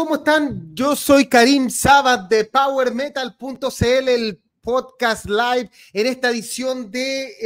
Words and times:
¿cómo 0.00 0.14
están? 0.14 0.74
Yo 0.74 0.96
soy 0.96 1.26
Karim 1.26 1.68
Sabat 1.68 2.30
de 2.30 2.46
PowerMetal.cl, 2.46 4.08
el 4.08 4.40
podcast 4.62 5.26
live 5.26 5.70
en 5.92 6.06
esta 6.06 6.30
edición 6.30 6.90
de 6.90 7.36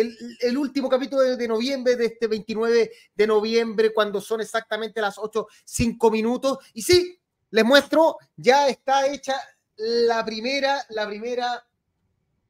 el, 0.40 0.56
último 0.56 0.88
capítulo 0.88 1.22
de, 1.22 1.48
noviembre, 1.48 1.96
de 1.96 2.04
este 2.04 2.28
29 2.28 2.92
de 3.12 3.26
noviembre, 3.26 3.92
cuando 3.92 4.20
son 4.20 4.40
exactamente 4.40 5.00
las 5.00 5.18
8, 5.18 5.48
5 5.64 6.10
minutos. 6.12 6.58
Y 6.74 6.82
sí, 6.82 7.18
les 7.50 7.64
muestro, 7.64 8.18
ya 8.36 8.68
está 8.68 9.08
hecha 9.08 9.34
la 9.74 10.24
primera, 10.24 10.80
la 10.90 11.08
primera 11.08 11.66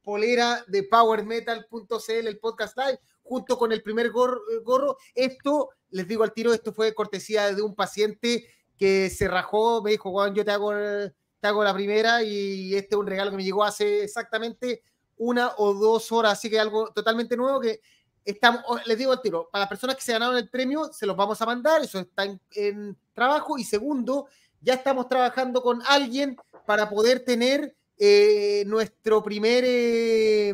polera 0.03 0.63
de 0.67 0.83
PowerMetal.cl, 0.83 2.27
el 2.27 2.37
podcast 2.37 2.77
live, 2.77 2.99
junto 3.23 3.57
con 3.57 3.71
el 3.71 3.81
primer 3.81 4.11
gorro. 4.11 4.97
Esto, 5.15 5.71
les 5.89 6.07
digo 6.07 6.23
al 6.23 6.31
tiro, 6.31 6.53
esto 6.53 6.71
fue 6.71 6.93
cortesía 6.93 7.51
de 7.55 7.63
un 7.63 7.73
paciente 7.73 8.45
que 8.77 9.09
se 9.09 9.27
rajó, 9.27 9.81
me 9.81 9.91
dijo, 9.91 10.11
Juan, 10.11 10.33
yo 10.33 10.43
te 10.43 10.51
hago, 10.51 10.71
te 10.71 11.47
hago 11.47 11.63
la 11.63 11.73
primera 11.73 12.23
y 12.23 12.75
este 12.75 12.95
es 12.95 12.99
un 12.99 13.07
regalo 13.07 13.31
que 13.31 13.37
me 13.37 13.43
llegó 13.43 13.63
hace 13.63 14.03
exactamente 14.03 14.83
una 15.17 15.53
o 15.57 15.73
dos 15.73 16.11
horas, 16.11 16.33
así 16.33 16.49
que 16.49 16.59
algo 16.59 16.91
totalmente 16.91 17.37
nuevo 17.37 17.59
que 17.59 17.79
estamos, 18.25 18.63
les 18.85 18.97
digo 18.97 19.11
al 19.11 19.21
tiro, 19.21 19.49
para 19.51 19.61
las 19.61 19.69
personas 19.69 19.95
que 19.95 20.01
se 20.01 20.13
ganaron 20.13 20.37
el 20.37 20.49
premio, 20.49 20.91
se 20.91 21.05
los 21.05 21.15
vamos 21.15 21.41
a 21.41 21.45
mandar, 21.45 21.83
eso 21.83 21.99
está 21.99 22.25
en, 22.51 22.97
trabajo, 23.13 23.57
y 23.57 23.63
segundo, 23.63 24.27
ya 24.59 24.73
estamos 24.73 25.07
trabajando 25.07 25.61
con 25.61 25.81
alguien 25.87 26.35
para 26.65 26.89
poder 26.89 27.23
tener 27.23 27.75
eh, 27.97 28.63
nuestro 28.67 29.23
primer... 29.23 29.63
Eh, 29.65 30.53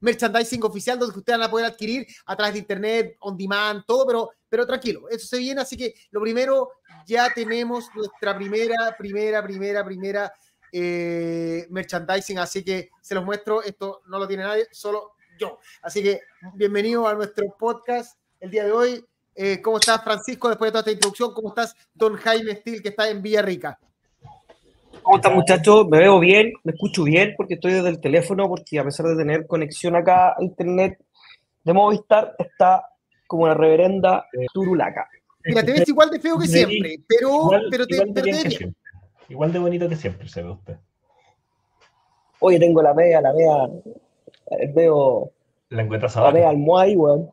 merchandising 0.00 0.62
oficial 0.64 0.98
donde 0.98 1.18
ustedes 1.18 1.38
van 1.38 1.46
a 1.46 1.50
poder 1.50 1.66
adquirir 1.66 2.06
a 2.26 2.36
través 2.36 2.54
de 2.54 2.60
internet, 2.60 3.16
on 3.20 3.36
demand, 3.36 3.84
todo, 3.86 4.06
pero, 4.06 4.30
pero 4.48 4.66
tranquilo, 4.66 5.08
eso 5.08 5.26
se 5.26 5.38
viene, 5.38 5.60
así 5.60 5.76
que 5.76 5.94
lo 6.10 6.20
primero, 6.20 6.70
ya 7.06 7.30
tenemos 7.34 7.90
nuestra 7.94 8.36
primera, 8.36 8.94
primera, 8.96 9.42
primera, 9.42 9.84
primera 9.84 10.32
eh, 10.72 11.66
merchandising, 11.70 12.38
así 12.38 12.64
que 12.64 12.90
se 13.00 13.14
los 13.14 13.24
muestro, 13.24 13.62
esto 13.62 14.02
no 14.06 14.18
lo 14.18 14.28
tiene 14.28 14.44
nadie, 14.44 14.66
solo 14.70 15.12
yo. 15.38 15.58
Así 15.82 16.02
que 16.02 16.20
bienvenido 16.54 17.08
a 17.08 17.14
nuestro 17.14 17.44
podcast 17.58 18.18
el 18.38 18.50
día 18.50 18.64
de 18.64 18.72
hoy. 18.72 19.04
Eh, 19.34 19.60
¿Cómo 19.62 19.78
estás, 19.78 20.02
Francisco, 20.04 20.48
después 20.48 20.68
de 20.68 20.72
toda 20.72 20.80
esta 20.80 20.92
introducción? 20.92 21.32
¿Cómo 21.34 21.48
estás, 21.48 21.74
don 21.94 22.14
Jaime 22.16 22.56
Stil, 22.56 22.82
que 22.82 22.90
está 22.90 23.08
en 23.08 23.22
Villarrica? 23.22 23.78
¿Cómo 25.02 25.16
están 25.16 25.34
muchachos? 25.34 25.88
Me 25.88 25.98
veo 25.98 26.20
bien, 26.20 26.52
me 26.62 26.72
escucho 26.72 27.04
bien 27.04 27.34
porque 27.36 27.54
estoy 27.54 27.72
desde 27.72 27.88
el 27.88 28.00
teléfono, 28.00 28.48
porque 28.48 28.78
a 28.78 28.84
pesar 28.84 29.06
de 29.06 29.16
tener 29.16 29.46
conexión 29.46 29.96
acá 29.96 30.34
a 30.36 30.42
internet 30.42 30.98
de 31.64 31.72
Movistar, 31.72 32.34
está 32.38 32.84
como 33.26 33.44
una 33.44 33.54
reverenda 33.54 34.26
turulaca. 34.52 35.08
Mira, 35.44 35.64
te 35.64 35.72
ves 35.72 35.88
igual 35.88 36.10
de 36.10 36.20
feo 36.20 36.38
que 36.38 36.46
siempre, 36.46 37.00
pero, 37.06 37.28
igual, 37.28 37.66
pero 37.70 37.86
te, 37.86 37.94
igual 37.94 38.14
de, 38.14 38.22
bien 38.22 38.76
igual 39.28 39.52
de 39.52 39.58
bonito 39.58 39.88
que 39.88 39.96
siempre 39.96 40.28
se 40.28 40.42
ve 40.42 40.50
usted. 40.50 40.76
Oye, 42.40 42.58
tengo 42.58 42.82
la 42.82 42.94
media, 42.94 43.20
la 43.20 43.32
media, 43.32 43.70
veo... 44.74 45.32
La 45.68 45.82
encuentras 45.82 46.16
La 46.16 46.32
media 46.32 46.48
almohada, 46.48 46.92
weón. 46.92 47.30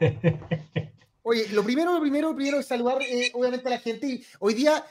Oye, 1.22 1.48
lo 1.52 1.62
primero, 1.64 1.92
lo 1.92 2.00
primero, 2.00 2.28
lo 2.30 2.36
primero 2.36 2.60
es 2.60 2.66
saludar 2.66 3.02
eh, 3.02 3.30
obviamente 3.34 3.66
a 3.66 3.70
la 3.70 3.78
gente. 3.78 4.22
Hoy 4.38 4.54
día 4.54 4.84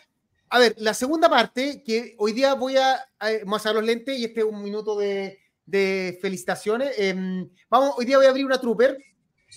a 0.50 0.60
ver, 0.60 0.76
la 0.78 0.94
segunda 0.94 1.30
parte, 1.30 1.84
que 1.84 2.16
hoy 2.20 2.32
día 2.32 2.54
voy 2.54 2.78
a, 2.78 2.96
a 3.20 3.74
los 3.74 3.84
lentes 3.84 4.18
y 4.18 4.26
este 4.26 4.42
es 4.42 4.46
un 4.46 4.64
minuto 4.64 4.98
de, 4.98 5.40
felicitaciones. 6.22 6.98
Em, 6.98 7.50
vamos, 7.70 7.96
hoy 7.98 8.06
día 8.06 8.18
voy 8.18 8.28
a 8.28 8.30
abrir 8.30 8.46
una 8.46 8.60
trooper. 8.60 8.98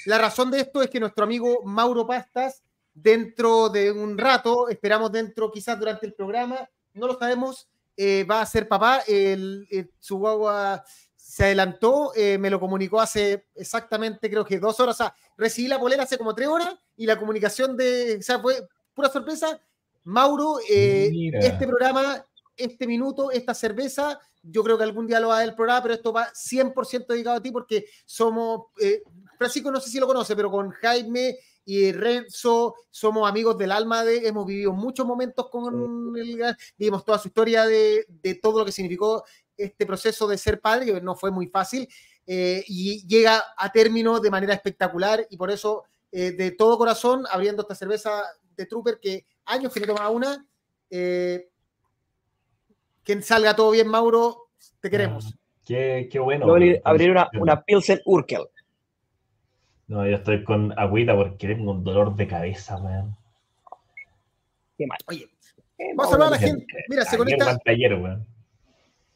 La 0.07 0.19
razón 0.19 0.51
de 0.51 0.61
esto 0.61 0.83
es 0.83 0.91
que 0.91 0.99
nuestro 0.99 1.25
amigo 1.25 1.63
Mauro 1.65 2.07
Pastas, 2.07 2.63
dentro 3.03 3.69
de 3.69 3.91
un 3.91 4.17
rato, 4.19 4.69
esperamos 4.69 5.13
dentro, 5.13 5.51
quizás 5.51 5.79
durante 5.79 6.07
el 6.07 6.15
programa, 6.15 6.69
no 6.95 7.07
lo 7.07 7.19
sabemos, 7.19 7.69
eh, 7.97 8.25
va 8.25 8.41
a 8.41 8.47
ser 8.47 8.69
papá. 8.69 9.03
El, 9.07 9.67
su 9.99 10.19
guagua 10.19 10.85
se 11.17 11.45
adelantó, 11.45 12.13
eh, 12.15 12.39
me 12.39 12.51
lo 12.51 12.59
comunicó 12.59 13.01
hace 13.01 13.47
exactamente, 13.55 14.29
creo 14.29 14.45
que 14.45 14.59
dos 14.59 14.79
horas. 14.81 14.97
O 14.97 15.05
sea, 15.05 15.15
recibí 15.37 15.69
la 15.69 15.79
polera 15.79 16.03
hace 16.03 16.19
como 16.19 16.35
tres 16.35 16.49
horas 16.49 16.75
y 16.97 17.07
la 17.07 17.19
comunicación 17.19 17.77
de, 17.77 18.17
o 18.19 18.23
sea, 18.23 18.39
fue 18.39 18.67
pura 18.95 19.09
sorpresa 19.09 19.61
Mauro, 20.05 20.59
eh, 20.69 21.11
este 21.35 21.67
programa, 21.67 22.25
este 22.57 22.87
minuto, 22.87 23.31
esta 23.31 23.55
cerveza, 23.55 24.19
yo 24.43 24.63
creo 24.63 24.79
que 24.79 24.85
algún 24.85 25.07
día 25.07 25.21
lo 25.21 25.29
va 25.29 25.35
a 25.35 25.39
dar 25.39 25.49
el 25.49 25.55
programa, 25.55 25.83
pero 25.83 25.95
esto 25.95 26.13
va 26.13 26.33
100% 26.33 27.07
dedicado 27.07 27.37
a 27.37 27.43
ti 27.43 27.51
porque 27.51 27.87
somos, 28.07 28.67
eh, 28.81 29.03
Francisco 29.37 29.71
no 29.71 29.81
sé 29.81 29.91
si 29.91 30.01
lo 30.01 30.07
conoce, 30.07 30.35
pero 30.35 30.51
con 30.51 30.71
Jaime 30.71 31.39
y 31.71 31.93
Renzo 31.93 32.75
somos 32.91 33.29
amigos 33.29 33.57
del 33.57 33.71
alma 33.71 34.05
de, 34.05 34.27
hemos 34.27 34.47
vivido 34.47 34.73
muchos 34.73 35.07
momentos 35.07 35.49
con 35.51 36.17
él, 36.17 36.43
vivimos 36.77 37.05
toda 37.05 37.19
su 37.19 37.29
historia 37.29 37.65
de, 37.65 38.07
todo 38.43 38.61
lo 38.61 38.65
que 38.65 38.73
significó 38.73 39.25
este 39.57 39.87
proceso 39.87 40.27
de 40.27 40.39
ser 40.39 40.61
padre, 40.61 40.87
que 40.87 41.01
no 41.01 41.15
fue 41.15 41.31
muy 41.31 41.47
fácil, 41.47 41.89
eh, 42.27 42.65
y 42.67 43.07
llega 43.07 43.43
a 43.57 43.71
término 43.71 44.19
de 44.19 44.31
manera 44.31 44.55
espectacular 44.55 45.27
y 45.31 45.37
por 45.37 45.51
eso, 45.51 45.85
de 46.11 46.51
todo 46.59 46.77
corazón, 46.77 47.25
abriendo 47.31 47.63
esta 47.63 47.77
cerveza 47.77 48.25
de 48.57 48.67
Trooper 48.67 48.99
que 48.99 49.27
años 49.45 49.73
que 49.73 49.81
no 49.81 49.87
tomaba 49.87 50.11
una. 50.11 50.47
Eh, 50.91 51.49
que 53.05 53.23
salga 53.23 53.55
todo 53.55 53.71
bien, 53.71 53.89
Mauro. 53.89 54.49
Te 54.81 54.91
queremos. 54.91 55.27
Ah, 55.27 55.39
qué, 55.65 56.09
qué, 56.11 56.19
bueno. 56.19 56.47
abrir 56.85 57.11
una, 57.11 57.29
una 57.39 57.63
Pilsen 57.63 58.01
Urkel. 58.05 58.47
No, 59.91 60.07
yo 60.07 60.19
estoy 60.19 60.45
con 60.45 60.73
agüita 60.79 61.17
porque 61.17 61.49
tengo 61.49 61.73
un 61.73 61.83
dolor 61.83 62.15
de 62.15 62.29
cabeza, 62.29 62.79
man. 62.79 63.13
Qué 64.79 64.87
mal. 64.87 64.97
Oye, 65.09 65.29
vamos 65.97 66.13
a 66.13 66.15
hablar 66.15 66.29
a 66.29 66.31
la 66.31 66.39
gente. 66.39 66.85
Mira, 66.89 67.05
se 67.05 67.19
conecta. 67.19 67.59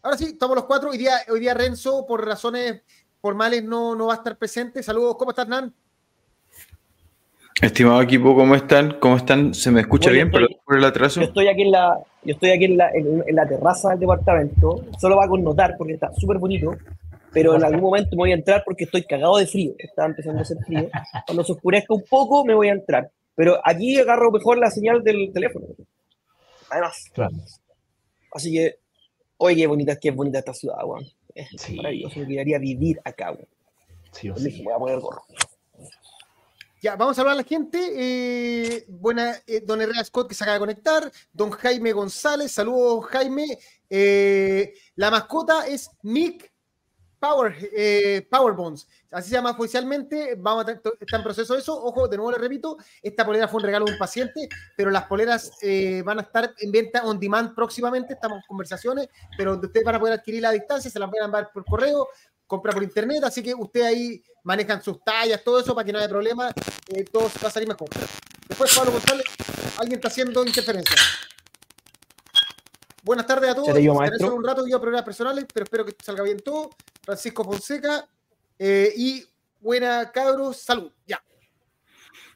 Ahora 0.03 0.17
sí, 0.17 0.25
estamos 0.25 0.57
los 0.57 0.65
cuatro. 0.65 0.91
Hoy 0.91 0.99
día, 0.99 1.13
hoy 1.31 1.39
día 1.39 1.55
Renzo, 1.55 2.05
por 2.05 2.27
razones 2.27 2.83
formales, 3.21 3.63
no, 3.63 3.95
no 3.95 4.09
va 4.09 4.15
a 4.15 4.17
estar 4.17 4.37
presente. 4.37 4.83
Saludos, 4.83 5.15
¿cómo 5.17 5.31
estás, 5.31 5.47
Nan? 5.47 5.73
Estimado 7.63 8.03
equipo, 8.03 8.35
¿cómo 8.35 8.57
están? 8.57 8.99
¿Cómo 8.99 9.17
están? 9.17 9.55
¿Se 9.55 9.71
me 9.71 9.81
escucha 9.81 10.11
bien 10.11 10.29
por 10.29 10.77
el 10.77 10.85
atraso? 10.85 11.21
Yo 11.21 11.29
estoy 11.29 11.47
aquí 11.47 11.63
en 11.63 11.71
la, 11.71 12.01
yo 12.25 12.35
estoy 12.35 12.51
aquí 12.51 12.65
en 12.65 12.79
la, 12.79 12.91
en, 12.91 13.23
la 13.29 13.47
terraza 13.47 13.91
del 13.91 14.01
departamento. 14.01 14.85
Solo 14.99 15.19
va 15.19 15.27
a 15.27 15.29
connotar 15.29 15.77
porque 15.79 15.93
está 15.95 16.13
súper 16.15 16.39
bonito, 16.39 16.77
pero 17.35 17.57
en 17.57 17.65
algún 17.65 17.83
momento 17.83 18.11
me 18.13 18.23
voy 18.23 18.31
a 18.31 18.37
entrar 18.37 18.63
porque 18.65 18.85
estoy 18.85 19.05
cagado 19.05 19.37
de 19.37 19.47
frío. 19.47 19.75
Está 19.77 20.07
empezando 20.07 20.39
a 20.39 20.43
hacer 20.43 20.57
frío. 20.65 20.89
Cuando 21.27 21.45
se 21.45 21.53
oscurezca 21.53 21.93
un 21.93 22.05
poco 22.09 22.45
me 22.45 22.55
voy 22.55 22.69
a 22.69 22.73
entrar. 22.73 23.11
Pero 23.35 23.61
aquí 23.65 23.99
agarro 23.99 24.31
mejor 24.31 24.59
la 24.59 24.71
señal 24.71 25.03
del 25.03 25.33
teléfono. 25.33 25.67
Además. 26.71 27.11
Claro. 27.13 27.35
Así 28.33 28.53
que, 28.53 28.79
oye, 29.37 29.57
qué 29.57 29.67
bonita, 29.67 29.97
qué 29.97 30.11
bonita 30.13 30.39
esta 30.39 30.55
ciudad, 30.55 30.79
weón. 30.85 31.05
Es 31.35 31.49
sí. 31.57 31.75
maravilloso. 31.75 32.21
Me 32.21 32.29
quedaría 32.29 32.59
vivir 32.59 33.01
acá, 33.05 33.33
weón. 33.33 33.49
Sí, 34.13 34.31
o 34.31 34.37
sí. 34.37 34.63
Me 34.63 34.65
voy 34.65 34.73
a 34.73 34.79
poner 34.79 35.01
gorro. 35.01 35.25
Ya, 36.81 36.97
vamos 36.97 37.17
a 37.17 37.23
hablar 37.23 37.35
a 37.35 37.39
la 37.39 37.45
gente. 37.45 37.79
Eh, 37.97 38.85
buena, 38.89 39.37
eh, 39.47 39.63
don 39.65 39.81
Herrera 39.81 40.05
Scott 40.05 40.29
que 40.29 40.35
se 40.35 40.45
acaba 40.45 40.55
de 40.55 40.61
conectar. 40.61 41.11
Don 41.33 41.51
Jaime 41.51 41.93
González, 41.93 42.53
saludos 42.53 43.07
Jaime. 43.07 43.59
Eh, 43.89 44.75
la 44.97 45.11
mascota 45.11 45.67
es 45.67 45.91
Mick 46.03 46.54
Power, 47.25 48.29
Powerbones. 48.29 48.87
Así 49.11 49.31
se 49.31 49.37
llama 49.37 49.53
oficialmente. 49.53 50.35
Vamos 50.37 50.67
a 50.67 50.73
está 50.73 51.17
en 51.17 51.23
proceso 51.23 51.57
eso. 51.57 51.83
Ojo, 51.83 52.07
de 52.09 52.17
nuevo 52.17 52.33
le 52.33 52.39
repito, 52.39 52.77
esta 53.03 53.25
polera 53.25 53.49
fue 53.49 53.61
un 53.61 53.65
regalo 53.65 53.87
de 53.87 53.93
un 53.93 53.99
paciente, 53.99 54.49
pero 54.77 54.91
las 54.91 55.05
poleras 55.05 55.53
van 56.05 56.19
a 56.19 56.23
estar 56.23 56.53
en 56.59 56.71
venta 56.71 57.05
on 57.05 57.19
demand 57.19 57.55
próximamente. 57.55 58.15
Estamos 58.15 58.39
en 58.39 58.45
conversaciones, 58.47 59.09
pero 59.39 59.55
ustedes 59.55 59.85
van 59.85 59.95
a 59.95 60.01
poder 60.01 60.15
adquirir 60.19 60.45
a 60.45 60.51
distancia, 60.51 60.91
se 60.91 60.99
las 60.99 61.11
van 61.11 61.23
a 61.23 61.25
enviar 61.25 61.53
por 61.53 61.65
correo, 61.65 62.09
compra 62.47 62.73
por 62.73 62.83
internet, 62.83 63.25
así 63.25 63.43
que 63.43 63.55
usted 63.55 63.83
ahí 63.83 64.23
manejan 64.43 64.83
sus 64.83 65.03
tallas, 65.03 65.43
todo 65.43 65.61
eso 65.61 65.75
para 65.75 65.85
que 65.85 65.93
no 65.93 65.99
haya 65.99 66.09
problema, 66.09 66.53
eh, 66.89 67.05
todo 67.11 67.31
va 67.43 67.49
a 67.49 67.51
salir 67.51 67.69
mejor. 67.69 67.89
Después, 68.47 68.75
Pablo 68.77 68.93
González, 68.93 69.25
alguien 69.79 69.99
está 69.99 70.09
haciendo 70.09 70.45
interferencia. 70.45 70.97
Buenas 73.05 73.27
tardes 73.27 73.51
a 73.51 73.55
todos. 73.55 73.69
Solo 74.19 74.37
un 74.37 74.45
rato 74.45 74.67
yo 74.67 74.81
problemas 74.81 75.05
personales, 75.05 75.45
pero 75.53 75.65
espero 75.65 75.85
que 75.85 75.93
salga 76.03 76.23
bien 76.23 76.39
todo. 76.39 76.71
Francisco 77.03 77.45
Fonseca 77.45 78.09
eh, 78.59 78.91
y 78.97 79.23
buena 79.61 80.11
cabros, 80.11 80.57
salud. 80.57 80.91
Ya. 81.07 81.23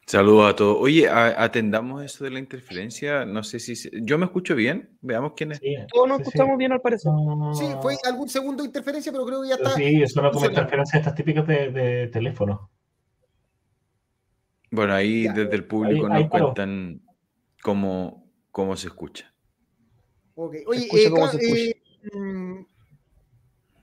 Saludos 0.04 0.52
a 0.52 0.56
todos. 0.56 0.76
Oye, 0.78 1.08
atendamos 1.08 2.04
eso 2.04 2.24
de 2.24 2.30
la 2.30 2.38
interferencia. 2.38 3.24
No 3.24 3.42
sé 3.42 3.60
si. 3.60 3.74
Yo 4.02 4.18
me 4.18 4.26
escucho 4.26 4.54
bien. 4.54 4.90
Veamos 5.00 5.32
quién 5.34 5.52
es. 5.52 5.60
todos 5.90 6.06
nos 6.06 6.20
escuchamos 6.20 6.58
bien 6.58 6.72
al 6.72 6.82
parecer. 6.82 7.12
Sí, 7.54 7.66
fue 7.80 7.96
algún 8.04 8.28
segundo 8.28 8.62
de 8.62 8.68
interferencia, 8.68 9.10
pero 9.10 9.24
creo 9.24 9.42
que 9.42 9.48
ya 9.48 9.54
está. 9.54 9.70
Sí, 9.70 10.02
eso 10.02 10.20
no 10.20 10.30
como 10.30 10.46
interferencia 10.46 10.98
estas 10.98 11.14
típicas 11.14 11.46
de, 11.46 12.08
teléfono. 12.12 12.70
Bueno, 14.70 14.92
ahí 14.92 15.28
desde 15.28 15.54
el 15.54 15.64
público 15.64 16.10
nos 16.10 16.28
cuentan 16.28 17.00
cómo, 17.62 18.30
cómo 18.50 18.76
se 18.76 18.88
escucha. 18.88 19.32
Ok. 20.40 20.54
Oye, 20.66 20.88
eh, 20.92 21.12
eh, 21.42 22.16
mm, 22.16 22.64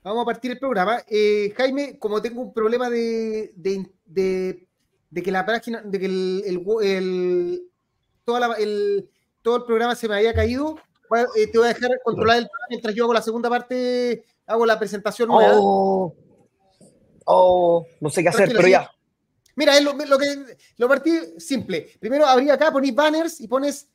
vamos 0.02 0.22
a 0.22 0.24
partir 0.24 0.52
el 0.52 0.58
programa. 0.58 1.02
Eh, 1.06 1.52
Jaime, 1.54 1.98
como 1.98 2.22
tengo 2.22 2.40
un 2.40 2.54
problema 2.54 2.88
de 2.88 3.52
de 3.56 5.22
que 5.22 5.30
la 5.30 5.44
página, 5.44 5.82
de 5.82 5.98
que 5.98 6.06
el, 6.06 6.42
el, 6.46 7.62
toda 8.24 8.40
la, 8.40 8.54
el, 8.54 9.10
todo 9.42 9.56
el 9.56 9.64
programa 9.64 9.94
se 9.94 10.08
me 10.08 10.14
había 10.16 10.32
caído. 10.32 10.78
Bueno, 11.10 11.28
te 11.34 11.58
voy 11.58 11.66
a 11.66 11.74
dejar 11.74 11.90
controlar 12.02 12.38
el 12.38 12.44
programa 12.44 12.66
mientras 12.70 12.94
yo 12.94 13.04
hago 13.04 13.12
la 13.12 13.22
segunda 13.22 13.50
parte, 13.50 14.24
hago 14.46 14.64
la 14.64 14.78
presentación 14.78 15.28
nueva. 15.28 15.58
Oh, 15.60 16.14
oh, 17.26 17.86
no 18.00 18.08
sé 18.08 18.22
qué 18.22 18.30
hacer, 18.30 18.50
pero 18.56 18.66
ya. 18.66 18.90
Mira, 19.56 19.76
es 19.76 19.84
lo, 19.84 19.92
lo 19.92 20.18
que 20.18 20.56
lo 20.78 20.88
partí 20.88 21.18
simple. 21.36 21.90
Primero 22.00 22.24
abrí 22.24 22.48
acá, 22.48 22.72
ponéis 22.72 22.94
banners 22.94 23.40
y 23.42 23.46
pones 23.46 23.90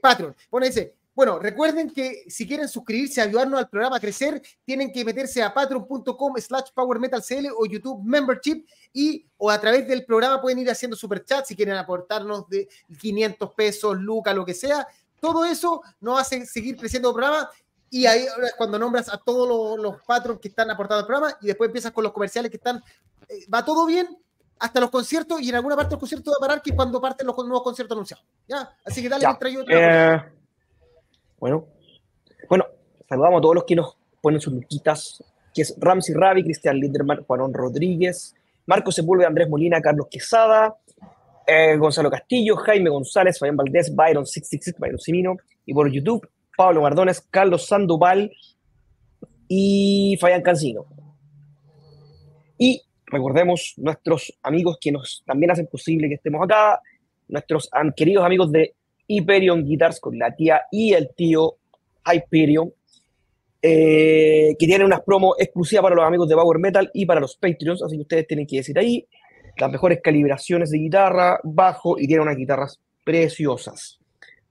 Patreon. 0.00 0.36
Pones 0.48 0.70
ese. 0.76 0.97
Bueno, 1.18 1.40
recuerden 1.40 1.90
que 1.90 2.26
si 2.28 2.46
quieren 2.46 2.68
suscribirse, 2.68 3.20
ayudarnos 3.20 3.58
al 3.58 3.68
programa 3.68 3.96
a 3.96 3.98
crecer, 3.98 4.40
tienen 4.64 4.92
que 4.92 5.04
meterse 5.04 5.42
a 5.42 5.52
patreon.com 5.52 6.36
slash 6.36 6.70
powermetalcl 6.72 7.48
o 7.58 7.66
YouTube 7.66 8.04
Membership 8.04 8.64
y 8.92 9.26
o 9.36 9.50
a 9.50 9.60
través 9.60 9.88
del 9.88 10.04
programa 10.04 10.40
pueden 10.40 10.60
ir 10.60 10.70
haciendo 10.70 10.96
superchat 10.96 11.44
si 11.44 11.56
quieren 11.56 11.74
aportarnos 11.74 12.48
de 12.48 12.68
500 13.00 13.52
pesos, 13.52 13.98
lucas, 13.98 14.32
lo 14.32 14.44
que 14.44 14.54
sea. 14.54 14.86
Todo 15.20 15.44
eso 15.44 15.82
nos 16.00 16.20
hace 16.20 16.46
seguir 16.46 16.76
creciendo 16.76 17.08
el 17.08 17.16
programa 17.16 17.50
y 17.90 18.06
ahí 18.06 18.24
cuando 18.56 18.78
nombras 18.78 19.12
a 19.12 19.18
todos 19.18 19.48
los, 19.48 19.76
los 19.80 20.00
patrons 20.02 20.38
que 20.38 20.46
están 20.46 20.70
aportando 20.70 21.00
al 21.00 21.06
programa 21.08 21.36
y 21.40 21.48
después 21.48 21.66
empiezas 21.66 21.90
con 21.90 22.04
los 22.04 22.12
comerciales 22.12 22.48
que 22.48 22.58
están, 22.58 22.80
eh, 23.28 23.44
va 23.52 23.64
todo 23.64 23.86
bien 23.86 24.06
hasta 24.60 24.78
los 24.78 24.90
conciertos 24.90 25.40
y 25.40 25.48
en 25.48 25.56
alguna 25.56 25.74
parte 25.74 25.90
del 25.90 25.98
concierto 25.98 26.30
va 26.30 26.36
a 26.38 26.46
parar 26.46 26.62
que 26.62 26.70
es 26.70 26.76
cuando 26.76 27.00
parten 27.00 27.26
los 27.26 27.36
nuevos 27.38 27.64
conciertos 27.64 27.96
anunciados. 27.96 28.24
¿Ya? 28.46 28.70
Así 28.84 29.02
que 29.02 29.08
dale 29.08 29.22
Ya. 29.22 30.14
Eh, 30.14 30.37
bueno, 31.38 31.66
bueno, 32.48 32.64
saludamos 33.08 33.38
a 33.38 33.42
todos 33.42 33.54
los 33.54 33.64
que 33.64 33.76
nos 33.76 33.96
ponen 34.20 34.40
sus 34.40 34.52
luquitas, 34.52 35.22
que 35.54 35.62
es 35.62 35.74
Ramsey 35.78 36.14
Ravi, 36.14 36.44
Cristian 36.44 36.78
Linderman, 36.78 37.24
Juanón 37.24 37.52
Rodríguez, 37.54 38.34
Marco 38.66 38.92
Sepúlveda, 38.92 39.28
Andrés 39.28 39.48
Molina, 39.48 39.80
Carlos 39.80 40.08
Quesada, 40.10 40.76
eh, 41.46 41.76
Gonzalo 41.76 42.10
Castillo, 42.10 42.56
Jaime 42.56 42.90
González, 42.90 43.38
Fabián 43.38 43.56
Valdés, 43.56 43.94
Byron 43.94 44.26
666, 44.26 44.76
Byron 44.78 44.98
Simino, 44.98 45.36
y 45.64 45.72
por 45.72 45.90
YouTube, 45.90 46.28
Pablo 46.56 46.82
Mardones, 46.82 47.20
Carlos 47.20 47.66
Sandoval 47.66 48.30
y 49.46 50.18
Fabián 50.20 50.42
Cancino. 50.42 50.86
Y 52.58 52.82
recordemos 53.06 53.74
nuestros 53.76 54.36
amigos 54.42 54.78
que 54.80 54.92
nos 54.92 55.22
también 55.24 55.50
hacen 55.50 55.68
posible 55.68 56.08
que 56.08 56.16
estemos 56.16 56.42
acá, 56.42 56.82
nuestros 57.28 57.70
queridos 57.96 58.24
amigos 58.24 58.50
de 58.50 58.74
Hyperion 59.08 59.64
Guitars 59.64 59.98
con 59.98 60.18
la 60.18 60.34
tía 60.34 60.62
y 60.70 60.92
el 60.92 61.10
tío 61.16 61.56
Hyperion, 62.06 62.72
eh, 63.60 64.54
que 64.58 64.66
tienen 64.66 64.86
unas 64.86 65.00
promos 65.00 65.34
exclusivas 65.38 65.82
para 65.82 65.96
los 65.96 66.04
amigos 66.04 66.28
de 66.28 66.36
Power 66.36 66.58
Metal 66.58 66.88
y 66.94 67.04
para 67.06 67.20
los 67.20 67.36
Patreons, 67.36 67.82
así 67.82 67.96
que 67.96 68.02
ustedes 68.02 68.26
tienen 68.26 68.46
que 68.46 68.58
decir 68.58 68.78
ahí 68.78 69.04
las 69.56 69.70
mejores 69.70 70.00
calibraciones 70.02 70.70
de 70.70 70.78
guitarra, 70.78 71.40
bajo 71.42 71.98
y 71.98 72.06
tienen 72.06 72.22
unas 72.22 72.36
guitarras 72.36 72.80
preciosas. 73.04 73.98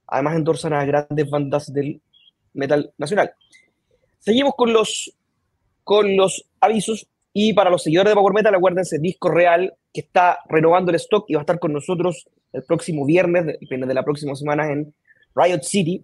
Además 0.08 0.36
endorsan 0.36 0.74
a 0.74 0.86
grandes 0.86 1.30
bandas 1.30 1.72
del 1.72 2.02
metal 2.54 2.92
nacional. 2.98 3.32
Seguimos 4.20 4.54
con 4.56 4.74
los, 4.74 5.14
con 5.84 6.18
los 6.18 6.46
avisos 6.60 7.08
y 7.32 7.54
para 7.54 7.70
los 7.70 7.84
seguidores 7.84 8.12
de 8.12 8.16
Power 8.16 8.34
Metal, 8.34 8.54
acuérdense, 8.56 9.00
Disco 9.00 9.30
Real, 9.30 9.74
que 9.94 10.02
está 10.02 10.40
renovando 10.50 10.92
el 10.92 10.96
stock 10.96 11.26
y 11.30 11.36
va 11.36 11.42
a 11.42 11.44
estar 11.44 11.60
con 11.60 11.72
nosotros 11.72 12.28
el 12.54 12.64
próximo 12.64 13.06
viernes, 13.06 13.58
viernes 13.62 13.88
de 13.88 13.94
la 13.94 14.04
próxima 14.04 14.36
semana 14.36 14.72
en 14.72 14.94
Riot 15.36 15.62
City, 15.64 16.04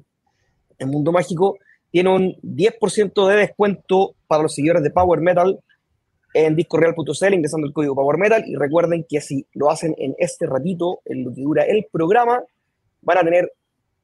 en 0.79 0.89
Mundo 0.89 1.11
Mágico. 1.11 1.57
Tiene 1.91 2.09
un 2.09 2.35
10% 2.41 3.27
de 3.29 3.35
descuento 3.35 4.15
para 4.27 4.43
los 4.43 4.55
seguidores 4.55 4.83
de 4.83 4.89
Power 4.91 5.21
Metal 5.21 5.59
en 6.33 6.55
discoreal.cl 6.55 7.33
ingresando 7.33 7.67
el 7.67 7.73
código 7.73 7.93
Power 7.95 8.17
Metal 8.17 8.43
y 8.47 8.55
recuerden 8.55 9.05
que 9.07 9.21
si 9.21 9.45
lo 9.53 9.69
hacen 9.69 9.93
en 9.99 10.15
este 10.17 10.47
ratito, 10.47 11.01
en 11.05 11.23
lo 11.23 11.33
que 11.33 11.41
dura 11.41 11.63
el 11.63 11.85
programa, 11.91 12.43
van 13.01 13.17
a 13.19 13.23
tener 13.23 13.51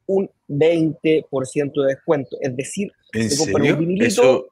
un 0.06 0.30
20% 0.48 1.82
de 1.82 1.88
descuento. 1.88 2.38
Es 2.42 2.56
decir, 2.56 2.92
¿En 3.14 3.30
se 3.30 3.38
compran 3.38 3.64
serio? 3.64 3.74
un 3.74 3.80
vinilito. 3.80 4.06
¿Eso, 4.08 4.46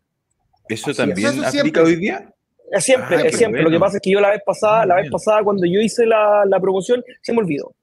eso 0.69 0.91
Así 0.91 0.91
es. 0.91 0.97
también 0.97 1.27
aplica 1.27 1.51
siempre. 1.51 1.81
hoy 1.83 1.95
día? 1.95 2.33
Es 2.71 2.83
siempre, 2.83 3.15
Ah, 3.17 3.29
siempre. 3.31 3.61
Lo 3.63 3.69
que 3.69 3.79
pasa 3.79 3.97
es 3.97 4.01
que 4.01 4.09
yo 4.11 4.19
la 4.19 4.31
vez 4.31 4.41
pasada, 4.45 4.79
Muy 4.79 4.87
la 4.89 4.95
vez 4.95 5.03
bien. 5.03 5.11
pasada 5.11 5.43
cuando 5.43 5.65
yo 5.65 5.79
hice 5.79 6.05
la, 6.05 6.43
la 6.45 6.59
promoción, 6.59 7.03
se 7.21 7.31
me 7.33 7.39
olvidó. 7.39 7.73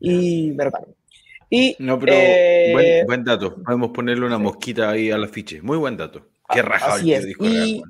Y 0.00 0.52
retaron. 0.56 0.94
Y 1.50 1.76
No, 1.78 1.98
pero 1.98 2.12
eh, 2.14 2.70
buen, 2.72 3.06
buen 3.06 3.24
dato. 3.24 3.62
Podemos 3.62 3.90
ponerle 3.90 4.24
una 4.26 4.38
mosquita 4.38 4.90
ahí 4.90 5.10
al 5.10 5.24
afiche. 5.24 5.60
Muy 5.62 5.76
buen 5.78 5.96
dato. 5.96 6.28
Qué 6.52 6.60
Ah, 6.60 6.62
rajado 6.62 6.94
así 6.94 7.12
es. 7.12 7.26
disco 7.26 7.44
Y- 7.44 7.82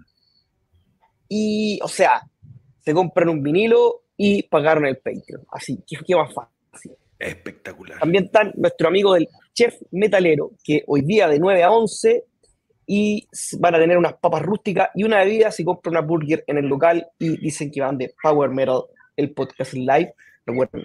y, 1.28 1.78
o 1.82 1.88
sea, 1.88 2.22
se 2.80 2.92
compran 2.92 3.28
un 3.28 3.42
vinilo 3.42 4.02
y 4.16 4.42
pagaron 4.44 4.86
el 4.86 4.96
Patreon. 4.96 5.44
Así, 5.52 5.78
que 5.86 5.96
qué 6.06 6.14
más 6.16 6.32
fácil. 6.34 6.92
Espectacular. 7.18 7.98
También 8.00 8.24
están 8.24 8.52
nuestro 8.56 8.88
amigo 8.88 9.14
del 9.14 9.28
chef 9.54 9.76
metalero, 9.90 10.52
que 10.64 10.82
hoy 10.86 11.02
día 11.02 11.28
de 11.28 11.38
9 11.38 11.62
a 11.62 11.70
11 11.70 12.24
y 12.86 13.28
van 13.58 13.74
a 13.74 13.78
tener 13.78 13.96
unas 13.98 14.14
papas 14.14 14.42
rústicas 14.42 14.88
y 14.94 15.04
una 15.04 15.18
bebida 15.22 15.52
si 15.52 15.64
compran 15.64 15.92
una 15.92 16.00
burger 16.00 16.42
en 16.46 16.58
el 16.58 16.66
local 16.66 17.06
y 17.18 17.36
dicen 17.36 17.70
que 17.70 17.80
van 17.82 17.98
de 17.98 18.12
Power 18.20 18.50
Metal, 18.50 18.82
el 19.16 19.32
podcast 19.32 19.74
live. 19.74 20.14
Recuerden, 20.46 20.84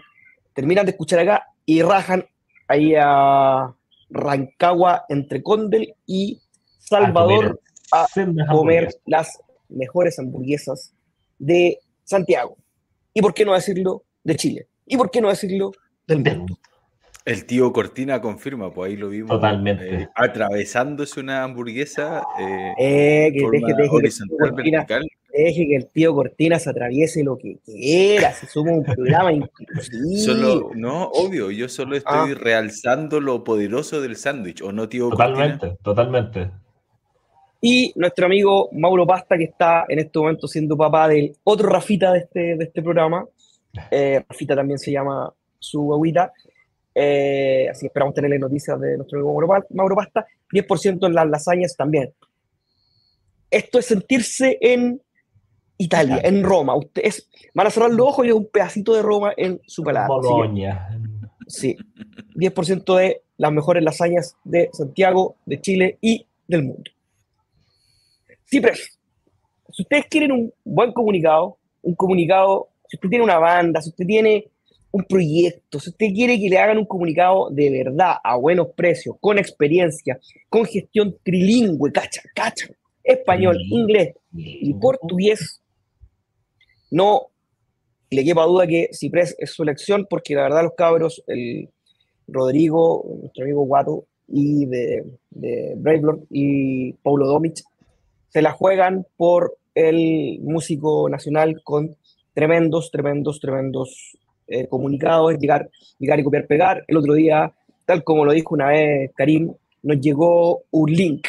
terminan 0.55 0.85
de 0.85 0.91
escuchar 0.91 1.19
acá 1.19 1.47
y 1.65 1.83
rajan 1.83 2.25
ahí 2.67 2.93
a 2.97 3.75
Rancagua 4.09 5.05
entre 5.09 5.43
Condel 5.43 5.93
y 6.07 6.41
Salvador 6.79 7.59
a 7.91 8.07
sendas 8.07 8.47
comer 8.49 8.89
las 9.05 9.39
mejores 9.69 10.17
hamburguesas 10.17 10.93
de 11.37 11.79
Santiago. 12.03 12.57
¿Y 13.13 13.21
por 13.21 13.33
qué 13.33 13.45
no 13.45 13.53
decirlo 13.53 14.03
de 14.23 14.35
Chile? 14.35 14.67
¿Y 14.85 14.97
por 14.97 15.11
qué 15.11 15.21
no 15.21 15.29
decirlo 15.29 15.71
del 16.07 16.23
mundo? 16.23 16.57
El 17.25 17.45
tío 17.45 17.73
Cortina 17.73 18.21
confirma, 18.21 18.71
pues 18.71 18.91
ahí 18.91 18.97
lo 18.97 19.09
vimos. 19.09 19.31
Totalmente. 19.31 20.03
eh, 20.03 20.07
atravesándose 20.13 21.19
una 21.19 21.43
hamburguesa. 21.43 22.21
eh, 22.39 22.73
Eh, 22.77 23.31
que 23.33 23.41
forma 23.41 23.67
horizontal, 23.91 24.37
Cortina, 24.51 24.77
vertical. 24.79 25.09
Deje 25.43 25.67
que 25.67 25.75
el 25.75 25.87
tío 25.87 26.13
Cortina 26.13 26.59
se 26.59 26.69
atraviese 26.69 27.23
lo 27.23 27.37
que 27.37 27.57
quiera, 27.65 28.31
si 28.33 28.45
somos 28.47 28.73
un 28.73 28.83
programa 28.83 29.31
inclusivo. 29.31 30.17
Solo, 30.17 30.71
no, 30.75 31.09
obvio, 31.09 31.51
yo 31.51 31.67
solo 31.69 31.95
estoy 31.95 32.31
Ah. 32.31 32.35
realzando 32.39 33.19
lo 33.19 33.43
poderoso 33.43 34.01
del 34.01 34.15
sándwich, 34.15 34.61
¿o 34.61 34.71
no, 34.71 34.87
tío 34.89 35.09
Cortina? 35.09 35.57
Totalmente, 35.57 35.77
totalmente. 35.83 36.51
Y 37.61 37.91
nuestro 37.95 38.27
amigo 38.27 38.69
Mauro 38.73 39.07
Pasta, 39.07 39.37
que 39.37 39.45
está 39.45 39.85
en 39.87 39.99
este 39.99 40.19
momento 40.19 40.47
siendo 40.47 40.77
papá 40.77 41.07
del 41.07 41.35
otro 41.43 41.67
Rafita 41.69 42.11
de 42.11 42.19
este, 42.19 42.39
de 42.57 42.63
este 42.63 42.81
programa. 42.81 43.25
Eh, 43.91 44.23
Rafita 44.29 44.55
también 44.55 44.79
se 44.79 44.89
llama 44.91 45.33
su 45.59 45.91
agüita. 45.93 46.31
Eh, 46.93 47.67
así 47.69 47.81
que 47.81 47.87
esperamos 47.87 48.13
tenerle 48.13 48.39
noticias 48.39 48.79
de 48.79 48.95
nuestro 48.95 49.19
amigo 49.19 49.63
Mauro 49.71 49.95
Pasta. 49.97 50.25
10% 50.49 51.07
en 51.07 51.13
las 51.13 51.27
lasañas 51.27 51.75
también. 51.75 52.13
Esto 53.51 53.79
es 53.79 53.85
sentirse 53.85 54.57
en 54.61 55.01
Italia, 55.77 56.21
en 56.23 56.43
Roma. 56.43 56.75
Ustedes 56.75 57.27
van 57.53 57.67
a 57.67 57.69
cerrar 57.69 57.91
los 57.91 58.07
ojos 58.07 58.25
y 58.25 58.29
es 58.29 58.35
un 58.35 58.47
pedacito 58.47 58.93
de 58.93 59.01
Roma 59.01 59.33
en 59.35 59.61
su 59.65 59.83
palabra. 59.83 60.07
Boloña. 60.07 60.89
Sí. 61.47 61.75
10% 62.35 62.97
de 62.97 63.21
las 63.37 63.51
mejores 63.51 63.83
lasañas 63.83 64.35
de 64.43 64.69
Santiago, 64.71 65.35
de 65.45 65.61
Chile 65.61 65.97
y 66.01 66.25
del 66.47 66.63
mundo. 66.63 66.91
Pero 68.49 68.73
si 68.75 69.81
ustedes 69.81 70.05
quieren 70.09 70.31
un 70.31 70.53
buen 70.63 70.93
comunicado, 70.93 71.57
un 71.81 71.95
comunicado, 71.95 72.69
si 72.87 72.97
usted 72.97 73.09
tiene 73.09 73.23
una 73.23 73.37
banda, 73.37 73.81
si 73.81 73.89
usted 73.89 74.05
tiene 74.05 74.47
un 74.91 75.03
proyecto, 75.03 75.79
si 75.79 75.89
usted 75.89 76.07
quiere 76.13 76.39
que 76.39 76.49
le 76.49 76.57
hagan 76.57 76.77
un 76.77 76.85
comunicado 76.85 77.49
de 77.49 77.69
verdad, 77.69 78.15
a 78.23 78.37
buenos 78.37 78.67
precios, 78.75 79.17
con 79.19 79.37
experiencia, 79.37 80.17
con 80.49 80.65
gestión 80.65 81.17
trilingüe, 81.21 81.91
cacha, 81.91 82.21
cacha, 82.33 82.67
español, 83.03 83.57
inglés 83.69 84.15
y 84.33 84.73
portugués, 84.75 85.61
no 86.95 87.27
le 88.09 88.23
quepa 88.23 88.45
duda 88.45 88.65
que 88.65 88.89
Ciprés 88.93 89.35
es 89.37 89.51
su 89.51 89.63
elección, 89.63 90.07
porque 90.09 90.33
la 90.33 90.43
verdad 90.43 90.63
los 90.63 90.75
cabros, 90.77 91.21
el 91.27 91.69
Rodrigo, 92.25 93.05
nuestro 93.21 93.43
amigo 93.43 93.65
Guato, 93.65 94.05
y 94.27 94.65
de, 94.65 95.03
de 95.29 96.23
y 96.29 96.93
Paulo 96.93 97.27
Domich, 97.27 97.63
se 98.29 98.41
la 98.41 98.53
juegan 98.53 99.05
por 99.17 99.57
el 99.75 100.39
músico 100.41 101.09
nacional 101.09 101.61
con 101.63 101.97
tremendos, 102.33 102.91
tremendos, 102.91 103.41
tremendos 103.41 104.17
eh, 104.47 104.67
comunicados, 104.67 105.37
llegar, 105.37 105.69
llegar 105.99 106.19
y 106.19 106.23
copiar, 106.23 106.47
pegar. 106.47 106.85
El 106.87 106.95
otro 106.95 107.13
día, 107.13 107.53
tal 107.85 108.05
como 108.05 108.23
lo 108.23 108.31
dijo 108.31 108.55
una 108.55 108.69
vez 108.69 109.11
Karim, 109.15 109.53
nos 109.83 109.99
llegó 109.99 110.63
un 110.71 110.91
link 110.91 111.27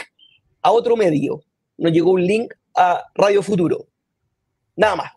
a 0.63 0.71
otro 0.71 0.97
medio, 0.97 1.43
nos 1.77 1.91
llegó 1.91 2.13
un 2.13 2.25
link 2.25 2.55
a 2.77 3.03
Radio 3.17 3.43
Futuro, 3.43 3.87
nada 4.77 4.95
más. 4.95 5.16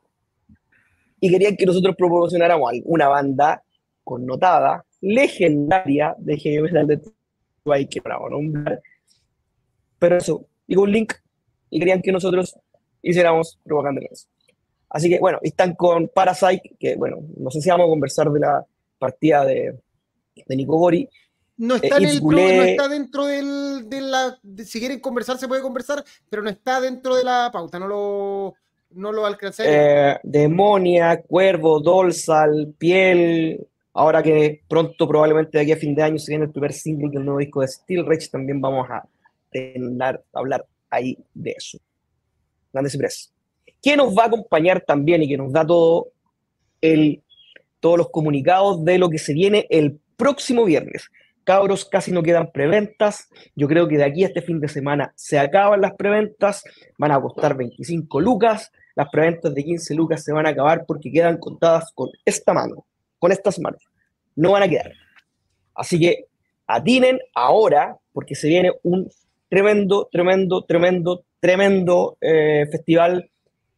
Y 1.20 1.30
querían 1.30 1.56
que 1.56 1.66
nosotros 1.66 1.96
promocionáramos 1.98 2.72
una 2.86 3.08
banda 3.08 3.64
connotada, 4.04 4.86
legendaria 5.02 6.16
de 6.18 6.38
heavy 6.38 6.62
metal 6.62 6.88
de 6.88 7.02
hay 7.72 7.88
que 7.88 8.00
bravo 8.00 8.30
nombrar. 8.30 8.82
Pero 10.00 10.18
eso, 10.18 10.46
llegó 10.66 10.84
un 10.84 10.92
link 10.92 11.14
y 11.70 11.80
querían 11.80 12.02
que 12.02 12.12
nosotros 12.12 12.58
hiciéramos 13.02 13.60
propaganda 13.64 14.02
en 14.02 14.08
eso. 14.12 14.28
Así 14.90 15.10
que 15.10 15.20
bueno, 15.20 15.38
están 15.44 15.76
con 15.76 16.08
Parasite, 16.08 16.76
que 16.80 16.96
bueno, 16.96 17.18
no 17.38 17.52
sé 17.52 17.62
si 17.62 17.70
vamos 17.70 17.86
a 17.86 17.90
conversar 17.90 18.32
de 18.32 18.40
la 18.40 18.66
partida 18.98 19.46
de, 19.46 19.78
de 20.48 20.56
Nico 20.56 20.78
Gori. 20.78 21.08
No 21.58 21.76
está, 21.76 21.88
Eh, 21.88 21.92
en 21.98 22.02
Yves 22.04 22.14
el 22.16 22.22
Goulet. 22.22 22.56
no 22.58 22.64
está 22.64 22.88
dentro 22.88 23.26
del, 23.26 23.90
de 23.90 24.02
la. 24.02 24.40
de- 24.42 24.66
si 24.66 24.80
quieren 24.80 25.00
conversar, 25.00 25.38
se 25.38 25.48
puede 25.48 25.62
conversar, 25.62 26.04
pero 26.30 26.42
no 26.42 26.50
está 26.50 26.80
dentro 26.82 27.16
de 27.16 27.24
la 27.24 27.50
pauta. 27.54 27.78
No 27.78 27.88
lo, 27.88 28.56
no 28.92 29.12
lo 29.12 29.26
alcancé. 29.26 29.64
eh, 29.66 30.20
Demonia, 30.24 31.22
Cuervo, 31.22 31.80
Dolsal, 31.80 32.74
Piel. 32.78 33.66
Ahora 33.94 34.22
que 34.24 34.62
pronto, 34.68 35.08
probablemente 35.08 35.58
de 35.58 35.64
aquí 35.64 35.72
a 35.72 35.78
fin 35.78 35.96
de 35.96 36.04
año, 36.04 36.20
se 36.20 36.32
viene 36.32 36.46
el 36.46 36.52
primer 36.52 36.74
single 36.74 37.10
del 37.12 37.26
nuevo 37.26 37.40
disco 37.40 37.62
de 37.62 37.68
Steel 37.68 38.06
Rage, 38.06 38.30
también 38.32 38.62
vamos 38.62 38.88
a 38.90 39.04
tener, 39.52 40.24
hablar 40.34 40.66
ahí 40.90 41.18
de 41.34 41.52
eso. 41.58 41.80
Grandes 42.72 42.96
y 42.96 42.98
Press. 42.98 43.34
¿Quién 43.82 43.98
nos 43.98 44.16
va 44.16 44.24
a 44.24 44.28
acompañar 44.28 44.82
también 44.82 45.24
y 45.24 45.28
que 45.28 45.38
nos 45.38 45.52
da 45.52 45.66
todo 45.66 46.10
el, 46.82 47.22
todos 47.80 47.98
los 47.98 48.10
comunicados 48.10 48.84
de 48.86 48.98
lo 49.00 49.10
que 49.10 49.18
se 49.18 49.34
viene 49.34 49.66
el 49.70 50.00
próximo 50.18 50.66
viernes? 50.66 51.10
Cabros, 51.44 51.86
casi 51.86 52.12
no 52.12 52.22
quedan 52.22 52.52
preventas. 52.52 53.28
Yo 53.56 53.68
creo 53.68 53.88
que 53.88 53.98
de 53.98 54.04
aquí 54.04 54.24
a 54.24 54.28
este 54.28 54.42
fin 54.42 54.60
de 54.60 54.68
semana 54.68 55.14
se 55.16 55.40
acaban 55.40 55.82
las 55.82 55.94
preventas. 55.96 56.64
Van 56.98 57.12
a 57.12 57.20
costar 57.20 57.58
25 57.58 58.20
lucas. 58.22 58.72
Las 58.96 59.10
preventas 59.10 59.54
de 59.54 59.64
15 59.64 59.96
lucas 59.96 60.24
se 60.24 60.34
van 60.34 60.46
a 60.46 60.50
acabar 60.50 60.86
porque 60.86 61.12
quedan 61.12 61.38
contadas 61.38 61.92
con 61.94 62.10
esta 62.26 62.54
mano, 62.54 62.86
con 63.18 63.32
estas 63.32 63.60
manos. 63.60 63.82
No 64.36 64.52
van 64.52 64.64
a 64.64 64.68
quedar. 64.68 64.92
Así 65.76 66.00
que 66.00 66.26
atinen 66.68 67.20
ahora 67.34 67.98
porque 68.12 68.36
se 68.36 68.48
viene 68.48 68.72
un 68.84 69.10
tremendo, 69.50 70.08
tremendo, 70.12 70.64
tremendo, 70.64 71.24
tremendo 71.40 72.18
eh, 72.22 72.68
festival 72.72 73.30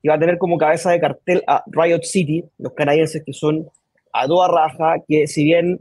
y 0.01 0.07
va 0.07 0.15
a 0.15 0.19
tener 0.19 0.37
como 0.37 0.57
cabeza 0.57 0.91
de 0.91 0.99
cartel 0.99 1.43
a 1.47 1.63
Riot 1.67 2.01
City, 2.03 2.43
los 2.57 2.73
canadienses 2.73 3.23
que 3.23 3.33
son 3.33 3.69
a 4.13 4.27
toda 4.27 4.47
raja, 4.47 4.95
que 5.07 5.27
si 5.27 5.43
bien 5.43 5.79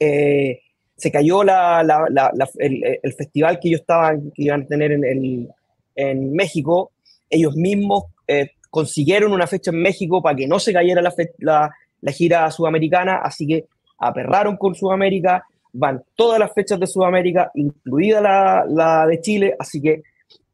eh, 0.00 0.60
se 0.96 1.10
cayó 1.10 1.42
el, 1.42 3.14
festival 3.16 3.60
que 3.60 3.68
ellos 3.68 3.80
estaban, 3.80 4.30
que 4.32 4.42
iban 4.42 4.62
a 4.62 4.66
tener 4.66 4.92
en 4.92 6.32
México, 6.32 6.90
ellos 7.30 7.54
mismos 7.54 8.04
eh, 8.30 8.52
consiguieron 8.70 9.32
una 9.32 9.48
fecha 9.48 9.72
en 9.72 9.82
México 9.82 10.22
para 10.22 10.36
que 10.36 10.46
no 10.46 10.60
se 10.60 10.72
cayera 10.72 11.02
la, 11.02 12.12
gira 12.12 12.48
sudamericana, 12.52 13.16
así 13.16 13.44
que 13.44 13.64
aperraron 13.98 14.56
con 14.56 14.76
Sudamérica, 14.76 15.44
van 15.72 16.04
todas 16.14 16.38
las 16.38 16.52
fechas 16.54 16.78
de 16.78 16.86
Sudamérica, 16.86 17.50
incluida 17.54 18.20
la, 18.20 19.06
de 19.08 19.20
Chile, 19.20 19.56
así 19.58 19.82
que 19.82 20.02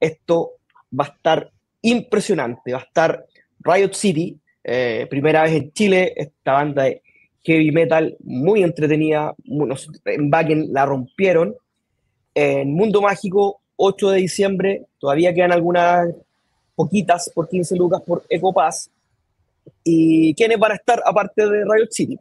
esto 0.01 0.53
va 0.99 1.05
a 1.05 1.09
estar 1.09 1.51
impresionante, 1.83 2.73
va 2.73 2.79
a 2.79 2.85
estar 2.85 3.27
Riot 3.61 3.93
City, 3.93 4.41
eh, 4.65 5.07
primera 5.11 5.43
vez 5.43 5.53
en 5.53 5.73
Chile, 5.73 6.15
esta 6.17 6.53
banda 6.53 6.85
de 6.85 7.03
heavy 7.45 7.71
metal 7.73 8.17
muy 8.25 8.63
entretenida, 8.63 9.35
en 10.07 10.31
Backen 10.31 10.73
la 10.73 10.87
rompieron, 10.87 11.55
en 12.35 12.73
Mundo 12.73 13.03
Mágico, 13.03 13.61
8 13.77 14.11
de 14.11 14.19
diciembre, 14.19 14.87
todavía 14.99 15.35
quedan 15.35 15.53
algunas 15.53 16.09
poquitas 16.77 17.31
por 17.35 17.49
15 17.49 17.75
lucas 17.75 18.01
por 18.03 18.25
Ecopass, 18.29 18.91
y 19.83 20.35
¿quiénes 20.35 20.59
van 20.59 20.73
a 20.73 20.75
estar 20.77 21.03
aparte 21.05 21.49
de 21.49 21.65
Riot 21.65 21.89
City? 21.91 22.17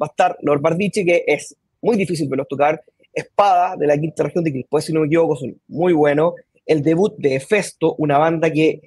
Va 0.00 0.06
a 0.06 0.10
estar 0.10 0.36
Lord 0.40 0.60
Bardiche, 0.60 1.04
que 1.04 1.24
es 1.26 1.54
muy 1.80 1.96
difícil 1.96 2.28
verlos 2.28 2.48
tocar, 2.48 2.82
Espada, 3.12 3.76
de 3.76 3.86
la 3.86 3.98
quinta 3.98 4.22
región 4.22 4.44
de 4.44 4.52
Quilpué, 4.52 4.80
si 4.80 4.92
no 4.92 5.00
me 5.00 5.06
equivoco, 5.06 5.36
son 5.36 5.60
muy 5.68 5.92
buenos, 5.92 6.34
el 6.64 6.82
debut 6.82 7.14
de 7.18 7.40
Festo, 7.40 7.94
una 7.98 8.18
banda 8.18 8.50
que 8.50 8.80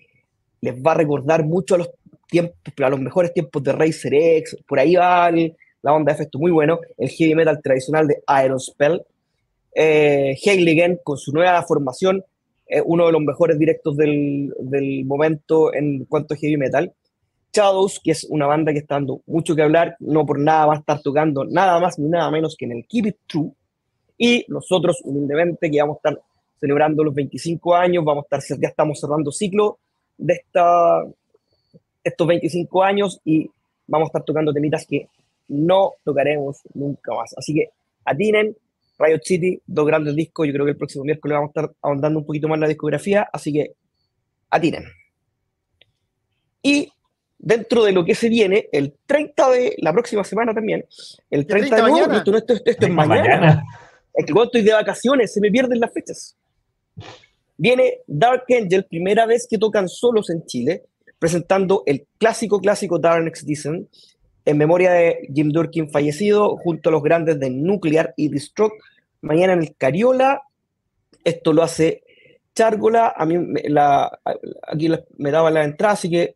les 0.62 0.75
va 0.75 0.91
a 0.91 0.96
recordar 0.96 1.43
mucho 1.43 1.75
a 1.75 1.79
los 1.79 1.89
tiempos, 2.29 2.55
a 2.82 2.89
los 2.89 3.00
mejores 3.00 3.34
tiempos 3.34 3.62
de 3.63 3.74
Razer 3.74 4.13
X, 4.13 4.58
por 4.67 4.79
ahí 4.79 4.96
va 4.96 5.27
el- 5.29 5.55
la 5.82 5.91
banda 5.91 6.13
de 6.13 6.20
Festo, 6.20 6.39
muy 6.39 6.51
bueno, 6.51 6.79
el 6.98 7.10
heavy 7.10 7.36
metal 7.36 7.62
tradicional 7.62 8.08
de 8.08 8.24
Aerospell, 8.25 9.03
eh, 9.75 10.38
Heiligen 10.41 11.00
con 11.03 11.17
su 11.17 11.34
nueva 11.34 11.62
formación, 11.63 12.24
eh, 12.67 12.82
uno 12.84 13.05
de 13.05 13.12
los 13.12 13.22
mejores 13.22 13.60
directos 13.60 13.98
del, 13.98 14.53
del 14.60 15.05
momento 15.05 15.74
en 15.74 16.05
cuanto 16.05 16.34
a 16.34 16.38
heavy 16.38 16.58
metal, 16.58 16.93
Shadows, 17.53 18.00
que 18.03 18.12
es 18.12 18.24
una 18.29 18.48
banda 18.48 18.72
que 18.74 18.79
está 18.79 18.96
dando 18.96 19.22
mucho 19.27 19.55
que 19.55 19.62
hablar, 19.62 19.96
no 20.00 20.25
por 20.25 20.39
nada 20.39 20.65
va 20.65 20.74
a 20.74 20.79
estar 20.79 21.01
tocando 21.01 21.46
nada 21.46 21.79
más 21.79 22.00
ni 22.00 22.10
nada 22.10 22.32
menos 22.32 22.55
que 22.58 22.65
en 22.65 22.72
el 22.72 22.86
Keep 22.88 23.05
It 23.05 23.17
True, 23.27 23.51
y 24.17 24.46
nosotros 24.48 25.01
humildemente 25.03 25.70
que 25.70 25.79
vamos 25.79 25.98
a 25.98 26.10
estar 26.10 26.24
celebrando 26.60 27.03
los 27.03 27.13
25 27.13 27.75
años, 27.75 28.05
vamos 28.05 28.25
a 28.32 28.38
estar, 28.38 28.60
ya 28.60 28.70
estamos 28.70 29.00
cerrando 29.00 29.32
ciclo 29.32 29.79
de 30.17 30.34
esta, 30.34 31.03
estos 32.03 32.27
25 32.27 32.84
años 32.84 33.20
y 33.25 33.50
vamos 33.88 34.08
a 34.08 34.10
estar 34.10 34.24
tocando 34.24 34.53
temitas 34.53 34.86
que 34.88 35.08
no 35.50 35.93
tocaremos 36.03 36.62
nunca 36.74 37.13
más. 37.13 37.34
Así 37.38 37.53
que 37.53 37.70
atinen, 38.05 38.55
Riot 39.03 39.22
City, 39.24 39.62
dos 39.65 39.86
grandes 39.86 40.15
discos, 40.15 40.48
yo 40.48 40.53
creo 40.53 40.65
que 40.65 40.72
el 40.72 40.77
próximo 40.77 41.03
miércoles 41.03 41.36
vamos 41.36 41.51
a 41.55 41.60
estar 41.62 41.75
ahondando 41.81 42.19
un 42.19 42.25
poquito 42.25 42.48
más 42.48 42.60
la 42.60 42.67
discografía, 42.67 43.27
así 43.33 43.51
que 43.53 43.74
atinen. 44.50 44.86
Y 46.62 46.89
dentro 47.38 47.83
de 47.83 47.91
lo 47.91 48.05
que 48.05 48.15
se 48.15 48.29
viene, 48.29 48.67
el 48.72 48.95
30 49.05 49.50
de 49.51 49.75
la 49.79 49.91
próxima 49.91 50.24
semana 50.24 50.53
también, 50.53 50.86
el 51.29 51.45
30, 51.45 51.67
30 51.69 51.75
de 51.75 51.81
mañana? 51.91 52.17
esto, 52.17 52.31
no- 52.31 52.38
esto- 52.38 52.53
esto 52.53 52.69
es 52.72 52.79
Venga, 52.79 53.05
mañana. 53.05 53.63
Es 54.13 54.25
que 54.25 54.31
cuando 54.33 54.45
estoy 54.45 54.62
de 54.62 54.74
vacaciones, 54.74 55.33
se 55.33 55.41
me 55.41 55.50
pierden 55.51 55.79
las 55.79 55.91
fechas. 55.91 56.38
Viene 57.57 58.00
Dark 58.07 58.43
Angel, 58.50 58.86
primera 58.86 59.25
vez 59.25 59.48
que 59.50 59.57
tocan 59.57 59.89
solos 59.89 60.29
en 60.29 60.45
Chile, 60.45 60.83
presentando 61.19 61.83
el 61.86 62.05
clásico, 62.17 62.60
clásico 62.60 63.00
Dark 63.00 63.24
Next 63.24 63.45
Descent, 63.45 63.88
en 64.45 64.57
memoria 64.57 64.91
de 64.91 65.29
Jim 65.33 65.50
Durkin 65.50 65.89
fallecido, 65.89 66.57
junto 66.57 66.89
a 66.89 66.91
los 66.91 67.01
grandes 67.01 67.39
de 67.39 67.50
Nuclear 67.50 68.13
y 68.17 68.29
Destruct. 68.29 68.75
Mañana 69.24 69.53
en 69.53 69.60
el 69.60 69.75
Cariola, 69.77 70.42
esto 71.24 71.53
lo 71.53 71.63
hace 71.63 72.03
Chárgola, 72.53 73.13
a 73.15 73.25
mí 73.25 73.38
la- 73.70 74.20
aquí 74.68 74.89
me 75.18 75.32
daba 75.32 75.50
la 75.50 75.63
entrada, 75.63 75.94
así 75.94 76.10
que 76.10 76.36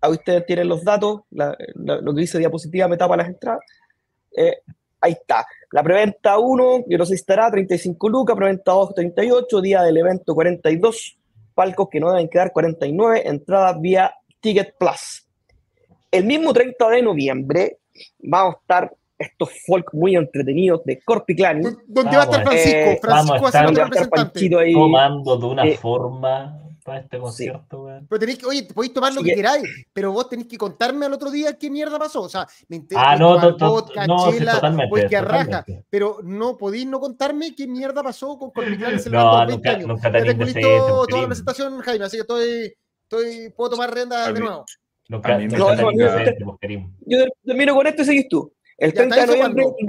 a 0.00 0.08
ustedes 0.08 0.46
tienen 0.46 0.68
los 0.68 0.84
datos, 0.84 1.22
la- 1.30 1.56
lo 1.74 2.14
que 2.14 2.20
dice 2.20 2.38
diapositiva 2.38 2.86
me 2.86 2.96
tapa 2.96 3.16
las 3.16 3.28
entradas. 3.28 3.60
Eh, 4.36 4.58
ahí 5.00 5.12
está. 5.12 5.44
La 5.72 5.82
preventa 5.82 6.38
1, 6.38 6.84
yo 6.86 6.98
no 6.98 7.04
sé 7.04 7.10
si 7.10 7.20
estará, 7.20 7.50
35 7.50 8.08
lucas, 8.08 8.36
preventa 8.36 8.72
2, 8.72 8.94
38, 8.94 9.60
día 9.60 9.82
del 9.82 9.96
evento 9.96 10.34
42, 10.34 11.18
palcos 11.52 11.88
que 11.90 11.98
no 11.98 12.12
deben 12.12 12.28
quedar 12.28 12.52
49, 12.52 13.28
entradas 13.28 13.80
vía 13.80 14.14
Ticket 14.40 14.76
Plus. 14.78 15.26
El 16.12 16.26
mismo 16.26 16.52
30 16.52 16.88
de 16.90 17.02
noviembre 17.02 17.78
vamos 18.20 18.54
a 18.54 18.58
estar 18.60 18.94
estos 19.18 19.50
folk 19.66 19.92
muy 19.92 20.16
entretenidos 20.16 20.82
de 20.84 21.00
Corpiclani, 21.04 21.62
¿Dó- 21.62 21.78
¿Dónde 21.86 22.16
va 22.16 22.22
a 22.22 22.24
estar 22.24 22.42
Francisco? 22.42 22.76
eh, 22.78 22.98
Francisco 23.00 23.42
va 23.42 23.48
a 23.48 23.52
ser 23.52 23.74
representante. 23.74 24.58
Ahí. 24.58 24.72
Tomando 24.72 25.36
de 25.36 25.46
una 25.46 25.64
Eh, 25.66 25.76
forma 25.78 26.60
para 26.84 27.00
este 27.00 27.18
concierto, 27.18 27.84
weón. 27.84 28.06
Pero 28.10 28.18
tenéis 28.18 28.38
que, 28.38 28.46
oye, 28.46 28.68
podéis 28.74 28.92
tomar 28.92 29.14
lo 29.14 29.22
que 29.22 29.30
que- 29.30 29.36
queráis, 29.36 29.64
pero 29.92 30.12
vos 30.12 30.28
tenéis 30.28 30.48
que 30.48 30.58
contarme 30.58 31.06
al 31.06 31.14
otro 31.14 31.30
día 31.30 31.56
qué 31.58 31.70
mierda 31.70 31.98
pasó. 31.98 32.22
O 32.22 32.28
sea, 32.28 32.46
me 32.68 32.76
interesa 32.76 33.10
Ah, 33.12 33.16
no, 33.16 33.56
to- 33.56 33.70
vodka, 33.70 34.06
no, 34.06 34.30
sí, 34.30 34.38
chela, 34.38 34.52
raja, 34.60 35.20
totalmente. 35.20 35.84
pero 35.88 36.18
no 36.22 36.58
podéis 36.58 36.86
no 36.86 37.00
contarme 37.00 37.54
qué 37.54 37.66
mierda 37.66 38.02
pasó 38.02 38.36
con 38.38 38.50
Corpiclán 38.50 39.00
celebrando 39.00 39.32
No, 39.32 39.38
los 39.38 39.46
20 39.46 39.68
nunca, 39.68 39.70
años. 39.70 39.88
nunca 39.88 40.10
listo 40.44 41.06
toda 41.08 41.22
la 41.22 41.26
presentación, 41.28 41.78
Jaime, 41.80 42.04
así 42.04 42.16
que 42.18 42.20
estoy, 42.20 42.74
estoy 43.04 43.50
puedo 43.56 43.70
tomar 43.70 43.94
rienda 43.94 44.30
de 44.30 44.40
nuevo. 44.40 44.64
Nunca, 45.08 45.38
No, 45.38 45.74
no. 45.74 45.92
Yo 47.06 47.24
termino 47.44 47.74
con 47.74 47.86
esto 47.86 48.02
y 48.02 48.04
seguís 48.04 48.28
tú. 48.28 48.52
El 48.78 48.92
Ya, 48.92 48.96
30 48.96 49.14
de 49.14 49.20
¿está 49.22 49.34
eso 49.34 49.48
noviembre, 49.48 49.86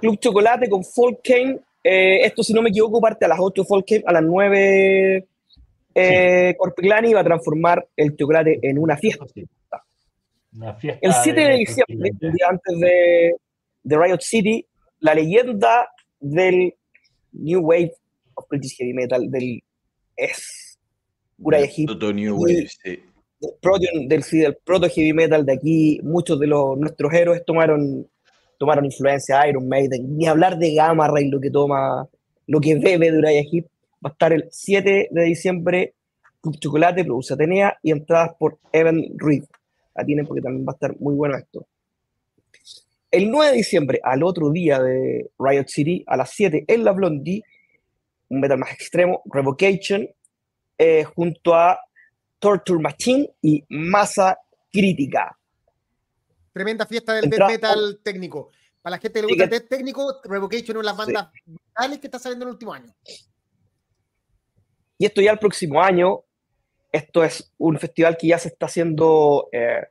Club 0.00 0.18
Chocolate 0.18 0.68
con 0.68 0.84
Folk 0.84 1.20
Cane. 1.22 1.58
Eh, 1.82 2.24
esto, 2.24 2.42
si 2.42 2.52
no 2.52 2.62
me 2.62 2.70
equivoco, 2.70 3.00
parte 3.00 3.24
a 3.24 3.28
las 3.28 3.38
8 3.40 3.64
Folk 3.64 3.86
Cane, 3.86 4.04
a 4.06 4.12
las 4.12 4.22
9 4.22 5.26
eh, 5.98 6.54
Corpiclani 6.58 7.14
va 7.14 7.20
a 7.20 7.24
transformar 7.24 7.88
el 7.96 8.14
chocolate 8.14 8.58
en 8.62 8.78
una 8.78 8.96
fiesta. 8.96 9.24
Eso 9.24 9.34
sí. 9.34 9.48
Una 10.54 10.74
fiesta 10.74 11.00
El 11.00 11.12
7 11.12 11.40
de 11.40 11.56
diciembre, 11.56 12.10
un 12.10 12.32
día 12.32 12.46
antes 12.50 12.80
de, 12.80 13.34
de 13.82 13.98
Riot 13.98 14.20
City, 14.20 14.66
la 15.00 15.14
leyenda 15.14 15.88
del 16.20 16.74
New 17.32 17.60
Wave 17.60 17.94
of 18.34 18.46
British 18.50 18.76
Heavy 18.76 18.92
Metal, 18.92 19.30
del 19.30 19.62
es 20.16 20.78
New 21.38 22.36
Wave, 22.36 22.68
sí. 22.68 23.02
Del, 23.40 23.52
proto, 23.60 23.86
del, 24.08 24.08
del 24.08 24.56
proto 24.64 24.88
heavy 24.88 25.12
metal 25.12 25.44
de 25.44 25.52
aquí, 25.52 26.00
muchos 26.02 26.38
de 26.40 26.46
los, 26.46 26.78
nuestros 26.78 27.12
héroes 27.12 27.44
tomaron, 27.44 28.06
tomaron 28.58 28.84
influencia 28.84 29.40
de 29.40 29.50
Iron 29.50 29.68
Maiden, 29.68 30.16
ni 30.16 30.26
hablar 30.26 30.58
de 30.58 30.74
Gamma 30.74 31.08
Ray, 31.08 31.28
lo 31.28 31.40
que 31.40 31.50
toma, 31.50 32.08
lo 32.46 32.60
que 32.60 32.76
bebe 32.76 33.10
de 33.10 33.18
Uriah 33.18 33.44
va 34.04 34.10
a 34.10 34.12
estar 34.12 34.32
el 34.32 34.48
7 34.50 35.08
de 35.10 35.22
diciembre, 35.22 35.94
Club 36.40 36.58
Chocolate, 36.58 37.04
produce 37.04 37.34
Atenea, 37.34 37.76
y 37.82 37.90
entradas 37.90 38.32
por 38.38 38.58
Evan 38.72 39.02
Reed, 39.16 39.44
la 39.94 40.04
tienen 40.04 40.26
porque 40.26 40.42
también 40.42 40.66
va 40.66 40.72
a 40.72 40.74
estar 40.74 40.98
muy 41.00 41.14
bueno 41.14 41.36
esto. 41.36 41.66
El 43.10 43.30
9 43.30 43.50
de 43.52 43.56
diciembre, 43.56 44.00
al 44.02 44.22
otro 44.22 44.50
día 44.50 44.80
de 44.80 45.30
Riot 45.38 45.68
City, 45.68 46.04
a 46.06 46.16
las 46.16 46.30
7 46.30 46.64
en 46.66 46.84
la 46.84 46.92
Blondie, 46.92 47.42
un 48.28 48.40
metal 48.40 48.58
más 48.58 48.72
extremo, 48.72 49.22
Revocation, 49.26 50.08
eh, 50.78 51.04
junto 51.04 51.54
a 51.54 51.78
Torture 52.38 52.80
Machine 52.80 53.30
y 53.42 53.64
Masa 53.68 54.38
Crítica. 54.72 55.36
Tremenda 56.52 56.86
fiesta 56.86 57.14
del 57.14 57.28
death 57.28 57.48
metal 57.48 58.00
técnico. 58.02 58.50
Para 58.82 58.96
la 58.96 59.00
gente 59.00 59.20
que 59.20 59.26
le 59.26 59.28
gusta 59.28 59.44
el 59.44 59.50
death 59.50 59.68
técnico, 59.68 60.20
Revocation 60.24 60.64
es 60.64 60.70
una 60.70 60.78
de 60.80 60.84
las 60.84 60.96
bandas 60.96 61.28
brutales 61.44 61.98
que 61.98 62.06
está 62.06 62.18
saliendo 62.18 62.44
en 62.44 62.48
el 62.48 62.54
último 62.54 62.72
año. 62.72 62.94
Y 64.98 65.04
esto 65.04 65.20
ya 65.20 65.32
el 65.32 65.38
próximo 65.38 65.82
año, 65.82 66.20
esto 66.90 67.22
es 67.24 67.52
un 67.58 67.78
festival 67.78 68.16
que 68.16 68.28
ya 68.28 68.38
se 68.38 68.48
está 68.48 68.66
haciendo, 68.66 69.48
eh, 69.52 69.86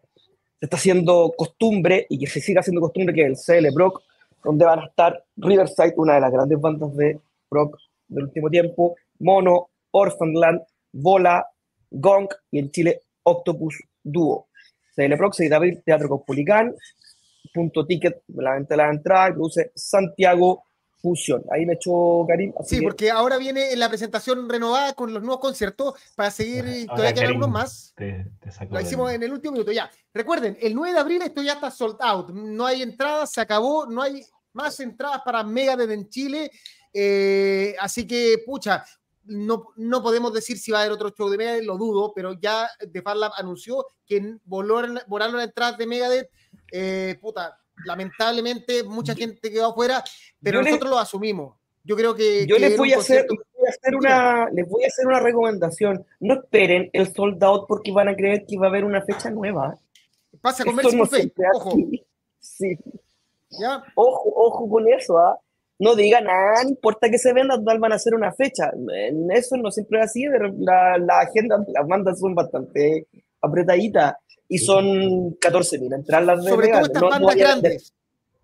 se 0.60 0.66
está 0.66 0.78
haciendo 0.78 1.34
costumbre 1.38 2.08
y 2.10 2.18
que 2.18 2.28
se 2.28 2.42
sigue 2.42 2.60
haciendo 2.60 2.82
costumbre, 2.82 3.14
que 3.14 3.28
es 3.28 3.48
el 3.50 3.62
CL 3.62 3.74
Brock, 3.74 4.02
donde 4.44 4.66
van 4.66 4.80
a 4.80 4.86
estar 4.86 5.24
Riverside, 5.38 5.94
una 5.98 6.16
de 6.16 6.22
las 6.22 6.32
grandes 6.32 6.60
bandas 6.60 6.96
de 6.96 7.20
rock 7.52 7.78
del 8.08 8.24
último 8.24 8.50
tiempo, 8.50 8.96
Mono, 9.20 9.70
Orphanland, 9.92 10.62
Bola, 10.92 11.46
Gong 11.90 12.28
y 12.52 12.60
en 12.60 12.72
Chile 12.72 13.02
Octopus 13.24 13.76
Duo. 14.04 14.48
6 14.96 15.50
de 15.50 15.56
abril, 15.56 15.82
Teatro 15.86 16.08
Caupolicán, 16.08 16.74
punto 17.54 17.86
ticket, 17.86 18.24
la 18.28 18.54
venta 18.54 18.76
de 18.76 18.78
la 18.78 18.90
entrada, 18.90 19.34
produce 19.34 19.72
Santiago 19.76 20.64
Fusión. 21.02 21.44
Ahí 21.52 21.66
me 21.66 21.74
echó 21.74 22.26
Karim. 22.28 22.54
Sí, 22.66 22.82
porque 22.82 23.12
ahora 23.12 23.38
viene 23.38 23.76
la 23.76 23.90
presentación 23.90 24.50
renovada 24.50 24.94
con 24.94 25.14
los 25.14 25.22
nuevos 25.22 25.40
conciertos 25.40 25.94
para 26.16 26.32
seguir, 26.32 26.66
y 26.68 26.86
todavía 26.86 27.14
quedan 27.14 27.28
algunos 27.28 27.50
más. 27.50 27.94
lo 28.70 28.82
hicimos 28.82 29.12
en 29.12 29.24
el 29.24 29.32
último 29.32 29.54
minuto, 29.54 29.72
ya. 29.72 29.90
Recuerden, 30.14 30.58
el 30.62 30.74
9 30.74 30.94
de 30.94 31.00
abril 31.00 31.22
esto 31.22 31.44
ya 31.44 31.54
está 31.54 31.70
sold 31.70 31.98
out, 32.00 32.30
no 32.30 32.66
hay 32.66 32.82
entradas, 32.82 33.32
se 33.32 33.42
acabó, 33.42 33.86
no 33.86 34.02
hay 34.02 34.24
más 34.54 34.80
entradas 34.80 35.22
para 35.26 35.44
Megadeth 35.44 35.92
en 35.92 36.10
Chile, 36.10 36.50
eh, 36.94 37.76
así 37.80 38.08
que, 38.08 38.38
pucha, 38.46 38.84
no, 39.26 39.68
no, 39.76 40.02
podemos 40.02 40.34
decir 40.34 40.58
si 40.58 40.72
va 40.72 40.80
a 40.80 40.82
haber 40.82 40.94
otro 40.94 41.10
show 41.10 41.30
de 41.30 41.38
Megadeth, 41.38 41.64
lo 41.64 41.78
dudo, 41.78 42.14
pero 42.16 42.34
ya 42.34 42.70
The 42.80 43.02
Lab 43.16 43.32
anunció 43.38 43.86
que 44.06 44.38
volaron, 44.46 45.00
volaron 45.08 45.38
las 45.38 45.48
entradas 45.48 45.78
de 45.78 45.88
Megadeth, 45.88 46.30
eh, 46.72 47.18
puta, 47.22 47.58
lamentablemente 47.86 48.84
mucha 48.84 49.16
gente 49.16 49.52
quedó 49.52 49.72
afuera, 49.72 50.04
pero 50.42 50.62
nosotros 50.62 50.90
lo 50.90 51.00
asumimos. 51.00 51.56
Yo 51.84 51.96
creo 51.96 52.16
que. 52.16 52.48
Yo 52.48 52.58
les, 52.58 52.76
voy 52.78 52.94
a 52.94 52.98
hacer, 52.98 53.28
una, 53.96 54.50
les 54.50 54.68
voy 54.68 54.84
a 54.84 54.88
hacer 54.88 55.06
una 55.06 55.20
recomendación. 55.20 56.04
No 56.20 56.34
esperen 56.34 56.90
el 56.94 57.14
sold 57.14 57.44
out 57.44 57.68
porque 57.68 57.92
van 57.92 58.10
a 58.10 58.16
creer 58.16 58.46
que 58.48 58.58
va 58.58 58.66
a 58.66 58.70
haber 58.70 58.84
una 58.84 59.04
fecha 59.04 59.30
nueva. 59.30 59.78
Pasa 60.42 60.66
con 60.66 60.76
Mercy 60.76 60.96
no 60.96 61.04
ojo. 61.54 61.78
Sí. 62.40 62.78
¿Ya? 63.52 63.84
Ojo, 63.94 64.34
ojo 64.36 64.70
con 64.70 64.92
eso, 64.92 65.18
¿ah? 65.18 65.40
No 65.78 65.96
digan, 65.96 66.26
ah, 66.30 66.62
no 66.64 66.70
importa 66.70 67.10
que 67.10 67.18
se 67.18 67.34
venda, 67.34 67.58
van 67.58 67.92
a 67.92 67.96
hacer 67.96 68.16
una 68.16 68.32
fecha. 68.32 68.72
En 68.94 69.30
eso 69.32 69.58
no 69.58 69.72
siempre 69.72 70.00
es 70.00 70.06
así, 70.06 70.26
la, 70.26 70.98
la 70.98 71.20
agenda, 71.20 71.58
las 71.74 71.88
bandas 71.88 72.20
son 72.20 72.34
bastante 72.34 73.08
apretaditas 73.42 74.16
y 74.48 74.58
son 74.58 75.36
14.000 75.40 75.96
entradas 75.96 76.44
de 76.44 76.50
Sobre 76.50 76.68
todo 76.70 76.82
estas 76.82 77.02
bandas 77.02 77.36
grandes. 77.36 77.94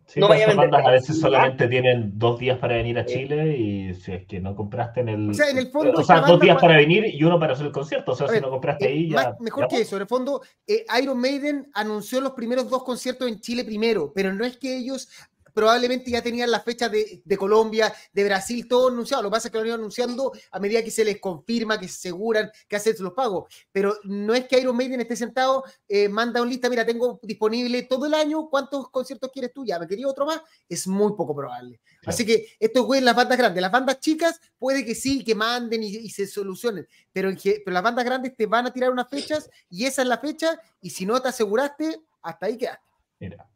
Sí, 0.07 0.19
no 0.19 0.27
vaya 0.27 0.51
a 0.51 0.55
bandas 0.55 0.85
a 0.85 0.91
veces 0.91 1.21
solamente 1.21 1.69
tienen 1.69 2.11
dos 2.15 2.37
días 2.37 2.59
para 2.59 2.75
venir 2.75 2.99
a 2.99 3.05
Chile 3.05 3.55
y 3.57 3.93
si 3.93 4.11
es 4.11 4.25
que 4.25 4.41
no 4.41 4.57
compraste 4.57 4.99
en 4.99 5.07
el. 5.07 5.29
O 5.29 5.33
sea, 5.33 5.49
en 5.49 5.57
el 5.57 5.71
fondo. 5.71 5.93
O 5.97 6.03
sea, 6.03 6.19
dos 6.19 6.37
días 6.37 6.59
para 6.59 6.75
venir 6.75 7.05
y 7.05 7.23
uno 7.23 7.39
para 7.39 7.53
hacer 7.53 7.67
el 7.67 7.71
concierto. 7.71 8.11
O 8.11 8.15
sea, 8.15 8.27
si 8.27 8.41
no 8.41 8.49
compraste 8.49 8.87
ahí 8.87 9.05
eh, 9.05 9.09
ya. 9.11 9.37
mejor 9.39 9.69
que 9.69 9.79
eso. 9.79 9.95
En 9.95 10.01
el 10.01 10.09
fondo, 10.09 10.41
eh, 10.67 10.83
Iron 11.01 11.17
Maiden 11.17 11.71
anunció 11.73 12.19
los 12.19 12.33
primeros 12.33 12.69
dos 12.69 12.83
conciertos 12.83 13.25
en 13.29 13.39
Chile 13.39 13.63
primero, 13.63 14.11
pero 14.13 14.33
no 14.33 14.43
es 14.43 14.57
que 14.57 14.75
ellos 14.75 15.07
probablemente 15.53 16.11
ya 16.11 16.21
tenían 16.21 16.51
la 16.51 16.59
fecha 16.59 16.89
de, 16.89 17.21
Colombia, 17.37 17.93
de 18.13 18.23
Brasil, 18.23 18.67
todo 18.67 18.89
anunciado. 18.89 19.23
Lo 19.23 19.29
que 19.29 19.33
pasa 19.33 19.47
es 19.47 19.51
que 19.51 19.57
lo 19.57 19.61
han 19.61 19.67
ido 19.67 19.75
anunciando 19.75 20.31
a 20.51 20.59
medida 20.59 20.83
que 20.83 20.91
se 20.91 21.05
les 21.05 21.19
confirma, 21.19 21.79
que 21.79 21.87
se 21.87 22.09
aseguran, 22.09 22.51
que 22.67 22.75
hacen 22.75 22.95
los 22.99 23.13
pagos. 23.13 23.51
Pero 23.71 23.97
no 24.03 24.33
es 24.33 24.47
que 24.47 24.59
Iron 24.59 24.75
Maiden 24.75 25.01
esté 25.01 25.15
sentado, 25.15 25.63
eh, 25.87 26.09
manda 26.09 26.41
un 26.41 26.49
lista, 26.49 26.69
mira, 26.69 26.85
tengo 26.85 27.19
disponible 27.23 27.83
todo 27.83 28.05
el 28.05 28.13
año, 28.13 28.49
¿cuántos 28.49 28.89
conciertos 28.89 29.31
quieres 29.31 29.53
tú? 29.53 29.65
Ya, 29.65 29.79
¿me 29.79 29.87
quería 29.87 30.07
otro 30.07 30.25
más? 30.25 30.41
Es 30.67 30.87
muy 30.87 31.13
poco 31.13 31.35
probable. 31.35 31.79
Así 32.05 32.25
que 32.25 32.47
esto 32.59 32.93
es 32.93 33.03
las 33.03 33.15
bandas 33.15 33.37
grandes. 33.37 33.61
Las 33.61 33.71
bandas 33.71 33.99
chicas 33.99 34.39
puede 34.57 34.85
que 34.85 34.95
sí, 34.95 35.23
que 35.23 35.35
manden 35.35 35.83
y, 35.83 36.09
se 36.09 36.27
solucionen, 36.27 36.87
pero, 37.13 37.29
pero 37.43 37.73
las 37.73 37.83
bandas 37.83 38.05
grandes 38.05 38.35
te 38.35 38.45
van 38.45 38.67
a 38.67 38.73
tirar 38.73 38.91
unas 38.91 39.09
fechas 39.09 39.49
y 39.69 39.85
esa 39.85 40.01
es 40.01 40.07
la 40.07 40.17
fecha 40.17 40.59
y 40.81 40.89
si 40.89 41.05
no 41.05 41.21
te 41.21 41.29
aseguraste, 41.29 42.01
hasta 42.21 42.45
ahí 42.45 42.57
quedaste. 42.57 42.83
Mira. 43.19 43.47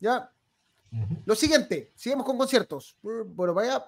Ya, 0.00 0.30
lo 1.24 1.34
siguiente, 1.34 1.92
seguimos 1.94 2.26
con 2.26 2.38
conciertos. 2.38 2.96
Bueno, 3.02 3.54
vaya. 3.54 3.84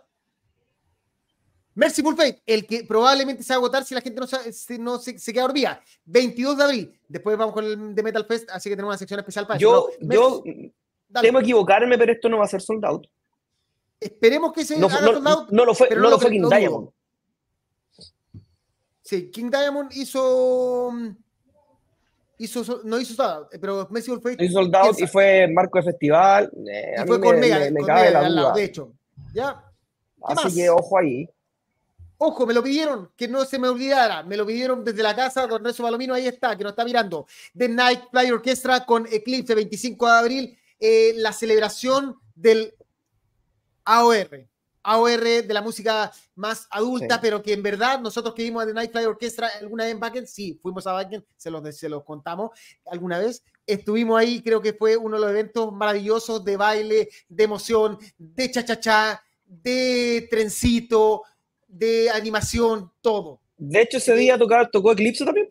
Merciful 1.75 2.17
Fate, 2.17 2.43
el 2.47 2.67
que 2.67 2.85
probablemente 2.85 3.43
se 3.43 3.53
va 3.53 3.57
a 3.57 3.59
agotar 3.59 3.85
si 3.85 3.95
la 3.95 4.01
gente 4.01 4.19
no, 4.19 4.27
se, 4.27 4.79
no 4.79 4.99
se, 4.99 5.33
queda 5.33 5.43
dormida. 5.43 5.83
22 6.07 6.57
de 6.57 6.65
abril. 6.65 7.01
Después 7.07 7.37
vamos 7.37 7.53
con 7.53 7.65
el 7.65 7.95
de 7.95 8.03
Metal 8.03 8.25
Fest, 8.25 8.49
así 8.51 8.71
que 8.71 8.77
tenemos 8.77 8.93
una 8.93 8.99
sección 8.99 9.21
especial 9.21 9.47
para 9.47 9.59
yo, 9.59 9.91
eso. 9.91 10.09
Yo, 10.11 10.43
temo 11.21 11.41
equivocarme, 11.41 11.99
pero 11.99 12.13
esto 12.13 12.31
no 12.31 12.39
va 12.39 12.45
a 12.45 12.49
ser 12.49 12.63
sold 12.63 12.85
out. 12.87 13.07
Esperemos 14.01 14.53
que 14.55 14.65
se 14.65 14.79
no, 14.79 14.87
haga 14.87 15.01
sold 15.01 15.29
out. 15.29 15.51
No 15.51 15.67
lo 15.67 15.75
fue, 15.75 15.91
no 15.91 16.09
lo 16.09 16.19
fue 16.19 16.31
King 16.31 16.49
Diamond. 16.49 16.89
Sí, 19.03 19.31
King 19.31 19.51
Diamond 19.51 19.93
hizo 19.93 20.93
hizo, 22.39 22.81
no 22.85 22.99
hizo 22.99 23.23
nada, 23.23 23.49
pero 23.61 23.87
Messi 23.91 24.11
fue. 24.21 24.37
Hizo 24.39 24.63
y 24.99 25.07
fue 25.07 25.49
marco 25.49 25.79
de 25.79 25.85
festival. 25.85 26.51
Eh, 26.69 26.95
y 27.03 27.07
fue 27.07 27.21
con 27.21 27.41
Mega, 27.41 27.59
me, 27.59 27.81
con 27.81 27.87
Mega 27.87 28.29
lado, 28.29 28.53
de 28.55 28.65
hecho. 28.65 28.93
¿Ya? 29.33 29.63
Así 30.23 30.55
que 30.55 30.71
ojo 30.71 30.99
ahí. 30.99 31.29
Ojo, 32.19 32.47
me 32.47 32.55
lo 32.55 32.63
pidieron, 32.63 33.11
que 33.15 33.29
no 33.29 33.45
se 33.45 33.59
me 33.59 33.69
olvidara. 33.69 34.23
Me 34.23 34.37
lo 34.37 34.47
pidieron 34.47 34.83
desde 34.83 35.03
la 35.03 35.15
casa, 35.15 35.47
don 35.47 35.63
Renzo 35.63 35.83
Palomino, 35.83 36.15
ahí 36.15 36.27
está, 36.27 36.57
que 36.57 36.65
nos 36.65 36.73
está 36.73 36.85
mirando. 36.85 37.27
The 37.57 37.69
Night 37.69 38.05
Fly 38.11 38.31
Orchestra 38.31 38.87
con 38.87 39.07
Eclipse, 39.07 39.55
25 39.55 40.07
de 40.07 40.13
abril, 40.13 40.59
eh, 40.81 41.13
la 41.17 41.33
celebración 41.33 42.17
del 42.35 42.75
AOR. 43.85 44.47
AOR 44.87 45.21
de 45.21 45.53
la 45.53 45.63
música 45.63 46.13
más 46.37 46.69
adulta, 46.71 47.21
pero 47.21 47.43
que 47.43 47.53
en 47.53 47.63
verdad 47.63 48.01
nosotros 48.01 48.35
que 48.35 48.45
vimos 48.45 48.63
a 48.63 48.67
The 48.67 48.73
Nightfly 48.73 49.05
Orchestra 49.05 49.51
alguna 49.61 49.83
vez 49.83 49.93
en 49.93 50.01
Backend, 50.01 50.27
sí, 50.29 50.59
fuimos 50.63 50.87
a 50.87 50.93
Backend, 50.93 51.25
se 51.37 51.51
los, 51.51 51.77
se 51.77 51.89
los 51.89 52.05
contamos 52.05 52.51
alguna 52.87 53.19
vez. 53.19 53.43
Estuvimos 53.67 54.17
ahí, 54.17 54.41
creo 54.43 54.63
que 54.63 54.75
fue 54.75 54.97
uno 54.97 55.17
de 55.17 55.23
los 55.23 55.31
eventos 55.31 55.73
maravillosos 55.73 56.45
de 56.45 56.57
baile, 56.57 57.09
de 57.29 57.45
emoción, 57.45 57.99
de 58.17 58.49
cha-cha-cha, 58.49 59.21
de 59.45 60.29
trencito, 60.31 61.23
de 61.67 62.09
animación, 62.11 62.93
todo. 63.01 63.41
De 63.59 63.83
hecho, 63.83 63.97
ese 63.99 64.15
día 64.15 64.39
tocó, 64.39 64.55
tocó 64.71 64.93
Eclipse 64.93 65.25
también. 65.25 65.49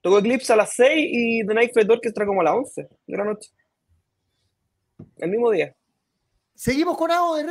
Tocó 0.00 0.18
Eclipse 0.18 0.52
a 0.52 0.56
las 0.56 0.74
6 0.74 0.90
y 0.96 1.46
The 1.46 1.54
Nightfly 1.54 1.86
Orchestra 1.88 2.26
como 2.26 2.40
a 2.40 2.44
las 2.44 2.54
11 2.54 2.88
de 3.06 3.16
la 3.16 3.24
noche. 3.24 3.50
El 5.18 5.30
mismo 5.30 5.52
día. 5.52 5.76
Seguimos 6.56 6.96
con 6.96 7.12
AOR 7.12 7.46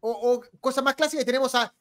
o, 0.00 0.42
cosas 0.60 0.82
más 0.84 0.94
clásicas, 0.94 1.24
tenemos 1.24 1.54
a 1.54 1.72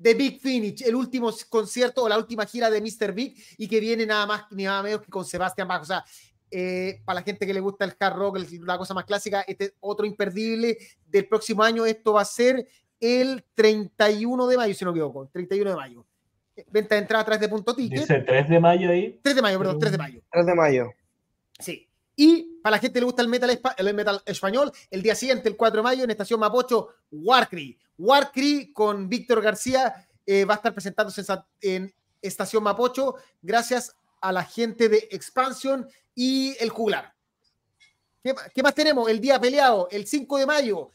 The 0.00 0.14
Big 0.14 0.40
Finish, 0.40 0.82
el 0.82 0.94
último 0.94 1.32
concierto 1.48 2.02
o 2.02 2.08
la 2.08 2.18
última 2.18 2.44
gira 2.46 2.70
de 2.70 2.80
Mr. 2.80 3.12
Big 3.12 3.36
y 3.56 3.68
que 3.68 3.78
viene 3.78 4.04
nada 4.04 4.26
más 4.26 4.44
ni 4.50 4.64
nada 4.64 4.82
menos 4.82 5.02
que 5.02 5.10
con 5.10 5.24
Sebastián 5.24 5.68
Bach. 5.68 5.82
O 5.82 5.84
sea, 5.84 6.04
eh, 6.50 7.00
para 7.04 7.20
la 7.20 7.24
gente 7.24 7.46
que 7.46 7.54
le 7.54 7.60
gusta 7.60 7.84
el 7.84 7.94
hard 7.98 8.16
rock, 8.16 8.38
la 8.64 8.78
cosa 8.78 8.94
más 8.94 9.04
clásica, 9.04 9.42
este 9.42 9.74
otro 9.80 10.04
imperdible 10.04 10.76
del 11.06 11.28
próximo 11.28 11.62
año. 11.62 11.86
Esto 11.86 12.14
va 12.14 12.22
a 12.22 12.26
ser 12.26 12.66
el 13.00 13.44
31 13.54 14.46
de 14.46 14.56
mayo, 14.56 14.74
si 14.74 14.84
no 14.84 14.92
me 14.92 14.98
equivoco, 14.98 15.28
31 15.28 15.70
de 15.70 15.76
mayo. 15.76 16.06
Venta 16.70 16.94
de 16.96 17.00
entrada 17.00 17.22
a 17.22 17.24
través 17.24 17.40
de 17.40 17.48
punto 17.48 17.74
ticket. 17.74 18.00
Dice 18.00 18.20
3 18.20 18.48
de 18.48 18.60
mayo 18.60 18.90
ahí. 18.90 19.18
3 19.22 19.36
de 19.36 19.42
mayo, 19.42 19.58
perdón, 19.58 19.78
3 19.78 19.92
de 19.92 19.98
mayo. 19.98 20.20
3 20.30 20.46
de 20.46 20.54
mayo. 20.54 20.90
Sí. 21.58 21.88
Y 22.22 22.60
para 22.62 22.76
la 22.76 22.78
gente 22.78 22.94
que 22.94 23.00
le 23.00 23.06
gusta 23.06 23.20
el 23.20 23.26
metal, 23.26 23.60
el 23.76 23.94
metal 23.94 24.22
español, 24.26 24.70
el 24.92 25.02
día 25.02 25.16
siguiente, 25.16 25.48
el 25.48 25.56
4 25.56 25.78
de 25.78 25.82
mayo, 25.82 26.04
en 26.04 26.10
Estación 26.12 26.38
Mapocho, 26.38 26.90
Warcry. 27.10 27.76
Warcry 27.98 28.72
con 28.72 29.08
Víctor 29.08 29.42
García 29.42 30.06
eh, 30.24 30.44
va 30.44 30.54
a 30.54 30.56
estar 30.58 30.72
presentándose 30.72 31.24
en, 31.60 31.92
Estación 32.20 32.62
Mapocho 32.62 33.16
gracias 33.40 33.96
a 34.20 34.30
la 34.30 34.44
gente 34.44 34.88
de 34.88 35.08
Expansion 35.10 35.88
y 36.14 36.54
el 36.60 36.70
Juglar. 36.70 37.12
¿Qué, 38.22 38.62
más 38.62 38.76
tenemos? 38.76 39.10
El 39.10 39.20
día 39.20 39.40
peleado, 39.40 39.88
el 39.90 40.06
5 40.06 40.38
de 40.38 40.46
mayo. 40.46 40.90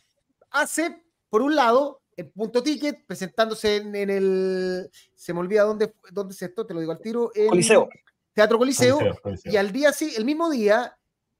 Hace, 0.51 1.03
por 1.29 1.41
un 1.41 1.57
lado, 1.57 1.99
el 2.15 2.29
punto 2.29 2.63
ticket, 2.63 3.05
presentándose 3.05 3.75
en, 3.75 4.09
el. 4.09 4.89
Se 5.13 5.33
me 5.33 5.41
olvida 5.41 5.63
dónde, 5.63 5.93
dónde 6.09 6.33
es 6.33 6.41
esto, 6.41 6.65
te 6.65 6.73
lo 6.73 6.79
digo 6.79 6.93
al 6.93 7.01
tiro. 7.01 7.31
En 7.35 7.49
Coliseo. 7.49 7.89
Teatro 8.37 8.59
Coliseo, 8.59 8.99
Y 9.45 9.57
al 9.57 9.71
día 9.71 9.91
sí, 9.91 10.13
el 10.15 10.23
mismo 10.23 10.51
día, 10.51 10.96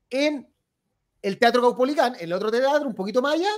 en 0.10 0.48
el 1.22 1.38
Teatro 1.38 1.62
Caupolicán, 1.62 2.16
en 2.16 2.22
el 2.22 2.34
otro 2.34 2.52
teatro, 2.52 2.88
un 2.88 2.96
poquito 2.96 3.22
más 3.22 3.36
allá, 3.36 3.50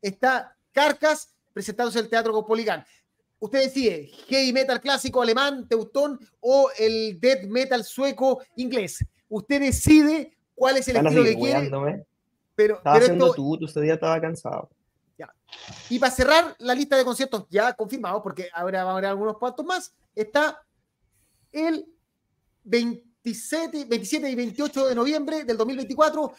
está 0.00 0.56
Carcas 0.72 1.34
presentándose 1.52 2.00
el 2.00 2.08
Teatro 2.08 2.32
Caupolicán. 2.32 2.84
Usted 3.38 3.60
decide, 3.60 4.06
heavy 4.28 4.52
metal 4.52 4.80
clásico 4.80 5.20
alemán, 5.20 5.66
teutón 5.68 6.18
o 6.40 6.70
el 6.78 7.18
death 7.20 7.44
metal 7.44 7.84
sueco 7.84 8.40
inglés. 8.56 9.04
Usted 9.28 9.60
decide 9.60 10.36
cuál 10.54 10.76
es 10.76 10.88
el 10.88 10.96
estilo 10.96 11.24
que 11.24 11.36
quiere. 11.36 12.06
Pero, 12.54 12.76
estaba 12.76 12.96
haciendo 12.96 13.32
tú, 13.32 13.58
este 13.64 13.80
día 13.80 13.94
estaba 13.94 14.20
cansado. 14.20 14.70
Ya. 15.18 15.34
Y 15.88 15.98
para 15.98 16.12
cerrar 16.12 16.54
la 16.58 16.74
lista 16.74 16.96
de 16.96 17.04
conciertos 17.04 17.46
ya 17.50 17.72
confirmados, 17.72 18.22
porque 18.22 18.48
ahora 18.52 18.84
va 18.84 18.90
a 18.90 18.92
haber 18.92 19.06
algunos 19.06 19.38
cuantos 19.38 19.64
más, 19.66 19.92
está 20.14 20.62
el 21.50 21.86
20 22.64 23.11
27, 23.24 23.84
27 23.84 24.30
y 24.30 24.34
28 24.34 24.86
de 24.88 24.94
noviembre 24.94 25.44
del 25.44 25.56
2024, 25.56 26.32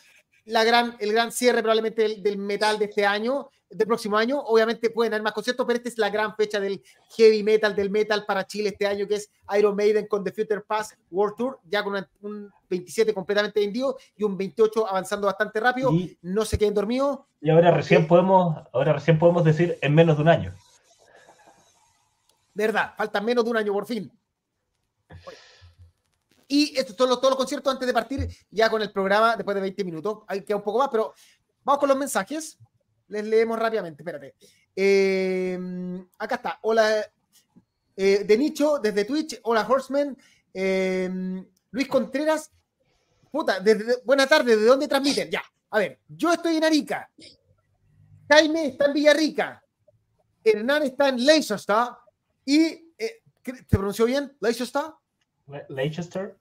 la 0.45 0.63
gran, 0.65 0.97
el 0.99 1.13
gran 1.13 1.31
cierre 1.31 1.61
probablemente 1.61 2.01
del, 2.01 2.21
del 2.21 2.37
metal 2.37 2.77
de 2.77 2.85
este 2.85 3.05
año, 3.05 3.49
del 3.69 3.87
próximo 3.87 4.17
año. 4.17 4.39
Obviamente 4.41 4.89
pueden 4.89 5.13
haber 5.13 5.23
más 5.23 5.31
conciertos, 5.31 5.65
pero 5.65 5.77
esta 5.77 5.87
es 5.87 5.97
la 5.97 6.09
gran 6.09 6.35
fecha 6.35 6.59
del 6.59 6.83
heavy 7.15 7.41
metal, 7.41 7.73
del 7.73 7.89
metal 7.89 8.25
para 8.25 8.45
Chile 8.45 8.69
este 8.69 8.85
año, 8.85 9.07
que 9.07 9.15
es 9.15 9.29
Iron 9.57 9.75
Maiden 9.77 10.07
con 10.07 10.25
The 10.25 10.33
Future 10.33 10.59
Pass 10.61 10.93
World 11.09 11.35
Tour, 11.37 11.59
ya 11.69 11.81
con 11.83 11.93
una- 11.93 12.09
un 12.21 12.51
27 12.69 13.13
completamente 13.13 13.61
vendido 13.61 13.97
y 14.17 14.23
un 14.25 14.37
28 14.37 14.85
avanzando 14.87 15.27
bastante 15.27 15.61
rápido. 15.61 15.89
Y- 15.93 16.17
No 16.21 16.43
se 16.43 16.57
queden 16.57 16.73
dormidos. 16.73 17.19
Y 17.39 17.49
ahora 17.49 17.71
recién 17.71 18.05
podemos, 18.07 18.57
ahora 18.73 18.91
recién 18.93 19.17
podemos 19.17 19.45
decir 19.45 19.77
en 19.81 19.95
menos 19.95 20.17
de 20.17 20.21
un 20.23 20.27
año. 20.29 20.53
¿Verdad? 22.53 22.93
Falta 22.97 23.21
menos 23.21 23.45
de 23.45 23.49
un 23.51 23.57
año 23.57 23.71
por 23.73 23.85
fin. 23.87 24.11
Y 26.55 26.77
estos 26.77 26.95
son 26.95 27.09
los, 27.09 27.19
los 27.19 27.35
conciertos 27.35 27.73
antes 27.73 27.87
de 27.87 27.93
partir 27.93 28.29
ya 28.51 28.69
con 28.69 28.79
el 28.79 28.91
programa 28.91 29.35
después 29.35 29.55
de 29.55 29.61
20 29.61 29.83
minutos. 29.83 30.19
Hay 30.27 30.41
queda 30.43 30.57
un 30.57 30.63
poco 30.63 30.77
más, 30.77 30.89
pero 30.91 31.11
vamos 31.63 31.79
con 31.79 31.89
los 31.89 31.97
mensajes. 31.97 32.59
Les 33.07 33.25
leemos 33.25 33.57
rápidamente, 33.57 34.03
espérate. 34.03 34.35
Eh, 34.75 35.57
acá 36.19 36.35
está. 36.35 36.59
Hola, 36.61 37.09
eh, 37.95 38.23
de 38.23 38.37
Nicho, 38.37 38.77
desde 38.77 39.03
Twitch. 39.03 39.39
Hola, 39.45 39.65
Horseman. 39.67 40.15
Eh, 40.53 41.09
Luis 41.71 41.87
Contreras. 41.87 42.51
Puta, 43.31 43.59
desde, 43.59 44.03
buena 44.05 44.27
tarde. 44.27 44.55
¿De 44.55 44.65
dónde 44.65 44.87
transmiten? 44.87 45.31
Ya. 45.31 45.41
A 45.71 45.79
ver, 45.79 46.01
yo 46.07 46.31
estoy 46.33 46.57
en 46.57 46.65
Arica. 46.65 47.09
Jaime 48.29 48.67
está 48.67 48.85
en 48.85 48.93
Villarrica. 48.93 49.63
Hernán 50.43 50.83
está 50.83 51.09
en 51.09 51.25
Leicester. 51.25 51.87
Y, 52.45 52.93
eh, 52.95 53.23
¿se 53.43 53.63
pronunció 53.75 54.05
bien? 54.05 54.37
¿Leicester? 54.39 54.83
Le- 55.47 55.65
Leicester. 55.69 56.37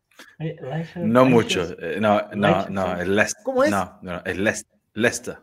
No 0.97 1.25
mucho. 1.25 1.63
eh, 1.79 1.99
No, 2.01 2.23
no, 2.35 2.67
no, 2.69 3.01
es 3.01 3.09
Leicester. 3.09 3.43
¿Cómo 3.45 3.65
es? 3.65 3.71
No, 3.71 3.99
no, 4.03 4.23
es 4.25 4.37
Leicester. 4.39 4.79
Leicester. 4.95 5.39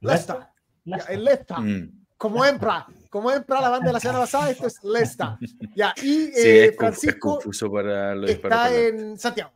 Leicester. 0.00 0.36
Ya, 0.84 0.96
Leicester. 0.96 1.14
el 1.14 1.24
Leicester. 1.24 1.58
Mm. 1.58 2.04
Como 2.16 2.44
Empra. 2.44 2.86
Como 3.10 3.30
Empra, 3.30 3.60
la 3.60 3.68
banda 3.68 3.86
de 3.88 3.92
la 3.92 4.00
semana 4.00 4.20
pasada, 4.20 4.50
esto 4.50 4.66
es 4.66 4.82
Leicester. 4.82 5.28
Ya, 5.74 5.92
y 5.98 6.00
Sí, 6.00 6.32
eh, 6.36 6.64
es 6.66 6.76
Francisco 6.76 7.34
confuso 7.34 7.70
para 7.70 8.14
los 8.14 8.30
está 8.30 8.74
en 8.74 9.18
Santiago. 9.18 9.50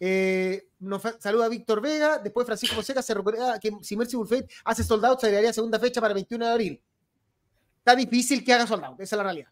Eh, 0.00 0.68
nos 0.80 1.00
saluda 1.18 1.48
Víctor 1.48 1.80
Vega. 1.80 2.18
Después 2.18 2.44
Francisco 2.46 2.74
Fonseca 2.74 3.00
se 3.00 3.14
recuerda 3.14 3.58
que 3.58 3.72
si 3.80 3.96
Merciful 3.96 4.26
Fate 4.26 4.48
hace 4.64 4.84
sold 4.84 5.04
out, 5.04 5.20
se 5.20 5.26
agregaría 5.26 5.52
segunda 5.52 5.78
fecha 5.78 6.00
para 6.00 6.12
el 6.12 6.16
21 6.16 6.44
de 6.46 6.52
abril. 6.52 6.82
Está 7.78 7.94
difícil 7.96 8.44
que 8.44 8.52
haga 8.52 8.66
sold 8.66 8.84
out, 8.84 9.00
esa 9.00 9.14
es 9.14 9.18
la 9.18 9.22
realidad. 9.22 9.48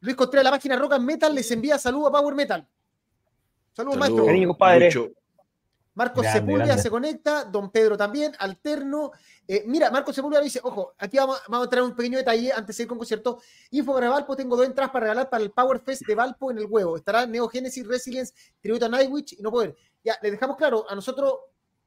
Luis 0.00 0.16
Contreras, 0.16 0.44
la 0.44 0.50
página 0.50 0.76
Rock 0.76 0.94
and 0.94 1.04
Metal, 1.04 1.34
les 1.34 1.50
envía 1.50 1.78
saludos 1.78 2.08
a 2.08 2.12
Power 2.12 2.34
Metal. 2.34 2.66
Saludos, 3.72 3.98
maestro. 3.98 4.16
Saludos, 4.16 4.26
Cariño, 4.26 4.48
compadre. 4.48 4.90
Marcos 5.92 6.22
Grande, 6.22 6.40
Sepúlveda 6.40 6.66
grande. 6.66 6.82
se 6.82 6.90
conecta, 6.90 7.44
Don 7.44 7.70
Pedro 7.70 7.96
también, 7.96 8.32
alterno. 8.38 9.10
Eh, 9.46 9.64
mira, 9.66 9.90
Marcos 9.90 10.14
Sepúlveda 10.14 10.40
dice, 10.40 10.60
ojo, 10.62 10.94
aquí 10.96 11.16
vamos, 11.16 11.38
vamos 11.48 11.64
a 11.64 11.64
entrar 11.64 11.82
en 11.82 11.90
un 11.90 11.96
pequeño 11.96 12.16
detalle 12.16 12.52
antes 12.52 12.76
de 12.76 12.84
ir 12.84 12.88
con 12.88 12.96
concierto. 12.96 13.40
Info 13.72 13.92
para 13.92 14.08
Valpo, 14.08 14.36
tengo 14.36 14.56
dos 14.56 14.66
entradas 14.66 14.92
para 14.92 15.04
regalar 15.04 15.28
para 15.28 15.42
el 15.42 15.50
Power 15.50 15.80
Fest 15.80 16.06
de 16.06 16.14
Valpo 16.14 16.50
en 16.50 16.58
el 16.58 16.66
huevo. 16.66 16.96
Estará 16.96 17.26
Neo 17.26 17.48
Genesis 17.48 17.86
Resilience, 17.86 18.32
tributo 18.60 18.86
a 18.86 18.88
Nightwitch 18.88 19.34
y 19.34 19.42
no 19.42 19.50
poder. 19.50 19.76
Ya, 20.02 20.16
les 20.22 20.32
dejamos 20.32 20.56
claro, 20.56 20.86
a 20.88 20.94
nosotros, 20.94 21.34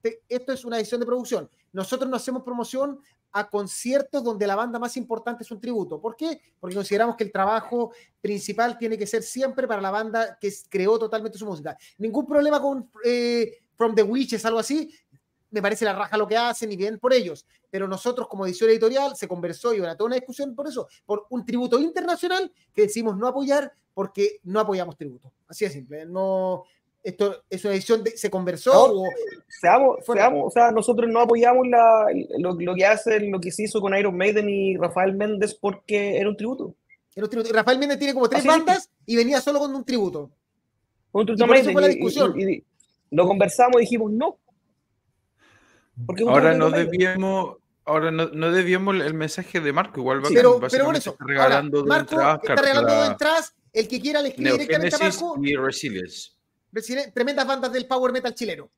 te- 0.03 0.21
esto 0.29 0.53
es 0.53 0.63
una 0.65 0.77
edición 0.77 0.99
de 0.99 1.07
producción. 1.07 1.49
Nosotros 1.71 2.07
no 2.09 2.17
hacemos 2.17 2.43
promoción 2.43 2.99
a 3.31 3.49
conciertos 3.49 4.23
donde 4.23 4.45
la 4.45 4.55
banda 4.55 4.77
más 4.77 4.95
importante 4.95 5.43
es 5.43 5.49
un 5.49 5.59
tributo. 5.59 5.99
¿Por 5.99 6.15
qué? 6.15 6.39
Porque 6.59 6.75
consideramos 6.75 7.15
que 7.15 7.23
el 7.23 7.31
trabajo 7.31 7.91
principal 8.21 8.77
tiene 8.77 8.95
que 8.95 9.07
ser 9.07 9.23
siempre 9.23 9.67
para 9.67 9.81
la 9.81 9.89
banda 9.89 10.37
que 10.39 10.53
creó 10.69 10.99
totalmente 10.99 11.39
su 11.39 11.45
música. 11.47 11.75
Ningún 11.97 12.27
problema 12.27 12.61
con 12.61 12.91
eh, 13.03 13.63
From 13.75 13.95
the 13.95 14.03
Witches, 14.03 14.45
algo 14.45 14.59
así. 14.59 14.93
Me 15.49 15.61
parece 15.61 15.85
la 15.85 15.93
raja 15.93 16.15
lo 16.17 16.27
que 16.27 16.37
hacen 16.37 16.71
y 16.71 16.75
bien 16.75 16.99
por 16.99 17.11
ellos. 17.13 17.45
Pero 17.71 17.87
nosotros, 17.87 18.27
como 18.27 18.45
edición 18.45 18.69
editorial, 18.69 19.15
se 19.15 19.27
conversó 19.27 19.73
y 19.73 19.79
hubo 19.79 19.87
toda 19.95 20.05
una 20.05 20.15
discusión 20.15 20.53
por 20.53 20.67
eso, 20.67 20.87
por 21.05 21.25
un 21.31 21.43
tributo 21.43 21.79
internacional 21.79 22.51
que 22.71 22.83
decidimos 22.83 23.17
no 23.17 23.27
apoyar 23.27 23.73
porque 23.95 24.39
no 24.43 24.59
apoyamos 24.59 24.95
tributo. 24.95 25.31
Así 25.47 25.65
de 25.65 25.71
simple. 25.71 26.05
No, 26.05 26.65
esto 27.03 27.43
es 27.49 27.63
una 27.65 27.73
edición, 27.73 28.03
de, 28.03 28.11
se 28.17 28.29
conversó. 28.29 28.71
No, 28.73 28.93
hubo- 28.93 29.09
Seamos, 29.47 29.97
seamos, 30.05 30.43
o 30.47 30.49
sea, 30.51 30.71
nosotros 30.71 31.09
no 31.11 31.19
apoyamos 31.21 31.67
la, 31.67 32.05
lo, 32.39 32.53
lo 32.59 32.75
que 32.75 32.85
hace, 32.85 33.19
lo 33.21 33.39
que 33.39 33.51
se 33.51 33.63
hizo 33.63 33.79
con 33.81 33.95
Iron 33.97 34.15
Maiden 34.17 34.49
y 34.49 34.75
Rafael 34.77 35.13
Méndez 35.15 35.53
porque 35.53 36.17
era 36.17 36.29
un 36.29 36.35
tributo. 36.37 36.75
era 37.15 37.25
un 37.25 37.29
tributo. 37.29 37.49
Y 37.49 37.53
Rafael 37.53 37.77
Méndez 37.79 37.97
tiene 37.99 38.13
como 38.13 38.27
tres 38.27 38.39
Así 38.39 38.47
es. 38.49 38.53
bandas 38.55 38.89
y 39.05 39.15
venía 39.15 39.39
solo 39.41 39.59
con 39.59 39.73
un 39.75 39.83
tributo. 39.85 40.31
Un 41.11 41.25
tributo 41.25 41.45
Y 41.45 41.47
por 41.47 41.57
eso 41.57 41.71
fue 41.71 41.81
la 41.81 41.87
discusión. 41.87 42.33
y- 42.39 42.53
y 42.55 42.63
lo 43.11 43.27
conversamos 43.27 43.77
y 43.77 43.81
dijimos 43.81 44.11
no. 44.11 44.37
Porque 46.05 46.23
Ahora 46.23 46.55
no 46.55 46.69
Maiden. 46.71 46.89
debíamos, 46.89 47.57
ahora 47.85 48.09
no, 48.11 48.25
no 48.29 48.51
debíamos 48.51 48.95
el 48.95 49.13
mensaje 49.13 49.59
de 49.59 49.71
Marco, 49.71 49.99
igual 49.99 50.23
va 50.23 50.29
Sí, 50.29 50.33
pero, 50.35 50.59
pero 50.71 50.85
por 50.85 50.95
eso, 50.95 51.11
está 51.11 51.25
regalando 51.27 51.79
ahora, 51.79 51.89
Marco 51.89 52.15
entradas 52.15 52.39
está 52.43 52.55
regalando 52.55 52.95
dos 52.95 53.09
entradas. 53.09 53.55
El 53.71 53.87
que 53.87 54.01
quiera 54.01 54.21
le 54.21 54.29
escribe 54.29 54.51
directamente 54.53 54.95
a 54.95 54.99
Marco. 54.99 55.35
y 55.43 55.55
Resilience. 55.55 56.31
Tremendas 57.13 57.45
bandas 57.47 57.71
del 57.71 57.85
power 57.87 58.11
metal 58.11 58.33
chileno. 58.33 58.69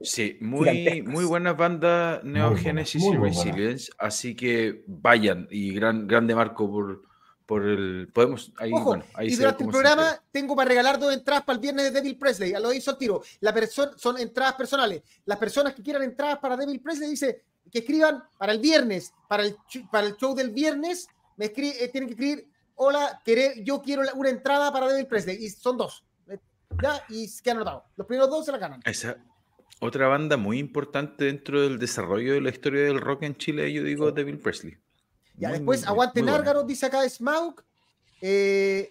Sí, 0.00 0.36
muy, 0.40 1.02
muy 1.06 1.24
buenas 1.24 1.56
bandas 1.56 2.24
Neogenesis 2.24 3.00
buenas, 3.02 3.22
y. 3.22 3.44
Resilience, 3.44 3.92
así 3.98 4.34
que 4.34 4.82
vayan 4.86 5.46
y 5.50 5.72
gran, 5.74 6.08
grande 6.08 6.34
Marco 6.34 6.68
por, 6.68 7.02
por 7.46 7.64
el 7.68 8.08
podemos 8.12 8.52
ahí, 8.58 8.72
Ojo, 8.72 8.84
bueno, 8.84 9.04
ahí 9.14 9.28
y 9.28 9.36
durante 9.36 9.62
el 9.62 9.70
programa 9.70 10.22
tengo 10.32 10.56
para 10.56 10.68
regalar 10.70 10.98
dos 10.98 11.12
entradas 11.12 11.44
para 11.44 11.54
el 11.54 11.60
viernes 11.60 11.84
de 11.84 11.90
Devil 11.92 12.16
Presley. 12.16 12.50
Ya 12.50 12.58
lo 12.58 12.72
hizo 12.72 12.90
al 12.90 12.98
tiro. 12.98 13.22
La 13.40 13.52
son 13.96 14.18
entradas 14.18 14.54
personales. 14.54 15.02
Las 15.24 15.38
personas 15.38 15.74
que 15.74 15.82
quieran 15.82 16.02
entradas 16.02 16.38
para 16.38 16.56
Devil 16.56 16.80
Presley 16.80 17.10
dice 17.10 17.44
que 17.70 17.80
escriban 17.80 18.24
para 18.38 18.52
el 18.52 18.58
viernes, 18.58 19.12
para 19.28 19.44
el, 19.44 19.56
para 19.90 20.06
el 20.08 20.16
show 20.16 20.34
del 20.34 20.50
viernes, 20.50 21.06
me 21.36 21.52
escri- 21.52 21.74
eh, 21.78 21.88
tienen 21.88 22.08
que 22.08 22.14
escribir, 22.14 22.48
hola, 22.74 23.20
querer, 23.24 23.62
yo 23.62 23.80
quiero 23.82 24.02
la- 24.02 24.14
una 24.14 24.30
entrada 24.30 24.72
para 24.72 24.88
Devil 24.88 25.06
Presley. 25.06 25.36
Y 25.44 25.50
son 25.50 25.76
dos. 25.76 26.02
Ya, 26.80 27.02
y 27.08 27.28
quedan 27.42 27.58
anotados. 27.58 27.82
Los 27.96 28.06
primeros 28.06 28.30
dos 28.30 28.44
se 28.46 28.52
la 28.52 28.58
ganan. 28.58 28.80
Esa 28.84 29.16
otra 29.80 30.06
banda 30.08 30.36
muy 30.36 30.58
importante 30.58 31.24
dentro 31.24 31.60
del 31.60 31.78
desarrollo 31.78 32.34
de 32.34 32.40
la 32.40 32.50
historia 32.50 32.82
del 32.84 33.00
rock 33.00 33.24
en 33.24 33.36
Chile, 33.36 33.72
yo 33.72 33.82
digo 33.82 34.12
Devil 34.12 34.38
Presley. 34.38 34.76
Ya, 35.36 35.48
Muy, 35.48 35.58
después 35.58 35.80
muy- 35.80 35.88
aguante. 35.88 36.22
Nárgaro, 36.22 36.62
dice 36.62 36.86
acá 36.86 37.08
Smaug. 37.08 37.62
Eh, 38.20 38.90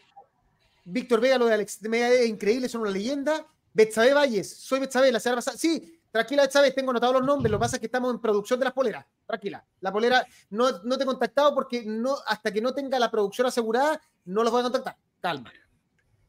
Víctor 0.83 1.21
Vega, 1.21 1.37
lo 1.37 1.45
de 1.45 1.53
Alex 1.53 1.79
de 1.81 1.87
Media 1.89 2.09
es 2.09 2.27
increíble, 2.27 2.67
son 2.67 2.81
una 2.81 2.89
leyenda. 2.91 3.45
Betsabe 3.73 4.13
Valles, 4.13 4.49
soy 4.57 4.79
Betsabe, 4.81 5.11
la 5.11 5.19
semana 5.21 5.37
pasada. 5.37 5.55
Sí, 5.57 6.01
tranquila, 6.11 6.41
Betsabe, 6.41 6.71
tengo 6.71 6.91
anotado 6.91 7.13
los 7.13 7.23
nombres. 7.23 7.49
Lo 7.51 7.57
que 7.57 7.61
pasa 7.61 7.75
es 7.77 7.79
que 7.79 7.85
estamos 7.85 8.13
en 8.13 8.19
producción 8.19 8.59
de 8.59 8.65
las 8.65 8.73
poleras. 8.73 9.05
Tranquila. 9.25 9.63
La 9.79 9.93
polera, 9.93 10.25
no, 10.49 10.79
no 10.83 10.97
te 10.97 11.03
he 11.03 11.05
contactado 11.05 11.55
porque 11.55 11.83
no, 11.85 12.17
hasta 12.27 12.51
que 12.51 12.59
no 12.59 12.73
tenga 12.73 12.99
la 12.99 13.09
producción 13.09 13.47
asegurada, 13.47 14.01
no 14.25 14.43
los 14.43 14.51
voy 14.51 14.59
a 14.59 14.63
contactar. 14.63 14.97
Calma. 15.21 15.53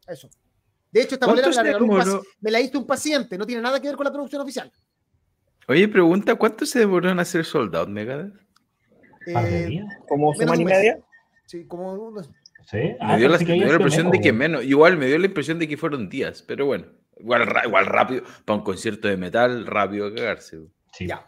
Eso. 0.07 0.29
De 0.93 1.01
hecho, 1.03 1.15
esta 1.15 1.27
polera 1.27 1.49
me 1.49 1.55
¿Cuánto 1.55 2.07
la, 2.07 2.15
un 2.19 2.23
me 2.41 2.51
la 2.51 2.61
hizo 2.61 2.79
un 2.79 2.87
paciente, 2.87 3.39
no 3.39 3.47
tiene 3.47 3.63
nada 3.63 3.81
que 3.81 3.89
ver 3.89 3.97
con 3.97 4.05
la 4.05 4.13
producción 4.13 4.43
oficial. 4.43 4.71
Oye, 5.69 5.89
pregunta, 5.89 6.35
¿cuánto 6.35 6.67
se 6.67 6.81
demoró 6.81 7.09
en 7.11 7.19
hacer 7.19 7.45
Sold 7.45 7.75
Out, 7.75 7.89
Megadeth? 7.89 8.35
¿Par 9.33 9.45
de 9.45 9.67
Eh? 9.69 9.85
Como 10.09 10.35
semana 10.35 10.61
y 10.61 10.65
media. 10.65 10.99
sí, 11.47 11.67
como 11.67 11.93
unos- 11.95 12.29
Sí. 12.71 12.77
Me 12.79 12.97
Ah, 13.01 13.17
dio, 13.17 13.29
la, 13.29 13.39
me 13.39 13.45
dio 13.45 13.67
la 13.67 13.73
impresión 13.75 14.11
de 14.11 14.21
que 14.21 14.33
menos. 14.33 14.61
menos. 14.61 14.65
Igual 14.71 14.97
me 14.97 15.07
dio 15.07 15.19
la 15.19 15.27
impresión 15.27 15.59
de 15.59 15.67
que 15.67 15.77
fueron 15.77 16.09
días, 16.09 16.43
pero 16.43 16.67
bueno. 16.67 16.87
Igual, 17.19 17.49
igual 17.67 17.87
rápido. 17.87 18.23
Para 18.45 18.59
un 18.59 18.65
concierto 18.65 19.09
de 19.09 19.17
metal, 19.17 19.67
rápido 19.67 20.07
a 20.07 20.15
cagarse. 20.15 20.59
Sí. 20.93 21.07
Ya. 21.07 21.27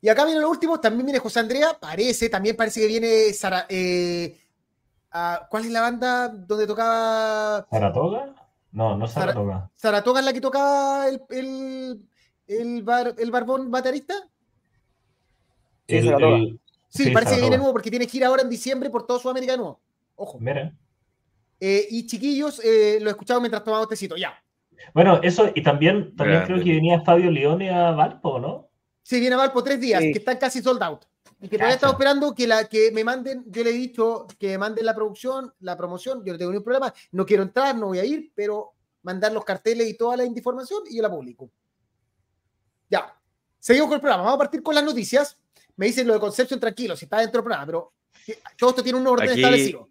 Y 0.00 0.08
acá 0.08 0.24
viene 0.24 0.40
lo 0.40 0.50
último, 0.50 0.80
también 0.80 1.06
viene 1.06 1.18
José 1.20 1.40
Andrea, 1.40 1.76
parece, 1.80 2.28
también 2.28 2.56
parece 2.56 2.80
que 2.80 2.86
viene 2.88 3.32
Sara, 3.32 3.66
eh, 3.68 4.36
ah, 5.12 5.46
¿cuál 5.48 5.64
es 5.64 5.70
la 5.70 5.80
banda 5.80 6.28
donde 6.28 6.66
tocaba 6.66 7.66
¿Saratoga? 7.70 8.34
No, 8.72 8.96
no 8.96 9.06
Sara- 9.06 9.26
Saratoga. 9.32 9.70
Saratoga 9.74 10.20
es 10.20 10.26
la 10.26 10.32
que 10.32 10.40
tocaba 10.40 11.08
el, 11.08 11.20
el, 11.30 12.08
el, 12.46 12.82
bar- 12.82 13.14
el 13.18 13.30
barbón 13.30 13.70
baterista? 13.70 14.14
Sí, 15.88 15.96
El- 15.96 16.04
Saratoga. 16.06 16.36
el- 16.36 16.58
Sí, 16.88 17.04
Sí, 17.04 17.10
parece 17.10 17.36
que 17.36 17.40
viene 17.40 17.56
nuevo 17.56 17.72
porque 17.72 17.88
tiene 17.90 18.06
gira 18.06 18.26
ahora 18.26 18.42
en 18.42 18.50
diciembre 18.50 18.90
por 18.90 19.06
toda 19.06 19.18
Sudamérica 19.18 19.52
de 19.52 19.58
nuevo. 19.58 19.80
Ojo. 20.14 20.38
Mira. 20.38 20.74
Eh, 21.58 21.86
y 21.90 22.06
chiquillos, 22.06 22.60
eh, 22.62 22.98
lo 23.00 23.08
escuchamos 23.08 23.40
mientras 23.40 23.64
tomamos 23.64 23.88
tecito. 23.88 24.14
Ya. 24.14 24.34
Bueno, 24.92 25.18
eso, 25.22 25.50
y 25.54 25.62
también, 25.62 26.14
también 26.16 26.40
Grande. 26.40 26.52
creo 26.54 26.64
que 26.64 26.72
venía 26.74 27.00
Fabio 27.00 27.30
Leone 27.30 27.70
a 27.70 27.92
Valpo, 27.92 28.38
¿no? 28.38 28.68
Sí, 29.02 29.20
viene 29.20 29.36
a 29.36 29.38
Valpo 29.38 29.64
tres 29.64 29.80
días, 29.80 30.02
Sí. 30.02 30.12
que 30.12 30.18
están 30.18 30.36
casi 30.36 30.60
sold 30.60 30.82
out. 30.82 31.04
Y 31.42 31.48
que 31.48 31.56
todavía 31.58 31.74
estamos 31.74 31.94
esperando 31.94 32.34
que, 32.34 32.46
la, 32.46 32.68
que 32.68 32.92
me 32.92 33.02
manden, 33.02 33.42
yo 33.48 33.64
le 33.64 33.70
he 33.70 33.72
dicho 33.72 34.28
que 34.38 34.50
me 34.50 34.58
manden 34.58 34.86
la 34.86 34.94
producción, 34.94 35.52
la 35.58 35.76
promoción, 35.76 36.24
yo 36.24 36.32
no 36.32 36.38
tengo 36.38 36.52
ningún 36.52 36.64
problema, 36.64 36.94
no 37.10 37.26
quiero 37.26 37.42
entrar, 37.42 37.76
no 37.76 37.88
voy 37.88 37.98
a 37.98 38.04
ir, 38.04 38.30
pero 38.32 38.74
mandar 39.02 39.32
los 39.32 39.44
carteles 39.44 39.88
y 39.88 39.94
toda 39.96 40.16
la 40.16 40.24
información 40.24 40.84
y 40.88 40.96
yo 40.96 41.02
la 41.02 41.10
publico. 41.10 41.50
Ya, 42.88 43.12
seguimos 43.58 43.88
con 43.88 43.96
el 43.96 44.00
programa, 44.00 44.22
vamos 44.22 44.36
a 44.36 44.38
partir 44.38 44.62
con 44.62 44.72
las 44.74 44.84
noticias. 44.84 45.36
Me 45.76 45.86
dicen 45.86 46.06
lo 46.06 46.14
de 46.14 46.20
Concepción 46.20 46.60
tranquilo, 46.60 46.94
si 46.94 47.06
está 47.06 47.18
dentro 47.18 47.38
del 47.40 47.44
programa, 47.44 47.66
pero 47.66 47.92
todo 48.56 48.70
esto 48.70 48.82
tiene 48.84 49.00
un 49.00 49.06
orden 49.08 49.28
Aquí- 49.30 49.40
establecido. 49.40 49.88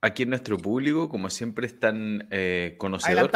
aquí 0.00 0.24
en 0.24 0.30
nuestro 0.30 0.58
público, 0.58 1.08
como 1.08 1.30
siempre 1.30 1.68
están 1.68 2.26
eh, 2.32 2.74
conocedores, 2.78 3.30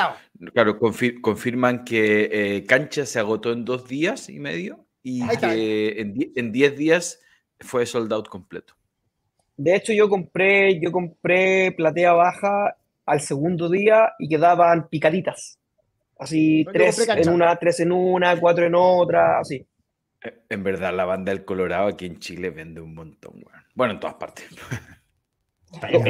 claro, 0.53 0.77
confirman 1.22 1.85
que 1.85 2.29
eh, 2.33 2.64
Cancha 2.64 3.07
se 3.07 3.20
agotó 3.20 3.53
en 3.53 3.64
dos 3.64 3.87
días 3.87 4.29
y 4.29 4.40
medio 4.40 4.87
y 5.05 5.24
que 5.38 6.01
en 6.35 6.51
10 6.53 6.77
días 6.77 7.20
fue 7.61 7.87
sold 7.87 8.12
out 8.12 8.29
completo. 8.29 8.75
De 9.57 9.75
hecho, 9.75 9.92
yo 9.92 10.09
compré, 10.09 10.81
yo 10.81 10.92
compré 10.92 11.73
platea 11.73 12.12
baja 12.12 12.77
al 13.07 13.21
segundo 13.21 13.68
día 13.68 14.12
y 14.18 14.29
quedaban 14.29 14.88
picaditas. 14.88 15.59
Así, 16.18 16.64
tres 16.73 17.09
en 17.09 17.29
una, 17.29 17.57
tres 17.57 17.81
en 17.81 17.92
una, 17.92 18.38
cuatro 18.38 18.66
en 18.66 18.75
otra, 18.75 19.38
así. 19.40 19.64
Eh, 20.23 20.42
en 20.49 20.62
verdad, 20.64 20.92
la 20.92 21.05
banda 21.05 21.33
del 21.33 21.44
Colorado 21.44 21.88
aquí 21.88 22.07
en 22.07 22.18
Chile 22.18 22.51
vende 22.51 22.81
un 22.81 22.94
montón, 22.94 23.44
bueno, 23.75 23.94
en 23.94 24.01
todas 24.01 24.16
partes. 24.16 24.47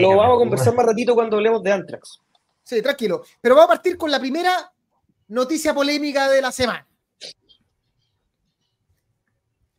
Lo, 0.00 0.16
vamos 0.16 0.36
a 0.36 0.38
conversar 0.38 0.74
más 0.74 0.86
ratito 0.86 1.14
cuando 1.14 1.36
hablemos 1.36 1.62
de 1.62 1.72
Anthrax. 1.72 2.20
Sí, 2.62 2.80
tranquilo. 2.80 3.22
Pero 3.40 3.54
vamos 3.54 3.70
a 3.70 3.74
partir 3.74 3.96
con 3.96 4.10
la 4.10 4.20
primera 4.20 4.72
noticia 5.28 5.74
polémica 5.74 6.28
de 6.28 6.40
la 6.40 6.52
semana. 6.52 6.86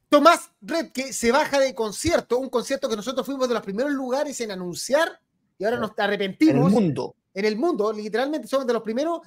Tomás 0.09 0.51
Red, 0.61 0.91
que 0.91 1.13
se 1.13 1.31
baja 1.31 1.59
de 1.59 1.73
concierto, 1.75 2.39
un 2.39 2.49
concierto 2.49 2.89
que 2.89 2.95
nosotros 2.95 3.25
fuimos 3.25 3.47
de 3.47 3.53
los 3.53 3.63
primeros 3.63 3.91
lugares 3.91 4.41
en 4.41 4.51
anunciar 4.51 5.21
y 5.57 5.65
ahora 5.65 5.77
nos 5.77 5.91
arrepentimos. 5.97 6.71
En 6.71 6.77
el 6.77 6.83
mundo. 6.83 7.15
En 7.33 7.45
el 7.45 7.57
mundo, 7.57 7.93
literalmente 7.93 8.47
somos 8.47 8.65
de 8.65 8.73
los 8.73 8.81
primeros 8.81 9.21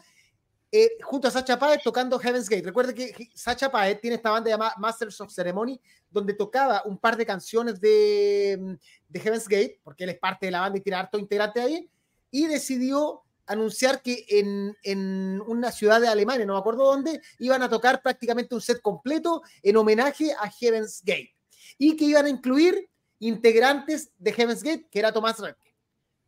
eh, 0.75 0.92
junto 1.03 1.29
a 1.29 1.31
Sacha 1.31 1.59
Paet 1.59 1.83
tocando 1.83 2.18
Heaven's 2.18 2.49
Gate. 2.49 2.64
Recuerde 2.64 2.95
que 2.95 3.31
Sacha 3.35 3.71
Paet 3.71 4.01
tiene 4.01 4.16
esta 4.16 4.31
banda 4.31 4.51
llamada 4.51 4.75
Masters 4.79 5.21
of 5.21 5.31
Ceremony, 5.31 5.79
donde 6.11 6.33
tocaba 6.33 6.83
un 6.87 6.97
par 6.97 7.16
de 7.16 7.27
canciones 7.27 7.79
de, 7.79 8.79
de 9.07 9.21
Heaven's 9.21 9.47
Gate, 9.47 9.81
porque 9.85 10.05
él 10.05 10.11
es 10.11 10.18
parte 10.18 10.47
de 10.47 10.53
la 10.53 10.61
banda 10.61 10.79
y 10.79 10.81
tiene 10.81 10.97
harto 10.97 11.18
integrante 11.18 11.61
ahí, 11.61 11.90
y 12.31 12.47
decidió 12.47 13.22
anunciar 13.47 14.03
que 14.03 14.25
en, 14.29 14.77
en, 14.83 15.41
una 15.47 15.73
ciudad 15.73 16.01
de 16.01 16.09
Alemania, 16.09 16.47
no 16.47 16.55
me 16.55 16.61
acuerdo 16.61 16.85
dónde, 16.85 17.21
iban 17.39 17.63
a 17.63 17.69
tocar 17.69 18.03
prácticamente 18.03 18.55
un 18.55 18.61
set 18.61 18.81
completo 18.81 19.43
en 19.63 19.77
homenaje 19.77 20.33
a 20.33 20.51
Heaven's 20.51 21.03
Gate, 21.05 21.35
y 21.79 21.97
que 21.97 22.05
iban 22.05 22.27
a 22.27 22.31
incluir 22.31 22.89
integrantes 23.19 24.11
de 24.19 24.33
Heaven's 24.33 24.63
Gate, 24.63 24.89
que 24.91 24.99
era 24.99 25.13
Tomás 25.13 25.39
Redke. 25.39 25.75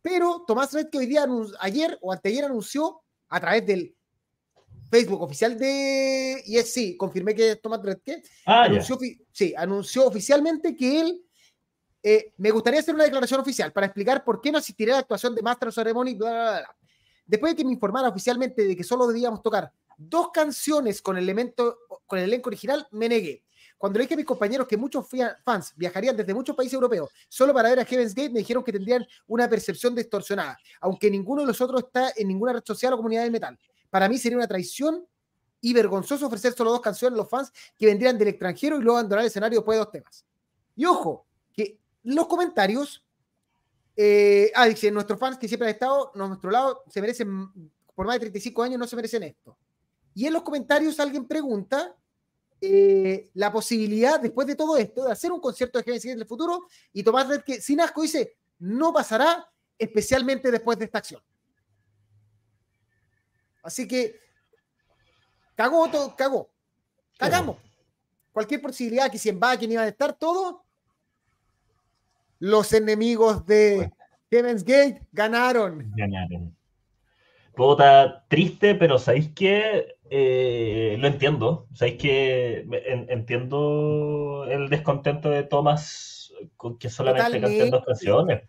Pero 0.03 0.45
Tomás 0.47 0.73
Redke 0.73 0.99
hoy 0.99 1.07
día, 1.07 1.27
ayer 1.61 1.99
o 2.01 2.13
anteayer 2.13 2.45
anunció 2.45 3.03
a 3.29 3.41
través 3.41 3.67
del 3.67 3.97
Facebook 4.91 5.23
oficial 5.23 5.59
de 5.59 6.43
y 6.45 6.59
es 6.59 6.73
sí, 6.73 6.97
confirmé 6.97 7.35
que 7.35 7.53
es 7.53 7.61
Tomás 7.61 7.83
Redke, 7.83 8.23
ah, 8.47 8.65
anunció, 8.65 8.99
sí, 9.33 9.55
anunció 9.57 10.07
oficialmente 10.07 10.77
que 10.77 11.01
él 11.01 11.25
eh, 12.07 12.35
me 12.37 12.51
gustaría 12.51 12.81
hacer 12.81 12.95
una 12.95 13.05
declaración 13.05 13.41
oficial 13.41 13.73
para 13.73 13.87
explicar 13.87 14.23
por 14.23 14.43
qué 14.43 14.53
no 14.53 14.59
asistiré 14.59 14.93
a 14.93 14.97
la 14.97 15.01
actuación 15.01 15.35
de 15.35 15.41
Master 15.41 15.69
of 15.69 15.75
Ceremony. 15.75 16.19
Después 17.27 17.53
de 17.53 17.57
que 17.57 17.65
me 17.65 17.73
informara 17.73 18.09
oficialmente 18.09 18.65
de 18.65 18.77
que 18.77 18.85
solo 18.85 19.07
debíamos 19.07 19.43
tocar 19.43 19.73
dos 19.97 20.31
canciones 20.33 21.01
con 21.01 21.17
el, 21.17 21.25
elemento, 21.25 21.79
con 22.07 22.19
el 22.19 22.27
elenco 22.27 22.49
original, 22.49 22.87
me 22.91 23.09
negué. 23.09 23.45
Cuando 23.79 23.99
le 23.99 24.05
dije 24.05 24.15
a 24.15 24.17
mis 24.17 24.27
compañeros 24.27 24.67
que 24.67 24.77
muchos 24.77 25.07
fans 25.45 25.73
viajarían 25.77 26.17
desde 26.17 26.33
muchos 26.33 26.57
países 26.57 26.75
europeos 26.75 27.11
solo 27.29 27.53
para 27.53 27.69
ver 27.69 27.81
a 27.81 27.85
Heaven's 27.85 28.15
Gate, 28.15 28.31
me 28.31 28.39
dijeron 28.39 28.65
que 28.65 28.73
tendrían 28.73 29.07
una 29.27 29.49
percepción 29.49 29.95
distorsionada, 29.95 30.59
aunque 30.81 31.11
ninguno 31.11 31.43
de 31.43 31.49
los 31.49 31.61
otros 31.61 31.83
está 31.85 32.13
en 32.17 32.29
ninguna 32.29 32.55
red 32.55 32.63
social 32.65 32.95
o 32.95 32.97
comunidad 32.97 33.23
del 33.23 33.33
metal. 33.33 33.59
Para 33.91 34.09
mí 34.09 34.17
sería 34.17 34.39
una 34.39 34.49
traición 34.49 35.07
y 35.61 35.73
vergonzoso 35.73 36.27
ofrecer 36.27 36.53
solo 36.55 36.71
dos 36.71 36.81
canciones 36.81 37.15
a 37.19 37.23
los 37.23 37.29
fans 37.29 37.53
que 37.77 37.87
vendrían 37.87 38.17
del 38.17 38.29
extranjero 38.29 38.79
y 38.79 38.83
luego 38.83 38.99
abandonar 38.99 39.23
el 39.23 39.29
escenario 39.29 39.59
después 39.59 39.77
de 39.77 39.85
dos 39.85 39.93
temas. 39.93 40.25
Y 40.77 40.85
ojo, 40.87 41.27
que 41.53 41.79
los 42.05 42.27
comentarios, 42.27 43.04
eh, 43.97 44.51
ah, 44.55 44.67
dice, 44.67 44.91
nuestros 44.91 45.19
fans 45.19 45.39
que 45.39 45.47
siempre 45.47 45.69
han 45.69 45.75
estado 45.75 46.13
a 46.15 46.29
nuestro 46.29 46.51
lado 46.51 46.83
se 46.89 47.01
merecen, 47.01 47.49
por 47.95 48.07
más 48.07 48.17
de 48.17 48.21
35 48.21 48.63
años, 48.63 48.79
no 48.79 48.87
se 48.87 48.97
merecen 48.97 49.23
esto. 49.23 49.57
Y 50.15 50.27
en 50.27 50.33
los 50.33 50.43
comentarios 50.43 50.99
alguien 51.01 51.27
pregunta 51.27 51.97
eh, 52.61 53.31
la 53.35 53.53
posibilidad, 53.53 54.19
después 54.21 54.47
de 54.47 54.57
todo 54.57 54.77
esto, 54.77 55.05
de 55.05 55.13
hacer 55.13 55.31
un 55.31 55.41
concierto 55.41 55.79
de 55.79 55.85
Heaven 55.85 56.11
en 56.13 56.21
el 56.21 56.27
futuro 56.27 56.67
y 56.93 57.03
Tomás 57.03 57.29
Red 57.29 57.43
que 57.43 57.61
sin 57.61 57.81
asco 57.81 58.03
dice, 58.03 58.37
no 58.59 58.93
pasará, 58.93 59.47
especialmente 59.79 60.51
después 60.51 60.79
de 60.79 60.87
esta 60.87 60.99
acción. 60.99 61.23
Así 63.63 63.89
que 63.89 64.21
cagó 65.55 65.91
todo, 65.91 66.15
cagó. 66.17 66.51
Cagamos. 67.19 67.59
Cualquier 68.33 68.61
posibilidad 68.61 69.11
que 69.11 69.19
si 69.19 69.29
en 69.29 69.39
quien 69.39 69.73
iban 69.73 69.85
a 69.85 69.89
estar 69.89 70.13
todos, 70.15 70.64
los 72.45 72.75
enemigos 72.75 73.47
de 73.47 73.91
Heaven's 74.31 74.65
Gate 74.65 75.01
ganaron. 75.13 75.91
Ganaron. 75.97 76.55
Puta, 77.57 78.27
triste, 78.29 78.75
pero 78.75 78.99
¿sabéis 78.99 79.31
qué? 79.35 79.97
Eh, 80.11 80.97
lo 80.99 81.07
entiendo. 81.07 81.67
¿Sabéis 81.73 81.97
que 81.97 82.67
entiendo 83.09 84.47
el 84.51 84.69
descontento 84.69 85.31
de 85.31 85.45
Thomas 85.45 86.35
con 86.59 86.77
que 86.77 86.91
solamente 86.91 87.41
canten 87.41 87.71
dos 87.71 87.85
canciones? 87.87 88.43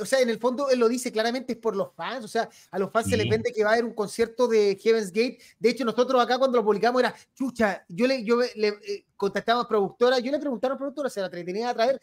o 0.00 0.06
sea, 0.06 0.20
en 0.20 0.30
el 0.30 0.38
fondo 0.38 0.68
él 0.70 0.80
lo 0.80 0.88
dice 0.88 1.12
claramente 1.12 1.52
es 1.52 1.58
por 1.58 1.76
los 1.76 1.92
fans, 1.94 2.24
o 2.24 2.28
sea, 2.28 2.48
a 2.70 2.78
los 2.78 2.90
fans 2.90 3.08
se 3.08 3.16
les 3.16 3.28
vende 3.28 3.52
que 3.52 3.62
va 3.62 3.70
a 3.70 3.72
haber 3.74 3.84
un 3.84 3.94
concierto 3.94 4.48
de 4.48 4.76
Heaven's 4.82 5.12
Gate. 5.12 5.38
De 5.58 5.70
hecho, 5.70 5.84
nosotros 5.84 6.20
acá 6.20 6.38
cuando 6.38 6.58
lo 6.58 6.64
publicamos 6.64 7.00
era, 7.00 7.14
chucha, 7.34 7.84
yo 7.88 8.06
le, 8.06 8.24
yo 8.24 8.36
le 8.56 8.68
eh, 8.68 9.06
contactaba 9.16 9.62
a 9.62 9.68
productora, 9.68 10.18
yo 10.18 10.32
le 10.32 10.38
preguntaba 10.38 10.72
a 10.72 10.74
la 10.74 10.78
productora, 10.78 11.10
se 11.10 11.20
la 11.20 11.30
tenía 11.30 11.70
a 11.70 11.74
traer, 11.74 12.00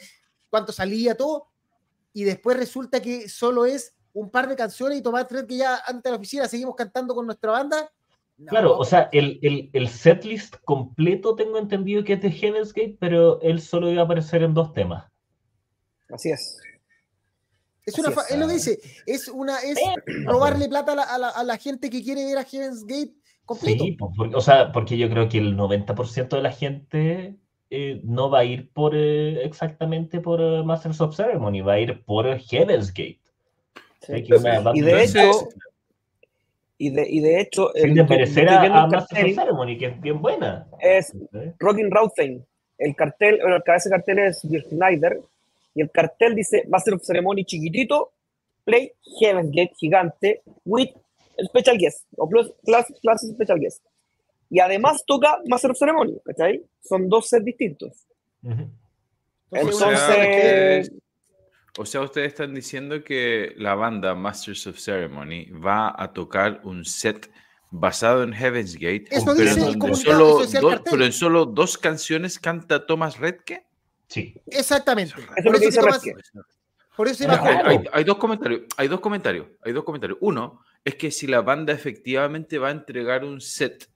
cuánto 0.49 0.71
salía 0.71 1.15
todo, 1.15 1.47
y 2.13 2.23
después 2.23 2.57
resulta 2.57 3.01
que 3.01 3.29
solo 3.29 3.65
es 3.65 3.95
un 4.13 4.29
par 4.29 4.47
de 4.49 4.55
canciones 4.55 4.97
y 4.97 5.01
Tomás 5.01 5.27
Fred 5.27 5.45
que 5.45 5.57
ya 5.57 5.77
antes 5.85 6.03
de 6.03 6.09
la 6.11 6.17
oficina 6.17 6.47
seguimos 6.47 6.75
cantando 6.75 7.13
con 7.13 7.25
nuestra 7.25 7.51
banda. 7.51 7.91
claro, 8.47 8.77
o 8.77 8.83
sea, 8.83 9.09
el, 9.11 9.39
el, 9.41 9.69
el 9.73 9.87
setlist 9.87 10.55
completo 10.65 11.35
tengo 11.35 11.57
entendido 11.57 12.03
que 12.03 12.13
es 12.13 12.21
de 12.21 12.31
Heaven's 12.31 12.73
Gate, 12.73 12.97
pero 12.99 13.39
él 13.41 13.61
solo 13.61 13.91
iba 13.91 14.01
a 14.01 14.05
aparecer 14.05 14.43
en 14.43 14.53
dos 14.53 14.73
temas. 14.73 15.05
Así 16.09 16.31
es. 16.31 16.59
Es 17.85 17.97
una, 17.97 18.13
él 18.29 18.39
lo 18.39 18.47
dice, 18.47 18.79
es 19.05 19.27
una 19.27 19.57
es 19.59 19.77
robarle 20.25 20.67
plata 20.69 20.93
a 20.93 21.43
la, 21.43 21.57
gente 21.57 21.89
que 21.89 22.03
quiere 22.03 22.25
ver 22.25 22.37
a 22.37 22.43
Heaven's 22.43 22.85
Gate 22.85 23.13
completo. 23.45 23.83
Sí, 23.83 23.91
porque, 23.93 24.35
o 24.35 24.41
sea, 24.41 24.71
porque 24.71 24.97
yo 24.97 25.09
creo 25.09 25.27
que 25.27 25.39
el 25.39 25.57
90% 25.57 26.29
de 26.29 26.41
la 26.41 26.51
gente 26.51 27.39
eh, 27.69 27.99
no 28.03 28.29
va 28.29 28.39
a 28.39 28.43
ir 28.45 28.69
por 28.71 28.95
eh, 28.95 29.43
exactamente 29.43 30.19
por 30.19 30.41
uh, 30.41 30.63
Masters 30.63 31.01
of 31.01 31.15
Ceremony, 31.15 31.61
va 31.61 31.73
a 31.73 31.79
ir 31.79 32.03
por 32.03 32.25
Heaven's 32.39 32.93
Gate. 32.93 33.19
y 34.07 34.81
de 34.81 35.03
hecho, 35.03 35.49
y 36.77 36.89
de, 36.89 37.09
y 37.09 37.19
de 37.19 37.41
hecho, 37.41 37.71
sin 37.75 37.93
desmerecer 37.93 38.49
a, 38.49 38.83
a 38.83 38.87
Masters 38.87 39.23
of 39.23 39.35
Ceremony, 39.35 39.77
que 39.77 39.87
es 39.87 40.01
bien 40.01 40.21
buena. 40.21 40.67
Es 40.79 41.13
Rockin' 41.59 41.91
Rauthein. 41.91 42.45
El 42.77 42.95
cartel, 42.95 43.39
el 43.45 43.63
cabeza 43.63 43.89
de 43.89 43.95
cartel 43.97 44.19
es 44.19 44.41
Dirk 44.41 44.65
Schneider, 44.69 45.19
y 45.75 45.81
el 45.81 45.91
cartel 45.91 46.35
dice 46.35 46.63
Master 46.67 46.95
of 46.95 47.03
Ceremony 47.03 47.45
chiquitito, 47.45 48.11
Play 48.63 48.93
Heaven's 49.19 49.51
Gate 49.51 49.73
gigante, 49.77 50.41
with 50.65 50.89
special 51.45 51.77
guest, 51.77 52.05
o 52.17 52.27
plus, 52.27 52.51
plus, 52.63 52.85
plus 53.01 53.21
special 53.21 53.59
guest. 53.59 53.83
Y 54.49 54.59
además 54.59 55.03
toca 55.05 55.39
Master 55.47 55.71
of 55.71 55.77
Ceremony, 55.77 56.19
¿cachai? 56.25 56.63
Son 56.81 57.07
dos 57.07 57.29
sets 57.29 57.45
distintos. 57.45 58.07
Entonces... 59.51 60.91
O 61.77 61.85
sea, 61.85 62.01
ustedes 62.01 62.29
están 62.29 62.53
diciendo 62.53 63.03
que 63.03 63.53
la 63.55 63.75
banda 63.75 64.13
Masters 64.15 64.67
of 64.67 64.77
Ceremony 64.77 65.45
va 65.51 65.95
a 65.97 66.11
tocar 66.11 66.59
un 66.63 66.83
set 66.83 67.31
basado 67.71 68.23
en 68.23 68.33
Heaven's 68.33 68.73
Gate, 68.73 69.05
pero, 69.09 69.87
en 69.87 69.95
solo 69.95 70.39
dos, 70.39 70.81
pero 70.83 71.05
en 71.05 71.13
solo 71.13 71.45
dos 71.45 71.77
canciones 71.77 72.39
canta 72.39 72.85
Thomas 72.85 73.17
Redke. 73.17 73.65
Sí. 74.07 74.41
Exactamente. 74.47 75.13
Por 76.97 77.07
eso, 77.07 77.29
hay, 77.93 78.03
dos 78.03 78.17
comentarios, 78.17 78.63
hay 78.75 78.89
dos 78.89 78.99
comentarios, 78.99 79.47
hay 79.63 79.71
dos 79.71 79.85
comentarios. 79.85 80.17
Uno 80.19 80.61
es 80.83 80.95
que 80.95 81.11
si 81.11 81.27
la 81.27 81.41
banda 81.41 81.71
efectivamente 81.71 82.57
va 82.57 82.67
a 82.67 82.71
entregar 82.71 83.23
un 83.23 83.39
set 83.39 83.89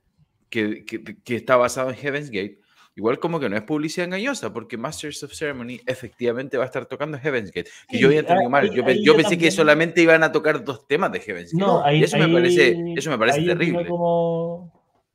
que, 0.54 1.36
está 1.36 1.56
basado 1.56 1.90
en 1.90 1.96
Heaven's 1.96 2.30
Gate, 2.30 2.60
igual 2.96 3.20
como 3.20 3.40
que 3.40 3.50
no 3.50 3.56
es 3.56 3.64
publicidad 3.64 4.06
engañosa, 4.06 4.54
porque 4.54 4.78
Masters 4.78 5.24
of 5.24 5.34
Ceremony 5.34 5.80
efectivamente 5.86 6.58
va 6.58 6.64
a 6.64 6.68
estar 6.68 6.86
tocando 6.86 7.18
Heaven's 7.18 7.52
Gate. 7.52 7.70
Que 7.88 8.00
yo 8.00 8.08
había 8.08 8.20
entendido 8.20 8.50
mal. 8.50 8.70
Yo, 8.72 9.16
pensé 9.16 9.38
que 9.38 9.52
solamente 9.52 10.02
iban 10.02 10.24
a 10.24 10.32
tocar 10.32 10.64
dos 10.64 10.88
temas 10.88 11.12
de 11.12 11.20
Heaven's 11.20 11.54
Gate. 11.54 11.66
No, 11.66 11.86
eso, 11.88 12.18
me 12.18 12.28
parece, 12.28 12.78
eso 12.96 13.10
me 13.10 13.18
parece 13.18 13.42
terrible. 13.44 13.88
Como, 13.88 14.72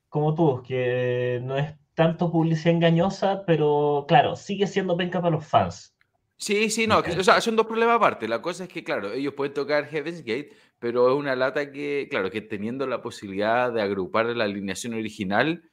como 0.08 0.34
tú, 0.34 0.62
que 0.66 1.40
no 1.42 1.56
es 1.56 1.74
tanto 1.94 2.30
publicidad 2.30 2.74
engañosa, 2.74 3.44
pero 3.46 4.04
claro, 4.08 4.36
sigue 4.36 4.66
siendo 4.66 4.96
penca 4.96 5.20
para 5.20 5.36
los 5.36 5.46
fans. 5.46 5.94
Sí, 6.36 6.70
sí, 6.70 6.86
no, 6.86 6.98
o 6.98 7.24
sea, 7.24 7.40
son 7.40 7.56
dos 7.56 7.66
problemas 7.66 7.96
aparte. 7.96 8.28
La 8.28 8.40
cosa 8.40 8.62
es 8.62 8.70
que, 8.70 8.84
claro, 8.84 9.12
ellos 9.12 9.34
pueden 9.34 9.54
tocar 9.54 9.86
Heaven's 9.86 10.20
Gate, 10.20 10.50
pero 10.78 11.10
es 11.10 11.16
una 11.16 11.34
lata 11.34 11.72
que, 11.72 12.06
claro, 12.10 12.30
que 12.30 12.40
teniendo 12.40 12.86
la 12.86 13.02
posibilidad 13.02 13.72
de 13.72 13.82
agrupar 13.82 14.26
la 14.26 14.44
alineación 14.44 14.94
original, 14.94 15.68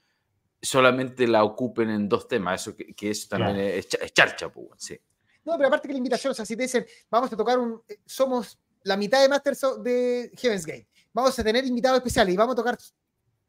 solamente 0.61 1.27
la 1.27 1.43
ocupen 1.43 1.89
en 1.89 2.09
dos 2.09 2.27
temas. 2.27 2.61
Eso 2.61 2.75
que, 2.75 2.93
que 2.93 3.11
eso 3.11 3.27
también 3.29 3.57
es, 3.57 3.87
charcha, 4.13 4.49
pues, 4.49 4.69
sí. 4.77 4.97
No, 5.43 5.55
pero 5.57 5.67
aparte 5.67 5.87
que 5.87 5.93
la 5.93 5.99
invitación, 5.99 6.31
o 6.31 6.33
sea, 6.33 6.45
si 6.45 6.55
te 6.55 6.63
dicen, 6.63 6.85
vamos 7.09 7.31
a 7.31 7.37
tocar 7.37 7.59
un, 7.59 7.81
eh, 7.87 7.99
somos 8.05 8.57
la 8.83 8.97
mitad 8.97 9.21
de 9.21 9.29
Masters 9.29 9.61
de 9.83 10.31
Heaven's 10.37 10.65
Gate. 10.65 10.87
Vamos 11.13 11.37
a 11.37 11.43
tener 11.43 11.65
invitados 11.65 11.97
especiales 11.97 12.33
y 12.33 12.37
vamos 12.37 12.53
a 12.53 12.55
tocar 12.55 12.77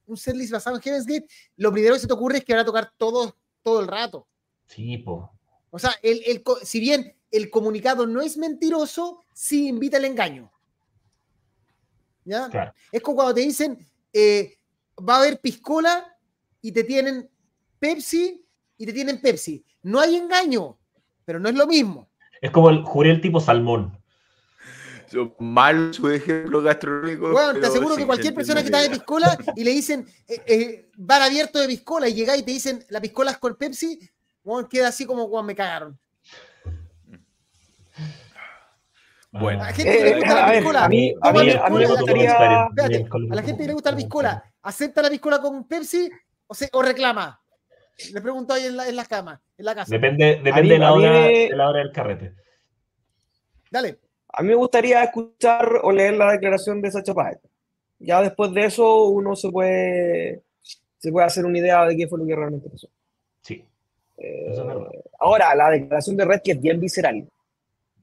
un 0.06 0.16
setlist 0.16 0.52
basado 0.52 0.76
en 0.76 0.82
Heaven's 0.82 1.06
Gate. 1.06 1.26
Lo 1.56 1.72
primero 1.72 1.94
que 1.94 2.00
se 2.00 2.06
te 2.06 2.12
ocurre 2.12 2.38
es 2.38 2.44
que 2.44 2.52
van 2.52 2.62
a 2.62 2.66
tocar 2.66 2.92
todo, 2.96 3.36
todo 3.62 3.80
el 3.80 3.88
rato. 3.88 4.28
Sí, 4.66 4.98
po. 4.98 5.32
O 5.70 5.78
sea, 5.78 5.94
el, 6.02 6.22
el, 6.26 6.42
si 6.62 6.80
bien 6.80 7.16
el 7.30 7.50
comunicado 7.50 8.06
no 8.06 8.20
es 8.20 8.36
mentiroso, 8.36 9.22
sí 9.32 9.68
invita 9.68 9.96
el 9.96 10.04
engaño. 10.04 10.52
¿Ya? 12.26 12.74
Es 12.90 13.00
como 13.00 13.16
cuando 13.16 13.34
te 13.34 13.42
dicen, 13.42 13.78
eh, 14.12 14.58
va 14.98 15.14
a 15.14 15.18
haber 15.20 15.40
piscola 15.40 16.12
y 16.60 16.72
te 16.72 16.82
tienen 16.82 17.30
Pepsi 17.78 18.44
y 18.76 18.84
te 18.84 18.92
tienen 18.92 19.20
Pepsi. 19.20 19.64
No 19.82 20.00
hay 20.00 20.16
engaño, 20.16 20.76
pero 21.24 21.38
no 21.38 21.48
es 21.48 21.54
lo 21.54 21.66
mismo. 21.66 22.10
Es 22.40 22.50
como 22.50 22.68
el 22.68 22.82
jurel 22.82 23.20
tipo 23.20 23.40
salmón. 23.40 23.96
Mal 25.38 25.94
su 25.94 26.10
ejemplo 26.10 26.60
gastronómico. 26.62 27.30
Bueno, 27.30 27.60
te 27.60 27.66
aseguro 27.66 27.94
que 27.94 28.04
cualquier 28.04 28.34
persona 28.34 28.60
que 28.60 28.66
está 28.66 28.82
de 28.82 28.90
piscola 28.90 29.38
y 29.54 29.62
le 29.62 29.70
dicen 29.70 30.04
eh, 30.26 30.42
eh, 30.46 30.90
bar 30.96 31.22
abierto 31.22 31.60
de 31.60 31.68
piscola 31.68 32.08
y 32.08 32.14
llega 32.14 32.36
y 32.36 32.42
te 32.42 32.50
dicen 32.50 32.84
la 32.88 33.00
piscola 33.00 33.30
es 33.30 33.38
con 33.38 33.54
Pepsi, 33.54 34.00
bueno, 34.42 34.68
queda 34.68 34.88
así 34.88 35.06
como 35.06 35.30
cuando 35.30 35.46
me 35.46 35.54
cagaron. 35.54 35.96
Bueno. 39.32 39.62
A 39.62 39.66
la 39.66 39.72
gente 39.72 39.98
que 39.98 40.04
le 40.04 40.16
gusta 40.16 40.34
la 40.34 40.52
piscola, 40.52 40.84
a 40.84 40.88
mí, 40.88 41.14
a 41.20 41.32
mí, 41.32 41.50
a 41.50 41.68
mí 41.68 41.78
me 41.78 41.86
gustaría... 41.86 42.36
a 42.36 42.70
la 43.34 43.42
gente 43.42 43.62
que 43.62 43.66
le 43.66 43.74
gusta 43.74 43.90
la 43.90 43.96
piscola, 43.96 44.44
¿acepta 44.62 45.02
la 45.02 45.10
piscola 45.10 45.40
con 45.40 45.66
Pepsi 45.66 46.10
o, 46.46 46.54
se, 46.54 46.68
o 46.72 46.82
reclama? 46.82 47.40
Le 48.12 48.20
pregunto 48.20 48.54
ahí 48.54 48.66
en 48.66 48.76
la, 48.76 48.88
en 48.88 48.96
la 48.96 49.04
cama, 49.04 49.40
en 49.56 49.64
la 49.64 49.74
casa. 49.74 49.90
Depende, 49.90 50.40
depende 50.42 50.74
de, 50.74 50.78
la 50.78 50.92
hora, 50.92 51.12
de 51.12 51.50
la 51.54 51.68
hora 51.68 51.78
del 51.80 51.92
carrete. 51.92 52.34
Dale. 53.70 53.98
A 54.28 54.42
mí 54.42 54.48
me 54.48 54.54
gustaría 54.54 55.02
escuchar 55.02 55.80
o 55.82 55.90
leer 55.90 56.14
la 56.14 56.32
declaración 56.32 56.82
de 56.82 56.90
Sacha 56.90 57.14
Páez. 57.14 57.38
Ya 57.98 58.20
después 58.20 58.52
de 58.52 58.66
eso 58.66 59.04
uno 59.04 59.34
se 59.34 59.50
puede, 59.50 60.42
se 60.98 61.10
puede 61.10 61.26
hacer 61.26 61.46
una 61.46 61.58
idea 61.58 61.86
de 61.86 61.96
qué 61.96 62.06
fue 62.06 62.18
lo 62.18 62.26
que 62.26 62.36
realmente 62.36 62.68
pasó. 62.68 62.88
Sí. 63.40 63.64
Eh, 64.18 64.54
ahora, 65.18 65.54
la 65.54 65.70
declaración 65.70 66.16
de 66.16 66.24
Red 66.26 66.42
que 66.42 66.52
es 66.52 66.60
bien 66.60 66.78
visceral 66.78 67.26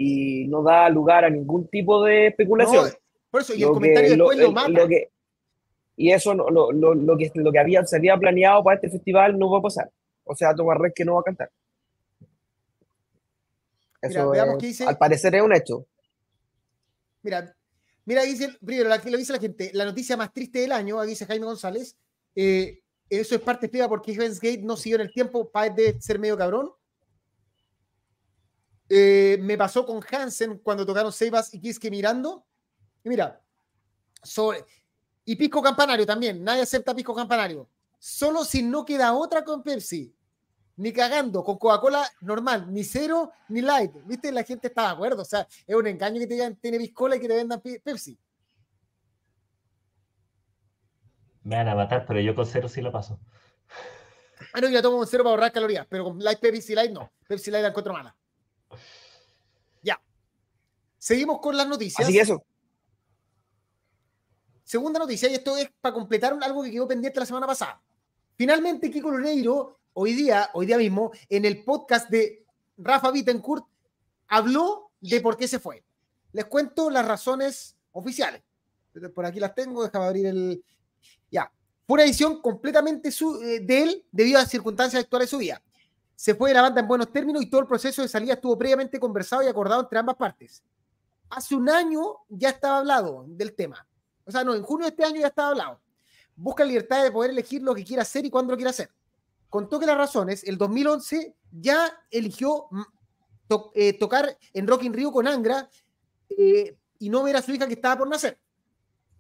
y 0.03 0.47
no 0.47 0.63
da 0.63 0.89
lugar 0.89 1.23
a 1.23 1.29
ningún 1.29 1.67
tipo 1.67 2.03
de 2.03 2.27
especulación. 2.27 2.89
por 3.31 3.41
eso, 3.41 3.53
y 3.55 3.63
el 3.63 3.69
comentario 3.69 4.09
después 4.09 4.37
lo, 4.37 4.51
mata. 4.51 4.87
y 5.95 6.11
eso 6.11 6.33
lo, 6.33 6.49
lo, 6.49 6.93
lo, 6.93 7.17
que, 7.17 7.31
lo 7.35 7.51
que 7.51 7.59
había, 7.59 7.85
se 7.85 7.95
había 7.95 8.17
planeado 8.17 8.63
para 8.63 8.75
este 8.75 8.89
festival 8.89 9.39
no 9.39 9.49
va 9.49 9.59
a 9.59 9.61
pasar. 9.61 9.91
O 10.25 10.35
sea, 10.35 10.53
Tomás 10.53 10.77
Red 10.77 10.91
que 10.93 11.05
no 11.05 11.15
va 11.15 11.21
a 11.21 11.23
cantar. 11.23 11.49
Eso 14.01 14.33
dice, 14.59 14.83
al 14.83 14.97
parecer 14.97 15.35
es 15.35 15.41
un 15.41 15.55
hecho. 15.55 15.85
Mira, 17.21 17.55
mira, 18.03 18.23
dice, 18.23 18.49
primero, 18.63 18.89
lo 18.89 19.17
dice 19.17 19.31
la 19.31 19.39
gente, 19.39 19.71
la 19.73 19.85
noticia 19.85 20.17
más 20.17 20.33
triste 20.33 20.59
del 20.59 20.73
año, 20.73 21.01
dice 21.03 21.25
Jaime 21.25 21.45
González, 21.45 21.95
eh, 22.35 22.81
eso 23.09 23.35
es 23.35 23.41
parte 23.41 23.67
explica 23.67 23.87
porque 23.87 24.13
Heaven's 24.13 24.41
Gate 24.41 24.63
no 24.63 24.75
siguió 24.75 24.97
en 24.97 25.03
el 25.03 25.13
tiempo, 25.13 25.49
para 25.49 25.73
de 25.73 26.01
ser 26.01 26.19
medio 26.19 26.37
cabrón. 26.37 26.71
Eh, 28.89 29.37
me 29.41 29.57
pasó 29.57 29.85
con 29.85 30.01
Hansen 30.11 30.59
cuando 30.59 30.85
tocaron 30.85 31.11
Seibas 31.11 31.53
y 31.53 31.59
Kiske 31.59 31.89
mirando. 31.89 32.45
Y 33.03 33.09
mira, 33.09 33.41
sobre, 34.21 34.65
y 35.25 35.35
Pisco 35.35 35.61
Campanario 35.61 36.05
también, 36.05 36.43
nadie 36.43 36.61
acepta 36.61 36.95
Pisco 36.95 37.15
Campanario. 37.15 37.69
Solo 37.99 38.43
si 38.43 38.61
no 38.61 38.83
queda 38.85 39.13
otra 39.13 39.43
con 39.43 39.63
Pepsi 39.63 40.13
ni 40.75 40.91
cagando, 40.91 41.43
con 41.43 41.57
Coca-Cola 41.57 42.07
normal, 42.21 42.71
ni 42.71 42.83
cero, 42.83 43.31
ni 43.49 43.61
light. 43.61 43.91
¿Viste? 44.05 44.31
La 44.31 44.43
gente 44.43 44.67
está 44.67 44.83
de 44.83 44.93
acuerdo. 44.93 45.21
O 45.21 45.25
sea, 45.25 45.47
es 45.67 45.75
un 45.75 45.87
engaño 45.87 46.19
que 46.19 46.27
te 46.27 46.33
digan 46.33 46.55
tiene 46.55 46.77
piscola 46.77 47.15
y 47.15 47.19
que 47.19 47.27
te 47.27 47.35
vendan 47.35 47.61
Pepsi. 47.61 48.17
Me 51.43 51.57
van 51.57 51.67
a 51.67 51.75
matar, 51.75 52.05
pero 52.05 52.19
yo 52.21 52.33
con 52.33 52.45
cero 52.45 52.69
sí 52.69 52.81
lo 52.81 52.91
paso. 52.91 53.19
Ah, 54.53 54.61
no, 54.61 54.69
yo 54.69 54.81
tomo 54.81 54.97
con 54.97 55.07
cero 55.07 55.23
para 55.23 55.31
ahorrar 55.35 55.51
calorías, 55.51 55.85
pero 55.87 56.05
con 56.05 56.19
light 56.19 56.39
Pepsi 56.39 56.73
light 56.73 56.91
no. 56.91 57.11
Pepsi 57.27 57.51
light 57.51 57.63
la 57.63 57.69
encuentro 57.69 57.93
mala. 57.93 58.15
Ya. 59.81 60.01
Seguimos 60.97 61.39
con 61.39 61.55
las 61.55 61.67
noticias. 61.67 62.07
Así 62.07 62.17
eso. 62.19 62.43
Segunda 64.63 64.99
noticia, 64.99 65.29
y 65.29 65.35
esto 65.35 65.57
es 65.57 65.69
para 65.81 65.93
completar 65.93 66.37
algo 66.41 66.63
que 66.63 66.71
quedó 66.71 66.87
pendiente 66.87 67.19
la 67.19 67.25
semana 67.25 67.45
pasada. 67.45 67.81
Finalmente, 68.35 68.89
Kiko 68.89 69.11
Loreiro 69.11 69.79
hoy 69.93 70.13
día, 70.13 70.49
hoy 70.53 70.65
día 70.65 70.77
mismo, 70.77 71.11
en 71.29 71.45
el 71.45 71.63
podcast 71.63 72.09
de 72.09 72.45
Rafa 72.77 73.11
Bittencourt, 73.11 73.65
habló 74.27 74.91
de 74.99 75.21
por 75.21 75.37
qué 75.37 75.47
se 75.47 75.59
fue. 75.59 75.83
Les 76.31 76.45
cuento 76.45 76.89
las 76.89 77.05
razones 77.05 77.75
oficiales. 77.91 78.41
Por 79.13 79.25
aquí 79.25 79.39
las 79.39 79.53
tengo, 79.53 79.83
déjame 79.83 80.05
abrir 80.05 80.25
el... 80.27 80.63
Ya. 81.29 81.51
Fue 81.85 81.95
una 81.95 82.03
edición 82.03 82.41
completamente 82.41 83.09
eh, 83.09 83.59
de 83.59 83.83
él 83.83 84.05
debido 84.11 84.39
a 84.39 84.41
las 84.41 84.51
circunstancias 84.51 85.03
actuales 85.03 85.27
de 85.27 85.31
su 85.31 85.37
vida. 85.37 85.61
Se 86.23 86.35
fue 86.35 86.51
de 86.51 86.53
la 86.53 86.61
banda 86.61 86.79
en 86.79 86.87
buenos 86.87 87.11
términos 87.11 87.41
y 87.41 87.49
todo 87.49 87.61
el 87.61 87.67
proceso 87.67 88.01
de 88.01 88.07
salida 88.07 88.35
estuvo 88.35 88.57
previamente 88.57 88.99
conversado 88.99 89.43
y 89.43 89.47
acordado 89.47 89.81
entre 89.81 89.99
ambas 89.99 90.15
partes. 90.15 90.63
Hace 91.29 91.55
un 91.55 91.69
año 91.69 92.19
ya 92.29 92.49
estaba 92.49 92.77
hablado 92.77 93.25
del 93.27 93.53
tema. 93.53 93.85
O 94.25 94.31
sea, 94.31 94.43
no, 94.43 94.55
en 94.55 94.63
junio 94.63 94.85
de 94.85 94.91
este 94.91 95.03
año 95.03 95.19
ya 95.19 95.27
estaba 95.27 95.49
hablado. 95.49 95.81
Busca 96.35 96.63
libertad 96.63 97.03
de 97.03 97.11
poder 97.11 97.31
elegir 97.31 97.61
lo 97.61 97.75
que 97.75 97.83
quiera 97.83 98.03
hacer 98.03 98.25
y 98.25 98.29
cuándo 98.29 98.51
lo 98.51 98.57
quiera 98.57 98.69
hacer 98.69 98.89
contó 99.53 99.79
que 99.79 99.85
las 99.85 99.95
razones, 99.95 100.43
el 100.45 100.57
2011 100.57 101.35
ya 101.51 101.95
eligió 102.09 102.65
mm, 102.71 102.81
eh, 103.75 103.93
tocar 103.99 104.35
en 104.51 104.65
Rock 104.65 104.81
in 104.81 104.93
Rio 104.93 105.11
con 105.11 105.27
Angra 105.27 105.69
eh, 106.27 106.75
y 106.97 107.07
no 107.11 107.21
ver 107.21 107.35
a 107.35 107.41
su 107.43 107.51
hija 107.51 107.67
que 107.67 107.75
estaba 107.75 107.99
por 107.99 108.09
nacer. 108.09 108.39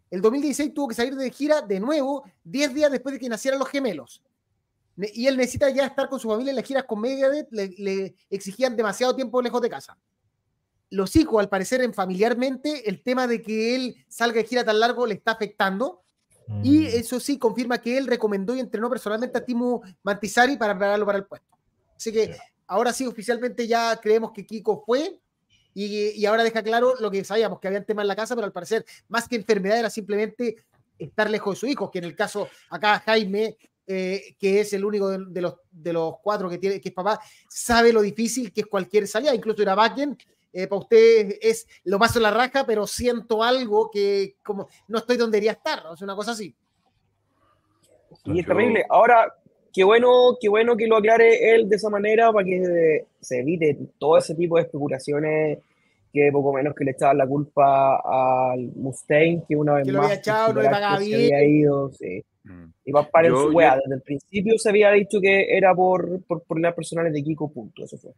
El 0.09 0.21
2016 0.21 0.73
tuvo 0.73 0.87
que 0.87 0.95
salir 0.95 1.15
de 1.15 1.29
gira 1.29 1.61
de 1.61 1.79
nuevo 1.79 2.23
10 2.45 2.73
días 2.73 2.91
después 2.91 3.13
de 3.13 3.19
que 3.19 3.29
nacieran 3.29 3.59
los 3.59 3.69
gemelos. 3.69 4.23
Y 4.97 5.27
él 5.27 5.37
necesita 5.37 5.69
ya 5.69 5.85
estar 5.85 6.07
con 6.07 6.19
su 6.19 6.29
familia 6.29 6.51
en 6.51 6.57
las 6.57 6.65
giras 6.65 6.83
con 6.83 7.01
Megadeth, 7.01 7.47
le, 7.51 7.69
le 7.77 8.15
exigían 8.29 8.75
demasiado 8.75 9.15
tiempo 9.15 9.41
lejos 9.41 9.61
de 9.61 9.69
casa. 9.69 9.97
Los 10.89 11.15
hijos, 11.15 11.39
al 11.39 11.49
parecer, 11.49 11.81
en 11.81 11.93
familiarmente, 11.93 12.87
el 12.87 13.01
tema 13.01 13.25
de 13.25 13.41
que 13.41 13.75
él 13.75 13.95
salga 14.07 14.41
de 14.41 14.47
gira 14.47 14.63
tan 14.63 14.79
largo 14.79 15.07
le 15.07 15.15
está 15.15 15.31
afectando 15.31 16.03
y 16.61 16.79
mm. 16.79 16.87
eso 16.87 17.19
sí, 17.19 17.37
confirma 17.37 17.79
que 17.79 17.97
él 17.97 18.07
recomendó 18.07 18.55
y 18.55 18.59
entrenó 18.59 18.89
personalmente 18.89 19.37
a 19.37 19.45
Timo 19.45 19.81
Mantisari 20.03 20.57
para 20.57 20.73
prepararlo 20.73 21.05
para 21.05 21.17
el 21.17 21.25
puesto. 21.25 21.57
Así 21.95 22.11
que 22.11 22.37
ahora 22.67 22.91
sí, 22.93 23.05
oficialmente 23.05 23.67
ya 23.67 23.97
creemos 24.01 24.31
que 24.31 24.45
Kiko 24.45 24.83
fue 24.85 25.19
y, 25.73 26.09
y, 26.09 26.25
ahora 26.25 26.43
deja 26.43 26.61
claro 26.61 26.93
lo 26.99 27.09
que 27.09 27.23
sabíamos, 27.23 27.59
que 27.59 27.67
había 27.67 27.83
tema 27.83 28.03
en 28.03 28.07
la 28.07 28.15
casa, 28.15 28.35
pero 28.35 28.45
al 28.45 28.51
parecer, 28.51 28.85
más 29.07 29.27
que 29.27 29.37
enfermedad, 29.37 29.79
era 29.79 29.89
simplemente 29.89 30.57
estar 30.99 31.29
lejos 31.29 31.55
de 31.55 31.59
su 31.59 31.65
hijo, 31.65 31.89
que 31.89 31.97
en 31.97 32.05
el 32.05 32.15
caso 32.15 32.47
acá 32.69 32.99
Jaime, 32.99 33.57
eh, 33.85 34.35
que 34.39 34.61
es 34.61 34.73
el 34.73 34.85
único 34.85 35.09
de, 35.09 35.41
los, 35.41 35.55
de 35.71 35.93
los 35.93 36.15
cuatro 36.21 36.49
que, 36.49 36.57
tiene, 36.57 36.79
que 36.79 36.89
es 36.89 36.95
papá, 36.95 37.19
sabe 37.49 37.91
lo 37.91 38.01
difícil 38.01 38.51
que 38.53 38.61
es 38.61 38.67
cualquier 38.67 39.07
salida, 39.07 39.35
incluso 39.35 39.61
era 39.61 39.75
Bakken, 39.75 40.17
eh, 40.53 40.67
para 40.67 40.81
usted 40.81 41.37
es 41.41 41.67
lo 41.83 41.97
paso 41.97 42.19
en 42.19 42.23
la 42.23 42.31
raja, 42.31 42.65
pero 42.65 42.85
siento 42.85 43.41
algo 43.41 43.89
que 43.91 44.35
como 44.43 44.67
no 44.87 44.99
estoy 44.99 45.17
donde 45.17 45.37
debería 45.37 45.53
estar, 45.53 45.85
o 45.87 45.97
sea, 45.97 46.05
una 46.05 46.15
cosa 46.15 46.31
así. 46.31 46.55
Y 48.25 48.39
es 48.39 48.45
terrible. 48.45 48.85
Ahora, 48.89 49.33
qué 49.73 49.83
bueno, 49.83 50.37
qué 50.39 50.47
bueno 50.49 50.77
que 50.77 50.87
lo 50.87 50.97
aclare 50.97 51.55
él 51.55 51.67
de 51.67 51.75
esa 51.75 51.89
manera 51.89 52.31
para 52.31 52.45
que 52.45 53.05
se 53.19 53.39
evite 53.39 53.77
todo 53.97 54.17
ese 54.17 54.35
tipo 54.35 54.57
de 54.57 54.63
especulaciones 54.63 55.59
que 56.13 56.29
poco 56.31 56.53
menos 56.53 56.75
que 56.75 56.85
le 56.85 56.91
echaban 56.91 57.17
la 57.17 57.27
culpa 57.27 57.95
al 58.53 58.71
Mustaine, 58.75 59.43
que 59.47 59.55
una 59.55 59.73
vez 59.73 59.85
que 59.85 59.91
más 59.91 60.01
lo 60.01 60.03
había 60.03 60.15
echado, 60.15 60.53
no 60.53 60.61
bien. 60.99 61.33
Había 61.33 61.43
ido, 61.43 61.91
sí. 61.91 62.23
Mm. 62.43 62.65
Y 62.85 62.91
va 62.91 63.09
para 63.09 63.29
en 63.29 63.35
su 63.35 63.49
wea. 63.49 63.75
Desde 63.75 63.95
el 63.95 64.01
principio 64.01 64.57
se 64.57 64.69
había 64.69 64.91
dicho 64.91 65.19
que 65.19 65.57
era 65.57 65.73
por, 65.73 66.23
por 66.25 66.43
problemas 66.43 66.75
personales 66.75 67.13
de 67.13 67.23
Kiko, 67.23 67.51
punto. 67.51 67.83
Eso 67.83 67.97
fue. 67.97 68.11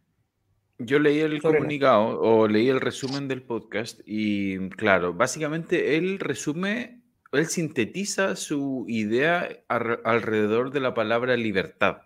Yo 0.78 0.98
leí 0.98 1.20
el 1.20 1.40
comunicado 1.40 2.20
o 2.20 2.46
leí 2.46 2.68
el 2.68 2.82
resumen 2.82 3.28
del 3.28 3.42
podcast 3.42 4.00
y 4.04 4.68
claro, 4.70 5.14
básicamente 5.14 5.96
él 5.96 6.18
resume, 6.18 7.00
él 7.32 7.46
sintetiza 7.46 8.36
su 8.36 8.84
idea 8.86 9.48
alrededor 9.68 10.72
de 10.72 10.80
la 10.80 10.92
palabra 10.92 11.34
libertad, 11.38 12.02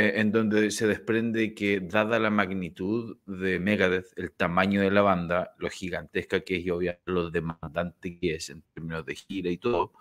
eh, 0.00 0.18
en 0.18 0.32
donde 0.32 0.70
se 0.70 0.86
desprende 0.86 1.54
que 1.54 1.80
dada 1.80 2.18
la 2.18 2.30
magnitud 2.30 3.18
de 3.26 3.60
Megadeth, 3.60 4.06
el 4.16 4.32
tamaño 4.32 4.80
de 4.80 4.90
la 4.90 5.02
banda, 5.02 5.54
lo 5.58 5.68
gigantesca 5.68 6.40
que 6.40 6.56
es 6.56 6.64
y 6.64 6.70
obviamente 6.70 7.02
lo 7.04 7.30
demandante 7.30 8.18
que 8.18 8.36
es 8.36 8.48
en 8.48 8.62
términos 8.72 9.04
de 9.04 9.14
gira 9.14 9.50
y 9.50 9.58
todo, 9.58 9.92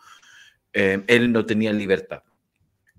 eh, 0.72 1.04
él 1.08 1.34
no 1.34 1.46
tenía 1.46 1.74
libertad. 1.74 2.24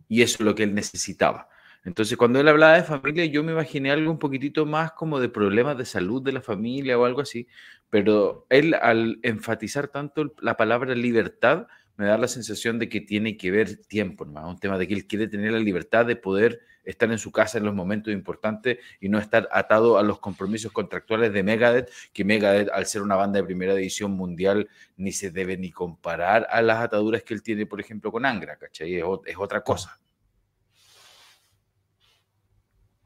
Y 0.09 0.21
eso 0.21 0.37
es 0.41 0.41
lo 0.41 0.55
que 0.55 0.65
él 0.65 0.75
necesitaba. 0.75 1.49
Entonces, 1.85 2.19
cuando 2.19 2.39
él 2.39 2.49
hablaba 2.49 2.75
de 2.75 2.83
familia, 2.83 3.25
yo 3.25 3.43
me 3.43 3.53
imaginé 3.53 3.91
algo 3.91 4.11
un 4.11 4.19
poquitito 4.19 4.67
más 4.67 4.93
como 4.93 5.21
de 5.21 5.31
problemas 5.31 5.79
de 5.79 5.87
salud 5.87 6.23
de 6.23 6.33
la 6.33 6.43
familia 6.43 6.99
o 6.99 7.07
algo 7.07 7.23
así, 7.23 7.49
pero 7.89 8.47
él 8.51 8.75
al 8.75 9.21
enfatizar 9.23 9.89
tanto 9.89 10.35
la 10.43 10.59
palabra 10.59 10.95
libertad, 10.95 11.67
me 11.97 12.07
da 12.07 12.17
la 12.19 12.29
sensación 12.29 12.79
de 12.79 12.89
que 12.89 13.01
tiene 13.01 13.37
que 13.37 13.51
ver 13.51 13.77
tiempo, 13.87 14.25
un 14.25 14.59
tema 14.59 14.79
de 14.79 14.89
que 14.89 14.95
él 14.95 15.07
quiere 15.07 15.29
tener 15.29 15.53
la 15.53 15.59
libertad 15.59 16.07
de 16.07 16.17
poder 16.17 16.61
estar 16.85 17.11
en 17.11 17.19
su 17.19 17.31
casa 17.31 17.59
en 17.59 17.65
los 17.65 17.75
momentos 17.75 18.13
importantes 18.13 18.79
y 19.01 19.09
no 19.09 19.19
estar 19.19 19.49
atado 19.53 19.99
a 19.99 20.03
los 20.03 20.19
compromisos 20.19 20.73
contractuales 20.73 21.33
de 21.33 21.43
Megadeth, 21.43 21.91
que 22.13 22.25
Megadeth, 22.25 22.71
al 22.71 22.87
ser 22.87 23.03
una 23.03 23.17
banda 23.17 23.39
de 23.39 23.45
primera 23.45 23.75
edición 23.75 24.13
mundial, 24.13 24.69
ni 24.97 25.13
se 25.13 25.31
debe 25.31 25.57
ni 25.57 25.71
comparar 25.71 26.47
a 26.51 26.63
las 26.63 26.79
ataduras 26.79 27.23
que 27.23 27.35
él 27.35 27.43
tiene, 27.43 27.67
por 27.67 27.81
ejemplo, 27.81 28.11
con 28.11 28.25
Angra, 28.25 28.57
¿cachai? 28.57 28.97
Es, 28.97 29.05
es 29.27 29.37
otra 29.39 29.63
cosa. 29.63 30.01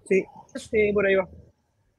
Sí, 0.07 0.25
sí, 0.55 0.93
por 0.93 1.07
ahí 1.07 1.15
va. 1.15 1.29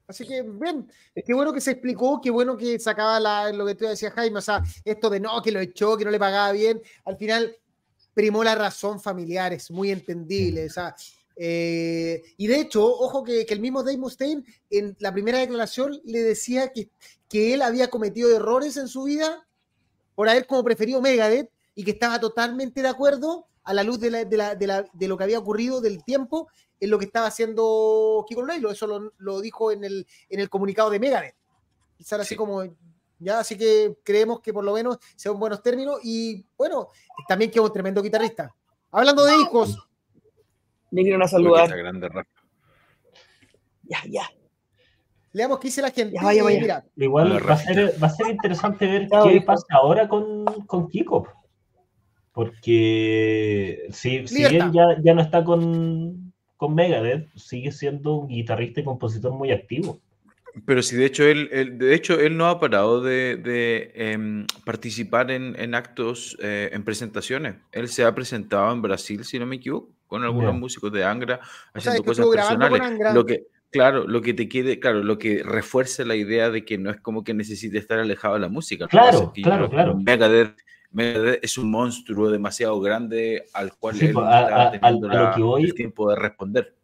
Así 0.08 0.26
que, 0.26 0.44
bien, 0.44 0.88
qué 1.26 1.34
bueno 1.34 1.52
que 1.52 1.62
se 1.62 1.72
explicó, 1.72 2.22
qué 2.22 2.30
bueno 2.30 2.56
que 2.56 2.78
sacaba 2.80 3.20
la, 3.20 3.52
lo 3.52 3.66
que 3.66 3.76
tú 3.76 3.86
decías, 3.86 4.14
Jaime, 4.14 4.38
o 4.38 4.42
sea, 4.42 4.62
esto 4.84 5.10
de 5.10 5.20
no, 5.20 5.42
que 5.42 5.52
lo 5.52 5.60
echó, 5.60 5.98
que 5.98 6.06
no 6.06 6.12
le 6.12 6.20
pagaba 6.20 6.52
bien, 6.52 6.82
al 7.06 7.18
final 7.18 7.56
primó 8.14 8.44
la 8.44 8.56
razón 8.56 9.00
familiar, 9.02 9.52
es 9.52 9.72
muy 9.72 9.92
entendible, 9.92 10.68
o 10.68 10.70
sea, 10.70 10.96
eh, 11.36 12.22
y 12.38 12.48
de 12.48 12.62
hecho, 12.62 12.86
ojo 12.86 13.24
que, 13.24 13.42
el 13.42 13.60
mismo 13.60 13.84
Dave 13.84 13.98
Mustaine 13.98 14.44
en 14.70 14.96
la 15.00 15.12
primera 15.12 15.40
declaración 15.40 16.00
le 16.06 16.22
decía 16.22 16.72
que, 16.72 16.90
que 17.28 17.54
él 17.54 17.62
había 17.62 17.90
cometido 17.90 18.34
errores 18.34 18.78
en 18.78 18.88
su 18.88 19.04
vida 19.04 19.46
por 20.14 20.30
haber 20.30 20.48
como 20.48 20.64
preferido 20.64 21.02
Megadeth 21.02 21.50
y 21.74 21.84
que 21.84 21.92
estaba 21.92 22.20
totalmente 22.20 22.82
de 22.82 22.88
acuerdo 22.88 23.48
a 23.66 23.74
la 23.74 23.84
luz 23.84 24.00
de, 24.00 24.12
la, 24.12 24.24
de, 24.24 24.38
la, 24.38 24.56
de, 24.56 24.68
la, 24.68 24.86
de 24.94 25.08
lo 25.08 25.18
que 25.18 25.24
había 25.24 25.40
ocurrido 25.40 25.82
del 25.82 26.04
tiempo 26.04 26.48
en 26.80 26.90
lo 26.90 27.00
que 27.00 27.06
estaba 27.06 27.28
haciendo 27.28 28.24
Kiko 28.28 28.46
Leylo. 28.46 28.72
Eso 28.72 28.88
lo, 28.88 29.12
lo, 29.18 29.42
dijo 29.42 29.72
en 29.72 29.84
el, 29.84 30.08
en 30.30 30.40
el 30.40 30.50
comunicado 30.50 30.90
de 30.90 31.00
Megadeth. 31.00 31.36
Sale 32.00 32.24
así 32.24 32.36
como, 32.36 32.64
ya, 33.20 33.40
así 33.40 33.58
que 33.58 33.98
creemos 34.04 34.40
que 34.42 34.54
por 34.54 34.64
lo 34.64 34.74
menos 34.74 35.00
sea 35.16 35.32
un 35.32 35.40
buenos 35.40 35.62
términos. 35.64 36.00
Y 36.04 36.46
bueno, 36.58 36.90
también 37.28 37.50
que 37.50 37.60
es 37.60 37.66
un 37.66 37.74
tremendo 37.74 38.02
guitarrista. 38.02 38.54
Hablando 38.92 39.26
de 39.26 39.36
hijos, 39.36 39.78
vinieron 40.92 41.24
a 41.24 41.28
saludar. 41.28 41.70
Ya, 43.84 44.00
ya. 44.08 44.30
Leamos 45.34 45.60
qué 45.60 45.68
dice 45.68 45.82
la 45.82 45.92
gente. 45.92 46.16
Ya, 46.16 46.24
vaya, 46.24 46.44
vaya. 46.44 46.62
Mira. 46.62 46.86
Igual 46.96 47.50
va 47.50 47.54
a, 47.54 47.58
ser, 47.58 48.02
va 48.02 48.08
a 48.08 48.10
ser 48.10 48.28
interesante 48.28 48.88
ver 48.88 49.10
qué 49.10 49.42
pasa 49.42 49.66
ahora 49.72 50.08
con, 50.08 50.46
con 50.66 50.88
Kiko. 50.88 51.28
Porque 52.36 53.88
si, 53.92 54.28
si 54.28 54.44
él 54.44 54.72
ya, 54.74 54.98
ya 55.02 55.14
no 55.14 55.22
está 55.22 55.44
con, 55.44 56.34
con 56.58 56.76
Megadeth, 56.76 57.30
sigue 57.36 57.72
siendo 57.72 58.16
un 58.16 58.28
guitarrista 58.28 58.82
y 58.82 58.84
compositor 58.84 59.32
muy 59.32 59.52
activo. 59.52 60.00
Pero 60.66 60.82
si 60.82 60.96
de 60.98 61.06
hecho 61.06 61.24
él, 61.24 61.50
él, 61.52 61.78
de 61.78 61.96
hecho 61.96 62.20
él 62.20 62.38
no 62.38 62.48
ha 62.48 62.60
parado 62.60 63.02
de, 63.02 63.38
de 63.38 63.92
eh, 63.96 64.46
participar 64.66 65.32
en, 65.32 65.56
en 65.58 65.76
actos, 65.76 66.38
eh, 66.42 66.70
en 66.72 66.84
presentaciones. 66.84 67.56
Él 67.72 67.88
se 67.88 68.04
ha 68.04 68.14
presentado 68.14 68.72
en 68.74 68.82
Brasil, 68.82 69.24
si 69.24 69.40
no 69.40 69.46
me 69.46 69.56
equivoco 69.56 69.96
con 70.08 70.24
algunos 70.24 70.54
músicos 70.54 70.92
de 70.92 71.04
Angra 71.04 71.40
haciendo 71.74 72.04
cosas 72.04 72.28
personales. 72.28 72.82
Lo 73.14 73.26
que, 73.26 73.48
claro, 73.72 74.08
lo 74.08 74.22
que 74.22 74.34
te 74.34 74.48
quede, 74.48 74.80
claro, 74.80 75.04
lo 75.04 75.18
que 75.18 75.42
refuerce 75.44 76.06
la 76.06 76.16
idea 76.16 76.50
de 76.50 76.64
que 76.64 76.78
no 76.78 76.90
es 76.90 77.02
como 77.02 77.24
que 77.24 77.34
necesite 77.34 77.78
estar 77.78 78.00
alejado 78.00 78.36
de 78.36 78.42
la 78.42 78.50
música. 78.50 78.88
Claro, 78.88 79.32
claro, 79.34 79.70
claro. 79.70 79.96
Megadeth, 79.98 80.58
es 80.98 81.58
un 81.58 81.72
monstruo 81.72 82.30
demasiado 82.30 82.80
grande 82.80 83.46
al 83.54 83.76
cual 83.76 84.02
él 84.02 84.14
pues, 84.14 84.26
está 84.26 84.72
teniendo 84.72 85.58
el 85.58 85.74
tiempo 85.74 86.10
de 86.10 86.16
responder. 86.16 86.76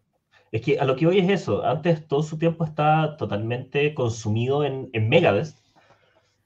Es 0.51 0.61
que 0.61 0.79
a 0.79 0.85
lo 0.85 0.95
que 0.95 1.07
hoy 1.07 1.19
es 1.19 1.29
eso. 1.29 1.65
Antes 1.65 2.07
todo 2.07 2.23
su 2.23 2.37
tiempo 2.37 2.65
está 2.65 3.15
totalmente 3.17 3.93
consumido 3.93 4.65
en, 4.65 4.89
en 4.93 5.07
Megadeth. 5.07 5.55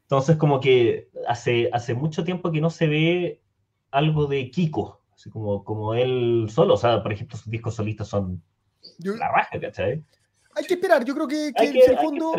Entonces, 0.04 0.38
como 0.38 0.60
que 0.60 1.10
hace, 1.28 1.70
hace 1.74 1.96
mucho 1.96 2.24
tiempo 2.24 2.52
que 2.52 2.62
no 2.62 2.70
se 2.70 2.88
ve 2.88 3.42
algo 3.90 4.28
de 4.28 4.52
Kiko 4.52 5.02
así 5.16 5.30
como, 5.30 5.64
como 5.64 5.94
él 5.94 6.48
solo, 6.50 6.76
o 6.76 6.78
sea, 6.78 7.02
por 7.02 7.14
ejemplo, 7.14 7.38
sus 7.38 7.50
discos 7.50 7.76
solistas 7.76 8.08
son 8.08 8.42
la 9.00 9.32
raja, 9.32 9.60
¿cachai? 9.60 10.04
Hay 10.56 10.66
que 10.66 10.76
esperar, 10.76 11.04
yo 11.04 11.14
creo 11.14 11.28
que, 11.28 11.52
que, 11.56 11.66
en 11.66 11.76
el 11.78 11.98
fondo, 11.98 12.34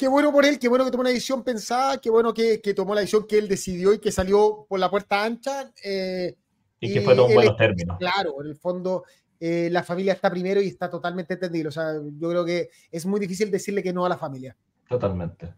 qué 0.00 0.08
bueno 0.08 0.32
por 0.32 0.46
él, 0.46 0.58
qué 0.58 0.66
bueno 0.66 0.86
que 0.86 0.90
tomó 0.90 1.02
una 1.02 1.10
decisión 1.10 1.44
pensada, 1.44 2.00
qué 2.00 2.08
bueno 2.08 2.32
que, 2.32 2.62
que, 2.62 2.72
tomó 2.72 2.94
la 2.94 3.02
decisión 3.02 3.26
que 3.26 3.36
él 3.36 3.48
decidió 3.48 3.92
y 3.92 3.98
que 3.98 4.10
salió 4.10 4.64
por 4.66 4.80
la 4.80 4.88
puerta 4.88 5.22
ancha. 5.22 5.70
Eh, 5.84 6.38
y, 6.80 6.94
que 6.94 7.02
fue 7.02 7.14
todo 7.14 7.26
un 7.26 7.34
buenos 7.34 7.54
términos. 7.58 7.98
Claro, 7.98 8.40
en 8.40 8.48
el 8.48 8.56
fondo 8.56 9.04
eh, 9.38 9.68
la 9.70 9.82
familia 9.82 10.14
está 10.14 10.30
primero 10.30 10.62
y 10.62 10.68
está 10.68 10.88
totalmente 10.88 11.34
entendido. 11.34 11.68
O 11.68 11.72
sea, 11.72 11.92
yo 12.18 12.30
creo 12.30 12.46
que 12.46 12.70
es 12.90 13.04
muy 13.04 13.20
difícil 13.20 13.50
decirle 13.50 13.82
que 13.82 13.92
no 13.92 14.06
a 14.06 14.08
la 14.08 14.16
familia. 14.16 14.56
Totalmente. 14.88 15.52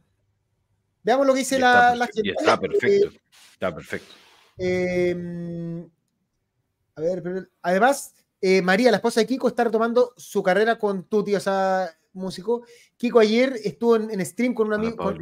Veamos 1.05 1.25
lo 1.25 1.35
que 1.35 1.39
dice 1.39 1.61
la, 1.61 1.95
la, 1.95 2.07
gente. 2.07 2.35
Está 2.37 2.59
perfecto. 2.59 3.13
está 3.53 3.73
perfecto. 3.73 4.13
Eh, 4.59 5.87
a 6.97 7.01
ver, 7.01 7.23
pero, 7.23 7.47
además, 7.63 8.13
eh, 8.41 8.61
María, 8.61 8.91
la 8.91 8.97
esposa 8.97 9.21
de 9.21 9.27
Kiko, 9.27 9.47
está 9.47 9.63
retomando 9.63 10.15
su 10.17 10.43
carrera 10.43 10.81
con 10.81 11.05
Tuti, 11.05 11.37
o 11.37 11.41
sea, 11.41 11.89
músico. 12.13 12.65
Kiko 12.97 13.19
ayer 13.19 13.59
estuvo 13.65 13.97
en, 13.97 14.25
stream 14.25 14.55
con 14.55 14.69
un 14.69 14.75
amigo, 14.75 15.13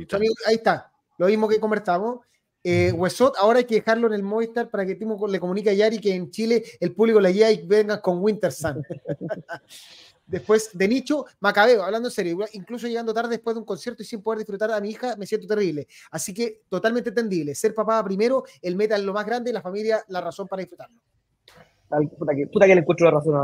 ahí 0.47 0.55
está, 0.55 0.93
lo 1.18 1.26
mismo 1.26 1.49
que 1.49 1.61
conversamos. 1.61 2.20
Eh, 2.62 2.93
Wesot, 2.93 3.36
ahora 3.38 3.61
hay 3.61 3.64
que 3.64 3.76
dejarlo 3.76 4.07
en 4.09 4.12
el 4.12 4.22
Movistar 4.22 4.68
para 4.68 4.84
que 4.84 4.95
Timo 4.95 5.26
le 5.26 5.41
comunique 5.41 5.70
a 5.70 5.72
Yari 5.72 5.99
que 5.99 6.14
en 6.14 6.30
Chile 6.30 6.62
el 6.78 6.95
público 6.95 7.18
le 7.18 7.32
lleva 7.32 7.51
y 7.51 7.66
venga 7.66 8.03
con 8.03 8.22
Winter 8.22 8.53
Sun. 8.53 8.82
Después 10.26 10.70
de 10.74 10.86
Nicho, 10.86 11.24
Macabeo, 11.41 11.82
hablando 11.82 12.09
en 12.09 12.12
serio, 12.12 12.38
incluso 12.53 12.86
llegando 12.86 13.12
tarde 13.12 13.30
después 13.30 13.55
de 13.55 13.61
un 13.61 13.66
concierto 13.66 14.05
y 14.05 14.07
sin 14.07 14.22
poder 14.22 14.38
disfrutar 14.38 14.70
a 14.70 14.80
mi 14.80 14.91
hija, 14.91 15.16
me 15.16 15.26
siento 15.26 15.49
terrible. 15.49 15.88
Así 16.12 16.32
que 16.32 16.62
totalmente 16.68 17.09
entendible. 17.09 17.53
Ser 17.57 17.74
papá 17.74 18.05
primero, 18.05 18.45
el 18.62 18.76
metal 18.76 19.05
lo 19.05 19.12
más 19.12 19.26
grande, 19.26 19.53
la 19.53 19.61
familia 19.61 20.05
la 20.07 20.20
razón 20.20 20.47
para 20.47 20.61
disfrutarlo 20.61 21.01
puta, 22.18 22.34
que, 22.34 22.47
puta 22.47 22.66
que 22.66 22.74
le 22.74 22.80
encuentro 22.80 23.07
la 23.07 23.12
razón 23.12 23.34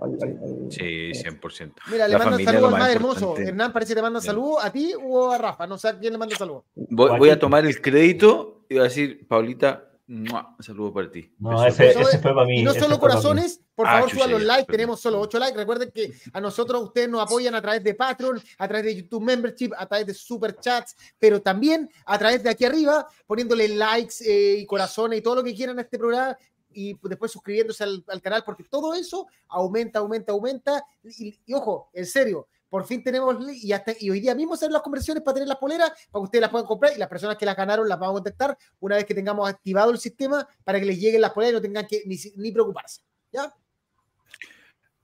al, 0.00 0.70
Sí, 0.70 1.12
100%. 1.12 1.72
Mira, 1.90 2.08
le 2.08 2.18
mando 2.18 2.38
saludos 2.38 2.72
al 2.72 2.78
más 2.78 2.94
hermoso. 2.94 3.36
Hernán 3.36 3.72
parece 3.72 3.90
que 3.90 3.96
te 3.96 4.02
manda 4.02 4.20
saludos 4.20 4.64
a 4.64 4.70
ti 4.70 4.92
o 5.02 5.30
a 5.30 5.38
Rafa. 5.38 5.66
No 5.66 5.76
sé 5.78 5.88
a 5.88 5.98
quién 5.98 6.12
le 6.12 6.18
manda 6.18 6.36
saludos. 6.36 6.64
Voy, 6.74 7.30
a 7.30 7.38
tomar 7.38 7.66
el 7.66 7.80
crédito 7.80 8.64
y 8.68 8.74
voy 8.74 8.80
a 8.80 8.84
decir, 8.84 9.26
Paulita, 9.26 9.90
un 10.08 10.28
saludo 10.60 10.92
para 10.92 11.10
ti. 11.10 11.32
No, 11.38 11.66
ese, 11.66 11.90
ese, 11.90 12.18
fue 12.18 12.32
para 12.32 12.46
mí. 12.46 12.60
Y 12.60 12.62
no 12.62 12.72
solo 12.74 13.00
corazones, 13.00 13.60
por 13.74 13.86
favor, 13.86 14.08
ah, 14.08 14.14
suban 14.14 14.30
los 14.30 14.42
likes. 14.42 14.70
Tenemos 14.70 15.00
solo 15.00 15.20
8 15.20 15.38
likes. 15.40 15.58
Recuerden 15.58 15.90
que 15.92 16.12
a 16.32 16.40
nosotros 16.40 16.84
ustedes 16.84 17.08
nos 17.08 17.22
apoyan 17.22 17.56
a 17.56 17.60
través 17.60 17.82
de 17.82 17.94
Patreon, 17.94 18.40
a 18.58 18.68
través 18.68 18.86
de 18.86 18.96
YouTube 19.02 19.24
Membership, 19.24 19.70
a 19.76 19.86
través 19.86 20.06
de 20.06 20.14
Super 20.14 20.56
Chats, 20.60 20.94
pero 21.18 21.42
también 21.42 21.90
a 22.04 22.18
través 22.18 22.42
de 22.42 22.50
aquí 22.50 22.64
arriba, 22.64 23.08
poniéndole 23.26 23.68
likes 23.68 24.14
eh, 24.24 24.60
y 24.60 24.66
corazones 24.66 25.18
y 25.18 25.22
todo 25.22 25.36
lo 25.36 25.44
que 25.44 25.54
quieran 25.54 25.78
a 25.78 25.82
este 25.82 25.98
programa 25.98 26.38
y 26.76 26.96
después 27.02 27.32
suscribiéndose 27.32 27.82
al, 27.82 28.22
canal, 28.22 28.44
porque 28.44 28.64
todo 28.64 28.94
eso 28.94 29.26
aumenta, 29.48 29.98
aumenta, 30.00 30.32
aumenta. 30.32 30.84
Y, 31.02 31.34
ojo, 31.54 31.88
en 31.94 32.04
serio, 32.04 32.46
por 32.68 32.84
fin 32.84 33.02
tenemos 33.02 33.36
y, 33.50 33.72
hasta, 33.72 33.92
y 33.98 34.10
hoy 34.10 34.20
día 34.20 34.34
mismo 34.34 34.54
hacer 34.54 34.70
las 34.70 34.82
conversiones 34.82 35.22
para 35.22 35.34
tener 35.34 35.48
las 35.48 35.56
poleras, 35.56 35.90
para 36.10 36.20
que 36.20 36.24
ustedes 36.24 36.42
las 36.42 36.50
puedan 36.50 36.66
comprar 36.66 36.92
y 36.94 36.98
las 36.98 37.08
personas 37.08 37.38
que 37.38 37.46
las 37.46 37.56
ganaron 37.56 37.88
las 37.88 37.98
vamos 37.98 38.12
a 38.12 38.22
contactar 38.22 38.58
una 38.80 38.96
vez 38.96 39.06
que 39.06 39.14
tengamos 39.14 39.48
activado 39.48 39.90
el 39.90 39.98
sistema 39.98 40.46
para 40.64 40.78
que 40.78 40.84
les 40.84 41.00
lleguen 41.00 41.22
las 41.22 41.32
poleras 41.32 41.52
y 41.52 41.56
no 41.56 41.62
tengan 41.62 41.86
que 41.86 42.02
ni, 42.04 42.16
ni 42.36 42.52
preocuparse. 42.52 43.00
¿Ya? 43.32 43.54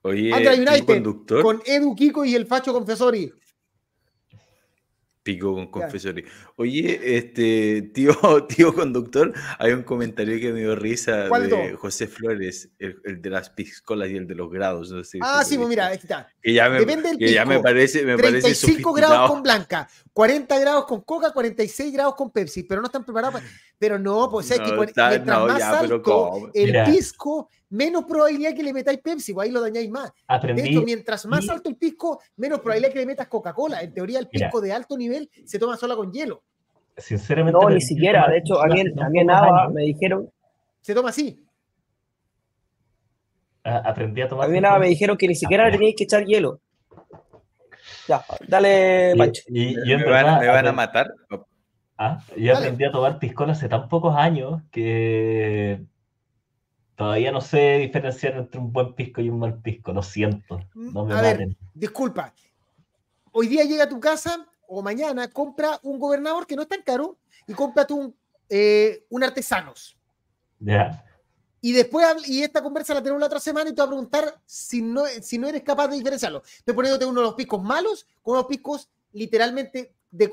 Oye, 0.03 0.33
United, 0.35 1.43
con 1.43 1.63
Edu 1.65 1.95
Kiko 1.95 2.25
y 2.25 2.35
el 2.35 2.47
Facho 2.47 2.73
Confesori. 2.73 3.33
Pico 5.23 5.55
con 5.55 5.71
confesorio. 5.71 6.25
Oye, 6.57 7.17
este 7.17 7.83
tío, 7.95 8.13
tío 8.49 8.75
conductor, 8.75 9.33
hay 9.59 9.73
un 9.73 9.85
comentario 9.85 10.41
que 10.41 10.53
me 10.53 10.61
dio 10.61 10.75
risa 10.75 11.29
de 11.29 11.75
José 11.75 12.09
Flores, 12.09 12.71
el, 12.79 13.23
de 13.23 13.31
las 13.31 13.51
piscolas 13.51 14.11
y 14.11 14.17
el 14.17 14.27
de 14.27 14.35
los 14.35 14.51
grados. 14.51 14.91
No 14.91 15.05
sé 15.05 15.19
ah, 15.23 15.45
sí, 15.45 15.57
pues 15.57 15.69
mira, 15.69 15.87
aquí 15.87 16.01
está. 16.03 16.29
Que 16.43 16.53
ya 16.53 16.69
me, 16.69 16.81
Depende 16.81 17.11
del 17.11 17.19
que 17.19 17.33
ya 17.33 17.45
me 17.45 17.61
parece, 17.61 18.05
me 18.05 18.17
35 18.17 18.93
grados 18.93 19.31
con 19.31 19.43
blanca, 19.45 19.89
40 20.13 20.59
grados 20.59 20.87
con 20.87 21.03
coca, 21.03 21.33
46 21.33 21.93
grados 21.93 22.17
con 22.17 22.33
Pepsi, 22.33 22.65
pero 22.65 22.81
no 22.81 22.87
están 22.87 23.05
preparados 23.05 23.41
para... 23.41 23.47
Pero 23.83 23.99
no, 23.99 24.31
pues 24.31 24.49
es 24.53 24.61
que 24.61 24.73
mientras 24.77 25.27
más 25.27 25.61
alto 25.61 26.51
el 26.55 26.85
pisco, 26.85 27.49
menos 27.71 28.05
probabilidad 28.05 28.55
que 28.55 28.63
le 28.63 28.73
metáis 28.73 29.01
Pepsi, 29.01 29.35
pues 29.35 29.49
ahí 29.49 29.53
lo 29.53 29.61
dañáis 29.61 29.91
más. 29.91 30.13
Aprendí, 30.29 30.63
de 30.63 30.69
hecho, 30.69 30.83
mientras 30.83 31.27
más 31.27 31.49
alto 31.49 31.69
el 31.69 31.75
pisco, 31.75 32.21
menos 32.37 32.61
probabilidad 32.61 32.93
que 32.93 33.01
le 33.01 33.07
metas 33.07 33.27
Coca-Cola. 33.27 33.83
En 33.83 33.93
teoría, 33.93 34.21
el 34.21 34.29
pisco 34.29 34.61
de 34.61 34.73
alto 34.73 34.97
nivel 34.97 35.29
se 35.45 35.59
toma 35.59 35.77
sola 35.77 35.97
con 35.97 36.13
hielo. 36.13 36.45
Sinceramente. 36.97 37.59
No, 37.61 37.69
ni 37.69 37.81
siquiera. 37.81 38.29
De 38.29 38.39
hecho, 38.39 38.63
a 38.63 38.69
mí, 38.69 38.83
a 38.83 39.25
nada 39.25 39.69
me 39.69 39.83
dijeron. 39.83 40.31
Se 40.81 40.95
toma 40.95 41.09
así. 41.09 41.45
aprendí 43.65 44.23
a 44.23 44.29
tomar. 44.29 44.49
A 44.49 44.53
mí 44.53 44.61
nada 44.61 44.79
me 44.79 44.87
dijeron 44.87 45.17
que 45.17 45.27
ni 45.27 45.35
siquiera 45.35 45.67
le 45.67 45.73
teníais 45.73 45.97
que 45.99 46.05
echar 46.05 46.25
hielo. 46.25 46.61
Ya, 48.07 48.25
dale, 48.47 49.15
Pancho. 49.19 49.43
Y, 49.49 49.75
¿Me, 49.75 50.09
van, 50.09 50.69
a 50.69 50.73
matar? 50.73 51.13
Ah, 52.05 52.19
yo 52.37 52.57
aprendí 52.57 52.85
a 52.85 52.91
tomar 52.91 53.21
piscola 53.21 53.53
hace 53.53 53.69
tan 53.69 53.89
pocos 53.89 54.17
años 54.17 54.61
que 54.73 55.87
todavía 56.97 57.31
no 57.31 57.41
sé 57.41 57.79
diferenciar 57.79 58.37
entre 58.37 58.61
un 58.61 58.73
buen 58.73 58.95
pisco 58.95 59.21
y 59.21 59.29
un 59.29 59.39
mal 59.39 59.63
pisco, 59.63 59.93
lo 59.93 60.03
siento. 60.03 60.59
No 60.75 61.05
me 61.05 61.15
a 61.15 61.23
ver, 61.23 61.57
disculpa. 61.75 62.35
Hoy 63.31 63.47
día 63.47 63.63
llega 63.63 63.85
a 63.85 63.89
tu 63.89 64.01
casa 64.01 64.45
o 64.67 64.83
mañana, 64.83 65.29
compra 65.29 65.79
un 65.85 66.01
gobernador 66.01 66.45
que 66.45 66.57
no 66.57 66.63
es 66.63 66.69
tan 66.69 66.83
caro 66.83 67.19
y 67.47 67.53
cómprate 67.53 67.93
un, 67.93 68.13
eh, 68.49 69.07
un 69.09 69.23
artesanos. 69.23 69.97
Ya. 70.59 71.05
Y 71.61 71.71
después, 71.71 72.05
y 72.29 72.43
esta 72.43 72.65
conversa 72.65 72.95
la 72.95 73.01
tenemos 73.01 73.21
la 73.21 73.27
otra 73.27 73.39
semana 73.39 73.71
y 73.71 73.75
te 73.75 73.81
voy 73.81 73.87
a 73.87 73.91
preguntar 73.91 74.41
si 74.45 74.83
no, 74.83 75.05
si 75.21 75.39
no 75.39 75.47
eres 75.47 75.63
capaz 75.63 75.87
de 75.87 75.99
diferenciarlo. 75.99 76.43
Estoy 76.45 76.75
poniéndote 76.75 77.07
uno 77.07 77.21
de 77.21 77.27
los 77.27 77.35
piscos 77.35 77.63
malos 77.63 78.09
con 78.23 78.35
unos 78.35 78.47
piscos 78.47 78.91
literalmente 79.13 79.95
de 80.11 80.29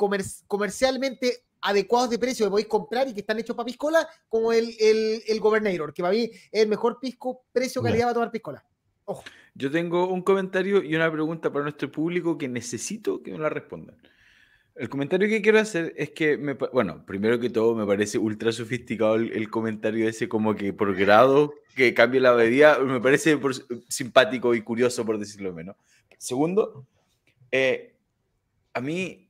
comercialmente 0.48 1.44
adecuados 1.62 2.10
de 2.10 2.20
precio 2.20 2.45
que 2.45 2.51
podéis 2.51 2.68
comprar 2.68 3.07
y 3.07 3.14
que 3.14 3.22
están 3.22 3.39
hechos 3.39 3.55
para 3.55 3.66
piscola, 3.66 4.07
como 4.28 4.51
el, 4.51 4.76
el, 4.80 5.24
el 5.28 5.39
Governator, 5.39 5.93
que 5.93 6.01
para 6.01 6.14
mí 6.14 6.30
es 6.51 6.62
el 6.64 6.68
mejor 6.68 6.99
pisco 6.99 7.43
precio-calidad 7.51 8.05
para 8.05 8.14
tomar 8.14 8.32
piscola. 8.32 8.66
Ojo. 9.05 9.24
Yo 9.55 9.72
tengo 9.72 10.07
un 10.07 10.22
comentario 10.22 10.84
y 10.84 10.95
una 10.95 11.12
pregunta 11.12 11.51
para 11.51 11.64
nuestro 11.64 11.91
público 11.91 12.38
que 12.38 12.47
necesito 12.47 13.22
que 13.22 13.32
me 13.32 13.39
la 13.39 13.49
respondan. 13.49 13.97
El 14.80 14.88
comentario 14.88 15.28
que 15.28 15.41
quiero 15.41 15.60
hacer 15.60 15.93
es 15.97 16.12
que, 16.12 16.38
me, 16.38 16.53
bueno, 16.53 17.05
primero 17.05 17.38
que 17.38 17.49
todo 17.49 17.76
me 17.76 17.86
parece 17.86 18.18
ultra 18.18 18.53
sofisticado 18.53 19.16
el, 19.16 19.49
comentario 19.49 20.07
ese 20.07 20.30
como 20.30 20.55
que 20.55 20.72
por 20.72 20.95
grado 20.95 21.53
que 21.76 21.93
cambie 21.93 22.22
la 22.22 22.32
bebida, 22.32 22.80
me 22.80 23.01
parece 23.01 23.38
simpático 23.89 24.55
y 24.55 24.62
curioso 24.62 25.05
por 25.05 25.20
decirlo 25.20 25.51
menos. 25.51 25.76
Segundo, 26.18 26.88
eh, 27.51 27.93
a 28.74 28.80
mí, 28.80 29.30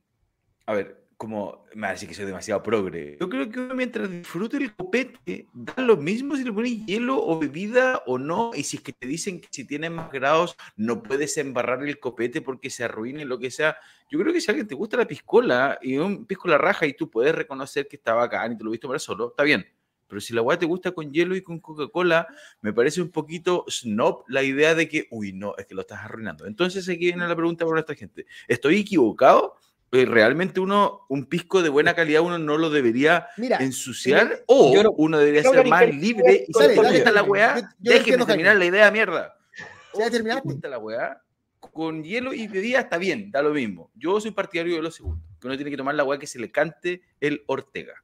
a 0.66 0.74
ver, 0.74 0.99
como 1.20 1.66
me 1.74 1.86
decir 1.88 2.08
que 2.08 2.14
soy 2.14 2.24
demasiado 2.24 2.62
progre. 2.62 3.18
Yo 3.20 3.28
creo 3.28 3.50
que 3.50 3.60
mientras 3.74 4.10
disfrute 4.10 4.56
el 4.56 4.74
copete, 4.74 5.48
da 5.52 5.82
lo 5.82 5.98
mismo 5.98 6.34
si 6.34 6.44
le 6.44 6.50
pones 6.50 6.86
hielo 6.86 7.22
o 7.22 7.38
bebida 7.38 8.02
o 8.06 8.16
no. 8.16 8.52
Y 8.54 8.62
si 8.62 8.78
es 8.78 8.82
que 8.82 8.94
te 8.94 9.06
dicen 9.06 9.38
que 9.38 9.48
si 9.50 9.66
tienes 9.66 9.90
más 9.90 10.10
grados 10.10 10.56
no 10.76 11.02
puedes 11.02 11.36
embarrar 11.36 11.86
el 11.86 12.00
copete 12.00 12.40
porque 12.40 12.70
se 12.70 12.84
arruine, 12.84 13.26
lo 13.26 13.38
que 13.38 13.50
sea. 13.50 13.76
Yo 14.10 14.18
creo 14.18 14.32
que 14.32 14.40
si 14.40 14.50
a 14.50 14.52
alguien 14.52 14.66
te 14.66 14.74
gusta 14.74 14.96
la 14.96 15.06
piscola 15.06 15.78
y 15.82 15.98
un 15.98 16.24
piscola 16.24 16.56
raja 16.56 16.86
y 16.86 16.94
tú 16.94 17.10
puedes 17.10 17.34
reconocer 17.34 17.86
que 17.86 17.96
está 17.96 18.14
bacán 18.14 18.52
y 18.52 18.56
te 18.56 18.64
lo 18.64 18.70
viste 18.70 18.86
para 18.86 18.98
solo, 18.98 19.28
está 19.28 19.42
bien. 19.42 19.66
Pero 20.08 20.22
si 20.22 20.32
la 20.32 20.40
agua 20.40 20.58
te 20.58 20.64
gusta 20.64 20.92
con 20.92 21.12
hielo 21.12 21.36
y 21.36 21.42
con 21.42 21.60
Coca-Cola, 21.60 22.28
me 22.62 22.72
parece 22.72 23.02
un 23.02 23.10
poquito 23.10 23.66
snob 23.68 24.24
la 24.26 24.42
idea 24.42 24.74
de 24.74 24.88
que, 24.88 25.06
uy, 25.10 25.34
no, 25.34 25.54
es 25.58 25.66
que 25.66 25.74
lo 25.74 25.82
estás 25.82 26.00
arruinando. 26.00 26.46
Entonces 26.46 26.88
aquí 26.88 27.04
viene 27.04 27.28
la 27.28 27.36
pregunta 27.36 27.66
para 27.66 27.80
esta 27.80 27.94
gente. 27.94 28.24
¿Estoy 28.48 28.80
equivocado? 28.80 29.58
Eh, 29.92 30.04
realmente 30.04 30.60
uno, 30.60 31.04
un 31.08 31.26
pisco 31.26 31.62
de 31.62 31.68
buena 31.68 31.94
calidad, 31.94 32.22
uno 32.22 32.38
no 32.38 32.56
lo 32.56 32.70
debería 32.70 33.26
ensuciar 33.58 34.44
o 34.46 34.72
uno 34.96 35.18
debería 35.18 35.42
ser 35.42 35.66
más 35.66 35.92
libre 35.92 36.44
y 36.46 36.52
si 36.52 36.68
te 36.68 36.76
gusta 36.76 37.10
la 37.10 37.24
weá, 37.24 37.74
déjeme 37.78 38.24
terminar 38.24 38.56
la 38.56 38.66
idea, 38.66 38.90
mierda. 38.92 39.34
¿Ya 39.98 40.08
terminaste? 40.08 40.48
gusta 40.48 40.68
la 40.68 40.78
weá, 40.78 41.20
con 41.58 42.04
hielo 42.04 42.32
y 42.32 42.46
bebida 42.46 42.78
está 42.78 42.98
bien, 42.98 43.32
da 43.32 43.42
lo 43.42 43.50
mismo. 43.50 43.90
Yo 43.96 44.20
soy 44.20 44.30
partidario 44.30 44.76
de 44.76 44.82
lo 44.82 44.92
segundo, 44.92 45.26
que 45.40 45.48
uno 45.48 45.56
tiene 45.56 45.72
que 45.72 45.76
tomar 45.76 45.96
la 45.96 46.04
weá 46.04 46.20
que 46.20 46.28
se 46.28 46.38
le 46.38 46.52
cante 46.52 47.02
el 47.20 47.42
Ortega. 47.46 47.94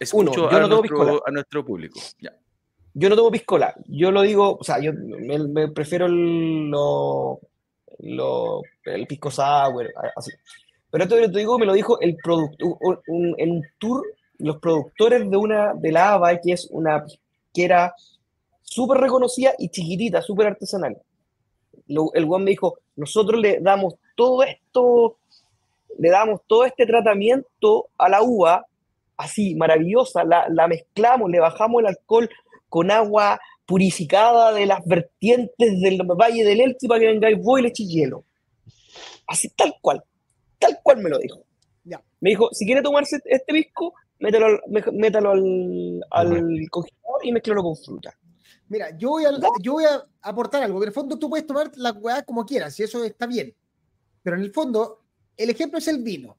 Escucho 0.00 0.50
a, 0.50 0.66
nuestro, 0.66 1.22
a, 1.24 1.30
nuestro, 1.30 1.64
público. 1.64 2.00
Ya. 2.18 2.36
Yo 2.92 3.08
no 3.08 3.14
tomo 3.14 3.30
piscola, 3.30 3.72
yo 3.86 4.10
lo 4.10 4.22
digo, 4.22 4.58
o 4.58 4.64
sea, 4.64 4.80
yo 4.80 4.92
me, 4.92 5.68
prefiero 5.68 6.06
el, 6.06 6.68
lo, 6.68 7.38
lo, 8.00 8.62
el 8.84 9.06
pisco 9.06 9.30
sour, 9.30 9.92
así. 10.16 10.32
Pero 10.92 11.04
esto 11.04 11.16
que 11.16 11.28
te 11.30 11.38
digo 11.38 11.58
me 11.58 11.64
lo 11.64 11.72
dijo 11.72 11.98
el 12.02 12.16
producto, 12.16 12.78
en 13.06 13.50
un 13.50 13.62
tour, 13.78 14.04
los 14.36 14.58
productores 14.58 15.28
de 15.28 15.36
una 15.38 15.72
de 15.72 15.90
la 15.90 16.12
ABA, 16.12 16.38
que 16.38 16.52
es 16.52 16.68
una 16.70 17.02
que 17.54 17.64
era 17.64 17.94
súper 18.60 18.98
reconocida 19.00 19.54
y 19.58 19.70
chiquitita, 19.70 20.20
súper 20.20 20.48
artesanal. 20.48 20.98
el 21.88 22.24
Juan 22.26 22.44
me 22.44 22.50
dijo, 22.50 22.78
nosotros 22.96 23.40
le 23.40 23.60
damos 23.60 23.94
todo 24.14 24.42
esto, 24.42 25.16
le 25.98 26.10
damos 26.10 26.42
todo 26.46 26.66
este 26.66 26.84
tratamiento 26.84 27.86
a 27.96 28.10
la 28.10 28.22
uva, 28.22 28.66
así, 29.16 29.54
maravillosa, 29.54 30.24
la, 30.24 30.46
la 30.50 30.68
mezclamos, 30.68 31.30
le 31.30 31.40
bajamos 31.40 31.80
el 31.80 31.86
alcohol 31.86 32.28
con 32.68 32.90
agua 32.90 33.40
purificada 33.64 34.52
de 34.52 34.66
las 34.66 34.84
vertientes 34.84 35.80
del 35.80 36.02
Valle 36.02 36.44
del 36.44 36.60
Elqui 36.60 36.86
para 36.86 37.00
que 37.00 37.06
vengáis 37.06 37.38
vos 37.42 37.60
y 37.60 37.62
le 37.62 37.70
hielo. 37.70 38.24
Así 39.26 39.48
tal 39.56 39.74
cual 39.80 40.04
tal 40.62 40.78
cual 40.82 40.98
me 40.98 41.10
lo 41.10 41.18
dijo. 41.18 41.44
Ya. 41.84 42.02
Me 42.20 42.30
dijo, 42.30 42.48
si 42.52 42.64
quiere 42.64 42.82
tomarse 42.82 43.20
este 43.24 43.52
pisco, 43.52 43.94
métalo, 44.20 44.46
al, 44.46 44.60
métalo 44.92 45.32
al, 45.32 46.68
congelador 46.70 47.24
y 47.24 47.32
mezclalo 47.32 47.62
con 47.62 47.76
fruta. 47.76 48.16
Mira, 48.68 48.96
yo 48.96 49.10
voy, 49.10 49.24
a, 49.24 49.32
yo 49.60 49.72
voy 49.72 49.84
a 49.84 50.02
aportar 50.22 50.62
algo. 50.62 50.80
En 50.82 50.88
el 50.88 50.94
fondo 50.94 51.18
tú 51.18 51.28
puedes 51.28 51.46
tomar 51.46 51.70
la 51.76 51.92
weá 51.92 52.22
como 52.22 52.46
quieras, 52.46 52.78
y 52.80 52.84
eso 52.84 53.04
está 53.04 53.26
bien. 53.26 53.54
Pero 54.22 54.36
en 54.36 54.42
el 54.42 54.52
fondo, 54.52 55.04
el 55.36 55.50
ejemplo 55.50 55.78
es 55.78 55.88
el 55.88 56.02
vino. 56.02 56.38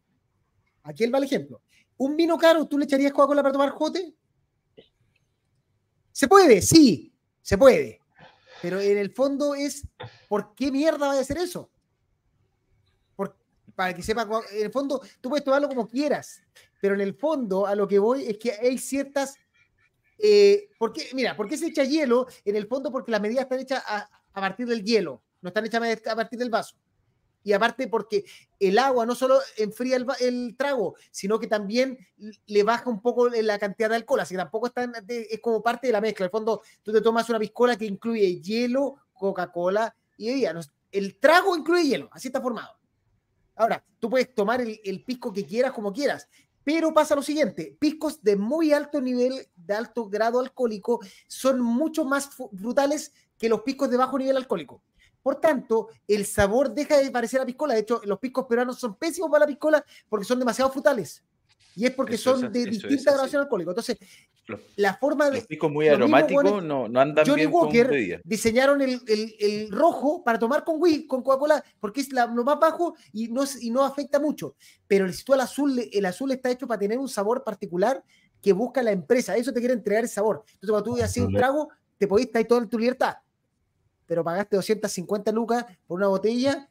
Aquí 0.83 1.05
va 1.07 1.17
el 1.17 1.25
ejemplo. 1.25 1.61
Un 1.97 2.17
vino 2.17 2.37
caro, 2.37 2.65
¿tú 2.65 2.77
le 2.77 2.85
echarías 2.85 3.11
Coca-Cola 3.11 3.43
para 3.43 3.53
tomar 3.53 3.69
jote? 3.69 4.15
Se 6.11 6.27
puede, 6.27 6.61
sí, 6.61 7.13
se 7.41 7.57
puede. 7.57 7.99
Pero 8.61 8.79
en 8.79 8.97
el 8.97 9.11
fondo 9.11 9.55
es, 9.55 9.85
¿por 10.29 10.55
qué 10.55 10.71
mierda 10.71 11.07
va 11.07 11.13
a 11.13 11.19
hacer 11.19 11.37
eso? 11.37 11.69
Para 13.75 13.93
que 13.93 14.03
sepa, 14.03 14.27
en 14.51 14.65
el 14.65 14.71
fondo, 14.71 15.01
tú 15.21 15.29
puedes 15.29 15.43
tomarlo 15.43 15.67
como 15.67 15.87
quieras, 15.87 16.41
pero 16.81 16.95
en 16.95 17.01
el 17.01 17.13
fondo 17.13 17.65
a 17.65 17.75
lo 17.75 17.87
que 17.87 17.99
voy 17.99 18.25
es 18.25 18.37
que 18.37 18.51
hay 18.51 18.77
ciertas... 18.77 19.37
Eh, 20.19 20.69
¿por 20.77 20.93
qué? 20.93 21.09
Mira, 21.13 21.35
¿por 21.35 21.47
qué 21.47 21.57
se 21.57 21.67
echa 21.67 21.83
hielo? 21.83 22.27
En 22.45 22.55
el 22.55 22.67
fondo 22.67 22.91
porque 22.91 23.11
las 23.11 23.21
medidas 23.21 23.43
están 23.43 23.59
hechas 23.59 23.83
a, 23.85 24.09
partir 24.33 24.67
del 24.67 24.83
hielo, 24.83 25.21
no 25.41 25.49
están 25.49 25.65
hechas 25.65 25.81
a 26.07 26.15
partir 26.15 26.39
del 26.39 26.49
vaso. 26.49 26.75
Y 27.43 27.51
aparte 27.51 27.87
porque 27.87 28.23
el 28.59 28.79
agua 28.79 29.05
no 29.05 29.15
solo 29.15 29.39
enfría 29.57 29.97
el, 30.19 30.55
trago, 30.57 30.95
sino 31.11 31.39
que 31.39 31.47
también 31.47 31.97
le 32.45 32.63
baja 32.63 32.89
un 32.89 33.01
poco 33.01 33.27
la 33.27 33.59
cantidad 33.59 33.89
de 33.89 33.97
alcohol, 33.97 34.21
así 34.21 34.33
que 34.33 34.37
tampoco 34.39 34.67
está 34.67 34.89
es 35.07 35.39
como 35.41 35.61
parte 35.61 35.87
de 35.87 35.93
la 35.93 36.01
mezcla. 36.01 36.23
En 36.23 36.27
el 36.27 36.31
fondo, 36.31 36.61
tú 36.81 36.93
te 36.93 37.01
tomas 37.01 37.29
una 37.29 37.39
piscola 37.39 37.77
que 37.77 37.85
incluye 37.85 38.39
hielo, 38.39 38.95
Coca-Cola 39.13 39.93
y 40.17 40.29
bebida. 40.29 40.53
El 40.91 41.17
trago 41.17 41.55
incluye 41.57 41.87
hielo, 41.87 42.09
así 42.13 42.29
está 42.29 42.41
formado. 42.41 42.82
Ahora, 43.55 43.83
tú 43.99 44.09
puedes 44.09 44.33
tomar 44.33 44.61
el, 44.61 45.03
pisco 45.03 45.31
que 45.31 45.45
quieras 45.45 45.73
como 45.73 45.93
quieras, 45.93 46.27
pero 46.63 46.93
pasa 46.93 47.15
lo 47.15 47.21
siguiente, 47.21 47.75
piscos 47.79 48.21
de 48.23 48.35
muy 48.35 48.71
alto 48.71 49.01
nivel, 49.01 49.47
de 49.55 49.73
alto 49.73 50.07
grado 50.09 50.39
alcohólico, 50.39 50.99
son 51.27 51.61
mucho 51.61 52.05
más 52.05 52.29
brutales 52.51 53.13
que 53.37 53.49
los 53.49 53.61
piscos 53.61 53.89
de 53.89 53.97
bajo 53.97 54.17
nivel 54.17 54.37
alcohólico. 54.37 54.81
Por 55.21 55.39
tanto, 55.39 55.89
el 56.07 56.25
sabor 56.25 56.73
deja 56.73 56.97
de 56.97 57.09
parecer 57.09 57.39
a 57.39 57.45
piscola. 57.45 57.73
De 57.73 57.81
hecho, 57.81 58.01
los 58.03 58.19
piscos 58.19 58.45
peruanos 58.45 58.77
son 58.77 58.95
pésimos 58.95 59.31
para 59.31 59.41
la 59.41 59.47
piscola 59.47 59.85
porque 60.09 60.25
son 60.25 60.39
demasiado 60.39 60.69
frutales. 60.69 61.23
Y 61.75 61.85
es 61.85 61.91
porque 61.91 62.17
son 62.17 62.51
de 62.51 62.65
distinta 62.65 63.11
graduación 63.11 63.41
alcohólica. 63.41 63.71
Entonces, 63.71 63.97
la 64.75 64.95
forma 64.95 65.29
de. 65.29 65.37
Los 65.37 65.47
picos 65.47 65.71
muy 65.71 65.87
aromáticos 65.87 66.63
no, 66.63 66.87
no 66.87 66.99
andan 66.99 67.25
Johnny 67.25 67.41
bien 67.41 67.53
Walker 67.53 68.21
diseñaron 68.23 68.81
el, 68.81 69.01
el, 69.07 69.35
el, 69.39 69.71
rojo 69.71 70.23
para 70.23 70.37
tomar 70.37 70.63
con 70.63 70.81
Wii, 70.81 71.07
con 71.07 71.23
Coca-Cola, 71.23 71.63
porque 71.79 72.01
es 72.01 72.11
la, 72.11 72.25
lo 72.27 72.43
más 72.43 72.59
bajo 72.59 72.95
y 73.11 73.29
no, 73.29 73.43
y 73.61 73.69
no 73.71 73.83
afecta 73.83 74.19
mucho. 74.19 74.55
Pero 74.87 75.11
si 75.11 75.23
tú 75.23 75.33
al 75.33 75.41
azul, 75.41 75.79
el 75.91 76.05
azul 76.05 76.31
está 76.31 76.51
hecho 76.51 76.67
para 76.67 76.79
tener 76.79 76.97
un 76.97 77.09
sabor 77.09 77.43
particular 77.43 78.03
que 78.41 78.53
busca 78.53 78.83
la 78.83 78.91
empresa. 78.91 79.35
Eso 79.35 79.53
te 79.53 79.59
quiere 79.59 79.73
entregar 79.73 80.03
el 80.03 80.09
sabor. 80.09 80.43
Entonces, 80.45 80.69
cuando 80.69 80.83
tú 80.83 81.01
haces 81.01 81.23
un 81.23 81.33
trago, 81.33 81.69
te 81.97 82.07
podés 82.07 82.25
estar 82.25 82.43
todo 82.45 82.59
en 82.59 82.69
tu 82.69 82.77
libertad. 82.77 83.15
Pero 84.05 84.23
pagaste 84.23 84.57
250 84.57 85.31
lucas 85.31 85.65
por 85.87 85.97
una 85.97 86.07
botella 86.07 86.69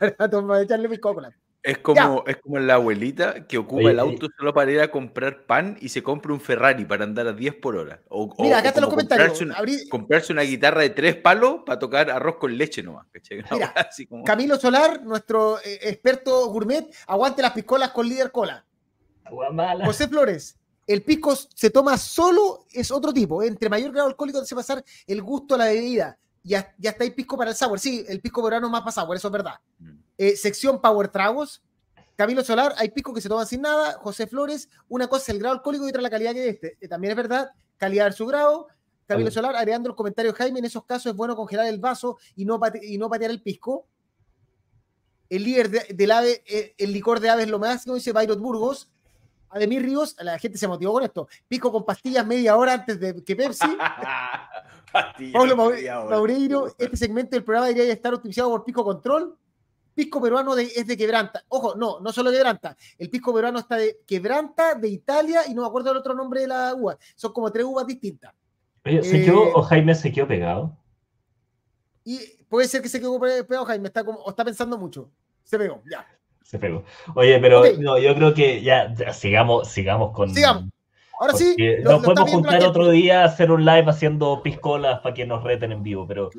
para, 0.18 0.62
echarle 0.62 0.88
mi 0.88 0.98
Coca-Cola. 0.98 1.34
Es 1.64 1.78
como, 1.78 2.24
es 2.26 2.36
como 2.42 2.58
la 2.58 2.74
abuelita 2.74 3.46
que 3.46 3.56
ocupa 3.56 3.90
el 3.90 3.98
auto 3.98 4.28
solo 4.36 4.52
para 4.52 4.70
ir 4.70 4.80
a 4.82 4.90
comprar 4.90 5.46
pan 5.46 5.78
y 5.80 5.88
se 5.88 6.02
compra 6.02 6.34
un 6.34 6.40
Ferrari 6.40 6.84
para 6.84 7.04
andar 7.04 7.26
a 7.26 7.32
10 7.32 7.54
por 7.54 7.76
hora. 7.76 8.02
O, 8.10 8.34
Mira, 8.38 8.58
acá 8.58 8.68
están 8.68 8.82
los 8.82 8.90
comentarios. 8.90 9.40
Comprarse 9.88 10.34
una, 10.34 10.42
guitarra 10.42 10.82
de 10.82 10.90
tres 10.90 11.16
palos 11.16 11.62
para 11.64 11.78
tocar 11.78 12.10
arroz 12.10 12.36
con 12.36 12.54
leche 12.58 12.82
nomás. 12.82 13.06
Mira, 13.50 13.72
Camilo 14.26 14.56
Solar, 14.56 15.02
nuestro 15.02 15.58
eh, 15.60 15.78
experto 15.84 16.50
gourmet, 16.50 16.86
aguante 17.06 17.40
las 17.40 17.52
piscolas 17.52 17.92
con 17.92 18.06
líder 18.06 18.30
cola. 18.30 18.62
José 19.86 20.06
Flores, 20.06 20.58
el 20.86 21.02
pisco 21.02 21.34
se 21.34 21.70
toma 21.70 21.96
solo, 21.96 22.66
es 22.74 22.90
otro 22.90 23.10
tipo. 23.10 23.42
Entre 23.42 23.70
mayor 23.70 23.90
grado 23.90 24.08
alcohólico 24.08 24.38
te 24.38 24.44
hace 24.44 24.54
pasar 24.54 24.84
el 25.06 25.22
gusto 25.22 25.54
a 25.54 25.58
la 25.58 25.64
bebida. 25.68 26.18
Ya, 26.42 26.74
ya 26.76 26.90
está 26.90 27.04
el 27.04 27.14
pisco 27.14 27.38
para 27.38 27.52
el 27.52 27.56
sour. 27.56 27.80
Sí, 27.80 28.04
el 28.06 28.20
pisco 28.20 28.42
verano 28.42 28.68
más 28.68 28.82
para 28.82 28.92
sour, 28.92 29.16
eso 29.16 29.28
es 29.28 29.32
verdad. 29.32 29.54
Mm. 29.78 30.03
Eh, 30.18 30.36
sección 30.36 30.80
Power 30.80 31.08
Tragos. 31.08 31.62
Camilo 32.16 32.44
Solar, 32.44 32.74
hay 32.76 32.90
picos 32.90 33.12
que 33.12 33.20
se 33.20 33.28
toman 33.28 33.46
sin 33.46 33.62
nada. 33.62 33.94
José 33.94 34.26
Flores, 34.26 34.68
una 34.88 35.08
cosa 35.08 35.22
es 35.22 35.28
el 35.30 35.38
grado 35.40 35.56
alcohólico 35.56 35.86
y 35.86 35.90
otra 35.90 36.02
la 36.02 36.10
calidad 36.10 36.32
que 36.32 36.48
es 36.48 36.54
este. 36.54 36.78
Eh, 36.80 36.88
también 36.88 37.10
es 37.10 37.16
verdad, 37.16 37.50
calidad 37.76 38.06
de 38.06 38.12
su 38.12 38.26
grado. 38.26 38.68
Camilo 39.06 39.30
Solar, 39.30 39.54
agregando 39.54 39.88
los 39.88 39.96
comentarios, 39.96 40.34
Jaime, 40.34 40.60
en 40.60 40.64
esos 40.64 40.84
casos 40.84 41.06
es 41.12 41.16
bueno 41.16 41.36
congelar 41.36 41.66
el 41.66 41.78
vaso 41.78 42.16
y 42.36 42.44
no, 42.44 42.58
y 42.82 42.96
no 42.96 43.10
patear 43.10 43.30
el 43.30 43.42
pisco. 43.42 43.86
El 45.28 45.44
líder 45.44 45.70
del 45.94 46.10
ave, 46.10 46.42
eh, 46.46 46.74
el 46.78 46.92
licor 46.92 47.20
de 47.20 47.28
aves 47.28 47.48
lo 47.48 47.58
máximo, 47.58 47.96
dice 47.96 48.12
Bayrot 48.12 48.38
Burgos. 48.38 48.90
Ademir 49.50 49.82
Ríos, 49.82 50.16
la 50.20 50.38
gente 50.38 50.58
se 50.58 50.66
motivó 50.66 50.94
con 50.94 51.04
esto. 51.04 51.28
Pisco 51.46 51.70
con 51.70 51.84
pastillas 51.84 52.26
media 52.26 52.56
hora 52.56 52.74
antes 52.74 52.98
de 52.98 53.22
que 53.22 53.36
Pepsi. 53.36 53.66
Pablo 55.32 55.56
Maureiro, 55.56 56.74
este 56.78 56.96
segmento 56.96 57.36
del 57.36 57.44
programa 57.44 57.68
debería 57.68 57.92
estar 57.92 58.14
optimizado 58.14 58.50
por 58.50 58.64
Pico 58.64 58.84
Control. 58.84 59.36
Pisco 59.94 60.20
peruano 60.20 60.56
es 60.56 60.86
de 60.86 60.96
Quebranta. 60.96 61.44
Ojo, 61.48 61.74
no, 61.74 62.00
no 62.00 62.12
solo 62.12 62.30
Quebranta. 62.30 62.76
El 62.98 63.10
pisco 63.10 63.32
peruano 63.32 63.60
está 63.60 63.76
de 63.76 64.00
Quebranta, 64.06 64.74
de 64.74 64.88
Italia, 64.88 65.42
y 65.48 65.54
no 65.54 65.62
me 65.62 65.68
acuerdo 65.68 65.92
el 65.92 65.98
otro 65.98 66.14
nombre 66.14 66.40
de 66.40 66.48
la 66.48 66.74
uva. 66.74 66.98
Son 67.14 67.32
como 67.32 67.50
tres 67.50 67.64
uvas 67.64 67.86
distintas. 67.86 68.34
Oye, 68.84 69.02
¿se 69.02 69.24
quedó 69.24 69.46
eh, 69.46 69.52
o 69.54 69.62
Jaime 69.62 69.94
se 69.94 70.12
quedó 70.12 70.28
pegado? 70.28 70.76
Y 72.04 72.20
puede 72.48 72.68
ser 72.68 72.82
que 72.82 72.88
se 72.88 73.00
quedó 73.00 73.18
pegado 73.18 73.64
Jaime, 73.64 73.88
está 73.88 74.04
como, 74.04 74.18
o 74.18 74.30
está 74.30 74.44
pensando 74.44 74.76
mucho. 74.76 75.10
Se 75.44 75.58
pegó, 75.58 75.82
ya. 75.90 76.06
Se 76.42 76.58
pegó. 76.58 76.84
Oye, 77.14 77.38
pero 77.40 77.62
no, 77.78 77.98
yo 77.98 78.14
creo 78.14 78.34
que 78.34 78.62
ya, 78.62 78.94
sigamos, 79.14 79.68
sigamos 79.68 80.12
con. 80.12 80.34
Sigamos. 80.34 80.64
Ahora 81.18 81.32
sí. 81.34 81.56
nos 81.82 82.04
podemos 82.04 82.30
juntar 82.30 82.62
otro 82.64 82.90
día, 82.90 83.24
hacer 83.24 83.50
un 83.50 83.64
live 83.64 83.88
haciendo 83.88 84.42
piscolas 84.42 85.00
para 85.00 85.14
que 85.14 85.24
nos 85.26 85.42
reten 85.42 85.72
en 85.72 85.82
vivo, 85.82 86.06
pero. 86.06 86.30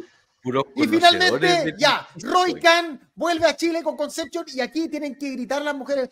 Y 0.76 0.88
finalmente, 0.88 1.74
ya, 1.78 2.08
Roy 2.22 2.54
Khan 2.56 3.10
vuelve 3.16 3.48
a 3.48 3.56
Chile 3.56 3.82
con 3.82 3.98
Conception 3.98 4.46
y 4.48 4.62
aquí 4.62 4.88
tienen 4.88 5.16
que 5.16 5.32
gritar 5.32 5.62
las 5.62 5.76
mujeres. 5.76 6.10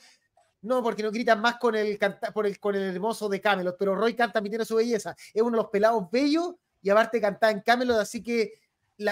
No, 0.61 0.81
porque 0.81 1.03
no 1.03 1.11
gritan 1.11 1.41
más 1.41 1.57
con 1.57 1.75
el, 1.75 1.99
por 2.34 2.47
el, 2.47 2.59
con 2.59 2.73
el 2.75 2.95
hermoso 2.95 3.29
de 3.29 3.41
Camelot, 3.41 3.75
pero 3.77 3.95
Roy 3.95 4.15
Khan 4.15 4.31
también 4.31 4.51
tiene 4.51 4.65
su 4.65 4.75
belleza. 4.75 5.15
Es 5.34 5.41
uno 5.41 5.51
de 5.51 5.57
los 5.57 5.69
pelados 5.69 6.09
bellos 6.09 6.55
y 6.81 6.89
aparte 6.89 7.21
canta 7.21 7.51
en 7.51 7.61
Camelot, 7.61 7.99
así 7.99 8.23
que 8.23 8.53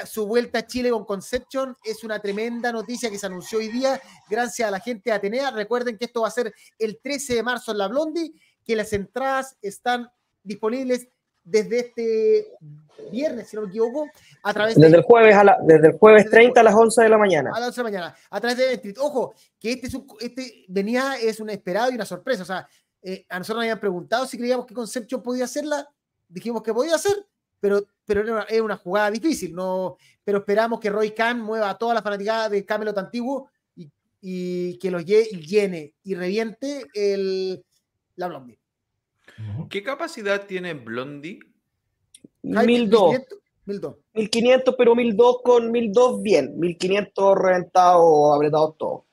su 0.06 0.26
vuelta 0.26 0.60
a 0.60 0.68
Chile 0.68 0.90
con 0.90 1.06
Conception 1.06 1.76
es 1.84 2.04
una 2.04 2.20
tremenda 2.20 2.72
noticia 2.72 3.10
que 3.10 3.18
se 3.18 3.26
anunció 3.26 3.60
hoy 3.60 3.68
día 3.68 4.02
gracias 4.30 4.68
a 4.68 4.72
la 4.72 4.80
gente 4.80 5.10
de 5.10 5.16
Atenea. 5.16 5.52
Recuerden 5.52 5.98
que 5.98 6.06
esto 6.06 6.22
va 6.22 6.30
a 6.30 6.32
ser 6.32 6.54
el 6.80 7.00
13 7.02 7.36
de 7.36 7.44
marzo 7.44 7.72
en 7.72 7.78
la 7.80 7.88
Blondie, 7.88 8.34
que 8.64 8.76
las 8.76 8.94
entradas 8.94 9.58
están 9.62 10.10
disponibles 10.44 11.10
desde 11.44 11.80
este 11.80 12.48
viernes, 13.12 13.50
si 13.50 13.56
no 13.56 13.64
me 13.64 13.70
equivoco, 13.70 14.08
a 14.44 14.54
través 14.54 14.76
desde 14.76 14.98
el 14.98 15.04
jueves 15.04 15.36
a 15.36 15.44
la, 15.44 15.58
desde 15.64 15.88
el 15.88 15.98
jueves 15.98 16.30
30 16.30 16.60
a 16.60 16.64
las 16.64 16.74
11 16.74 17.04
de 17.04 17.10
la 17.10 17.18
mañana. 17.18 17.52
A 17.54 17.60
las 17.60 17.70
11 17.70 17.82
de 17.82 17.84
la 17.84 17.90
mañana, 17.90 18.16
a 18.30 18.40
través 18.40 18.58
de 18.58 18.74
Street. 18.74 18.98
Ojo, 19.00 19.34
que 19.60 19.72
este, 19.72 19.88
es 19.88 19.94
un, 19.94 20.08
este 20.20 20.66
venía, 20.68 21.16
es 21.20 21.40
un 21.40 21.50
esperado 21.50 21.92
y 21.92 21.96
una 21.96 22.06
sorpresa. 22.06 22.44
O 22.44 22.46
sea, 22.46 22.68
eh, 23.02 23.26
a 23.30 23.40
nosotros 23.40 23.58
nos 23.58 23.64
habían 23.64 23.80
preguntado 23.80 24.26
si 24.26 24.38
creíamos 24.38 24.66
que 24.66 24.74
Conception 24.74 25.22
podía 25.22 25.46
hacerla, 25.46 25.88
dijimos 26.28 26.62
que 26.62 26.74
podía 26.74 26.96
hacer, 26.96 27.26
pero, 27.60 27.84
pero 28.06 28.22
era, 28.22 28.34
una, 28.34 28.64
una 28.64 28.78
jugada 28.78 29.12
difícil, 29.12 29.54
no, 29.54 29.98
pero 30.24 30.40
esperamos 30.40 30.80
que 30.80 30.90
Roy 30.90 31.12
Khan 31.12 31.42
mueva 31.42 31.70
a 31.70 31.78
toda 31.78 31.94
la 31.94 32.02
fanaticada 32.02 32.50
de 32.50 32.66
Camelot 32.66 32.98
antiguo 32.98 33.50
y, 33.76 33.90
y 34.22 34.78
que 34.78 34.92
los 34.92 35.06
llene 35.06 35.96
y 36.04 36.16
reviente 36.16 36.86
el, 36.94 37.64
la 38.16 38.28
Blondie. 38.28 38.61
¿Qué 39.70 39.84
capacidad 39.84 40.46
tiene 40.46 40.74
Blondie? 40.74 41.40
1200. 42.44 43.40
1500, 44.14 44.76
pero 44.78 44.96
1200 44.96 45.42
con 45.44 45.72
1200 45.72 46.22
bien. 46.22 46.60
1500 46.60 47.38
reventado 47.38 48.02
o 48.02 48.34
apretado 48.34 48.76
todo. 48.78 49.06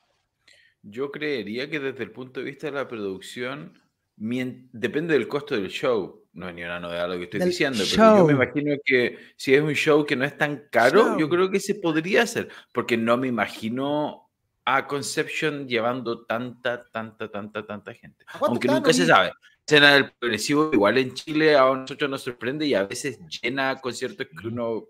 Yo 0.83 1.11
creería 1.11 1.69
que 1.69 1.81
desde 1.81 2.05
el 2.05 2.13
punto 2.13 2.41
de 2.41 2.47
vista 2.47 2.67
de 2.69 2.73
la 2.73 2.89
producción, 2.89 3.79
depende 4.17 5.15
del 5.15 5.29
costo 5.29 5.55
del 5.55 5.69
show. 5.69 6.25
No 6.33 6.49
es 6.49 6.55
ni 6.55 6.63
una 6.63 6.79
novedad 6.79 7.09
lo 7.09 7.19
que 7.19 7.25
estoy 7.25 7.41
diciendo, 7.41 7.83
pero 7.91 8.19
yo 8.19 8.27
me 8.27 8.33
imagino 8.33 8.77
que 8.85 9.19
si 9.37 9.55
es 9.55 9.61
un 9.61 9.75
show 9.75 10.07
que 10.07 10.15
no 10.15 10.25
es 10.25 10.37
tan 10.39 10.69
caro, 10.71 11.19
yo 11.19 11.29
creo 11.29 11.51
que 11.51 11.59
se 11.59 11.75
podría 11.75 12.23
hacer, 12.23 12.49
porque 12.73 12.97
no 12.97 13.17
me 13.17 13.27
imagino 13.27 14.29
a 14.65 14.87
Conception 14.87 15.67
llevando 15.67 16.25
tanta, 16.27 16.85
tanta, 16.93 17.29
tanta, 17.29 17.67
tanta 17.67 17.93
gente. 17.95 18.25
Aunque 18.41 18.69
nunca 18.69 18.93
se 18.93 19.07
sabe 19.07 19.33
escena 19.69 19.93
del 19.93 20.11
progresivo, 20.13 20.71
igual 20.73 20.97
en 20.97 21.13
Chile 21.13 21.55
a 21.55 21.65
nosotros 21.65 22.09
nos 22.09 22.23
sorprende 22.23 22.65
y 22.67 22.75
a 22.75 22.85
veces 22.85 23.21
llena 23.43 23.77
conciertos 23.77 24.27
que 24.27 24.49
uno 24.49 24.85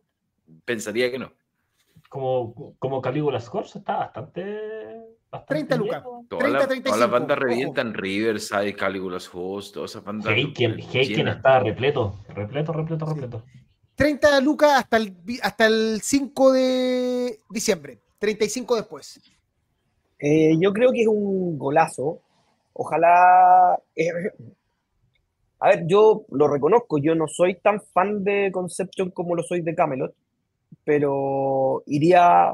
pensaría 0.65 1.11
que 1.11 1.19
no. 1.19 1.33
Como, 2.09 2.77
como 2.79 3.03
Calígula 3.03 3.41
Scores 3.41 3.75
está 3.75 3.97
bastante. 3.97 4.57
30 5.47 5.77
lucas. 5.77 6.05
Todas 6.29 6.99
las 6.99 7.11
bandas 7.11 7.39
revientan, 7.39 7.93
Riverside, 7.93 8.75
Calígula's 8.75 9.29
Host, 9.33 9.75
todas 9.75 9.91
esas 9.91 10.05
bandas. 10.05 10.33
Heiken 10.33 11.29
está 11.29 11.59
repleto, 11.59 12.21
repleto, 12.29 12.73
repleto, 12.73 13.05
repleto. 13.05 13.45
30 13.97 14.41
lucas 14.41 14.71
hasta 14.79 14.97
el, 14.97 15.17
hasta 15.43 15.67
el 15.67 16.01
5 16.01 16.53
de 16.53 17.41
diciembre, 17.51 17.99
35 18.21 18.77
después. 18.77 19.21
Eh, 20.21 20.57
yo 20.59 20.73
creo 20.73 20.93
que 20.93 21.03
es 21.03 21.09
un 21.09 21.59
golazo. 21.59 22.21
Ojalá. 22.73 23.77
Eh, 23.97 24.13
a 25.61 25.69
ver, 25.71 25.87
yo 25.87 26.25
lo 26.31 26.49
reconozco, 26.49 26.99
yo 26.99 27.15
no 27.15 27.27
soy 27.27 27.57
tan 27.57 27.81
fan 27.93 28.23
de 28.23 28.51
Conception 28.53 29.11
como 29.11 29.35
lo 29.35 29.43
soy 29.43 29.61
de 29.63 29.75
Camelot, 29.75 30.15
pero 30.85 31.83
iría, 31.87 32.53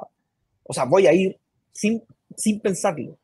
o 0.62 0.72
sea, 0.72 0.84
voy 0.84 1.06
a 1.06 1.12
ir 1.12 1.36
sin, 1.72 2.02
sin 2.36 2.60
pensarlo, 2.60 3.16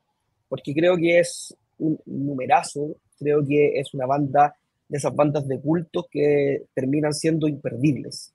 porque 0.49 0.75
creo 0.75 0.97
que 0.97 1.21
es 1.21 1.57
un 1.79 1.99
numerazo, 2.05 2.97
creo 3.19 3.45
que 3.47 3.79
es 3.79 3.95
una 3.95 4.07
banda 4.07 4.55
de 4.89 4.99
esas 4.99 5.15
bandas 5.15 5.47
de 5.49 5.61
culto 5.61 6.07
que 6.11 6.65
terminan 6.75 7.15
siendo 7.15 7.49
imperdibles, 7.49 8.35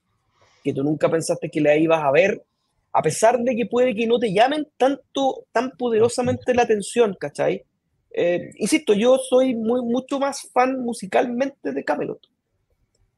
que 0.63 0.73
tú 0.73 0.83
nunca 0.83 1.09
pensaste 1.09 1.49
que 1.49 1.61
la 1.61 1.77
ibas 1.77 2.03
a 2.03 2.11
ver, 2.11 2.43
a 2.91 3.01
pesar 3.01 3.39
de 3.39 3.55
que 3.55 3.65
puede 3.65 3.93
que 3.93 4.07
no 4.07 4.17
te 4.17 4.33
llamen 4.33 4.67
tanto, 4.77 5.45
tan 5.51 5.71
poderosamente 5.71 6.55
la 6.55 6.63
atención, 6.63 7.15
¿cachai? 7.19 7.63
Eh, 8.17 8.51
insisto, 8.59 8.93
yo 8.93 9.17
soy 9.17 9.53
muy, 9.53 9.81
mucho 9.81 10.19
más 10.19 10.49
fan 10.53 10.79
musicalmente 10.79 11.73
de 11.73 11.83
Camelot. 11.83 12.21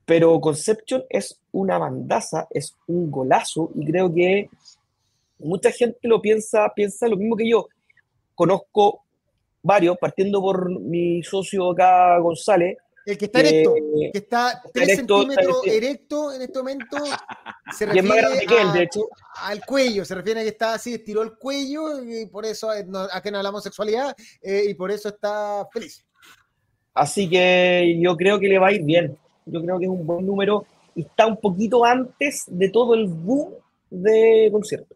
Pero 0.06 0.42
Conception 0.42 1.04
es 1.08 1.40
una 1.52 1.78
bandaza, 1.78 2.48
es 2.50 2.76
un 2.88 3.12
golazo 3.12 3.70
y 3.76 3.86
creo 3.86 4.12
que 4.12 4.50
mucha 5.38 5.70
gente 5.70 6.00
lo 6.08 6.20
piensa, 6.20 6.74
piensa 6.76 7.08
lo 7.08 7.16
mismo 7.16 7.36
que 7.36 7.48
yo. 7.48 7.68
Conozco 8.34 9.04
varios, 9.62 10.00
partiendo 10.00 10.42
por 10.42 10.68
mi 10.68 11.22
socio 11.22 11.72
acá, 11.72 12.18
González, 12.18 12.78
el 13.08 13.18
que 13.18 13.26
está 13.26 13.40
erecto, 13.40 13.74
que 14.12 14.18
está 14.18 14.62
3 14.74 14.96
centímetros 14.98 15.66
erecto 15.66 16.34
en 16.34 16.42
este 16.42 16.60
momento, 16.60 16.98
se 17.72 17.86
refiere 17.86 18.90
al 19.42 19.66
cuello, 19.66 20.04
se 20.04 20.14
refiere 20.14 20.42
a 20.42 20.44
que 20.44 20.50
está 20.50 20.74
así, 20.74 20.96
estiró 20.96 21.22
el 21.22 21.38
cuello, 21.38 22.04
y 22.04 22.26
por 22.26 22.46
eso, 22.46 22.74
eh, 22.74 22.84
no, 22.86 23.08
aquí 23.14 23.32
no 23.32 23.38
hablamos 23.38 23.64
sexualidad, 23.64 24.14
eh, 24.42 24.66
y 24.68 24.74
por 24.74 24.92
eso 24.92 25.08
está 25.08 25.66
feliz. 25.72 26.06
Así 26.94 27.30
que 27.30 27.98
yo 27.98 28.18
creo 28.18 28.40
que 28.40 28.50
le 28.50 28.60
va 28.60 28.68
a 28.68 28.72
ir 28.74 28.84
bien. 28.84 29.18
Yo 29.46 29.62
creo 29.62 29.80
que 29.80 29.86
es 29.86 29.92
un 29.92 30.06
buen 30.06 30.26
número 30.26 30.66
y 30.94 31.04
está 31.04 31.28
un 31.28 31.38
poquito 31.38 31.86
antes 31.86 32.44
de 32.48 32.70
todo 32.70 32.94
el 32.94 33.08
boom 33.08 33.54
de 33.90 34.50
concierto. 34.52 34.96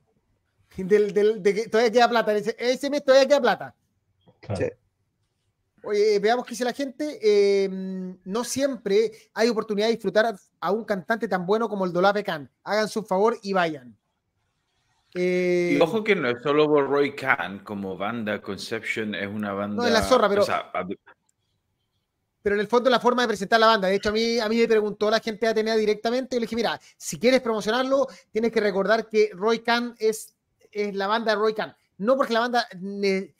Del, 0.75 1.13
del, 1.13 1.41
de 1.41 1.53
que 1.53 1.69
todavía 1.69 1.91
queda 1.91 2.09
plata, 2.09 2.35
ese, 2.35 2.55
ese 2.59 2.89
mes 2.89 3.05
todavía 3.05 3.27
queda 3.27 3.41
plata. 3.41 3.75
Sí. 4.57 4.65
Oye, 5.83 6.19
veamos 6.19 6.45
qué 6.45 6.51
dice 6.51 6.63
la 6.63 6.73
gente. 6.73 7.63
Em, 7.63 8.17
no 8.25 8.43
siempre 8.43 9.11
hay 9.33 9.49
oportunidad 9.49 9.87
de 9.87 9.93
disfrutar 9.93 10.35
a 10.59 10.71
un 10.71 10.85
cantante 10.85 11.27
tan 11.27 11.45
bueno 11.45 11.67
como 11.67 11.85
el 11.85 11.93
Dolape 11.93 12.23
Khan. 12.23 12.49
Hagan 12.63 12.87
su 12.87 13.03
favor 13.03 13.37
y 13.41 13.53
vayan. 13.53 13.97
y 15.15 15.79
ojo 15.81 15.99
eh, 15.99 16.03
que 16.03 16.15
no 16.15 16.29
es 16.29 16.41
solo 16.43 16.67
por 16.67 16.87
Roy 16.87 17.15
Khan, 17.15 17.63
como 17.63 17.97
banda 17.97 18.41
Conception 18.41 19.15
es 19.15 19.27
una 19.27 19.53
banda. 19.53 19.81
No, 19.81 19.87
es 19.87 19.93
la 19.93 20.03
zorra, 20.03 20.29
pero. 20.29 20.45
pero 22.43 22.55
en 22.55 22.61
el 22.61 22.67
fondo 22.67 22.89
la 22.89 22.99
forma 22.99 23.23
de 23.23 23.29
presentar 23.29 23.59
la 23.59 23.67
banda. 23.67 23.87
De 23.87 23.95
hecho, 23.95 24.09
a 24.09 24.13
mí, 24.13 24.39
a 24.39 24.47
mí 24.47 24.57
me 24.57 24.67
preguntó 24.67 25.09
la 25.09 25.19
gente 25.19 25.47
de 25.47 25.51
Atenea 25.51 25.75
directamente 25.75 26.35
y 26.35 26.39
le 26.39 26.45
dije, 26.45 26.55
mira, 26.55 26.79
si 26.95 27.17
quieres 27.17 27.41
promocionarlo, 27.41 28.07
tienes 28.31 28.51
que 28.51 28.61
recordar 28.61 29.09
que 29.09 29.31
Roy 29.33 29.59
Khan 29.59 29.95
es, 29.97 30.35
es 30.71 30.93
la 30.93 31.07
banda 31.07 31.31
de 31.31 31.39
Roy 31.39 31.55
Khan. 31.55 31.75
No 31.97 32.15
porque 32.17 32.33
la 32.33 32.39
banda 32.41 32.67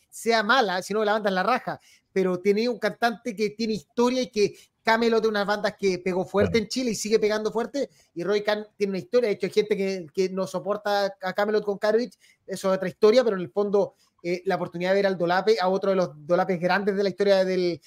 sea 0.10 0.44
mala, 0.44 0.82
sino 0.82 1.00
que 1.00 1.06
la 1.06 1.14
banda 1.14 1.30
es 1.30 1.36
la 1.36 1.44
raja 1.44 1.80
pero 2.14 2.40
tiene 2.40 2.68
un 2.70 2.80
cantante 2.80 3.36
que 3.36 3.52
tiene 3.52 3.74
historia 3.74 4.22
y 4.22 4.30
que 4.30 4.56
Camelot 4.84 5.22
de 5.22 5.30
unas 5.30 5.46
bandas 5.46 5.76
que 5.78 6.00
pegó 6.00 6.26
fuerte 6.26 6.58
en 6.58 6.68
Chile 6.68 6.92
y 6.92 6.96
sigue 6.96 7.20
pegando 7.20 7.52
fuerte, 7.52 7.90
y 8.16 8.24
Roy 8.24 8.42
Khan 8.42 8.66
tiene 8.76 8.92
una 8.92 9.00
historia, 9.00 9.28
de 9.28 9.36
hecho 9.36 9.46
hay 9.46 9.52
gente 9.52 9.78
que, 9.78 10.08
que 10.14 10.30
no 10.30 10.48
soporta 10.48 11.16
a 11.22 11.34
Camelot 11.34 11.64
con 11.64 11.78
Karovich, 11.78 12.18
eso 12.48 12.72
es 12.72 12.78
otra 12.78 12.90
historia, 12.90 13.24
pero 13.24 13.36
en 13.36 13.44
el 13.44 13.50
fondo 13.50 13.96
eh, 14.24 14.42
la 14.46 14.56
oportunidad 14.56 14.92
de 14.92 14.96
ver 14.96 15.08
al 15.08 15.18
Dolape, 15.18 15.58
a 15.60 15.68
otro 15.70 15.92
de 15.92 15.98
los 15.98 16.10
Dolapes 16.26 16.60
grandes 16.60 16.96
de 16.96 17.04
la 17.04 17.10
historia 17.10 17.46
del 17.46 17.80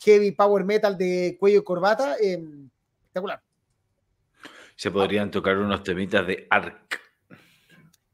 heavy 0.00 0.32
power 0.32 0.64
metal 0.64 0.96
de 0.96 1.36
cuello 1.38 1.60
y 1.60 1.64
corbata, 1.64 2.16
eh, 2.20 2.42
espectacular. 3.00 3.42
Se 4.74 4.90
podrían 4.90 5.30
tocar 5.30 5.58
unos 5.58 5.82
temitas 5.82 6.26
de 6.26 6.46
Ark. 6.48 6.98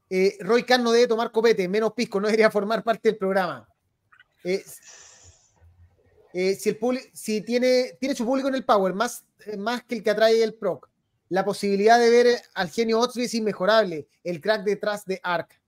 Eh, 0.08 0.36
Roy 0.40 0.64
Khan 0.64 0.82
no 0.82 0.92
debe 0.92 1.08
tomar 1.08 1.30
copete, 1.30 1.68
menos 1.68 1.92
pisco, 1.92 2.20
no 2.20 2.26
debería 2.26 2.50
formar 2.50 2.82
parte 2.82 3.08
del 3.08 3.18
programa. 3.18 3.68
Eh, 4.44 4.64
si, 6.58 6.68
el 6.68 6.78
si 7.12 7.40
tiene, 7.40 7.96
tiene 7.98 8.14
su 8.14 8.24
público 8.24 8.48
en 8.48 8.56
el 8.56 8.64
Power, 8.64 8.94
más, 8.94 9.24
eh, 9.46 9.56
más 9.56 9.84
que 9.84 9.94
el 9.94 10.02
que 10.02 10.10
atrae 10.10 10.42
el 10.42 10.54
PROC, 10.54 10.88
la 11.28 11.44
posibilidad 11.44 11.98
de 11.98 12.10
ver 12.10 12.26
al 12.54 12.70
genio 12.70 13.00
Otsby 13.00 13.24
es 13.24 13.34
inmejorable, 13.34 14.06
el 14.22 14.40
crack 14.40 14.64
detrás 14.64 15.04
de 15.06 15.20
Ark. 15.22 15.60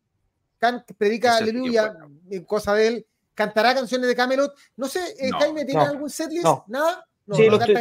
Kant 0.58 0.84
predica 0.98 1.36
aleluya, 1.36 1.94
en 2.30 2.44
cosa 2.44 2.74
de 2.74 2.86
él, 2.88 3.06
cantará 3.34 3.74
canciones 3.74 4.08
de 4.08 4.16
Camelot. 4.16 4.52
No 4.76 4.88
sé, 4.88 5.00
eh, 5.18 5.30
Jaime, 5.38 5.64
¿tiene 5.64 5.82
algún 5.82 6.10
setlist? 6.10 6.46
¿Nada? 6.66 7.06
sí, 7.32 7.44
estoy, 7.44 7.74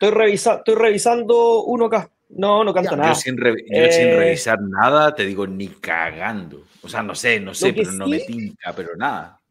estoy, 0.00 0.32
estoy, 0.32 0.74
revisando 0.74 1.64
uno 1.64 1.86
acá. 1.86 2.10
No, 2.30 2.64
no 2.64 2.72
canta 2.72 2.96
nada. 2.96 3.12
Yo, 3.12 3.14
sin, 3.16 3.38
eh, 3.38 4.16
revisar 4.16 4.60
nada, 4.62 5.14
te 5.14 5.26
digo 5.26 5.46
ni 5.46 5.68
cagando. 5.68 6.64
O 6.82 6.88
sea, 6.88 7.02
no 7.02 7.14
sé, 7.14 7.38
no 7.38 7.54
sé, 7.54 7.72
pero 7.72 7.92
no 7.92 8.06
me 8.06 8.20
tinca, 8.20 8.72
pero 8.74 8.96
nada. 8.96 9.41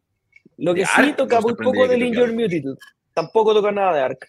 Lo 0.58 0.74
que 0.74 0.84
sí 0.86 1.12
toca 1.16 1.40
muy 1.40 1.54
poco 1.54 1.86
del 1.86 2.02
Injured 2.02 2.34
Multitude. 2.34 2.78
Tampoco 3.14 3.54
toca 3.54 3.70
nada 3.70 3.94
de 3.94 4.00
Ark. 4.00 4.28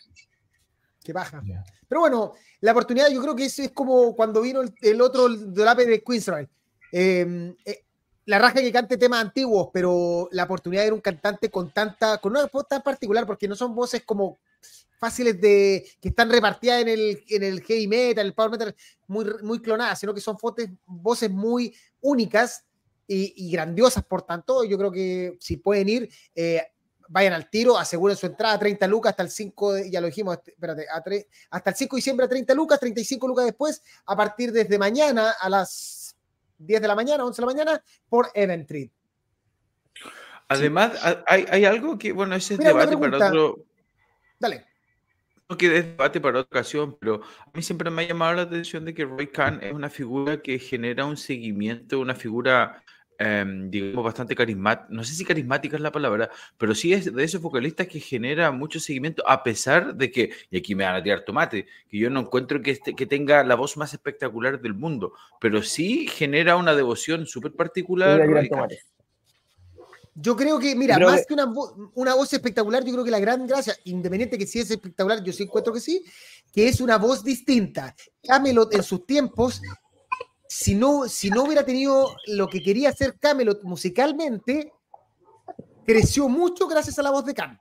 Qué 1.04 1.14
baja. 1.14 1.42
Pero 1.88 2.02
bueno, 2.02 2.34
la 2.62 2.72
oportunidad, 2.72 3.10
yo 3.10 3.22
creo 3.22 3.36
que 3.36 3.46
es, 3.46 3.60
es 3.60 3.72
como 3.72 4.16
cuando 4.16 4.42
vino 4.42 4.62
el, 4.82 5.02
otro 5.02 5.30
dolape 5.30 5.86
de 5.86 6.04
Queensrÿche. 6.04 6.50
Em, 6.92 7.56
eh, 7.66 7.84
la 8.26 8.40
raja 8.40 8.62
que 8.62 8.72
cante 8.72 8.98
temas 8.98 9.22
antiguos, 9.22 9.70
pero 9.74 10.30
la 10.32 10.44
oportunidad 10.46 10.84
de 10.84 10.88
ver 10.88 10.94
un 10.94 11.02
cantante 11.02 11.50
con 11.50 11.72
tanta, 11.72 12.20
con 12.20 12.32
una 12.32 12.46
voz 12.46 12.68
tan 12.68 12.82
particular, 12.82 13.26
porque 13.26 13.48
no 13.48 13.56
son 13.56 13.76
voces 13.76 14.04
como 14.06 14.40
fáciles 14.98 15.40
de, 15.42 15.86
que 16.00 16.10
están 16.10 16.32
repartidas 16.32 16.82
en 16.82 16.88
el, 16.88 17.24
en 17.28 17.44
el 17.44 17.62
heavy 17.62 17.88
metal, 17.88 18.26
el 18.26 18.34
power 18.34 18.52
metal, 18.52 18.76
muy, 19.08 19.26
muy 19.42 19.62
clonadas, 19.62 20.00
sino 20.00 20.14
que 20.14 20.22
son 20.22 20.38
voces, 20.42 20.70
voces 20.86 21.30
muy 21.30 21.76
únicas 22.00 22.64
y, 23.08 23.52
grandiosas, 23.52 24.04
por 24.04 24.24
tanto, 24.24 24.64
yo 24.64 24.78
creo 24.78 24.92
que 24.92 25.38
si 25.40 25.58
pueden 25.58 25.90
ir, 25.90 26.10
eh, 26.36 26.62
vayan 27.10 27.34
al 27.34 27.50
tiro, 27.50 27.78
aseguren 27.78 28.18
su 28.18 28.26
entrada, 28.26 28.58
30 28.58 28.88
lucas 28.88 29.12
hasta 29.12 29.24
el 29.24 29.30
5, 29.30 29.74
de, 29.74 29.92
ya 29.92 30.02
lo 30.02 30.08
dijimos, 30.08 30.40
espérate, 30.46 30.88
hasta 31.50 31.70
el 31.70 31.76
5 31.76 31.96
de 31.96 31.98
diciembre 31.98 32.26
a 32.26 32.30
30 32.30 32.54
lucas, 32.54 32.80
35 32.80 33.28
lucas 33.28 33.46
después, 33.46 33.84
a 34.06 34.16
partir 34.16 34.52
desde 34.52 34.78
mañana 34.78 35.36
a 35.40 35.50
las 35.50 36.16
10 36.58 36.82
de 36.82 36.88
la 36.88 36.96
mañana, 36.96 37.26
11 37.26 37.42
de 37.42 37.46
la 37.46 37.54
mañana, 37.54 37.84
por 38.10 38.30
Eventry. 38.34 38.92
Además, 40.48 40.92
hay, 41.28 41.46
hay, 41.50 41.66
algo 41.66 41.98
que, 41.98 42.12
bueno, 42.12 42.36
ese 42.36 42.56
es 42.56 42.60
debate 42.60 42.98
para 42.98 43.28
otro. 43.28 43.66
Dale. 44.40 44.73
No 45.50 45.58
que 45.58 45.78
es 45.78 45.86
debate 45.86 46.22
para 46.22 46.40
otra 46.40 46.60
ocasión, 46.60 46.98
pero 47.00 47.22
a 47.22 47.52
mí 47.54 47.62
siempre 47.62 47.90
me 47.90 48.04
ha 48.04 48.08
llamado 48.08 48.34
la 48.34 48.42
atención 48.44 48.86
de 48.86 48.94
que 48.94 49.06
Roy 49.06 49.28
Khan 49.28 49.60
es 49.62 49.74
una 49.74 49.90
figura 49.90 50.42
que 50.42 50.58
genera 50.58 51.06
un 51.06 51.18
seguimiento, 51.18 52.00
una 52.00 52.16
figura 52.16 52.84
Em, 53.20 53.70
digamos, 53.70 54.04
bastante 54.04 54.36
carismática, 54.36 54.88
no 54.90 55.04
sé 55.04 55.14
si 55.14 55.24
carismática 55.24 55.76
es 55.76 55.82
la 55.82 55.92
palabra, 55.92 56.30
pero 56.58 56.74
sí 56.74 56.94
es 56.94 57.14
de 57.14 57.24
esos 57.24 57.42
vocalistas 57.42 57.88
que 57.88 58.00
genera 58.00 58.52
mucho 58.52 58.80
seguimiento, 58.80 59.24
a 59.28 59.44
pesar 59.44 59.96
de 59.96 60.12
que, 60.12 60.32
y 60.50 60.58
aquí 60.58 60.74
me 60.74 60.84
van 60.84 60.96
a 60.96 61.04
tirar 61.04 61.24
tomate, 61.24 61.68
que 61.88 61.98
yo 61.98 62.10
no 62.10 62.22
encuentro 62.22 62.62
que, 62.62 62.72
este, 62.72 62.96
que 62.96 63.06
tenga 63.06 63.44
la 63.44 63.56
voz 63.56 63.78
más 63.78 63.94
espectacular 63.94 64.60
del 64.60 64.74
mundo, 64.74 65.14
pero 65.40 65.62
sí 65.62 66.08
genera 66.08 66.56
una 66.56 66.74
devoción 66.74 67.28
súper 67.28 67.54
particular. 67.54 68.20
Yo 70.16 70.36
creo 70.36 70.60
que, 70.60 70.76
mira, 70.76 71.00
más 71.00 71.26
que, 71.26 71.34
una, 71.34 71.52
una, 71.96 72.14
voz 72.14 72.32
espectacular, 72.34 72.84
yo 72.84 72.92
creo 72.92 73.04
que 73.04 73.12
la 73.12 73.20
gran 73.20 73.48
gracia, 73.48 73.76
independiente 73.86 74.38
que 74.38 74.46
si 74.46 74.60
es 74.60 74.70
espectacular, 74.70 75.24
yo 75.24 75.34
sí 75.34 75.44
encuentro 75.44 75.74
que 75.74 75.80
sí, 75.80 76.04
que 76.52 76.68
es 76.68 76.80
una 76.82 76.98
voz 76.98 77.24
distinta. 77.24 77.96
Camelot 78.22 78.74
en 78.76 78.84
sus 78.84 79.06
tiempos 79.08 79.60
si 80.56 80.76
no, 80.76 81.10
si 81.10 81.32
no 81.32 81.46
hubiera 81.46 81.66
tenido 81.66 82.16
lo 82.28 82.48
que 82.48 82.62
quería 82.62 82.90
hacer 82.90 83.18
Camelot 83.20 83.64
musicalmente, 83.64 84.72
creció 85.84 86.30
mucho 86.30 86.68
gracias 86.68 87.00
a 87.00 87.02
la 87.02 87.10
voz 87.10 87.26
de 87.26 87.34
Can. 87.34 87.60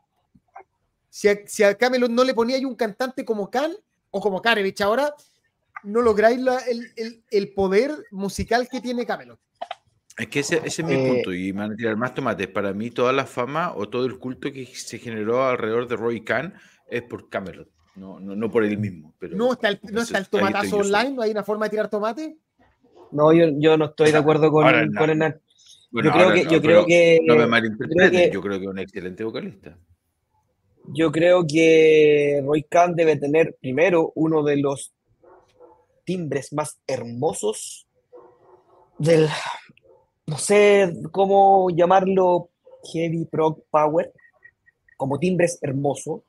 Si 1.08 1.26
a, 1.26 1.38
si 1.46 1.62
a 1.62 1.74
Camelot 1.74 2.10
no 2.10 2.22
le 2.22 2.34
ponía 2.34 2.58
un 2.68 2.74
cantante 2.74 3.24
como 3.24 3.50
Can 3.50 3.74
o 4.10 4.20
como 4.20 4.42
Karevich 4.42 4.82
ahora, 4.82 5.14
no 5.84 6.02
lográis 6.02 6.38
el, 7.30 7.54
poder 7.54 7.96
musical 8.10 8.68
que 8.68 8.82
tiene 8.82 9.06
Camelot. 9.06 9.40
Es 10.18 10.28
que 10.28 10.40
ese, 10.40 10.60
es 10.64 10.84
mi 10.84 10.92
eh, 10.92 11.08
punto, 11.08 11.32
y 11.32 11.52
me 11.52 11.60
van 11.60 11.72
a 11.72 11.76
tirar 11.76 11.96
más 11.96 12.14
tomates. 12.14 12.46
Para 12.48 12.72
mí, 12.74 12.90
toda 12.90 13.12
la 13.12 13.24
fama 13.24 13.72
o 13.74 13.88
todo 13.88 14.04
el 14.04 14.18
culto 14.18 14.52
que 14.52 14.66
se 14.66 14.98
generó 14.98 15.44
alrededor 15.44 15.88
de 15.88 15.96
Roy 15.96 16.22
Khan 16.22 16.54
es 16.88 17.02
por 17.02 17.30
Camelot, 17.30 17.68
no, 17.96 18.20
no, 18.20 18.50
por 18.50 18.64
él 18.64 18.76
mismo. 18.78 19.14
Pero 19.18 19.36
¿No 19.36 19.52
está 19.52 19.68
el, 19.68 19.80
no 19.90 20.02
está 20.02 20.18
el 20.18 20.28
tomatazo 20.28 20.78
online? 20.78 21.12
¿No 21.12 21.22
hay 21.22 21.30
una 21.30 21.44
forma 21.44 21.66
de 21.66 21.70
tirar 21.70 21.88
tomate? 21.88 22.36
No, 23.10 23.32
yo, 23.32 23.46
yo 23.58 23.76
no 23.76 23.86
estoy 23.86 24.12
de 24.12 24.18
acuerdo 24.18 24.50
con, 24.50 24.64
con 24.64 25.10
Hernán. 25.10 25.40
yo 25.92 26.12
creo 26.12 26.32
que. 26.32 26.44
yo 26.44 26.62
creo 26.62 26.86
que 26.86 27.20
no 27.26 27.36
me 27.36 27.46
malinterpreten, 27.46 28.32
yo 28.32 28.40
creo 28.42 28.58
que 28.58 28.64
es 28.64 28.70
un 28.70 28.78
excelente 28.78 29.24
vocalista. 29.24 29.78
Yo 30.88 31.12
creo 31.12 31.46
que 31.46 32.42
Roy 32.44 32.64
Khan 32.64 32.96
debe 32.96 33.16
tener 33.16 33.56
primero 33.60 34.12
uno 34.14 34.42
de 34.42 34.56
los 34.56 34.92
timbres 36.04 36.52
más 36.52 36.80
hermosos 36.86 37.86
del. 38.98 39.28
No 40.32 40.38
sé 40.38 40.94
cómo 41.10 41.68
llamarlo, 41.70 42.48
heavy 42.90 43.26
prog 43.26 43.62
power, 43.70 44.10
como 44.96 45.18
timbres 45.18 45.58
hermoso. 45.60 46.22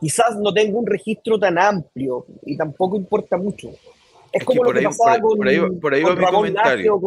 Quizás 0.00 0.36
no 0.36 0.52
tenga 0.52 0.76
un 0.76 0.86
registro 0.86 1.38
tan 1.38 1.56
amplio 1.56 2.26
y 2.44 2.56
tampoco 2.56 2.96
importa 2.96 3.36
mucho 3.36 3.70
es, 4.32 4.44
como 4.44 4.64
lo 4.64 4.72
que 4.72 4.82
pasaba 4.82 5.20
con, 5.20 5.38
Ramón 5.40 6.52
Laje 6.52 6.90
o 6.90 7.00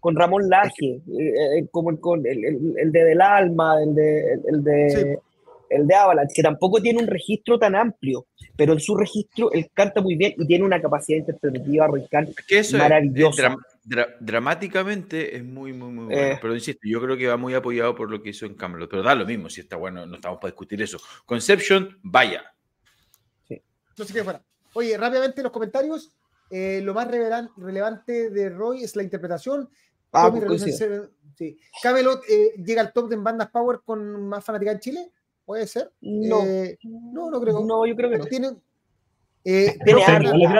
con, 0.00 0.16
Ramón 0.16 0.48
Laje, 0.48 0.86
eh, 0.86 1.58
eh, 1.58 1.66
como 1.70 1.90
el, 1.90 2.00
con 2.00 2.26
el, 2.26 2.74
el, 2.78 2.90
de 2.90 3.04
Del 3.04 3.20
Alma, 3.20 3.82
el 3.82 3.94
de, 3.94 4.32
el, 4.46 4.64
de, 4.64 5.18
el 5.68 5.86
de 5.86 5.94
Avalanche, 5.94 6.34
que 6.34 6.42
tampoco 6.42 6.80
tiene 6.80 7.02
un 7.02 7.06
registro 7.06 7.58
tan 7.58 7.74
amplio, 7.74 8.24
pero 8.56 8.72
en 8.72 8.80
su 8.80 8.96
registro 8.96 9.52
él 9.52 9.68
canta 9.74 10.00
muy 10.00 10.16
bien 10.16 10.32
y 10.38 10.46
tiene 10.46 10.64
una 10.64 10.80
capacidad 10.80 11.18
interpretativa 11.18 11.86
maravillosa. 12.72 13.54
Dramáticamente 13.84 15.36
es 15.36 15.44
muy, 15.44 15.72
muy, 15.72 15.92
muy 15.92 16.04
bueno. 16.06 16.20
Eh. 16.20 16.38
pero 16.40 16.54
insisto, 16.54 16.80
yo 16.84 17.00
creo 17.00 17.16
que 17.16 17.28
va 17.28 17.36
muy 17.36 17.54
apoyado 17.54 17.94
por 17.94 18.10
lo 18.10 18.22
que 18.22 18.30
hizo 18.30 18.46
en 18.46 18.54
Camelot. 18.54 18.90
Pero 18.90 19.02
da 19.02 19.14
lo 19.14 19.26
mismo, 19.26 19.48
si 19.50 19.60
está 19.60 19.76
bueno, 19.76 20.06
no 20.06 20.16
estamos 20.16 20.38
para 20.40 20.50
discutir 20.50 20.80
eso. 20.82 20.98
Conception, 21.26 21.98
vaya. 22.02 22.42
Sí. 23.46 23.60
No 23.98 24.04
sé 24.04 24.12
qué 24.12 24.24
fuera. 24.24 24.42
Oye, 24.74 24.96
rápidamente 24.96 25.42
los 25.42 25.52
comentarios. 25.52 26.14
Eh, 26.50 26.80
lo 26.82 26.94
más 26.94 27.08
relevante 27.10 28.30
de 28.30 28.50
Roy 28.50 28.84
es 28.84 28.94
la 28.96 29.02
interpretación. 29.02 29.68
Ah, 30.12 30.32
sí. 31.36 31.58
Camelot 31.82 32.22
eh, 32.28 32.54
llega 32.64 32.82
al 32.82 32.92
top 32.92 33.08
de 33.08 33.16
bandas 33.16 33.50
Power 33.50 33.80
con 33.84 34.28
más 34.28 34.44
fanática 34.44 34.72
en 34.72 34.78
Chile. 34.78 35.12
¿Puede 35.44 35.66
ser? 35.66 35.92
No, 36.00 36.42
eh, 36.44 36.78
no, 36.84 37.30
no 37.30 37.40
creo. 37.40 37.64
No, 37.64 37.86
yo 37.86 37.94
creo 37.94 38.10
que 38.10 38.18
no. 38.18 38.24
Tienen, 38.24 38.62
pero, 39.42 40.00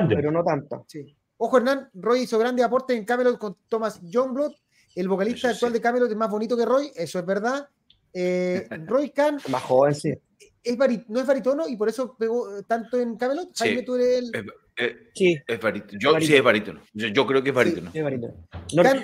pero, 0.08 0.30
no 0.30 0.44
tanto. 0.44 0.84
Sí. 0.86 1.16
Ojo, 1.44 1.58
Hernán, 1.58 1.90
Roy 1.92 2.22
hizo 2.22 2.38
grande 2.38 2.62
aporte 2.62 2.96
en 2.96 3.04
Camelot 3.04 3.36
con 3.36 3.54
Thomas 3.68 4.00
Youngblood. 4.00 4.54
El 4.94 5.08
vocalista 5.08 5.50
actual 5.50 5.74
de 5.74 5.80
Camelot 5.82 6.10
es 6.10 6.16
más 6.16 6.30
bonito 6.30 6.56
que 6.56 6.64
Roy, 6.64 6.90
eso 6.96 7.18
es 7.18 7.26
verdad. 7.26 7.68
Roy 8.86 9.10
Khan. 9.10 9.38
Más 9.48 9.62
joven, 9.62 9.94
sí. 9.94 10.14
Es 10.62 10.78
no 11.08 11.20
es 11.20 11.26
baritono 11.26 11.68
y 11.68 11.76
por 11.76 11.90
eso 11.90 12.16
pegó 12.18 12.62
tanto 12.62 12.98
en 12.98 13.18
Camelot. 13.18 13.50
Jaime, 13.58 13.82
tú 13.82 13.96
eres 13.96 14.20
el... 14.20 14.32
Eh, 14.78 15.10
sí. 15.14 15.36
Es 15.46 15.60
barítono. 15.60 15.98
Yo, 16.00 16.18
Sí, 16.18 16.34
es 16.34 16.42
barítono. 16.42 16.80
Yo, 16.94 17.26
creo 17.26 17.42
que 17.42 17.50
es 17.50 17.54
barítono. 17.54 17.90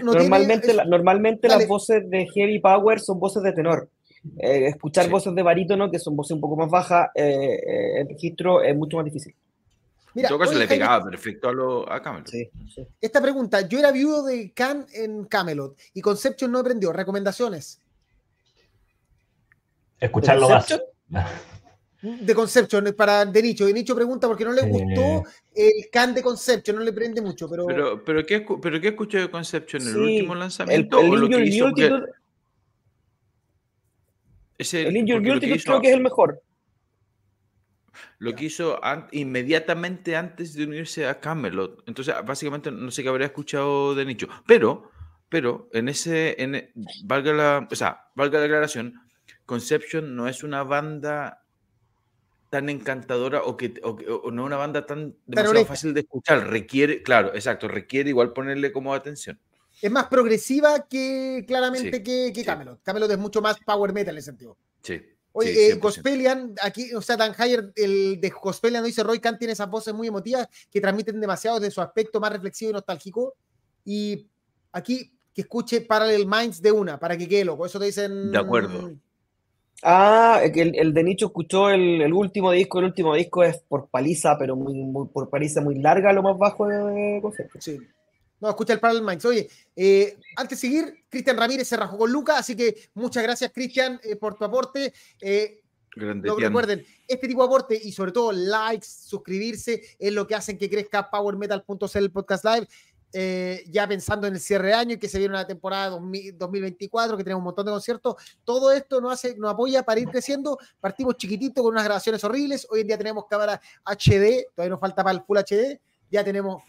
normalmente 0.02 0.74
normalmente 0.86 1.46
las 1.46 1.68
voces 1.68 2.08
de 2.08 2.26
Heavy 2.26 2.58
Power 2.58 3.00
son 3.00 3.20
voces 3.20 3.42
de 3.42 3.52
tenor. 3.52 3.90
Eh, 4.38 4.68
escuchar 4.68 5.10
voces 5.10 5.34
de 5.34 5.42
barítono, 5.42 5.90
que 5.90 5.98
son 5.98 6.16
voces 6.16 6.36
un 6.36 6.40
poco 6.40 6.56
más 6.56 6.70
bajas, 6.70 7.10
eh, 7.14 8.00
el 8.00 8.08
registro 8.08 8.62
es 8.62 8.74
mucho 8.74 8.96
más 8.96 9.04
difícil. 9.04 9.34
Mira, 10.14 10.28
en 10.28 10.30
todo 10.30 10.38
caso 10.38 10.58
le 10.58 10.66
pegaba 10.66 11.04
perfecto 11.04 11.48
a, 11.48 11.52
lo, 11.52 11.90
a 11.90 12.02
Camelot. 12.02 12.30
Esta 13.00 13.22
pregunta, 13.22 13.66
yo 13.68 13.78
era 13.78 13.92
viudo 13.92 14.24
de 14.24 14.52
Can 14.52 14.86
en 14.92 15.24
Camelot 15.24 15.78
y 15.94 16.00
Conception 16.00 16.50
no 16.50 16.58
aprendió. 16.58 16.92
¿Recomendaciones? 16.92 17.80
Escucharlo 19.98 20.48
más. 20.48 20.80
de 22.00 22.34
Conception 22.34 22.94
para 22.96 23.24
de 23.24 23.42
Nicho. 23.42 23.66
De 23.66 23.72
Nicho 23.72 23.94
pregunta 23.94 24.26
porque 24.26 24.44
no 24.44 24.52
le 24.52 24.62
gustó 24.62 25.24
el 25.54 25.90
can 25.92 26.14
de 26.14 26.22
Conception, 26.22 26.76
no 26.76 26.82
le 26.82 26.92
prende 26.92 27.20
mucho. 27.20 27.48
Pero, 27.48 27.66
pero, 27.66 28.04
pero, 28.04 28.26
¿qué, 28.26 28.46
pero 28.60 28.80
¿qué 28.80 28.88
escuchó 28.88 29.18
de 29.18 29.30
Conception? 29.30 29.86
¿El 29.86 29.96
último 29.96 30.34
lanzamiento? 30.34 31.00
El, 31.00 31.06
el, 31.06 31.32
el 34.86 34.96
Injured 34.96 35.40
creo 35.62 35.80
que 35.80 35.88
es 35.88 35.94
el 35.94 36.02
mejor. 36.02 36.42
Lo 38.20 38.34
que 38.34 38.44
hizo 38.44 38.78
inmediatamente 39.12 40.14
antes 40.14 40.52
de 40.52 40.64
unirse 40.64 41.06
a 41.06 41.20
Camelot. 41.20 41.82
Entonces, 41.86 42.14
básicamente, 42.26 42.70
no 42.70 42.90
sé 42.90 43.02
qué 43.02 43.08
habría 43.08 43.28
escuchado 43.28 43.94
de 43.94 44.04
Nicho. 44.04 44.28
Pero, 44.46 44.90
pero, 45.30 45.70
en 45.72 45.88
ese, 45.88 46.36
en, 46.38 46.70
valga 47.04 47.32
la, 47.32 47.68
o 47.70 47.74
sea, 47.74 48.10
valga 48.14 48.36
la 48.36 48.42
declaración, 48.42 49.00
Conception 49.46 50.14
no 50.14 50.28
es 50.28 50.44
una 50.44 50.64
banda 50.64 51.44
tan 52.50 52.68
encantadora 52.68 53.42
o 53.42 53.56
que 53.56 53.80
o, 53.82 54.30
no 54.30 54.44
una 54.44 54.56
banda 54.58 54.84
tan 54.84 55.16
demasiado 55.24 55.64
fácil 55.64 55.94
de 55.94 56.00
escuchar. 56.00 56.46
Requiere, 56.50 57.02
claro, 57.02 57.34
exacto, 57.34 57.68
requiere 57.68 58.10
igual 58.10 58.34
ponerle 58.34 58.70
como 58.70 58.92
atención. 58.92 59.40
Es 59.80 59.90
más 59.90 60.08
progresiva 60.08 60.86
que 60.86 61.44
claramente 61.46 62.02
que, 62.02 62.32
que 62.34 62.44
Camelot. 62.44 62.82
Camelot 62.82 63.10
es 63.12 63.18
mucho 63.18 63.40
más 63.40 63.56
power 63.64 63.94
metal 63.94 64.14
en 64.14 64.18
ese 64.18 64.26
sentido. 64.26 64.58
Sí. 64.82 65.00
Oye, 65.32 65.68
eh, 65.68 65.74
Gospelian, 65.74 66.54
aquí, 66.60 66.92
o 66.92 67.00
sea, 67.00 67.16
Dan 67.16 67.34
Hayer, 67.38 67.72
el 67.76 68.20
de 68.20 68.30
Gospelian, 68.30 68.84
dice 68.84 69.02
Roy 69.02 69.20
Khan 69.20 69.38
tiene 69.38 69.52
esas 69.52 69.70
voces 69.70 69.94
muy 69.94 70.08
emotivas 70.08 70.48
que 70.70 70.80
transmiten 70.80 71.20
demasiado 71.20 71.60
de 71.60 71.70
su 71.70 71.80
aspecto 71.80 72.20
más 72.20 72.32
reflexivo 72.32 72.70
y 72.70 72.74
nostálgico. 72.74 73.34
Y 73.84 74.26
aquí 74.72 75.12
que 75.34 75.42
escuche 75.42 75.82
Parallel 75.82 76.26
Minds 76.26 76.60
de 76.60 76.72
una, 76.72 76.98
para 76.98 77.16
que 77.16 77.28
quede 77.28 77.44
loco. 77.44 77.66
Eso 77.66 77.78
te 77.78 77.86
dicen. 77.86 78.32
De 78.32 78.38
acuerdo. 78.38 78.92
Ah, 79.82 80.40
el, 80.42 80.76
el 80.76 80.92
de 80.92 81.02
Nicho 81.02 81.26
escuchó 81.26 81.70
el, 81.70 82.12
último 82.12 82.50
disco. 82.50 82.80
El 82.80 82.86
último 82.86 83.14
disco 83.14 83.42
es 83.44 83.58
por 83.68 83.88
paliza, 83.88 84.36
pero 84.38 84.56
muy, 84.56 85.08
por 85.08 85.30
paliza 85.30 85.60
muy 85.60 85.76
larga, 85.76 86.12
lo 86.12 86.22
más 86.22 86.36
bajo 86.36 86.66
de, 86.66 87.20
concepto. 87.22 87.60
Sí. 87.60 87.78
No, 88.40 88.48
escucha 88.48 88.72
el 88.72 88.80
Parallel 88.80 89.04
Minds. 89.04 89.24
Oye, 89.24 89.48
eh, 89.76 90.18
antes 90.36 90.60
de 90.60 90.68
seguir, 90.68 91.04
Cristian 91.08 91.36
Ramírez 91.36 91.68
se 91.68 91.76
rajó 91.76 91.98
con 91.98 92.10
Luca, 92.10 92.38
así 92.38 92.56
que 92.56 92.90
muchas 92.94 93.22
gracias, 93.22 93.52
Cristian, 93.52 94.00
eh, 94.02 94.16
por 94.16 94.34
tu 94.34 94.44
aporte. 94.44 94.92
Eh, 95.20 95.60
recuerden, 95.94 96.84
este 97.06 97.28
tipo 97.28 97.42
de 97.42 97.46
aporte 97.46 97.80
y 97.82 97.92
sobre 97.92 98.12
todo 98.12 98.32
likes, 98.32 98.86
suscribirse, 98.86 99.82
es 99.98 100.12
lo 100.12 100.26
que 100.26 100.34
hacen 100.34 100.56
que 100.56 100.70
crezca 100.70 101.10
PowerMetal.cl 101.10 101.98
el 101.98 102.12
podcast 102.12 102.44
live. 102.44 102.68
Eh, 103.12 103.64
ya 103.66 103.88
pensando 103.88 104.28
en 104.28 104.34
el 104.34 104.40
cierre 104.40 104.68
de 104.68 104.74
año 104.74 104.94
y 104.94 104.98
que 104.98 105.08
se 105.08 105.18
viene 105.18 105.34
una 105.34 105.46
temporada 105.46 105.90
2024, 105.90 107.16
que 107.16 107.24
tenemos 107.24 107.40
un 107.40 107.44
montón 107.46 107.66
de 107.66 107.72
conciertos, 107.72 108.14
todo 108.44 108.70
esto 108.70 109.00
nos, 109.00 109.14
hace, 109.14 109.36
nos 109.36 109.52
apoya 109.52 109.82
para 109.82 110.00
ir 110.00 110.08
creciendo. 110.08 110.58
Partimos 110.80 111.16
chiquitito 111.16 111.62
con 111.62 111.72
unas 111.72 111.84
grabaciones 111.84 112.22
horribles. 112.22 112.66
Hoy 112.70 112.82
en 112.82 112.86
día 112.86 112.98
tenemos 112.98 113.24
cámara 113.28 113.60
HD, 113.84 114.46
todavía 114.54 114.70
nos 114.70 114.80
falta 114.80 115.02
para 115.02 115.18
el 115.18 115.24
Full 115.24 115.38
HD. 115.38 115.80
Ya 116.10 116.22
tenemos, 116.22 116.62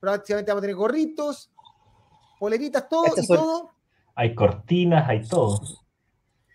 prácticamente 0.00 0.50
vamos 0.50 0.60
a 0.60 0.62
tener 0.62 0.76
gorritos, 0.76 1.50
poleritas, 2.38 2.88
todo 2.88 3.04
y 3.16 3.26
todo. 3.26 3.70
Hay 4.14 4.34
cortinas, 4.34 5.08
hay 5.08 5.22
todo. 5.26 5.60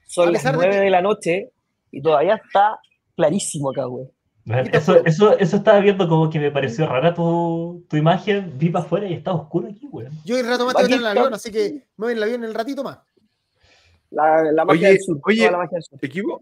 Son 0.06 0.34
las 0.34 0.44
9 0.44 0.76
de, 0.78 0.90
la 0.90 1.02
noche 1.02 1.52
y 1.92 2.02
todavía 2.02 2.36
está 2.36 2.80
clarísimo 3.16 3.72
acá, 3.72 3.86
güey. 3.86 4.08
Eso, 4.72 5.04
eso, 5.06 5.36
eso 5.40 5.58
estaba 5.58 5.80
viendo 5.80 6.08
como 6.08 6.30
que 6.30 6.40
me 6.40 6.52
pareció 6.52 6.86
rara 6.86 7.14
tu, 7.14 7.84
tu 7.90 7.98
imagen. 7.98 8.54
Vi 8.58 8.70
para 8.70 8.86
afuera 8.86 9.08
y 9.08 9.14
está 9.14 9.34
oscuro 9.34 9.68
aquí, 9.68 9.88
güey. 9.90 10.08
Yo 10.24 10.38
el 10.38 10.48
rato 10.48 10.66
más 10.66 10.76
tengo 10.76 10.88
en 10.88 11.00
el 11.00 11.06
avión, 11.08 11.34
así 11.34 11.52
que 11.52 11.88
me 11.98 12.06
voy 12.06 12.12
en 12.12 12.18
el 12.18 12.24
avión 12.24 12.44
en 12.44 12.50
el 12.50 12.56
ratito 12.56 12.84
más. 12.84 13.00
La, 14.12 14.44
la 14.52 14.66
magia 14.66 14.90
del 14.90 15.02
sur. 15.02 15.20
Oye, 15.24 15.50
la 15.50 15.58
magia 15.58 15.78
del 15.78 15.84
sur. 15.84 16.00
equipo, 16.02 16.42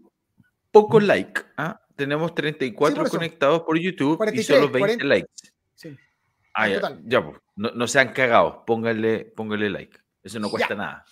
poco 0.70 1.00
like. 1.00 1.40
¿ah? 1.56 1.80
Tenemos 1.96 2.34
34 2.34 3.04
conectados 3.04 3.62
por 3.62 3.78
YouTube 3.78 4.22
y 4.34 4.42
solo 4.42 4.68
20 4.68 5.04
likes. 5.04 5.30
Sí. 5.74 5.96
Ah, 6.54 6.68
ya, 6.68 6.98
ya 7.04 7.24
pues, 7.24 7.40
no, 7.56 7.70
no, 7.72 7.86
sean 7.88 8.12
cagados. 8.12 8.58
Pónganle, 8.66 9.24
pónganle 9.36 9.70
like. 9.70 9.98
Eso 10.22 10.38
no 10.38 10.48
cuesta 10.48 10.74
nada. 10.74 11.04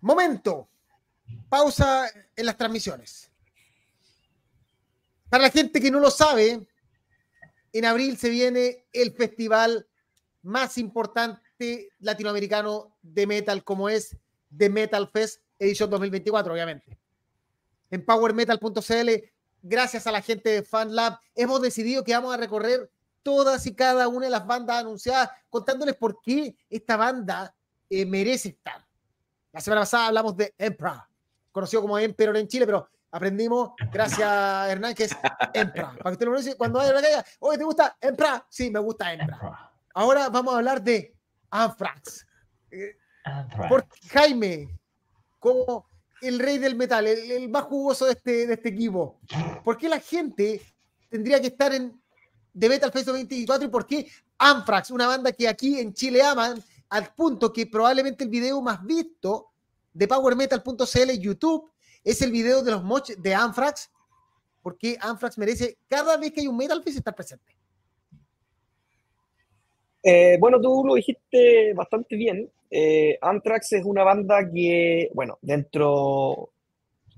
Momento. 0.00 0.68
Pausa 1.48 2.08
en 2.34 2.46
las 2.46 2.56
transmisiones. 2.56 3.30
Para 5.28 5.44
la 5.44 5.50
gente 5.50 5.80
que 5.80 5.90
no 5.90 6.00
lo 6.00 6.10
sabe, 6.10 6.66
en 7.72 7.84
abril 7.84 8.16
se 8.16 8.30
viene 8.30 8.86
el 8.92 9.12
festival 9.12 9.86
más 10.42 10.78
importante 10.78 11.90
latinoamericano 11.98 12.96
de 13.02 13.26
metal, 13.26 13.62
como 13.62 13.88
es 13.88 14.16
The 14.56 14.70
Metal 14.70 15.08
Fest 15.08 15.42
edición 15.58 15.90
2024, 15.90 16.52
obviamente. 16.52 16.98
En 17.90 18.04
powermetal.cl, 18.04 19.10
gracias 19.62 20.06
a 20.06 20.12
la 20.12 20.22
gente 20.22 20.50
de 20.50 20.62
FanLab, 20.62 21.18
hemos 21.34 21.60
decidido 21.60 22.02
que 22.02 22.14
vamos 22.14 22.34
a 22.34 22.38
recorrer 22.38 22.90
todas 23.22 23.66
y 23.66 23.74
cada 23.74 24.08
una 24.08 24.26
de 24.26 24.30
las 24.30 24.46
bandas 24.46 24.78
anunciadas, 24.78 25.30
contándoles 25.48 25.96
por 25.96 26.20
qué 26.20 26.56
esta 26.68 26.96
banda 26.96 27.54
eh, 27.88 28.06
merece 28.06 28.50
estar. 28.50 28.84
La 29.52 29.60
semana 29.60 29.82
pasada 29.82 30.06
hablamos 30.06 30.36
de 30.36 30.54
Emperor, 30.56 31.02
conocido 31.50 31.82
como 31.82 31.98
Emperor 31.98 32.36
en 32.36 32.48
Chile, 32.48 32.66
pero 32.66 32.88
aprendimos, 33.10 33.72
gracias 33.92 34.70
Hernán, 34.70 34.94
que 34.94 35.04
es 35.04 35.16
Empra. 35.52 35.92
Para 35.92 36.02
que 36.02 36.12
usted 36.12 36.26
lo 36.26 36.38
dice, 36.38 36.56
cuando 36.56 36.78
vaya 36.78 36.92
a 36.92 36.94
la 36.94 37.02
calle, 37.02 37.24
oye, 37.40 37.58
¿te 37.58 37.64
gusta 37.64 37.96
Empra? 38.00 38.46
Sí, 38.48 38.70
me 38.70 38.78
gusta 38.78 39.12
Empra. 39.12 39.72
Ahora 39.94 40.28
vamos 40.28 40.54
a 40.54 40.58
hablar 40.58 40.82
de 40.82 41.14
Anthrax. 41.50 42.26
Por 43.68 43.86
Jaime, 44.12 44.78
como 45.38 45.88
el 46.22 46.38
rey 46.38 46.58
del 46.58 46.76
metal, 46.76 47.06
el, 47.06 47.48
más 47.48 47.64
jugoso 47.64 48.06
de 48.06 48.12
este, 48.12 48.46
de 48.46 48.54
este 48.54 48.68
equipo. 48.68 49.18
¿Por 49.64 49.76
qué 49.76 49.88
la 49.88 49.98
gente 49.98 50.62
tendría 51.08 51.40
que 51.40 51.48
estar 51.48 51.74
en 51.74 51.99
The 52.58 52.68
Metal 52.68 52.92
Fest 52.92 53.08
24 53.08 53.66
y 53.66 53.70
por 53.70 53.86
qué 53.86 54.06
Anthrax, 54.38 54.90
una 54.90 55.06
banda 55.06 55.32
que 55.32 55.48
aquí 55.48 55.78
en 55.78 55.92
Chile 55.92 56.22
aman, 56.22 56.62
al 56.88 57.14
punto 57.14 57.52
que 57.52 57.66
probablemente 57.66 58.24
el 58.24 58.30
video 58.30 58.60
más 58.60 58.84
visto 58.84 59.50
de 59.92 60.08
PowerMetal.cl 60.08 61.18
YouTube 61.18 61.70
es 62.02 62.22
el 62.22 62.32
video 62.32 62.62
de 62.62 62.72
los 62.72 62.82
moches 62.82 63.20
de 63.22 63.34
Anthrax, 63.34 63.90
porque 64.62 64.96
Anthrax 65.00 65.38
merece 65.38 65.78
cada 65.88 66.16
vez 66.16 66.32
que 66.32 66.40
hay 66.40 66.46
un 66.46 66.56
Metal 66.56 66.82
Fest 66.82 66.98
estar 66.98 67.14
presente. 67.14 67.56
Eh, 70.02 70.38
bueno, 70.40 70.60
tú 70.60 70.82
lo 70.84 70.94
dijiste 70.94 71.74
bastante 71.74 72.16
bien. 72.16 72.50
Eh, 72.70 73.18
Anthrax 73.20 73.72
es 73.72 73.84
una 73.84 74.02
banda 74.02 74.48
que, 74.50 75.10
bueno, 75.12 75.38
dentro 75.42 76.52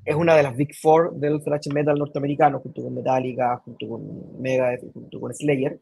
es 0.04 0.14
una 0.14 0.36
de 0.36 0.42
las 0.42 0.56
Big 0.56 0.74
Four 0.74 1.14
del 1.14 1.42
thrash 1.42 1.68
metal 1.72 1.98
norteamericano, 1.98 2.60
junto 2.60 2.82
con 2.82 2.94
Metallica, 2.94 3.56
junto 3.64 3.88
con 3.88 4.40
Mega, 4.40 4.76
junto 4.92 5.20
con 5.20 5.32
Slayer. 5.32 5.78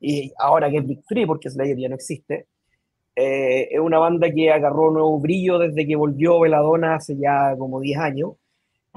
Y 0.00 0.32
ahora 0.38 0.68
que 0.70 0.78
es 0.78 0.86
Big 0.86 1.02
Three, 1.06 1.26
porque 1.26 1.48
Slayer 1.48 1.78
ya 1.78 1.88
no 1.88 1.94
existe, 1.94 2.46
eh, 3.14 3.68
es 3.70 3.80
una 3.80 3.98
banda 3.98 4.30
que 4.30 4.50
agarró 4.50 4.90
nuevo 4.90 5.20
brillo 5.20 5.58
desde 5.58 5.86
que 5.86 5.96
volvió 5.96 6.40
Veladona 6.40 6.96
hace 6.96 7.16
ya 7.16 7.54
como 7.56 7.80
10 7.80 7.98
años. 7.98 8.32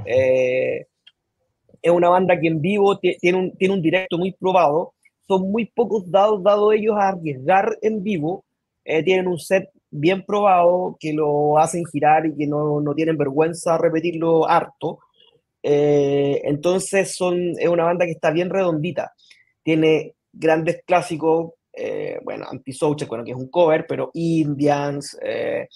Eh, 0.05 0.87
es 1.81 1.91
una 1.91 2.09
banda 2.09 2.39
que 2.39 2.47
en 2.47 2.61
vivo 2.61 2.97
tiene 2.97 3.37
un, 3.37 3.51
tiene 3.57 3.73
un 3.73 3.81
directo 3.81 4.17
muy 4.17 4.31
probado. 4.31 4.93
Son 5.27 5.51
muy 5.51 5.65
pocos 5.65 6.09
dados 6.09 6.41
dados 6.43 6.73
ellos 6.73 6.95
a 6.97 7.09
arriesgar 7.09 7.77
en 7.81 8.03
vivo. 8.03 8.45
Eh, 8.83 9.03
tienen 9.03 9.27
un 9.27 9.37
set 9.37 9.69
bien 9.99 10.23
probado 10.25 10.97
que 10.99 11.13
lo 11.13 11.57
hacen 11.57 11.83
girar 11.91 12.25
y 12.25 12.35
que 12.35 12.47
no, 12.47 12.81
no 12.81 12.93
tienen 12.93 13.17
vergüenza 13.17 13.77
repetirlo 13.77 14.47
harto. 14.47 14.99
entonces 15.63 17.15
son, 17.15 17.53
es 17.59 17.67
una 17.67 17.85
banda 17.85 18.05
que 18.05 18.11
está 18.11 18.31
bien 18.31 18.49
redondita. 18.49 19.13
Tiene 19.63 20.13
grandes 20.31 20.83
clásicos 20.85 21.53
eh, 21.75 22.19
bueno, 22.23 22.45
Antisocial, 22.49 23.07
bueno, 23.07 23.23
que 23.23 23.31
es 23.31 23.37
un 23.37 23.49
cover, 23.49 23.85
pero 23.87 24.11
Indians, 24.13 25.17
eh, 25.21 25.67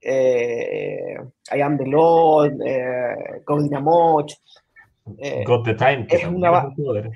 eh, 0.00 1.16
I 1.54 1.60
Am 1.60 1.78
the 1.78 1.86
Lord, 1.86 2.60
eh, 2.64 3.42
Moch. 3.80 4.32
Eh, 5.18 5.44
God 5.46 5.64
the 5.64 5.74
Time, 5.74 6.06
que 6.06 6.16
es 6.16 6.26
una 6.26 6.66
un 6.66 6.74
cover. 6.74 7.10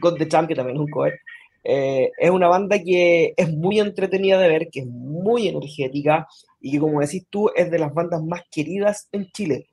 God 0.00 0.16
the 0.18 0.26
Time, 0.26 0.48
que 0.48 0.54
también 0.54 0.76
es 0.76 0.80
un 0.80 0.90
cover. 0.90 1.18
Es 1.64 2.30
una 2.30 2.48
banda 2.48 2.78
que 2.78 3.34
es 3.36 3.52
muy 3.52 3.80
entretenida 3.80 4.38
de 4.38 4.48
ver, 4.48 4.68
que 4.70 4.80
es 4.80 4.86
muy 4.86 5.48
energética 5.48 6.26
y 6.60 6.72
que, 6.72 6.78
como 6.78 7.00
decís 7.00 7.26
tú, 7.30 7.50
es 7.54 7.70
de 7.70 7.78
las 7.78 7.92
bandas 7.92 8.22
más 8.22 8.42
queridas 8.50 9.08
en 9.12 9.30
Chile. 9.32 9.66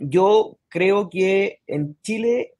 Yo 0.00 0.56
creo 0.68 1.08
que 1.08 1.60
en 1.66 1.96
Chile 2.02 2.54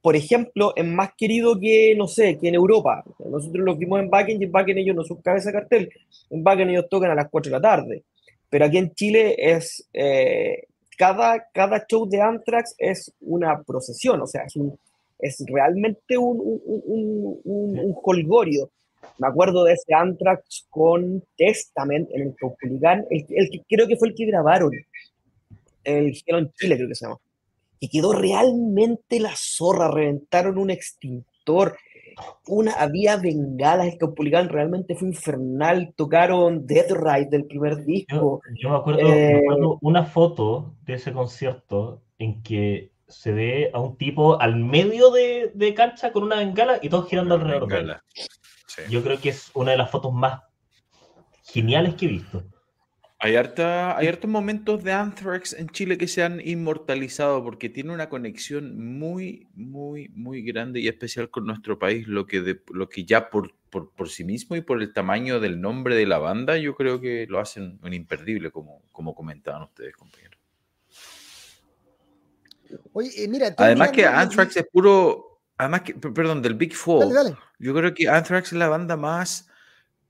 por 0.00 0.16
ejemplo, 0.16 0.72
es 0.76 0.86
más 0.86 1.10
querido 1.16 1.58
que, 1.58 1.94
no 1.96 2.06
sé, 2.06 2.38
que 2.38 2.48
en 2.48 2.54
Europa. 2.54 3.04
Nosotros 3.18 3.64
los 3.64 3.76
vimos 3.76 4.00
en 4.00 4.08
Bakken 4.08 4.40
y 4.40 4.44
en 4.44 4.52
Bakken 4.52 4.78
ellos 4.78 4.96
no 4.96 5.04
son 5.04 5.20
cabeza 5.20 5.52
cartel. 5.52 5.90
En 6.30 6.42
Bakken 6.42 6.70
ellos 6.70 6.86
tocan 6.88 7.10
a 7.10 7.14
las 7.14 7.28
4 7.28 7.50
de 7.50 7.56
la 7.56 7.60
tarde. 7.60 8.04
Pero 8.48 8.64
aquí 8.64 8.78
en 8.78 8.94
Chile 8.94 9.34
es, 9.36 9.86
eh, 9.92 10.64
cada, 10.96 11.48
cada 11.52 11.84
show 11.86 12.08
de 12.08 12.20
Anthrax 12.20 12.74
es 12.78 13.12
una 13.20 13.62
procesión, 13.62 14.20
o 14.22 14.26
sea, 14.26 14.44
es, 14.44 14.56
un, 14.56 14.78
es 15.18 15.44
realmente 15.46 16.16
un, 16.16 16.38
un, 16.40 17.40
un, 17.44 17.78
un, 17.78 17.96
holgorio. 18.02 18.70
Me 19.18 19.28
acuerdo 19.28 19.64
de 19.64 19.74
ese 19.74 19.94
Anthrax 19.94 20.66
con 20.70 21.22
Testament 21.36 22.08
en 22.12 22.22
el 22.22 22.34
Caupolicán, 22.36 23.04
el, 23.10 23.26
el, 23.30 23.50
que 23.50 23.62
creo 23.68 23.86
que 23.86 23.96
fue 23.96 24.08
el 24.08 24.14
que 24.14 24.26
grabaron, 24.26 24.72
el 25.84 26.14
Cielo 26.14 26.38
en 26.40 26.52
Chile 26.52 26.76
creo 26.76 26.88
que 26.88 26.94
se 26.94 27.06
llama 27.06 27.18
y 27.80 27.88
quedó 27.88 28.12
realmente 28.12 29.20
la 29.20 29.32
zorra, 29.36 29.90
reventaron 29.90 30.58
un 30.58 30.70
extintor, 30.70 31.76
una, 32.48 32.72
había 32.72 33.16
bengalas, 33.16 33.92
el 33.92 33.98
Caupolicán 33.98 34.48
realmente 34.48 34.96
fue 34.96 35.08
infernal, 35.08 35.92
tocaron 35.96 36.66
Dead 36.66 36.86
Ride 36.90 37.28
del 37.30 37.44
primer 37.44 37.84
disco. 37.84 38.40
Yo, 38.60 38.70
me, 38.70 38.76
acuerdo, 38.76 39.02
me, 39.02 39.30
eh, 39.30 39.38
acuerdo, 39.38 39.78
una 39.80 40.04
foto 40.04 40.74
de 40.84 40.94
ese 40.94 41.12
concierto 41.12 42.02
en 42.18 42.42
que 42.42 42.90
se 43.08 43.32
ve 43.32 43.70
a 43.72 43.80
un 43.80 43.96
tipo 43.96 44.40
al 44.40 44.56
medio 44.56 45.10
de, 45.10 45.50
de 45.54 45.74
cancha 45.74 46.12
con 46.12 46.22
una 46.22 46.36
bengala 46.36 46.78
y 46.82 46.88
todos 46.88 47.08
girando 47.08 47.34
alrededor 47.34 47.68
de 47.68 47.78
él. 47.78 47.96
Yo 48.90 49.02
creo 49.02 49.20
que 49.20 49.30
es 49.30 49.50
una 49.54 49.72
de 49.72 49.78
las 49.78 49.90
fotos 49.90 50.12
más 50.12 50.42
geniales 51.42 51.94
que 51.94 52.06
he 52.06 52.08
visto. 52.08 52.44
Hay, 53.20 53.34
harta, 53.34 53.98
hay 53.98 54.06
hartos 54.06 54.30
momentos 54.30 54.84
de 54.84 54.92
Anthrax 54.92 55.52
en 55.54 55.68
Chile 55.70 55.98
que 55.98 56.06
se 56.06 56.22
han 56.22 56.40
inmortalizado 56.40 57.42
porque 57.42 57.68
tiene 57.68 57.92
una 57.92 58.08
conexión 58.08 58.96
muy, 58.96 59.48
muy, 59.54 60.08
muy 60.10 60.42
grande 60.42 60.78
y 60.78 60.86
especial 60.86 61.28
con 61.28 61.44
nuestro 61.44 61.80
país, 61.80 62.06
lo 62.06 62.26
que, 62.26 62.60
lo 62.72 62.88
que 62.88 63.04
ya 63.04 63.28
por, 63.28 63.54
por, 63.70 64.08
sí 64.08 64.22
mismo 64.22 64.54
y 64.54 64.60
por 64.60 64.80
el 64.80 64.92
tamaño 64.92 65.40
del 65.40 65.60
nombre 65.60 65.96
de 65.96 66.06
la 66.06 66.18
banda, 66.18 66.58
yo 66.58 66.76
creo 66.76 67.00
que 67.00 67.26
lo 67.28 67.40
hacen 67.40 67.80
un 67.82 67.92
imperdible, 67.92 68.52
como, 68.52 68.82
como 68.92 69.16
comentaban 69.16 69.62
ustedes, 69.62 69.96
compañeros. 69.96 70.37
Oye, 72.92 73.10
eh, 73.16 73.28
mira, 73.28 73.54
además 73.56 73.90
que 73.90 74.04
Anthrax 74.04 74.56
es 74.56 74.66
puro, 74.66 75.40
además 75.56 75.82
que, 75.82 75.94
perdón, 75.94 76.42
del 76.42 76.54
Big 76.54 76.74
Four, 76.74 77.36
yo 77.58 77.74
creo 77.74 77.94
que 77.94 78.08
Anthrax 78.08 78.52
es 78.52 78.58
la 78.58 78.68
banda 78.68 78.96
más 78.96 79.48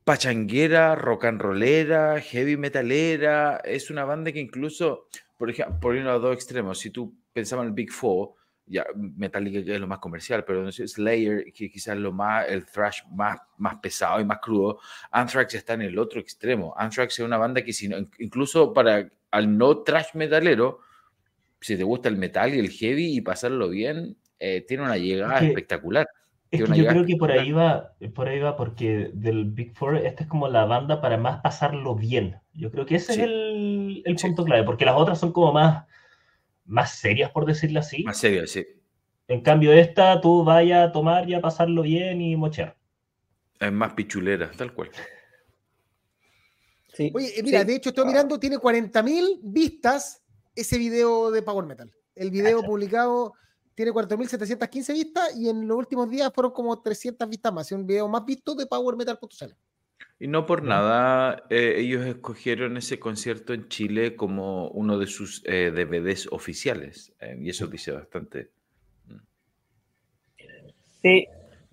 pachanguera, 0.05 0.95
rock 0.95 1.27
and 1.27 1.41
rollera, 1.41 2.21
heavy 2.21 2.57
metalera. 2.57 3.61
Es 3.65 3.91
una 3.91 4.05
banda 4.05 4.33
que 4.33 4.41
incluso 4.41 5.07
por 5.39 5.49
ejemplo, 5.49 5.79
poniendo 5.81 6.13
los 6.13 6.21
dos 6.21 6.35
extremos, 6.35 6.79
si 6.79 6.91
tú 6.91 7.17
pensabas 7.33 7.63
en 7.63 7.69
el 7.69 7.75
Big 7.75 7.93
Four, 7.93 8.35
ya 8.67 8.85
Metallica 8.95 9.65
que 9.65 9.75
es 9.75 9.81
lo 9.81 9.87
más 9.87 10.01
comercial, 10.01 10.45
pero 10.45 10.71
Slayer, 10.71 11.45
que 11.55 11.71
quizás 11.71 11.97
lo 11.97 12.13
más, 12.13 12.47
el 12.49 12.67
thrash 12.67 13.03
más, 13.13 13.39
más 13.57 13.77
pesado 13.77 14.21
y 14.21 14.25
más 14.25 14.41
crudo, 14.41 14.81
Anthrax 15.11 15.55
está 15.55 15.75
en 15.75 15.83
el 15.83 15.99
otro 15.99 16.21
extremo. 16.21 16.75
Anthrax 16.77 17.21
es 17.21 17.25
una 17.25 17.39
banda 17.39 17.63
que 17.63 17.73
si 17.73 17.89
incluso 18.19 18.75
para 18.75 19.09
al 19.31 19.57
no 19.57 19.79
thrash 19.85 20.09
metalero, 20.15 20.81
si 21.61 21.77
te 21.77 21.85
gusta 21.85 22.09
el 22.09 22.17
metal 22.17 22.55
y 22.55 22.59
el 22.59 22.71
heavy 22.71 23.17
y 23.17 23.21
pasarlo 23.21 23.69
bien, 23.69 24.17
eh, 24.39 24.65
tiene 24.67 24.85
una 24.85 24.97
llegada 24.97 25.41
espectacular. 25.41 26.07
Es 26.51 26.65
que 26.65 26.79
yo 26.79 26.87
creo 26.87 27.05
que 27.05 27.17
por 27.17 27.31
ahí 27.31 27.53
va, 27.53 27.93
por 28.15 28.29
ahí 28.29 28.39
va, 28.39 28.57
porque 28.57 29.11
del 29.13 29.45
Big 29.45 29.77
Four, 29.77 29.99
esta 29.99 30.23
es 30.23 30.29
como 30.29 30.49
la 30.49 30.65
banda 30.65 31.01
para 31.01 31.19
más 31.19 31.41
pasarlo 31.43 31.95
bien. 31.95 32.37
Yo 32.55 32.71
creo 32.71 32.87
que 32.87 32.97
ese 32.97 33.13
es 33.13 33.19
el, 33.19 34.03
el 34.07 34.17
punto 34.17 34.45
clave, 34.45 34.65
porque 34.65 34.87
las 34.87 34.97
otras 34.97 35.19
son 35.19 35.33
como 35.33 35.53
más 35.53 35.85
más 36.69 36.93
serias, 36.93 37.31
por 37.31 37.47
decirlo 37.47 37.81
así. 37.81 38.05
Más 38.05 38.19
serias, 38.19 38.51
sí. 38.51 38.65
En 39.27 39.41
cambio, 39.41 39.73
esta 39.73 40.21
tú 40.21 40.45
vayas 40.45 40.89
a 40.89 40.93
tomar 40.93 41.29
y 41.29 41.35
a 41.35 41.41
pasarlo 41.41 41.83
bien 41.83 42.21
y 42.21 42.37
mochear. 42.37 42.77
Es 43.59 43.73
más 43.73 43.95
pichulera, 43.95 44.51
tal 44.57 44.73
cual. 44.73 44.91
Sí. 46.93 47.11
Oye, 47.15 47.39
eh, 47.39 47.43
mira, 47.43 47.65
de 47.65 47.77
hecho 47.77 47.91
estoy 47.91 48.05
ah. 48.05 48.09
mirando, 48.09 48.39
tiene 48.39 48.57
40.000 48.57 49.41
vistas 49.43 50.23
ese 50.61 50.79
video 50.79 51.31
de 51.31 51.43
Power 51.43 51.67
Metal. 51.67 51.91
El 52.15 52.31
video 52.31 52.63
publicado 52.63 53.35
tiene 53.75 53.93
4.715 53.93 54.93
vistas 54.93 55.37
y 55.37 55.49
en 55.49 55.69
los 55.69 55.79
últimos 55.79 56.11
días 56.11 56.33
fueron 56.35 56.53
como 56.53 56.83
300 56.83 57.29
vistas 57.29 57.53
más. 57.53 57.67
Es 57.71 57.79
un 57.79 57.87
video 57.87 58.09
más 58.09 58.25
visto 58.25 58.55
de 58.57 58.67
Power 58.67 58.97
Metal.cl. 58.97 59.53
Y 60.21 60.27
no 60.27 60.47
por 60.47 60.65
nada, 60.65 61.45
eh, 61.49 61.75
ellos 61.77 62.05
escogieron 62.05 62.77
ese 62.77 62.99
concierto 62.99 63.53
en 63.53 63.69
Chile 63.69 64.17
como 64.17 64.69
uno 64.71 64.99
de 64.99 65.07
sus 65.07 65.43
eh, 65.45 65.71
DVDs 65.71 66.27
oficiales. 66.33 67.13
Eh, 67.21 67.39
y 67.41 67.51
eso 67.51 67.69
dice 67.69 67.93
bastante. 67.93 68.51
Mm. 69.07 69.17
Sí, 71.03 71.27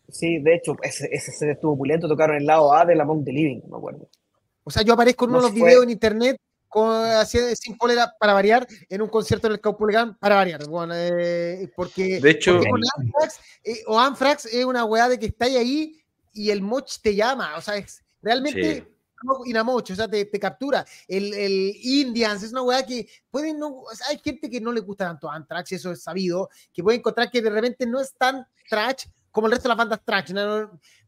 sí, 0.08 0.40
de 0.40 0.56
hecho, 0.56 0.76
ese, 0.84 1.10
ese 1.12 1.52
estuvo 1.52 1.72
opulento. 1.72 2.08
Tocaron 2.08 2.38
el 2.38 2.46
lado 2.46 2.72
A 2.72 2.86
de 2.86 2.96
la 2.96 3.04
Mount 3.04 3.28
Living, 3.28 3.62
me 3.68 3.78
acuerdo. 3.78 4.08
O 4.64 4.70
sea, 4.70 4.84
yo 4.84 4.94
aparezco 4.94 5.26
en 5.26 5.32
uno 5.32 5.40
de 5.40 5.48
los 5.48 5.54
videos 5.56 5.84
en 5.84 5.90
internet 5.90 6.38
con, 6.76 7.26
sin 7.26 7.78
polera 7.78 8.14
para 8.20 8.34
variar 8.34 8.68
en 8.90 9.02
un 9.02 9.08
concierto 9.08 9.48
en 9.48 9.54
el 9.54 9.62
Caupolicán 9.62 10.18
para 10.18 10.36
variar. 10.36 10.68
Bueno, 10.68 10.94
porque, 11.76 12.20
de 12.20 12.32
hecho, 12.32 12.60
Anthrax, 12.98 13.40
o 13.88 14.00
Anthrax 14.00 14.46
es 14.46 14.66
una 14.66 14.84
weá 14.84 15.08
de 15.08 15.18
que 15.18 15.28
está 15.28 15.46
ahí 15.46 16.02
y 16.34 16.50
el 16.50 16.62
moch 16.62 17.00
te 17.02 17.16
llama. 17.16 17.56
O 17.58 17.62
sea, 17.62 17.78
es 17.78 18.06
Realmente, 18.26 18.76
sí. 18.76 18.84
Inamocho, 19.46 19.94
o 19.94 19.96
sea, 19.96 20.08
te, 20.08 20.28
captura. 20.40 20.84
El, 21.08 21.32
el, 21.36 21.76
Indians 21.84 22.42
es 22.42 22.52
una 22.52 22.64
weá 22.64 22.84
que 22.84 23.08
pueden 23.30 23.60
no. 23.60 23.84
hay 24.10 24.18
gente 24.18 24.50
que 24.50 24.60
no 24.60 24.72
le 24.72 24.82
gusta 24.82 25.06
tanto 25.06 25.30
Anthrax, 25.30 25.72
eso 25.74 25.92
es 25.92 26.02
sabido, 26.02 26.50
que 26.74 26.82
puede 26.82 26.98
encontrar 26.98 27.30
que 27.30 27.42
de 27.42 27.52
repente 27.52 27.86
no 27.86 28.02
es 28.02 28.14
tan 28.16 28.46
trash 28.68 29.06
como 29.30 29.46
el 29.46 29.52
resto 29.52 29.68
de 29.68 29.70
las 29.70 29.78
bandas 29.78 30.02
trash. 30.04 30.32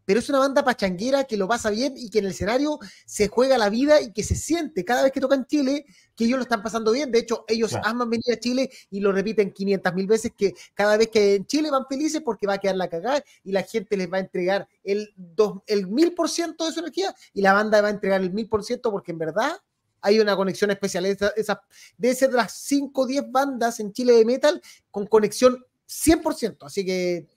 Pero 0.08 0.22
es 0.22 0.30
una 0.30 0.40
banda 0.40 0.64
pachanguera 0.64 1.26
que 1.26 1.36
lo 1.36 1.50
pasa 1.50 1.70
bien 1.70 1.96
y 1.98 2.10
que 2.10 2.20
en 2.20 2.26
el 2.26 2.32
escenario 2.32 2.80
se 3.06 3.28
juega 3.28 3.58
la 3.58 3.70
vida 3.70 4.00
y 4.00 4.14
que 4.14 4.24
se 4.24 4.36
siente 4.36 4.86
cada 4.86 5.04
vez 5.04 5.12
que 5.12 5.20
tocan 5.20 5.46
Chile 5.46 5.86
que 6.16 6.24
ellos 6.24 6.38
lo 6.38 6.44
están 6.44 6.64
pasando 6.64 6.94
bien. 6.94 7.12
De 7.12 7.20
hecho, 7.20 7.44
ellos 7.46 7.76
aman 7.84 8.10
venir 8.10 8.34
a 8.34 8.40
Chile 8.40 8.72
y 8.90 9.02
lo 9.02 9.12
repiten 9.12 9.52
500 9.52 9.94
mil 9.94 10.08
veces 10.08 10.32
que 10.38 10.54
cada 10.74 10.96
vez 10.96 11.10
que 11.10 11.36
en 11.36 11.46
Chile 11.46 11.70
van 11.70 11.86
felices 11.90 12.22
porque 12.24 12.48
va 12.48 12.54
a 12.54 12.58
quedar 12.58 12.78
la 12.78 12.88
cagada 12.88 13.22
y 13.44 13.52
la 13.52 13.64
gente 13.64 13.98
les 13.98 14.10
va 14.10 14.16
a 14.16 14.22
entregar 14.22 14.70
el, 14.82 15.14
dos, 15.18 15.60
el 15.68 15.88
mil 15.88 16.14
por 16.14 16.30
ciento 16.30 16.66
de 16.66 16.72
su 16.72 16.80
energía 16.80 17.14
y 17.34 17.42
la 17.42 17.52
banda 17.52 17.82
va 17.82 17.90
a 17.90 17.92
entregar 17.92 18.22
el 18.22 18.32
mil 18.32 18.48
por 18.48 18.64
ciento 18.64 18.92
porque 18.92 19.12
en 19.12 19.18
verdad 19.18 19.58
hay 20.00 20.22
una 20.22 20.38
conexión 20.38 20.72
especial. 20.72 21.06
Esa, 21.06 21.34
esa, 21.36 21.62
debe 21.98 22.16
ser 22.16 22.30
de 22.30 22.38
las 22.38 22.54
5 22.54 23.02
o 23.02 23.06
10 23.06 23.30
bandas 23.30 23.82
en 23.82 23.92
Chile 23.92 24.14
de 24.14 24.24
metal 24.24 24.62
con 24.90 25.06
conexión 25.06 25.66
100%. 25.86 26.58
Así 26.62 26.86
que 26.86 27.28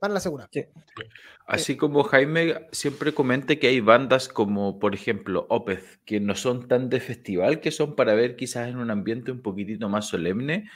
van 0.00 0.12
a 0.12 0.14
la 0.14 0.20
segura. 0.20 0.48
Así 1.46 1.76
como 1.76 2.02
Jaime 2.04 2.66
siempre 2.72 3.12
comenta 3.12 3.56
que 3.56 3.68
hay 3.68 3.80
bandas 3.80 4.28
como, 4.28 4.78
por 4.78 4.94
ejemplo, 4.94 5.46
Opeth, 5.50 6.02
que 6.04 6.20
no 6.20 6.34
son 6.34 6.68
tan 6.68 6.88
de 6.88 7.00
festival, 7.00 7.60
que 7.60 7.70
son 7.70 7.96
para 7.96 8.14
ver 8.14 8.36
quizás 8.36 8.68
en 8.68 8.78
un 8.78 8.90
ambiente 8.90 9.32
un 9.32 9.42
poquitito 9.42 9.88
más 9.88 10.06
solemne. 10.06 10.70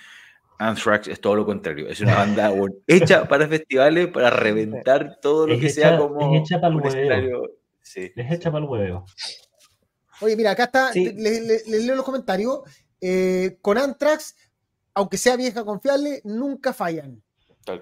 Anthrax 0.58 1.08
es 1.08 1.20
todo 1.20 1.34
lo 1.34 1.46
contrario, 1.46 1.88
es 1.88 2.00
una 2.00 2.14
banda 2.14 2.52
hecha 2.86 3.26
para 3.26 3.48
festivales, 3.48 4.08
para 4.08 4.30
reventar 4.30 5.18
todo 5.20 5.46
lo 5.46 5.58
que 5.58 5.70
sea 5.70 5.98
como. 5.98 6.36
Es 6.36 6.42
hecha 6.42 6.60
para 6.60 6.74
el 6.74 6.80
hueveo. 6.80 7.50
Sí. 7.82 8.12
Es 8.14 8.32
hecha 8.32 8.52
para 8.52 8.64
el 8.64 8.70
hueveo. 8.70 9.04
Oye, 10.20 10.36
mira, 10.36 10.52
acá 10.52 10.64
está, 10.64 10.92
les 10.92 11.66
leo 11.66 11.96
los 11.96 12.04
comentarios. 12.04 12.60
Eh, 13.00 13.58
con 13.60 13.76
Anthrax, 13.76 14.36
aunque 14.94 15.18
sea 15.18 15.36
vieja 15.36 15.64
confiable, 15.64 16.20
nunca 16.24 16.72
fallan. 16.72 17.23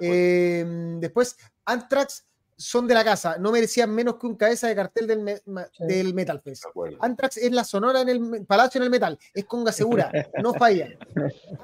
Em, 0.01 1.01
después, 1.01 1.37
Anthrax 1.65 2.27
son 2.57 2.87
de 2.87 2.95
la 2.95 3.05
casa, 3.05 3.37
no 3.39 3.51
merecían 3.51 3.93
menos 3.93 4.17
que 4.17 4.27
un 4.27 4.37
cabeza 4.37 4.69
de 4.69 4.77
cartel 4.77 5.07
del, 5.07 5.43
del 5.81 6.15
Metal 6.15 6.41
Fest. 6.41 6.65
Anthrax 7.01 7.37
es 7.39 7.51
la 7.53 7.65
sonora 7.65 8.03
en 8.03 8.09
el 8.09 8.47
Palacio 8.47 8.79
en 8.79 8.85
el 8.85 8.91
Metal, 8.91 9.19
es 9.35 9.45
conga 9.45 9.73
segura, 9.73 10.13
no 10.43 10.55
falla. 10.55 10.89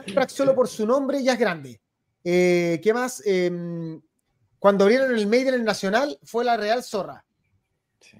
Anthrax 0.06 0.32
solo 0.32 0.54
por 0.54 0.68
su 0.68 0.86
nombre 0.86 1.22
ya 1.22 1.34
es 1.34 1.38
grande. 1.38 1.80
Eh, 2.24 2.80
¿Qué 2.82 2.92
más? 2.92 3.22
Em, 3.24 4.00
cuando 4.58 4.84
abrieron 4.84 5.14
el 5.14 5.26
Maiden 5.26 5.54
en 5.54 5.60
el 5.60 5.64
Nacional 5.64 6.18
fue 6.24 6.44
la 6.44 6.56
Real 6.56 6.82
Zorra. 6.82 7.24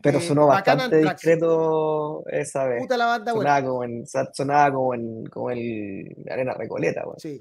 Pero 0.03 0.19
eh, 0.19 0.23
sonó 0.23 0.47
bastante 0.47 0.97
discreto 0.99 2.25
esa 2.29 2.65
vez. 2.65 2.83
Puta 2.83 2.97
la 2.97 3.07
banda, 3.07 3.33
sonaba, 3.33 3.67
como 3.67 3.85
en, 3.85 4.07
sonaba 4.07 4.73
como 4.73 4.95
en, 4.95 5.27
como 5.27 5.51
el 5.51 6.15
Arena 6.31 6.55
Recoleta. 6.55 7.05
Sí. 7.17 7.41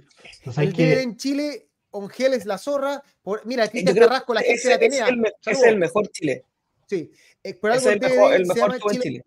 el 0.58 0.74
que 0.74 1.02
en 1.02 1.18
Chile 1.18 1.67
Ongel 1.92 2.34
es 2.34 2.46
la 2.46 2.58
zorra. 2.58 3.04
Por, 3.22 3.46
mira, 3.46 3.68
Cristian 3.68 3.96
Carrasco, 3.96 4.34
la 4.34 4.42
gente 4.42 4.70
la 4.70 4.80
tenía. 4.80 5.08
Es 5.46 5.64
el, 5.64 5.78
mejor 5.78 6.08
Chile. 6.10 6.44
Sí, 6.86 7.12
eh, 7.44 7.54
por 7.54 7.72
algo 7.72 7.90
es 7.90 7.96
el 7.96 8.00
mejor, 8.00 8.34
el 8.34 8.46
mejor 8.46 8.92
Chile. 8.92 9.04
Chile. 9.04 9.26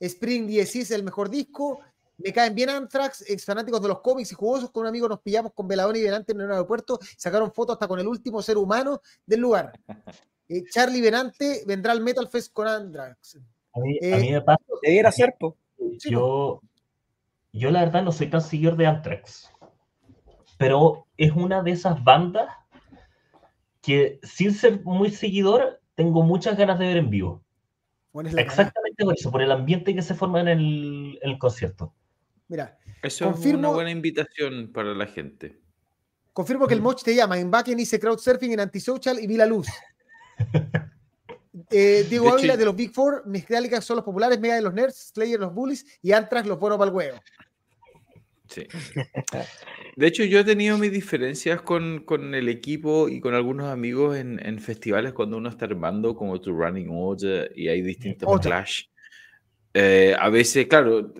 Spring 0.00 0.46
10 0.46 0.76
es 0.76 0.90
el 0.90 1.02
mejor 1.02 1.28
disco. 1.28 1.80
Me 2.18 2.32
caen 2.32 2.54
bien 2.54 2.68
Anthrax, 2.68 3.24
ex 3.28 3.44
fanáticos 3.44 3.80
de 3.80 3.88
los 3.88 4.00
cómics 4.00 4.32
y 4.32 4.34
jugosos. 4.34 4.70
Con 4.70 4.82
un 4.82 4.88
amigo 4.88 5.08
nos 5.08 5.20
pillamos 5.20 5.52
con 5.54 5.66
Veladón 5.66 5.96
y 5.96 6.02
Venante 6.02 6.32
en 6.32 6.40
el 6.40 6.50
aeropuerto. 6.50 6.98
Sacaron 7.16 7.52
fotos 7.52 7.74
hasta 7.74 7.88
con 7.88 7.98
el 7.98 8.06
último 8.06 8.42
ser 8.42 8.58
humano 8.58 9.00
del 9.26 9.40
lugar. 9.40 9.72
Eh, 10.52 10.64
Charlie 10.68 11.00
Venante 11.00 11.62
vendrá 11.64 11.92
al 11.92 12.00
Metal 12.00 12.26
Fest 12.26 12.52
con 12.52 12.66
Anthrax. 12.66 13.38
A 13.72 13.78
mí, 13.78 13.96
a 13.98 14.16
mí 14.16 14.28
eh, 14.30 14.32
me 14.32 14.42
pasa. 14.42 14.64
Debiera 14.82 15.12
ser, 15.12 15.36
Yo, 16.00 16.60
yo 17.52 17.70
la 17.70 17.84
verdad 17.84 18.02
no 18.02 18.10
soy 18.10 18.28
tan 18.28 18.40
seguidor 18.40 18.76
de 18.76 18.84
Anthrax 18.84 19.48
pero 20.60 21.06
es 21.16 21.32
una 21.32 21.62
de 21.62 21.70
esas 21.70 22.04
bandas 22.04 22.46
que 23.80 24.20
sin 24.22 24.52
ser 24.52 24.84
muy 24.84 25.10
seguidor, 25.10 25.80
tengo 25.94 26.22
muchas 26.22 26.58
ganas 26.58 26.78
de 26.78 26.86
ver 26.86 26.98
en 26.98 27.08
vivo. 27.08 27.42
Exactamente 28.36 29.02
por 29.02 29.14
eso, 29.14 29.30
por 29.30 29.40
el 29.40 29.52
ambiente 29.52 29.94
que 29.94 30.02
se 30.02 30.14
forma 30.14 30.42
en 30.42 30.48
el, 30.48 31.38
concierto. 31.38 31.94
Mira, 32.48 32.78
eso 33.02 33.30
es 33.30 33.46
una 33.46 33.70
buena 33.70 33.90
invitación 33.90 34.70
para 34.70 34.94
la 34.94 35.06
gente. 35.06 35.58
Confirmo 36.34 36.66
que 36.66 36.74
el 36.74 36.82
Moch 36.82 37.02
te 37.02 37.14
llama. 37.14 37.38
En 37.38 37.50
Backen 37.50 37.80
hice 37.80 37.98
crowdsurfing 37.98 38.52
en 38.52 38.60
Antisocial 38.60 39.18
y 39.18 39.26
vi 39.26 39.38
la 39.38 39.46
luz. 39.46 39.66
eh, 41.70 42.04
Diego 42.10 42.34
Ávila 42.34 42.58
de 42.58 42.66
los 42.66 42.76
Big 42.76 42.92
Four, 42.92 43.22
Mesclálicas 43.26 43.82
son 43.82 43.96
los 43.96 44.04
populares, 44.04 44.38
Mega 44.38 44.56
de 44.56 44.62
los 44.62 44.74
Nerds, 44.74 45.12
Slayer 45.14 45.40
los 45.40 45.54
Bullies 45.54 45.86
y 46.02 46.12
Antrax 46.12 46.46
los 46.46 46.58
buenos 46.58 46.78
para 46.78 46.90
el 46.90 46.94
huevo. 46.94 47.18
Sí. 48.50 48.66
De 49.96 50.06
hecho, 50.06 50.24
yo 50.24 50.40
he 50.40 50.44
tenido 50.44 50.76
mis 50.76 50.90
diferencias 50.90 51.62
con, 51.62 52.00
con 52.00 52.34
el 52.34 52.48
equipo 52.48 53.08
y 53.08 53.20
con 53.20 53.34
algunos 53.34 53.68
amigos 53.68 54.16
en, 54.16 54.44
en, 54.44 54.58
festivales 54.58 55.12
cuando 55.12 55.36
uno 55.36 55.48
está 55.48 55.66
armando 55.66 56.16
como 56.16 56.40
tu 56.40 56.52
Running 56.52 56.88
Order 56.90 57.52
y 57.54 57.68
hay 57.68 57.80
distintos 57.80 58.40
clash. 58.40 58.84
Eh, 59.72 60.16
a 60.18 60.28
veces, 60.30 60.66
claro, 60.66 61.14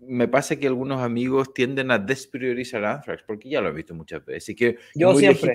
me 0.00 0.26
pasa 0.26 0.56
que 0.56 0.66
algunos 0.66 1.00
amigos 1.00 1.54
tienden 1.54 1.90
a 1.90 1.98
despriorizar 1.98 2.84
Anthrax 2.84 3.22
porque 3.26 3.48
ya 3.50 3.60
lo 3.60 3.68
he 3.68 3.72
visto 3.72 3.94
muchas 3.94 4.24
veces. 4.24 4.56
que 4.56 4.78
yo 4.94 5.14
siempre. 5.16 5.54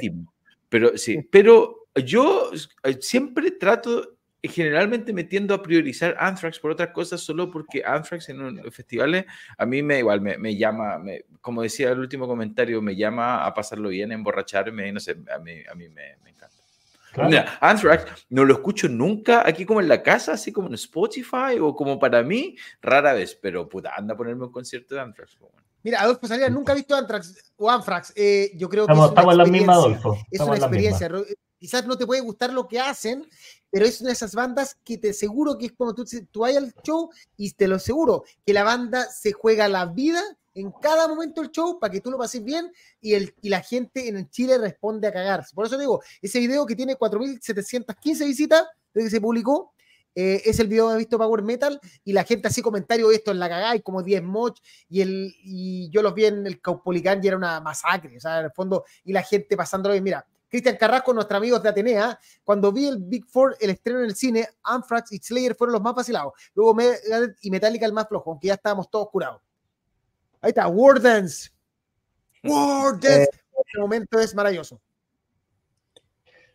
Pero 0.69 0.97
sí, 0.97 1.19
pero 1.31 1.87
yo 2.05 2.51
eh, 2.83 2.97
siempre 3.01 3.51
trato 3.51 4.15
generalmente 4.49 5.13
me 5.13 5.23
tiendo 5.23 5.53
a 5.53 5.61
priorizar 5.61 6.17
Anthrax 6.19 6.59
por 6.59 6.71
otras 6.71 6.89
cosas 6.89 7.21
solo 7.21 7.49
porque 7.49 7.83
Anthrax 7.85 8.27
en 8.29 8.57
los 8.57 8.75
festivales 8.75 9.25
a 9.57 9.65
mí 9.65 9.81
me 9.81 9.99
igual 9.99 10.19
me, 10.21 10.57
llama, 10.57 11.01
como 11.39 11.61
decía 11.61 11.91
el 11.91 11.99
último 11.99 12.27
comentario, 12.27 12.81
me 12.81 12.95
llama 12.95 13.45
a 13.45 13.53
pasarlo 13.53 13.89
bien, 13.89 14.11
a 14.11 14.15
emborracharme, 14.15 14.91
no 14.91 14.99
sé, 14.99 15.17
a 15.33 15.39
mí, 15.39 15.53
a 15.71 15.75
mí 15.75 15.87
me, 15.87 16.11
encanta. 16.25 16.57
Mira, 17.25 17.57
Anthrax 17.61 18.25
no 18.29 18.43
lo 18.43 18.55
escucho 18.55 18.89
nunca 18.89 19.47
aquí 19.47 19.65
como 19.65 19.79
en 19.79 19.87
la 19.87 20.03
casa, 20.03 20.33
así 20.33 20.51
como 20.51 20.67
en 20.67 20.73
Spotify 20.73 21.59
o 21.61 21.75
como 21.75 21.97
para 21.97 22.21
mí, 22.21 22.57
rara 22.81 23.13
vez, 23.13 23.37
pero 23.41 23.69
puta, 23.69 23.93
anda 23.95 24.13
a 24.13 24.17
ponerme 24.17 24.43
un 24.43 24.51
concierto 24.51 24.95
de 24.95 25.01
Anthrax. 25.01 25.37
Mira, 25.83 26.01
Adolfo 26.01 26.27
Salida 26.27 26.49
nunca 26.49 26.71
ha 26.71 26.75
visto 26.75 26.95
Anthrax 26.95 27.53
o 27.57 27.69
Anthrax. 27.69 28.13
Eh, 28.15 28.51
yo 28.55 28.69
creo 28.69 28.87
que 28.87 28.93
estamos, 28.93 29.11
es 29.11 29.23
una 29.23 29.31
en 29.31 29.37
la 29.37 29.45
misma, 29.45 29.73
Adolfo. 29.73 30.17
Es 30.31 30.39
una 30.39 30.55
experiencia. 30.55 31.09
Quizás 31.59 31.85
no 31.85 31.97
te 31.97 32.05
puede 32.05 32.21
gustar 32.21 32.51
lo 32.51 32.67
que 32.67 32.79
hacen, 32.79 33.25
pero 33.73 33.87
es 33.87 34.01
una 34.01 34.09
de 34.09 34.13
esas 34.13 34.35
bandas 34.35 34.77
que 34.83 34.99
te 34.99 35.09
aseguro 35.09 35.57
que 35.57 35.65
es 35.65 35.71
como 35.71 35.95
tú, 35.95 36.05
tú 36.29 36.41
vayas 36.41 36.63
al 36.63 36.75
show 36.83 37.09
y 37.35 37.51
te 37.53 37.67
lo 37.67 37.77
aseguro, 37.77 38.23
que 38.45 38.53
la 38.53 38.63
banda 38.63 39.09
se 39.09 39.31
juega 39.31 39.67
la 39.67 39.87
vida 39.87 40.21
en 40.53 40.71
cada 40.79 41.07
momento 41.07 41.41
del 41.41 41.49
show 41.49 41.79
para 41.79 41.91
que 41.91 41.99
tú 41.99 42.11
lo 42.11 42.19
pases 42.19 42.43
bien 42.43 42.71
y, 43.01 43.15
el, 43.15 43.33
y 43.41 43.49
la 43.49 43.61
gente 43.61 44.07
en 44.07 44.29
Chile 44.29 44.59
responde 44.59 45.07
a 45.07 45.11
cagarse. 45.11 45.55
Por 45.55 45.65
eso 45.65 45.79
digo, 45.79 46.03
ese 46.21 46.39
video 46.39 46.67
que 46.67 46.75
tiene 46.75 46.95
4.715 46.95 48.27
visitas 48.27 48.63
desde 48.93 49.07
que 49.07 49.15
se 49.15 49.19
publicó, 49.19 49.73
eh, 50.13 50.43
es 50.45 50.59
el 50.59 50.67
video 50.67 50.89
que 50.89 50.93
he 50.93 50.97
visto 50.99 51.17
Power 51.17 51.41
Metal 51.41 51.79
y 52.03 52.13
la 52.13 52.25
gente 52.25 52.49
así 52.49 52.61
comentario 52.61 53.09
esto 53.09 53.31
en 53.31 53.39
la 53.39 53.49
cagada 53.49 53.75
y 53.75 53.81
como 53.81 54.03
10 54.03 54.21
moch 54.21 54.59
y, 54.87 55.01
el, 55.01 55.33
y 55.43 55.89
yo 55.89 56.03
los 56.03 56.13
vi 56.13 56.25
en 56.25 56.45
el 56.45 56.61
Caupolicán 56.61 57.21
y 57.23 57.27
era 57.27 57.37
una 57.37 57.59
masacre, 57.59 58.17
o 58.17 58.19
sea, 58.19 58.37
en 58.37 58.45
el 58.45 58.51
fondo, 58.51 58.85
y 59.03 59.13
la 59.13 59.23
gente 59.23 59.57
pasándolo 59.57 59.93
bien. 59.93 60.03
Mira, 60.03 60.27
Cristian 60.53 60.77
Carrasco, 60.77 61.11
nuestros 61.15 61.35
amigos 61.35 61.63
de 61.63 61.69
Atenea, 61.69 62.19
cuando 62.43 62.71
vi 62.71 62.85
el 62.85 62.99
Big 62.99 63.25
Four, 63.25 63.57
el 63.59 63.71
estreno 63.71 64.01
en 64.01 64.05
el 64.05 64.15
cine, 64.15 64.47
Anthrax 64.61 65.11
y 65.11 65.17
Slayer 65.17 65.55
fueron 65.55 65.73
los 65.73 65.81
más 65.81 65.95
vacilados. 65.95 66.33
Luego 66.53 66.75
Megadeth 66.75 67.37
y 67.41 67.49
Metallica 67.49 67.87
el 67.87 67.91
más 67.91 68.07
flojo, 68.07 68.29
aunque 68.29 68.49
ya 68.49 68.53
estábamos 68.53 68.87
todos 68.87 69.09
curados. 69.09 69.41
Ahí 70.41 70.49
está, 70.49 70.67
War 70.67 71.01
Dance. 71.01 71.49
War 72.43 72.99
Dance. 72.99 73.23
este 73.31 73.79
momento 73.79 74.19
es 74.19 74.35
maravilloso. 74.35 74.79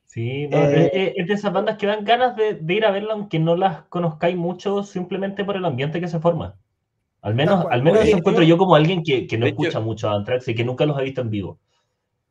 Sí, 0.05 0.49
eh, 0.49 1.14
es, 1.16 1.26
de 1.26 1.34
esas 1.34 1.53
bandas 1.53 1.76
que 1.76 1.88
dan 1.88 2.05
ganas 2.05 2.36
de, 2.36 2.57
ir 2.68 2.84
a 2.84 2.92
verla 2.92 3.14
aunque 3.14 3.40
no 3.40 3.57
las 3.57 3.82
conozcáis 3.88 4.36
mucho 4.36 4.84
simplemente 4.84 5.44
por 5.44 5.57
el 5.57 5.64
ambiente 5.64 6.01
que 6.01 6.07
se 6.07 6.20
forma. 6.20 6.55
Al 7.20 7.34
menos, 7.34 7.66
al 7.68 7.82
menos 7.82 8.05
eso 8.05 8.16
encuentro 8.16 8.44
yo 8.44 8.59
como 8.59 8.76
alguien 8.76 9.03
que, 9.03 9.26
no 9.36 9.46
escucha 9.46 9.80
mucho 9.80 10.09
a 10.09 10.14
Anthrax 10.14 10.46
y 10.46 10.55
que 10.55 10.62
nunca 10.62 10.86
los 10.86 10.96
ha 10.96 11.01
visto 11.01 11.20
en 11.20 11.30
vivo. 11.30 11.59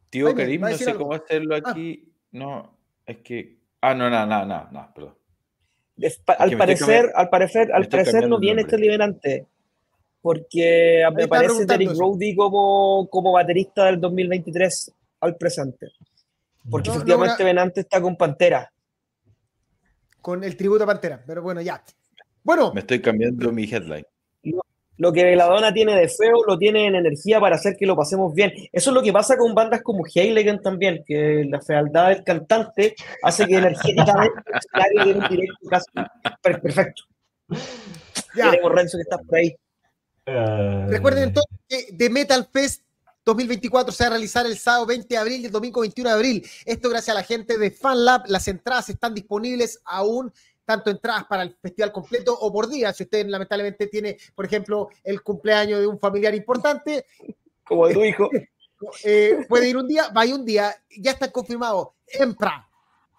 Tío 0.09 0.33
Karim, 0.35 0.61
no 0.61 0.77
sé 0.77 0.93
cómo 0.95 1.13
hacerlo 1.13 1.55
ah. 1.55 1.71
aquí. 1.71 2.13
No, 2.31 2.77
es 3.05 3.17
que. 3.17 3.57
Ah, 3.81 3.93
no, 3.93 4.09
no, 4.09 4.25
no, 4.25 4.45
no, 4.45 4.67
no 4.71 4.91
perdón. 4.93 5.15
al, 6.39 6.57
parecer, 6.57 7.11
al 7.15 7.29
parecer, 7.29 7.71
al 7.73 7.87
parecer 7.87 8.27
no 8.27 8.39
viene 8.39 8.61
este 8.61 8.77
liberante. 8.77 9.47
Porque 10.21 11.05
me 11.15 11.23
aparece 11.23 11.65
Derek 11.65 11.95
Brody 11.95 12.35
como, 12.35 13.07
como 13.09 13.31
baterista 13.31 13.85
del 13.85 14.01
2023 14.01 14.91
al 15.21 15.37
presente. 15.37 15.87
Porque 16.69 16.89
efectivamente 16.89 17.43
Venante 17.43 17.81
está 17.81 18.01
con 18.01 18.17
Pantera. 18.17 18.71
Con 20.19 20.43
el 20.43 20.57
tributo 20.57 20.83
a 20.83 20.87
Pantera, 20.87 21.23
pero 21.25 21.41
bueno, 21.41 21.61
ya. 21.61 21.81
Bueno. 22.43 22.73
Me 22.73 22.81
estoy 22.81 22.99
cambiando 22.99 23.51
mi 23.51 23.63
headline 23.63 24.05
lo 24.97 25.13
que 25.13 25.23
Veladona 25.23 25.73
tiene 25.73 25.95
de 25.95 26.09
feo 26.09 26.43
lo 26.45 26.57
tiene 26.57 26.87
en 26.87 26.95
energía 26.95 27.39
para 27.39 27.55
hacer 27.55 27.75
que 27.77 27.85
lo 27.85 27.95
pasemos 27.95 28.33
bien. 28.33 28.51
Eso 28.71 28.89
es 28.89 28.93
lo 28.93 29.01
que 29.01 29.13
pasa 29.13 29.37
con 29.37 29.53
bandas 29.53 29.81
como 29.81 30.03
Heiligen 30.05 30.61
también, 30.61 31.03
que 31.05 31.45
la 31.49 31.61
fealdad 31.61 32.09
del 32.09 32.23
cantante 32.23 32.95
hace 33.23 33.45
que 33.45 33.55
energéticamente 33.55 34.41
se 35.03 35.13
un 35.13 35.27
directo 35.29 35.67
casi 35.69 35.85
perfecto. 36.41 37.03
Ya. 38.35 38.51
Renzo 38.51 38.97
que 38.97 39.03
estás 39.03 39.21
por 39.25 39.37
ahí. 39.37 39.55
Eh. 40.25 40.85
Recuerden 40.89 41.23
entonces 41.23 41.57
que 41.67 41.93
The 41.95 42.09
Metal 42.09 42.47
Fest 42.51 42.83
2024 43.25 43.91
se 43.91 44.03
va 44.03 44.07
a 44.07 44.09
realizar 44.11 44.45
el 44.45 44.57
sábado 44.57 44.85
20 44.85 45.07
de 45.07 45.17
abril 45.17 45.41
y 45.41 45.45
el 45.45 45.51
domingo 45.51 45.81
21 45.81 46.09
de 46.09 46.15
abril. 46.15 46.47
Esto 46.65 46.89
gracias 46.89 47.15
a 47.15 47.19
la 47.19 47.25
gente 47.25 47.57
de 47.57 47.71
FanLab. 47.71 48.23
Las 48.27 48.47
entradas 48.47 48.89
están 48.89 49.13
disponibles 49.13 49.79
aún 49.85 50.31
tanto 50.67 50.89
entradas 50.89 51.23
para 51.25 51.43
el 51.43 51.55
festival 51.55 51.93
completo 51.93 52.37
o 52.37 52.51
por 52.51 52.67
día. 52.67 52.91
Si 52.91 53.03
usted 53.03 53.25
lamentablemente 53.25 53.87
tiene, 53.87 54.17
por 54.35 54.45
ejemplo, 54.45 54.89
el 55.01 55.23
cumpleaños 55.23 55.79
de 55.79 55.87
un 55.87 55.97
familiar 55.97 56.35
importante, 56.35 57.05
como 57.63 57.87
de 57.87 57.93
tu 57.93 58.03
hijo, 58.03 58.29
eh, 59.05 59.45
puede 59.47 59.69
ir 59.69 59.77
un 59.77 59.87
día, 59.87 60.09
vaya 60.13 60.35
un 60.35 60.43
día, 60.43 60.75
ya 60.99 61.11
está 61.11 61.31
confirmado. 61.31 61.95
Empra, 62.05 62.69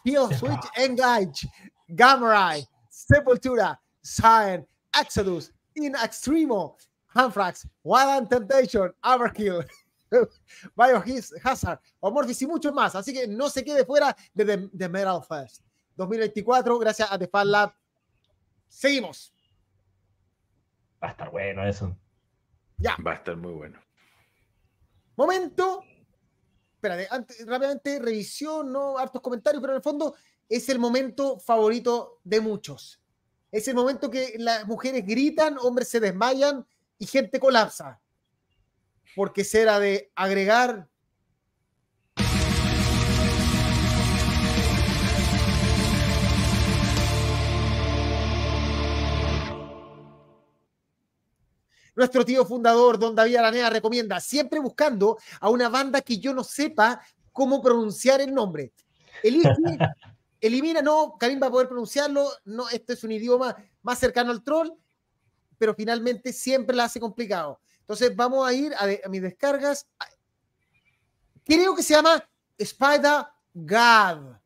Kill 0.05 0.29
Switch 0.39 0.69
Engage, 0.77 1.49
Gamma 1.89 2.57
Sepultura, 2.91 3.81
Sign, 4.03 4.67
Exodus, 5.01 5.51
In 5.75 5.95
Extremo, 5.95 6.77
Hanfrax, 7.15 7.67
Wild 7.83 8.29
Temptation, 8.29 8.95
Overkill. 9.03 9.65
Biohazard, 10.77 11.81
Amorphis 12.03 12.41
y 12.43 12.47
mucho 12.47 12.73
más. 12.73 12.95
Así 12.95 13.13
que 13.13 13.27
no 13.27 13.51
se 13.51 13.63
quede 13.63 13.85
fuera 13.85 14.17
de 14.33 14.69
The 14.77 14.89
Metal 14.89 15.23
Fest. 15.23 15.63
2024, 15.99 16.79
gracias 16.79 17.11
a 17.11 17.19
The 17.19 17.27
Fan 17.27 17.51
Lab. 17.51 17.75
Seguimos. 18.69 19.35
Va 21.03 21.09
a 21.09 21.11
estar 21.11 21.31
bueno 21.31 21.67
eso. 21.67 21.97
Ya. 22.77 22.97
Va 23.05 23.13
a 23.13 23.15
estar 23.17 23.37
muy 23.37 23.53
bueno. 23.53 23.81
Momento. 25.17 25.83
Espérate, 26.75 27.09
antes, 27.11 27.45
rápidamente, 27.45 27.99
revisión, 27.99 28.73
no 28.73 28.97
hartos 28.97 29.21
comentarios, 29.21 29.61
pero 29.61 29.73
en 29.73 29.79
el 29.79 29.83
fondo 29.83 30.15
es 30.49 30.69
el 30.69 30.79
momento 30.79 31.41
favorito 31.41 32.21
de 32.23 32.41
muchos. 32.41 33.03
Es 33.51 33.67
el 33.67 33.75
momento 33.75 34.09
que 34.09 34.35
las 34.39 34.69
mujeres 34.69 35.05
gritan, 35.05 35.59
hombres 35.59 35.89
se 35.89 35.99
desmayan 35.99 36.65
y 36.97 37.07
gente 37.07 37.41
colapsa. 37.41 38.01
Porque 39.17 39.43
será 39.43 39.81
de 39.81 40.13
agregar 40.15 40.89
Nuestro 51.99 52.25
tío 52.25 52.45
fundador, 52.45 52.97
don 52.97 53.17
David 53.17 53.39
Aranea, 53.39 53.71
recomienda 53.71 54.21
siempre 54.21 54.61
buscando 54.61 55.19
a 55.41 55.51
una 55.51 55.69
banda 55.69 56.01
que 56.01 56.19
yo 56.19 56.33
no 56.33 56.45
sepa 56.45 57.01
cómo 57.33 57.61
pronunciar 57.61 58.21
el 58.21 58.33
nombre. 58.33 58.73
elimina, 60.41 60.81
no, 60.81 61.17
Karim 61.19 61.43
va 61.43 61.49
a 61.49 61.51
poder 61.51 61.67
pronunciarlo, 61.67 62.31
no, 62.45 62.69
este 62.69 62.93
es 62.93 63.03
un 63.03 63.11
idioma 63.11 63.57
más 63.83 63.99
cercano 63.99 64.31
al 64.31 64.45
troll, 64.45 64.71
pero 65.59 65.75
finalmente 65.75 66.33
siempre 66.33 66.77
la 66.77 66.85
hace 66.85 67.01
complicado. 67.01 67.59
Entonces 67.81 68.15
vamos 68.15 68.47
a 68.47 68.53
ir 68.53 68.73
a, 68.75 69.09
mis 69.09 69.21
descargas. 69.23 69.85
Creo 71.43 71.75
que 71.75 71.83
se 71.83 71.95
llama 71.95 72.25
Spider 72.57 73.27
God. 73.55 74.37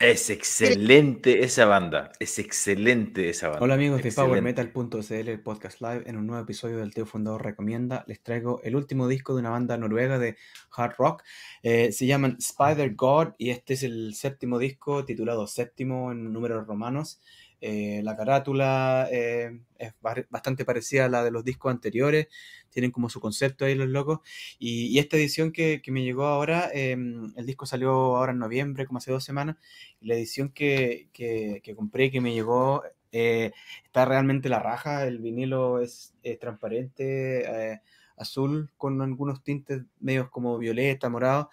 Es 0.00 0.30
excelente 0.30 1.42
esa 1.42 1.64
banda, 1.64 2.12
es 2.20 2.38
excelente 2.38 3.30
esa 3.30 3.48
banda. 3.48 3.64
Hola 3.64 3.74
amigos 3.74 4.00
de 4.00 4.12
PowerMetal.cl, 4.12 5.12
el 5.12 5.40
podcast 5.40 5.80
live. 5.80 6.04
En 6.06 6.16
un 6.16 6.28
nuevo 6.28 6.40
episodio 6.40 6.78
del 6.78 6.94
Teo 6.94 7.04
Fundador 7.04 7.44
Recomienda, 7.44 8.04
les 8.06 8.22
traigo 8.22 8.60
el 8.62 8.76
último 8.76 9.08
disco 9.08 9.34
de 9.34 9.40
una 9.40 9.50
banda 9.50 9.76
noruega 9.76 10.20
de 10.20 10.36
hard 10.76 10.94
rock. 10.98 11.24
Eh, 11.64 11.90
se 11.90 12.06
llaman 12.06 12.36
Spider 12.38 12.94
God 12.94 13.30
y 13.38 13.50
este 13.50 13.74
es 13.74 13.82
el 13.82 14.14
séptimo 14.14 14.60
disco, 14.60 15.04
titulado 15.04 15.48
séptimo 15.48 16.12
en 16.12 16.32
números 16.32 16.64
romanos. 16.68 17.20
Eh, 17.60 18.02
la 18.04 18.16
carátula 18.16 19.08
eh, 19.10 19.60
es 19.78 19.92
bastante 20.30 20.64
parecida 20.64 21.06
a 21.06 21.08
la 21.08 21.24
de 21.24 21.30
los 21.32 21.44
discos 21.44 21.72
anteriores, 21.72 22.28
tienen 22.70 22.92
como 22.92 23.08
su 23.08 23.20
concepto 23.20 23.64
ahí 23.64 23.74
los 23.74 23.88
locos. 23.88 24.20
Y, 24.58 24.98
esta 24.98 25.16
edición 25.16 25.52
que, 25.52 25.82
me 25.88 26.04
llegó 26.04 26.26
ahora, 26.26 26.70
em, 26.72 27.32
el 27.36 27.46
disco 27.46 27.66
salió 27.66 27.90
ahora 28.16 28.32
en 28.32 28.38
noviembre, 28.38 28.86
como 28.86 28.98
hace 28.98 29.10
dos 29.12 29.24
semanas, 29.24 29.56
y 30.00 30.06
la 30.06 30.14
edición 30.14 30.50
que, 30.50 31.08
que, 31.12 31.60
que 31.62 31.74
compré, 31.74 32.10
que 32.10 32.20
me 32.20 32.34
llegó, 32.34 32.82
eh, 33.12 33.52
está 33.84 34.04
realmente 34.04 34.48
la 34.48 34.60
raja, 34.60 35.06
el 35.06 35.18
vinilo 35.18 35.80
es, 35.80 36.14
transparente, 36.40 37.80
azul, 38.16 38.70
con 38.76 39.00
algunos 39.02 39.42
tintes 39.42 39.82
medios 40.00 40.28
como 40.30 40.58
violeta, 40.58 41.08
morado, 41.08 41.50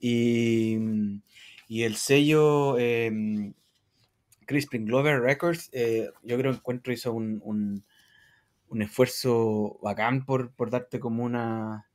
y, 0.00 0.78
y 1.68 1.82
el 1.82 1.96
sello 1.96 2.78
em, 2.78 3.54
Crispin 4.46 4.86
Glover 4.86 5.20
Records, 5.20 5.70
eh, 5.72 6.10
yo 6.22 6.36
creo 6.38 6.52
que 6.52 6.58
Encuentro 6.58 6.92
hizo 6.92 7.12
un, 7.12 7.40
un, 7.44 8.82
esfuerzo 8.82 9.78
bacán 9.82 10.26
por, 10.26 10.50
por, 10.50 10.68
darte 10.68 10.98
como 10.98 11.22
una 11.22 11.86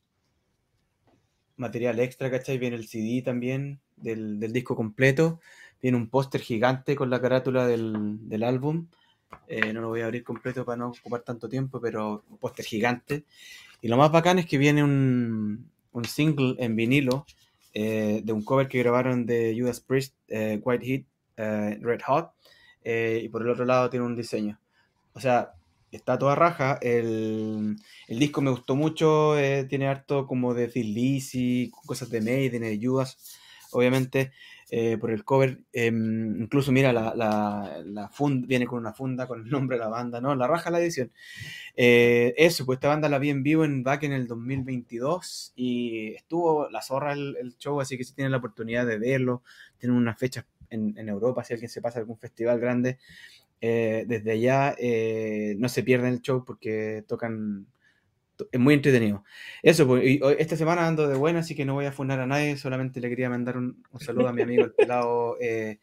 material 1.58 2.00
extra, 2.00 2.32
¿cachai? 2.32 2.58
Viene 2.58 2.78
el 2.78 2.88
CD 2.88 3.22
también 3.22 3.82
del, 3.98 4.40
disco 4.54 4.78
completo, 4.78 5.42
viene 5.82 5.98
un 5.98 6.10
póster 6.10 6.40
gigante 6.40 6.96
con 6.96 7.10
la 7.10 7.22
carátula 7.22 7.68
del, 7.68 8.44
álbum. 8.44 8.88
Eh, 9.48 9.74
no 9.74 9.82
lo 9.82 9.90
voy 9.90 10.02
a 10.02 10.06
abrir 10.06 10.24
completo 10.24 10.66
para 10.66 10.78
no 10.78 10.88
ocupar 10.88 11.22
tanto 11.22 11.50
tiempo, 11.50 11.82
pero 11.82 12.24
un 12.30 12.38
póster 12.38 12.66
gigante. 12.66 13.26
Y 13.82 13.90
lo 13.90 13.98
más 13.98 14.12
bacán 14.12 14.40
es 14.40 14.46
que 14.46 14.58
viene 14.58 14.84
un, 14.84 15.70
single 16.08 16.56
en 16.60 16.78
vinilo 16.78 17.26
eh, 17.74 18.22
de 18.24 18.32
un 18.32 18.44
cover 18.44 18.70
que 18.70 18.80
grabaron 18.80 19.26
de 19.26 19.54
Judas 19.60 19.82
Priest, 19.82 20.16
White 20.30 20.86
Heat, 20.86 21.82
Red 21.82 22.02
Hot, 22.08 22.32
eh, 22.84 23.22
y 23.24 23.30
por 23.30 23.42
el 23.42 23.50
otro 23.50 23.66
lado 23.66 23.90
tiene 23.90 24.06
un 24.06 24.16
diseño. 24.16 24.60
O 25.14 25.20
sea, 25.20 25.54
está 25.92 26.18
toda 26.18 26.36
raja. 26.36 26.78
El, 26.82 27.76
el 28.08 28.20
disco 28.20 28.42
me 28.42 28.52
gustó 28.52 28.76
mucho, 28.76 29.38
eh, 29.38 29.66
tiene 29.66 29.88
harto 29.88 30.28
como 30.28 30.54
de 30.54 30.70
Phil 30.70 30.94
Lizzy, 30.94 31.72
cosas 31.86 32.10
de 32.10 32.22
Maiden, 32.22 32.62
de 32.62 32.80
Judas, 32.82 33.18
obviamente. 33.72 34.32
Eh, 34.72 35.00
por 35.00 35.10
el 35.10 35.24
cover, 35.24 35.62
em, 35.74 36.44
incluso 36.44 36.72
mira, 36.72 36.94
la, 36.94 37.16
la, 37.16 37.82
la 37.84 38.08
funda, 38.10 38.46
viene 38.46 38.68
con 38.68 38.78
una 38.78 38.94
funda 38.94 39.28
con 39.28 39.42
el 39.42 39.50
nombre 39.50 39.78
de 39.78 39.84
la 39.84 39.90
banda, 39.90 40.22
¿no? 40.22 40.36
La 40.36 40.46
raja 40.46 40.70
la 40.70 40.80
edición. 40.80 41.12
eso, 41.76 42.66
pues 42.68 42.78
esta 42.78 42.90
banda 42.90 43.10
la 43.10 43.18
vi 43.18 43.32
en 43.32 43.42
vivo 43.42 43.66
en 43.66 43.84
Back 43.84 44.04
en 44.04 44.14
el 44.14 44.28
2022 44.28 45.54
y 45.56 46.14
estuvo 46.14 46.70
la 46.70 46.84
zorra 46.84 47.14
el, 47.14 47.36
el 47.42 47.58
show, 47.58 47.82
así 47.82 47.98
que 47.98 48.04
si 48.04 48.14
tienen 48.14 48.32
la 48.32 48.38
oportunidad 48.38 48.86
de 48.86 49.00
verlo, 49.00 49.42
tienen 49.80 49.98
unas 49.98 50.20
fechas 50.20 50.46
en, 50.70 51.10
Europa, 51.10 51.44
si 51.44 51.54
alguien 51.54 51.70
se 51.70 51.82
pasa 51.82 52.00
a 52.00 52.02
algún 52.02 52.18
festival 52.18 52.60
grande, 52.60 53.00
eh, 53.62 54.06
desde 54.08 54.32
allá 54.32 54.76
eh, 54.78 55.56
no 55.58 55.70
se 55.70 55.84
pierden 55.84 56.14
el 56.14 56.22
show 56.22 56.46
porque 56.46 57.04
tocan 57.08 57.68
es 58.52 58.60
muy 58.60 58.74
entretenido. 58.74 59.24
Eso, 59.62 59.88
pues, 59.88 60.04
y 60.06 60.20
esta 60.38 60.56
semana 60.56 60.88
ando 60.88 61.08
de 61.08 61.16
buena, 61.16 61.40
así 61.40 61.56
que 61.56 61.66
no 61.66 61.74
voy 61.74 61.86
a 61.86 61.92
fundar 61.92 62.20
a 62.20 62.28
nadie, 62.28 62.58
solamente 62.58 63.00
le 63.00 63.10
quería 63.10 63.30
mandar 63.30 63.58
un, 63.58 63.84
saludo 64.00 64.28
a 64.28 64.34
mi 64.34 64.42
amigo 64.42 64.64
el 64.66 64.74
pelado 64.74 65.38
eh, 65.42 65.80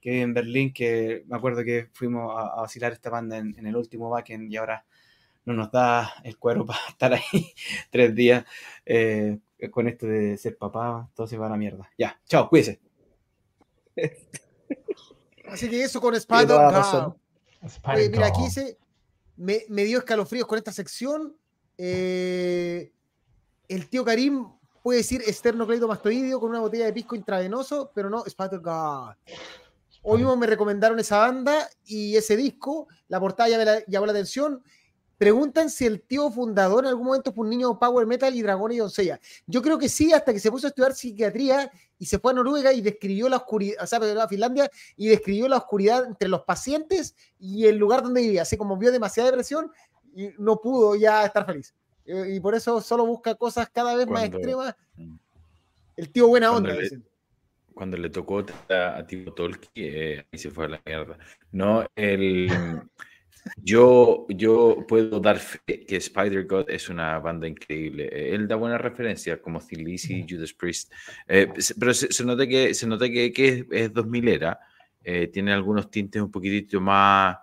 que 0.00 0.10
vive 0.10 0.22
en 0.22 0.34
Berlín, 0.34 0.72
que 0.72 1.24
me 1.26 1.36
acuerdo 1.36 1.64
que 1.64 1.88
fuimos 1.92 2.32
a, 2.36 2.60
vacilar 2.60 2.92
esta 2.92 3.10
banda 3.10 3.38
en, 3.38 3.66
el 3.66 3.76
último 3.76 4.10
backend 4.10 4.50
y 4.50 4.56
ahora 4.56 4.84
no 5.44 5.54
nos 5.54 5.70
da 5.70 6.14
el 6.24 6.38
cuero 6.38 6.66
para 6.66 6.80
estar 6.88 7.12
ahí 7.14 7.52
tres 7.90 8.14
días 8.14 8.44
eh, 8.86 9.38
con 9.70 9.88
esto 9.88 10.06
de 10.06 10.36
ser 10.36 10.56
papá, 10.56 11.08
todo 11.14 11.26
se 11.26 11.36
va 11.36 11.46
a 11.46 11.50
la 11.50 11.56
mierda. 11.56 11.90
Ya, 11.98 12.18
chao, 12.26 12.48
cuídese. 12.48 12.87
Así 15.48 15.68
que 15.68 15.82
eso 15.82 16.00
con 16.00 16.14
Spider 16.14 16.58
mira, 18.10 18.26
aquí 18.26 18.42
dice, 18.44 18.78
me, 19.36 19.64
me 19.68 19.84
dio 19.84 19.98
escalofríos 19.98 20.46
con 20.46 20.58
esta 20.58 20.72
sección 20.72 21.34
eh, 21.78 22.92
el 23.68 23.88
tío 23.88 24.04
Karim 24.04 24.46
puede 24.82 24.98
decir 24.98 25.22
esternocleidomastoideo 25.24 26.40
con 26.40 26.50
una 26.50 26.60
botella 26.60 26.86
de 26.86 26.92
pisco 26.92 27.14
intravenoso, 27.14 27.92
pero 27.94 28.10
no 28.10 28.24
Spider 28.26 28.58
God. 28.58 29.14
Hoy 30.02 30.18
mismo 30.18 30.36
me 30.36 30.46
recomendaron 30.46 30.98
esa 30.98 31.18
banda 31.18 31.68
y 31.84 32.16
ese 32.16 32.36
disco, 32.36 32.88
la 33.08 33.20
portada 33.20 33.48
llamó 33.48 33.64
la, 33.64 33.84
llamó 33.86 34.06
la 34.06 34.12
atención. 34.12 34.62
Preguntan 35.18 35.68
si 35.68 35.84
el 35.84 36.00
tío 36.00 36.30
fundador 36.30 36.84
en 36.84 36.90
algún 36.90 37.06
momento 37.06 37.32
fue 37.32 37.44
un 37.44 37.50
niño 37.50 37.76
power 37.76 38.06
metal 38.06 38.34
y 38.34 38.40
dragón 38.40 38.70
y 38.70 38.78
doncella. 38.78 39.18
Yo 39.46 39.60
creo 39.60 39.76
que 39.76 39.88
sí, 39.88 40.12
hasta 40.12 40.32
que 40.32 40.38
se 40.38 40.50
puso 40.50 40.68
a 40.68 40.70
estudiar 40.70 40.94
psiquiatría 40.94 41.72
y 41.98 42.06
se 42.06 42.20
fue 42.20 42.30
a 42.30 42.34
Noruega 42.36 42.72
y 42.72 42.80
describió 42.80 43.28
la 43.28 43.38
oscuridad, 43.38 43.82
o 43.82 43.86
sea, 43.86 43.98
a 43.98 44.28
Finlandia 44.28 44.70
y 44.96 45.08
describió 45.08 45.48
la 45.48 45.56
oscuridad 45.56 46.04
entre 46.06 46.28
los 46.28 46.42
pacientes 46.42 47.16
y 47.40 47.66
el 47.66 47.76
lugar 47.76 48.04
donde 48.04 48.20
vivía. 48.20 48.42
Así 48.42 48.56
como 48.56 48.76
vio 48.76 48.92
demasiada 48.92 49.30
depresión, 49.30 49.72
y 50.14 50.30
no 50.38 50.60
pudo 50.60 50.94
ya 50.94 51.24
estar 51.24 51.44
feliz. 51.44 51.74
Eh, 52.04 52.34
y 52.36 52.40
por 52.40 52.54
eso 52.54 52.80
solo 52.80 53.04
busca 53.04 53.34
cosas 53.34 53.68
cada 53.70 53.94
vez 53.96 54.06
más 54.06 54.24
extremas. 54.24 54.74
Mm. 54.96 55.16
El 55.96 56.10
tío 56.10 56.28
buena 56.28 56.52
onda. 56.52 56.74
Cuando 57.74 57.96
le, 57.96 58.10
tocó 58.10 58.44
a, 58.70 58.98
a 58.98 59.06
Tolki, 59.06 59.68
eh, 59.76 60.24
ahí 60.32 60.38
se 60.38 60.50
fue 60.50 60.64
a 60.64 60.68
la 60.68 60.82
mierda. 60.84 61.16
No, 61.52 61.86
el, 61.94 62.48
yo, 63.56 64.26
yo 64.28 64.84
puedo 64.86 65.20
dar 65.20 65.38
fe 65.38 65.84
que 65.84 65.96
Spider 65.96 66.46
God 66.46 66.70
es 66.70 66.88
una 66.88 67.18
banda 67.18 67.46
increíble. 67.46 68.08
Eh, 68.10 68.34
él 68.34 68.48
da 68.48 68.56
buena 68.56 68.78
referencia, 68.78 69.40
como 69.40 69.60
Thin 69.60 69.84
Lizzy, 69.84 70.26
Judas 70.28 70.52
Priest. 70.52 70.92
pero 71.26 71.94
se, 71.94 72.24
nota 72.24 72.46
que, 72.46 72.74
se 72.74 72.86
nota 72.86 73.08
que, 73.08 73.32
que 73.32 73.66
es, 73.70 73.92
2000 73.92 74.28
era. 74.28 74.60
tiene 75.32 75.52
algunos 75.52 75.90
tintes 75.90 76.20
un 76.20 76.30
poquitito 76.30 76.80
más 76.80 77.36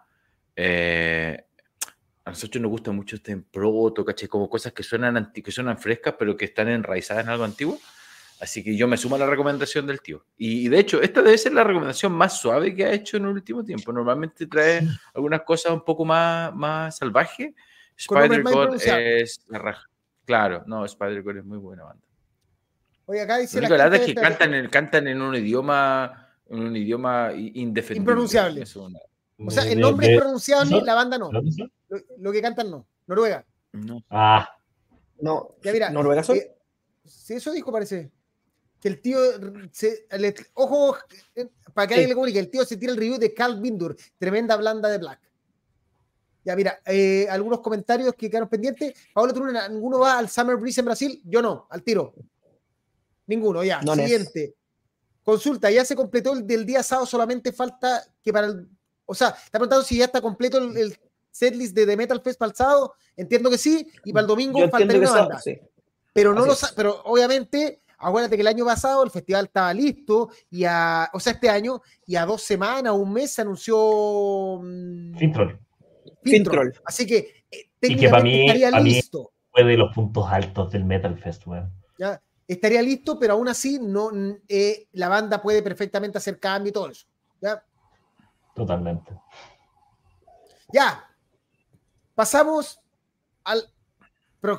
a 2.26 2.32
nosotros 2.32 2.60
nos 2.60 2.72
gusta 2.72 2.92
mucho 2.92 3.18
este 3.18 3.38
proto, 3.38 4.04
caché, 4.04 4.28
como 4.28 4.50
cosas 4.50 4.74
que 4.74 4.82
suenan, 4.82 5.32
que 5.32 5.52
suenan 5.52 5.78
frescas, 5.78 6.16
pero 6.18 6.36
que 6.36 6.46
están 6.46 6.68
enraizadas 6.70 7.24
en 7.24 7.30
algo 7.30 7.44
antiguo. 7.44 7.78
Así 8.46 8.64
que 8.64 8.76
yo 8.76 8.88
me 8.88 8.96
sumo 8.96 9.16
a 9.16 9.18
la 9.18 9.26
recomendación 9.26 9.88
del 9.88 10.02
tío. 10.02 10.24
Y, 10.38 10.70
de 10.70 10.78
hecho, 10.78 11.02
esta 11.02 11.24
debe 11.24 11.36
ser 11.36 11.54
la 11.54 11.64
recomendación 11.64 12.12
más 12.12 12.40
suave 12.40 12.76
que 12.76 12.86
ha 12.86 12.92
hecho 12.92 13.18
en 13.18 13.24
el 13.24 13.30
último 13.30 13.66
tiempo. 13.66 13.92
Normalmente 13.92 14.46
trae 14.46 14.88
algunas 15.16 15.42
cosas 15.42 15.72
un 15.72 15.84
poco 15.84 16.06
más, 16.06 16.54
más 16.54 16.96
salvajes. 16.96 17.56
Spider-God 17.98 18.76
es 18.76 19.42
la 19.48 19.58
raja. 19.58 19.90
Claro, 20.26 20.64
no, 20.68 20.86
Spider-God 20.86 21.38
es 21.38 21.44
muy 21.44 21.58
buena 21.58 21.86
banda. 21.86 22.06
Oye, 23.08 23.22
acá 23.22 23.40
dice 23.40 23.60
la, 23.62 23.68
verdad 23.68 23.96
es 23.96 24.02
que 24.02 24.14
cantan 24.14 24.54
en, 24.54 24.70
cantan 24.70 25.08
en 25.08 25.20
un 25.20 25.34
idioma, 25.34 26.30
en 26.48 26.60
un 26.60 26.76
idioma 26.76 27.32
indefendible. 27.34 27.98
Impronunciable. 27.98 28.64
O 29.40 29.50
sea, 29.50 29.64
el 29.64 29.80
nombre 29.80 30.14
es 30.14 30.20
pronunciable, 30.20 30.82
la 30.84 30.94
banda 30.94 31.18
no. 31.18 31.32
Lo, 31.32 32.32
que 32.32 32.42
cantan 32.44 32.70
no. 32.70 32.86
Noruega. 33.08 33.44
No. 33.72 34.04
Ah. 34.12 34.48
No. 35.20 35.56
Ya 35.64 35.72
mira. 35.72 35.90
¿Noruega 35.90 36.22
son? 36.22 36.38
Eh, 36.38 36.56
sí, 37.06 37.34
eso 37.34 37.52
dijo, 37.52 37.72
parece. 37.72 38.12
Que 38.86 38.90
el 38.90 39.02
tío. 39.02 39.18
Se, 39.72 40.06
ojo, 40.54 40.96
eh, 41.34 41.48
para 41.74 41.88
que 41.88 41.96
alguien 41.96 42.10
le 42.10 42.14
comunique, 42.14 42.38
el 42.38 42.52
tío 42.52 42.64
se 42.66 42.78
tira 42.78 42.92
el 42.92 43.00
review 43.00 43.18
de 43.18 43.34
Carl 43.34 43.60
Bindur, 43.60 43.96
tremenda 44.20 44.56
blanda 44.58 44.90
de 44.90 45.00
Black. 45.00 45.20
Ya, 46.44 46.56
mira, 46.56 46.80
eh, 46.86 47.26
algunos 47.32 47.62
comentarios 47.62 48.14
que 48.14 48.30
quedaron 48.30 48.48
pendientes. 48.48 48.94
Pablo 49.12 49.34
Turuna, 49.34 49.68
¿ninguno 49.70 49.98
va 50.02 50.20
al 50.20 50.30
Summer 50.30 50.58
Breeze 50.58 50.82
en 50.82 50.86
Brasil? 50.86 51.22
Yo 51.26 51.42
no, 51.42 51.66
al 51.72 51.82
tiro. 51.82 52.14
Ninguno, 53.26 53.64
ya. 53.64 53.82
Siguiente. 53.82 54.54
Consulta, 55.24 55.72
ya 55.72 55.84
se 55.84 55.96
completó 55.96 56.34
el 56.34 56.46
del 56.46 56.64
día 56.64 56.84
sábado, 56.84 57.08
solamente 57.08 57.52
falta 57.54 58.06
que 58.22 58.32
para 58.32 58.46
el 58.46 58.70
o 59.08 59.16
sea, 59.16 59.30
está 59.30 59.58
preguntando 59.58 59.84
si 59.84 59.98
ya 59.98 60.06
está 60.06 60.22
completo 60.22 60.60
el, 60.60 60.96
setlist 61.32 61.74
de 61.74 61.88
The 61.88 61.98
Metal 61.98 62.22
Fest 62.22 62.38
para 62.38 62.52
el 62.52 62.56
sábado. 62.56 62.94
Entiendo 63.18 63.50
que 63.50 63.58
sí, 63.58 63.92
y 64.04 64.14
para 64.14 64.22
el 64.22 64.28
domingo 64.28 64.60
falta 64.70 64.96
una 64.96 65.12
banda. 65.12 65.42
Pero 66.14 66.36
no 66.36 66.46
lo 66.46 66.56
pero 66.76 67.02
obviamente, 67.04 67.82
acuérdate 67.98 68.36
que 68.36 68.42
el 68.42 68.48
año 68.48 68.66
pasado 68.66 69.04
el 69.04 69.12
festival 69.12 69.46
estaba 69.46 69.74
listo, 69.74 70.30
y 70.50 70.66
a, 70.66 71.10
o 71.14 71.20
sea, 71.20 71.34
este 71.34 71.50
año, 71.50 71.82
y 72.06 72.16
a 72.16 72.26
dos 72.26 72.42
semanas, 72.42 72.94
un 72.94 73.12
mes 73.12 73.34
se 73.34 73.42
anunció 73.42 74.60
mm, 74.62 75.18
Fintroll. 75.18 75.60
Fintroll. 76.24 76.74
Así 76.86 77.06
que 77.06 77.46
eh, 77.52 77.70
y 77.82 77.96
que 77.96 78.10
para 78.10 78.24
mí, 78.24 78.42
estaría 78.42 78.72
listo. 78.80 79.32
fue 79.52 79.64
de 79.64 79.78
los 79.78 79.94
puntos 79.94 80.26
altos 80.30 80.72
del 80.72 80.86
Metal 80.86 81.18
Fest, 81.18 81.44
Ya, 81.98 82.22
estaría 82.48 82.82
listo, 82.82 83.20
pero 83.20 83.34
aún 83.34 83.48
así 83.48 83.80
no, 83.80 84.10
eh, 84.48 84.88
la 84.94 85.10
banda 85.10 85.42
puede 85.42 85.62
perfectamente 85.62 86.18
hacer 86.18 86.40
cambio 86.40 86.70
y 86.70 86.74
todo 86.74 86.90
eso. 86.90 87.06
¿ya? 87.42 87.64
Totalmente. 88.56 89.12
Ya. 90.72 91.06
Pasamos 92.14 92.80
al, 93.44 93.62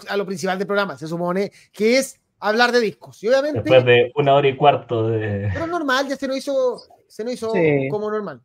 a 0.09 0.17
lo 0.17 0.27
principal 0.27 0.59
del 0.59 0.67
programa, 0.67 0.97
se 0.97 1.07
supone, 1.07 1.51
que 1.73 1.99
es 1.99 2.21
hablar 2.41 2.73
de 2.73 2.81
discos. 2.81 3.23
Y 3.23 3.29
obviamente. 3.29 3.61
Después 3.61 3.85
de 3.85 4.13
una 4.15 4.35
hora 4.35 4.49
y 4.49 4.57
cuarto 4.57 5.09
de. 5.09 5.51
Pero 5.53 5.67
normal, 5.67 6.09
ya 6.09 6.17
se 6.17 6.29
nos 6.29 6.37
hizo, 6.37 6.81
se 7.09 7.25
nos 7.25 7.35
hizo 7.35 7.53
como 7.91 8.11
normal. 8.11 8.41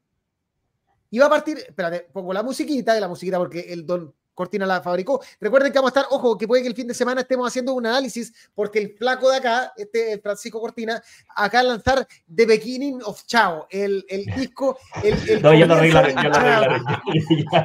Y 1.10 1.20
va 1.20 1.26
a 1.26 1.30
partir, 1.30 1.58
espérate, 1.58 2.08
pongo 2.14 2.32
la 2.32 2.42
musiquita, 2.42 2.94
de 2.94 3.02
la 3.02 3.10
musiquita 3.10 3.38
porque 3.38 3.60
el 3.74 3.86
don 3.86 4.14
Cortina 4.42 4.66
la 4.66 4.82
fabricó. 4.82 5.22
Recuerden 5.40 5.72
que 5.72 5.78
vamos 5.78 5.96
a 5.96 6.00
estar, 6.00 6.06
ojo, 6.10 6.36
que 6.36 6.48
puede 6.48 6.64
que 6.64 6.68
el 6.70 6.76
fin 6.76 6.88
de 6.88 6.96
semana 6.96 7.22
estemos 7.22 7.48
haciendo 7.48 7.74
un 7.74 7.86
análisis, 7.86 8.34
porque 8.56 8.80
el 8.80 8.96
flaco 8.98 9.30
de 9.30 9.38
acá, 9.38 9.72
este 9.78 10.14
el 10.14 10.22
Francisco 10.22 10.60
Cortina, 10.60 11.02
acá 11.36 11.60
a 11.60 11.64
lanzar 11.64 12.08
The 12.34 12.46
Beginning 12.48 13.02
of 13.04 13.24
Chao, 13.28 13.68
el, 13.70 14.04
el 14.10 14.26
disco. 14.36 14.80
El, 15.04 15.42
no, 15.44 15.54
ya 15.60 15.68
lo 15.68 15.76
arreglaré, 15.76 16.16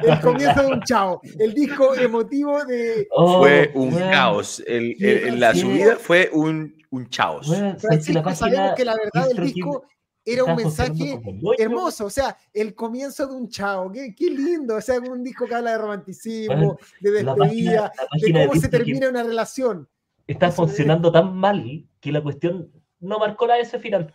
El 0.03 0.19
comienzo 0.21 0.61
de 0.61 0.67
un 0.67 0.81
Chao, 0.83 1.19
el 1.39 1.53
disco 1.55 1.95
emotivo 1.95 2.63
de. 2.65 3.07
Oh, 3.11 3.39
fue 3.39 3.71
un 3.73 3.91
caos. 3.97 4.61
El, 4.67 5.39
la 5.39 5.55
subida 5.55 5.95
fue 5.95 6.29
un, 6.31 6.75
un 6.91 7.09
chaos. 7.09 7.47
Francisco, 7.79 8.35
sabemos 8.35 8.75
que 8.75 8.85
la 8.85 8.95
verdad 8.95 9.29
del 9.29 9.51
disco 9.51 9.83
era 10.27 10.43
un 10.43 10.55
mensaje 10.55 11.21
hermoso, 11.57 12.05
o 12.05 12.09
sea, 12.09 12.37
el 12.53 12.75
comienzo 12.75 13.27
de 13.27 13.33
un 13.33 13.47
chao, 13.47 13.89
qué, 13.91 14.13
qué, 14.13 14.29
lindo, 14.29 14.75
o 14.75 14.81
sea, 14.81 14.99
un 14.99 15.23
disco 15.23 15.45
que 15.45 15.55
habla 15.55 15.71
de 15.71 15.77
romanticismo, 15.77 16.77
de 16.99 17.11
despedida, 17.11 17.91
de 18.21 18.33
cómo 18.33 18.59
se 18.59 18.67
termina 18.67 19.07
una 19.07 19.23
relación. 19.23 19.87
Está 20.27 20.51
funcionando 20.51 21.11
tan 21.13 21.33
mal 21.33 21.85
que 22.01 22.11
la 22.11 22.21
cuestión 22.21 22.69
no 22.99 23.19
marcó 23.19 23.47
la 23.47 23.57
S 23.59 23.79
final. 23.79 24.13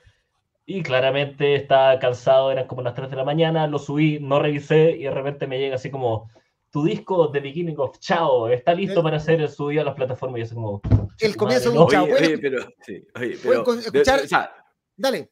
Y 0.66 0.82
claramente 0.82 1.56
estaba 1.56 1.98
cansado, 1.98 2.52
eran 2.52 2.66
como 2.66 2.82
las 2.82 2.94
3 2.94 3.10
de 3.10 3.16
la 3.16 3.24
mañana, 3.24 3.66
lo 3.66 3.78
subí, 3.78 4.20
no 4.20 4.38
revisé 4.38 4.92
y 4.92 5.04
de 5.04 5.10
repente 5.10 5.46
me 5.46 5.58
llega 5.58 5.74
así 5.74 5.90
como, 5.90 6.28
tu 6.70 6.84
disco 6.84 7.30
The 7.30 7.40
Beginning 7.40 7.78
of 7.78 7.98
Chao 7.98 8.48
está 8.48 8.74
listo 8.74 9.02
para 9.02 9.18
ser 9.18 9.46
subido 9.48 9.82
a 9.82 9.84
las 9.86 9.94
plataformas 9.94 10.38
y 10.38 10.42
es 10.42 10.54
como... 10.54 10.80
El 11.18 11.36
comienzo 11.36 11.70
de 11.70 11.78
un 11.78 11.88
chao. 11.88 12.04
Oye, 12.04 12.38
pero, 12.38 12.66
sí, 12.80 13.04
oye, 13.14 13.38
pero, 13.42 13.74
escuchar, 13.74 14.50
dale. 14.96 15.30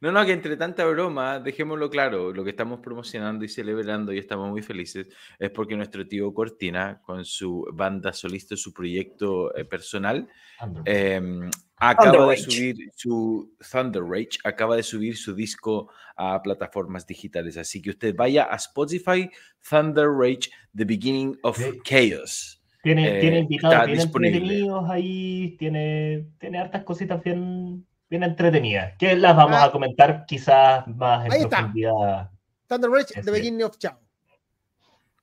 No, 0.00 0.10
no, 0.10 0.24
que 0.24 0.32
entre 0.32 0.56
tanta 0.56 0.86
broma, 0.86 1.40
dejémoslo 1.40 1.90
claro, 1.90 2.32
lo 2.32 2.42
que 2.42 2.50
estamos 2.50 2.80
promocionando 2.80 3.44
y 3.44 3.48
celebrando 3.48 4.14
y 4.14 4.18
estamos 4.18 4.48
muy 4.48 4.62
felices 4.62 5.08
es 5.38 5.50
porque 5.50 5.76
nuestro 5.76 6.06
tío 6.06 6.32
Cortina, 6.32 7.02
con 7.04 7.26
su 7.26 7.68
banda 7.74 8.10
solista, 8.14 8.56
su 8.56 8.72
proyecto 8.72 9.54
eh, 9.54 9.66
personal, 9.66 10.26
em, 10.86 11.50
acaba 11.76 12.30
de 12.30 12.38
subir 12.38 12.76
su 12.94 13.54
Thunder 13.70 14.02
Rage, 14.02 14.38
acaba 14.42 14.74
de 14.74 14.82
subir 14.82 15.18
su 15.18 15.34
disco 15.34 15.92
a 16.16 16.40
plataformas 16.40 17.06
digitales. 17.06 17.58
Así 17.58 17.82
que 17.82 17.90
usted 17.90 18.16
vaya 18.16 18.48
a 18.50 18.56
Spotify, 18.56 19.28
Thunder 19.68 20.08
Rage, 20.08 20.50
The 20.74 20.86
Beginning 20.86 21.38
of 21.42 21.60
Chaos. 21.84 22.62
Tiene, 22.82 23.18
eh, 23.18 23.20
tiene 23.20 23.38
invitados 23.40 24.10
tiene 24.10 24.70
ahí, 24.88 25.56
tiene, 25.58 26.28
tiene 26.38 26.58
hartas 26.58 26.84
cositas 26.84 27.22
bien 27.22 27.84
bien 28.10 28.24
entretenida, 28.24 28.96
que 28.98 29.16
las 29.16 29.36
vamos 29.36 29.56
ah. 29.56 29.64
a 29.64 29.72
comentar 29.72 30.26
quizás 30.26 30.86
más 30.88 31.24
en 31.26 31.32
Ahí 31.32 31.46
profundidad. 31.46 32.22
Está. 32.22 32.32
Thunder 32.66 32.90
Rage, 32.90 33.22
The 33.22 33.30
Beginning 33.30 33.62
of 33.62 33.78
Chao. 33.78 33.98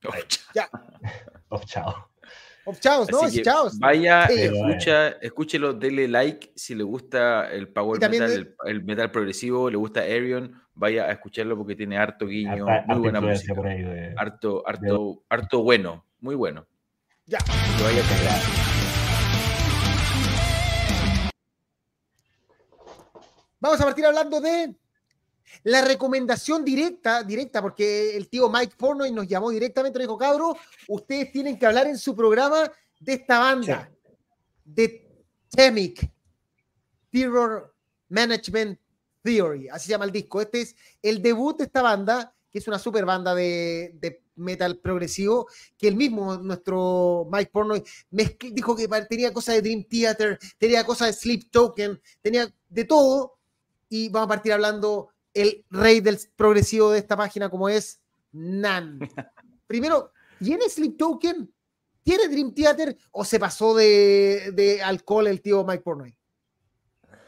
Of 0.05 0.27
Chao. 0.27 0.67
Of 1.49 1.65
Chao. 1.65 2.09
Of 2.65 2.79
Chaos, 2.81 3.07
¿no? 3.09 3.25
Es 3.25 3.41
Chaos. 3.41 3.79
Vaya, 3.79 4.25
escucha, 4.25 5.09
escúchelo, 5.21 5.73
dele 5.73 6.07
like 6.07 6.51
si 6.53 6.75
le 6.75 6.83
gusta 6.83 7.49
el 7.49 7.69
power 7.69 7.97
metal, 8.09 8.55
el, 8.65 8.83
metal 8.83 9.09
progresivo, 9.09 9.69
le 9.69 9.77
gusta 9.77 10.01
Arion, 10.01 10.61
vaya 10.73 11.05
a 11.05 11.11
escucharlo 11.13 11.57
porque 11.57 11.77
tiene 11.77 11.97
harto 11.97 12.27
guiño, 12.27 12.65
muy 12.87 12.99
buena 12.99 13.21
música. 13.21 13.53
harto, 14.17 14.67
harto, 14.67 15.23
harto 15.29 15.63
bueno, 15.63 16.05
muy 16.19 16.35
bueno. 16.35 16.67
Ya. 17.25 17.39
Lo 17.79 17.85
vaya 17.85 18.01
a 18.01 18.76
Vamos 23.59 23.81
a 23.81 23.85
partir 23.85 24.05
hablando 24.05 24.39
de 24.39 24.75
la 25.63 25.81
recomendación 25.81 26.63
directa, 26.63 27.23
directa, 27.23 27.61
porque 27.61 28.15
el 28.15 28.29
tío 28.29 28.49
Mike 28.49 28.75
Pornoy 28.77 29.11
nos 29.11 29.27
llamó 29.27 29.49
directamente, 29.49 29.97
nos 29.97 30.07
dijo, 30.07 30.17
cabro, 30.17 30.57
ustedes 30.87 31.31
tienen 31.31 31.57
que 31.57 31.65
hablar 31.65 31.87
en 31.87 31.97
su 31.97 32.15
programa 32.15 32.71
de 32.99 33.13
esta 33.13 33.39
banda, 33.39 33.91
de 34.63 35.07
Temic, 35.49 36.09
Terror 37.09 37.73
Management 38.09 38.79
Theory, 39.23 39.69
así 39.69 39.87
se 39.87 39.91
llama 39.91 40.05
el 40.05 40.11
disco. 40.11 40.41
Este 40.41 40.61
es 40.61 40.75
el 41.01 41.21
debut 41.21 41.57
de 41.57 41.65
esta 41.65 41.81
banda, 41.81 42.33
que 42.51 42.59
es 42.59 42.67
una 42.67 42.79
super 42.79 43.05
banda 43.05 43.33
de, 43.33 44.21
metal 44.35 44.77
progresivo, 44.77 45.47
que 45.75 45.87
el 45.87 45.95
mismo, 45.95 46.37
nuestro 46.37 47.27
Mike 47.31 47.49
Pornoy, 47.51 47.83
dijo 48.11 48.75
que 48.75 48.87
tenía 49.09 49.33
cosas 49.33 49.55
de 49.55 49.61
Dream 49.63 49.83
Theater, 49.89 50.37
tenía 50.59 50.85
cosas 50.85 51.07
de 51.07 51.13
Sleep 51.13 51.49
Token, 51.49 51.99
tenía 52.21 52.47
de 52.69 52.83
todo, 52.85 53.36
y 53.89 54.09
vamos 54.09 54.25
a 54.25 54.29
partir 54.29 54.53
hablando 54.53 55.09
el 55.33 55.63
rey 55.69 55.99
del 56.01 56.17
progresivo 56.35 56.91
de 56.91 56.99
esta 56.99 57.15
página, 57.15 57.49
como 57.49 57.69
es 57.69 58.01
Nan. 58.31 58.99
Primero, 59.67 60.11
¿tiene 60.39 60.69
Sleep 60.69 60.97
Token? 60.97 61.51
¿Tiene 62.03 62.29
Dream 62.29 62.53
Theater 62.53 62.97
o 63.11 63.25
se 63.25 63.37
pasó 63.37 63.75
de, 63.75 64.81
alcohol 64.83 65.27
el 65.27 65.41
tío 65.41 65.65
Mike 65.65 65.83
Pornoy? 65.83 66.17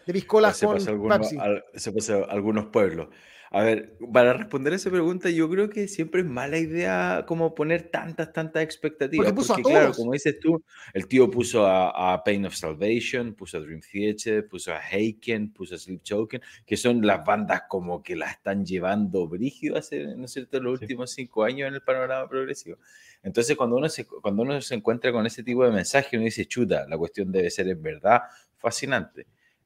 De 0.06 0.14
piscola 0.14 0.54
con 0.54 0.80
se 0.80 1.92
pasó 1.92 2.30
algunos 2.30 2.68
pueblos. 2.68 3.10
A 3.52 3.64
ver, 3.64 3.98
para 4.14 4.34
responder 4.34 4.74
a 4.74 4.76
esa 4.76 4.92
pregunta, 4.92 5.32
yo 5.32 5.50
creo 5.50 5.70
que 5.70 5.88
siempre 5.88 6.22
es 6.22 6.28
mala 6.28 6.60
idea 6.60 7.26
como 7.28 7.56
poner 7.56 7.90
tantas, 7.90 8.32
tantas 8.32 8.62
expectativas. 8.62 9.34
Porque, 9.34 9.64
claro, 9.64 9.92
como 9.94 10.12
dices 10.12 10.40
tú, 10.40 10.64
el 10.94 11.08
tío 11.08 11.32
puso 11.32 11.66
a, 11.66 12.24
Pain 12.24 12.46
of 12.46 12.54
Salvation, 12.54 13.34
puso 13.34 13.58
a 13.58 13.62
Dream 13.62 13.82
Theater, 13.82 14.48
puso 14.48 14.72
a 14.72 14.78
Haken, 14.78 15.52
puso 15.52 15.74
a 15.74 15.78
Sleep 15.80 16.04
Token, 16.04 16.42
que 16.64 16.78
son 16.78 17.06
las 17.06 17.26
bandas 17.26 17.64
como 17.68 18.04
que 18.04 18.16
la 18.16 18.30
están 18.30 18.66
llevando 18.66 19.28
brígido 19.28 19.78
hace, 19.78 20.16
¿no 20.16 20.26
es 20.26 20.32
cierto?, 20.32 20.60
los 20.60 20.80
últimos 20.82 21.12
cinco 21.12 21.44
años 21.44 21.70
en 21.70 21.74
el 21.74 21.82
panorama 21.82 22.30
progresivo. 22.30 22.78
Entonces, 23.24 23.58
cuando 23.58 23.78
uno 23.78 23.90
se, 23.90 24.06
cuando 24.06 24.44
uno 24.44 24.62
se 24.62 24.76
encuentra 24.76 25.12
con 25.12 25.26
ese 25.26 25.42
tipo 25.42 25.66
de 25.66 25.72
mensaje, 25.72 26.18
uno 26.18 26.26
dice, 26.26 26.46
chuta, 26.46 26.86
la 26.88 26.98
cuestión 27.00 27.32
debe 27.32 27.50
ser 27.50 27.68
en 27.68 27.82
verdad 27.82 28.22
fascinante. 28.58 29.26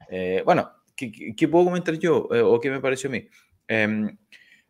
Eh, 0.09 0.41
bueno, 0.45 0.71
¿qué, 0.95 1.47
puedo 1.49 1.65
comentar 1.65 1.95
yo 1.95 2.29
eh, 2.31 2.41
o 2.41 2.59
qué 2.61 2.69
me 2.69 2.79
pareció 2.79 3.09
a 3.09 3.11
mí? 3.11 3.27
Em, 3.67 4.17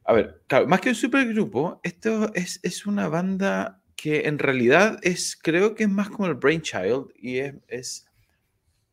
a 0.06 0.14
ver, 0.14 0.42
más 0.68 0.82
que 0.82 0.90
un 0.90 0.96
supergrupo, 0.96 1.80
esto 1.84 2.34
es, 2.34 2.60
es, 2.64 2.86
una 2.86 3.08
banda 3.08 3.82
que 3.96 4.28
en 4.28 4.38
realidad 4.40 5.00
es, 5.02 5.38
creo 5.42 5.76
que 5.76 5.84
es 5.84 5.90
más 5.90 6.10
como 6.10 6.28
el 6.28 6.36
Brainchild 6.36 7.08
y 7.16 7.40
es, 7.40 7.56
es, 7.68 8.08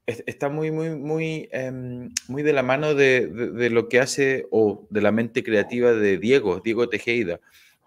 está 0.06 0.48
muy, 0.48 0.70
muy, 0.70 0.90
muy, 0.90 1.48
em, 1.52 2.10
muy 2.28 2.42
de 2.42 2.52
la 2.52 2.62
mano 2.62 2.94
de, 2.94 3.26
de, 3.26 3.70
lo 3.70 3.88
que 3.88 4.00
hace 4.00 4.46
o 4.50 4.86
de 4.90 5.00
la 5.00 5.12
mente 5.12 5.42
creativa 5.42 5.92
de 5.92 6.18
Diego, 6.18 6.60
Diego 6.60 6.88
Tejeda, 6.88 7.40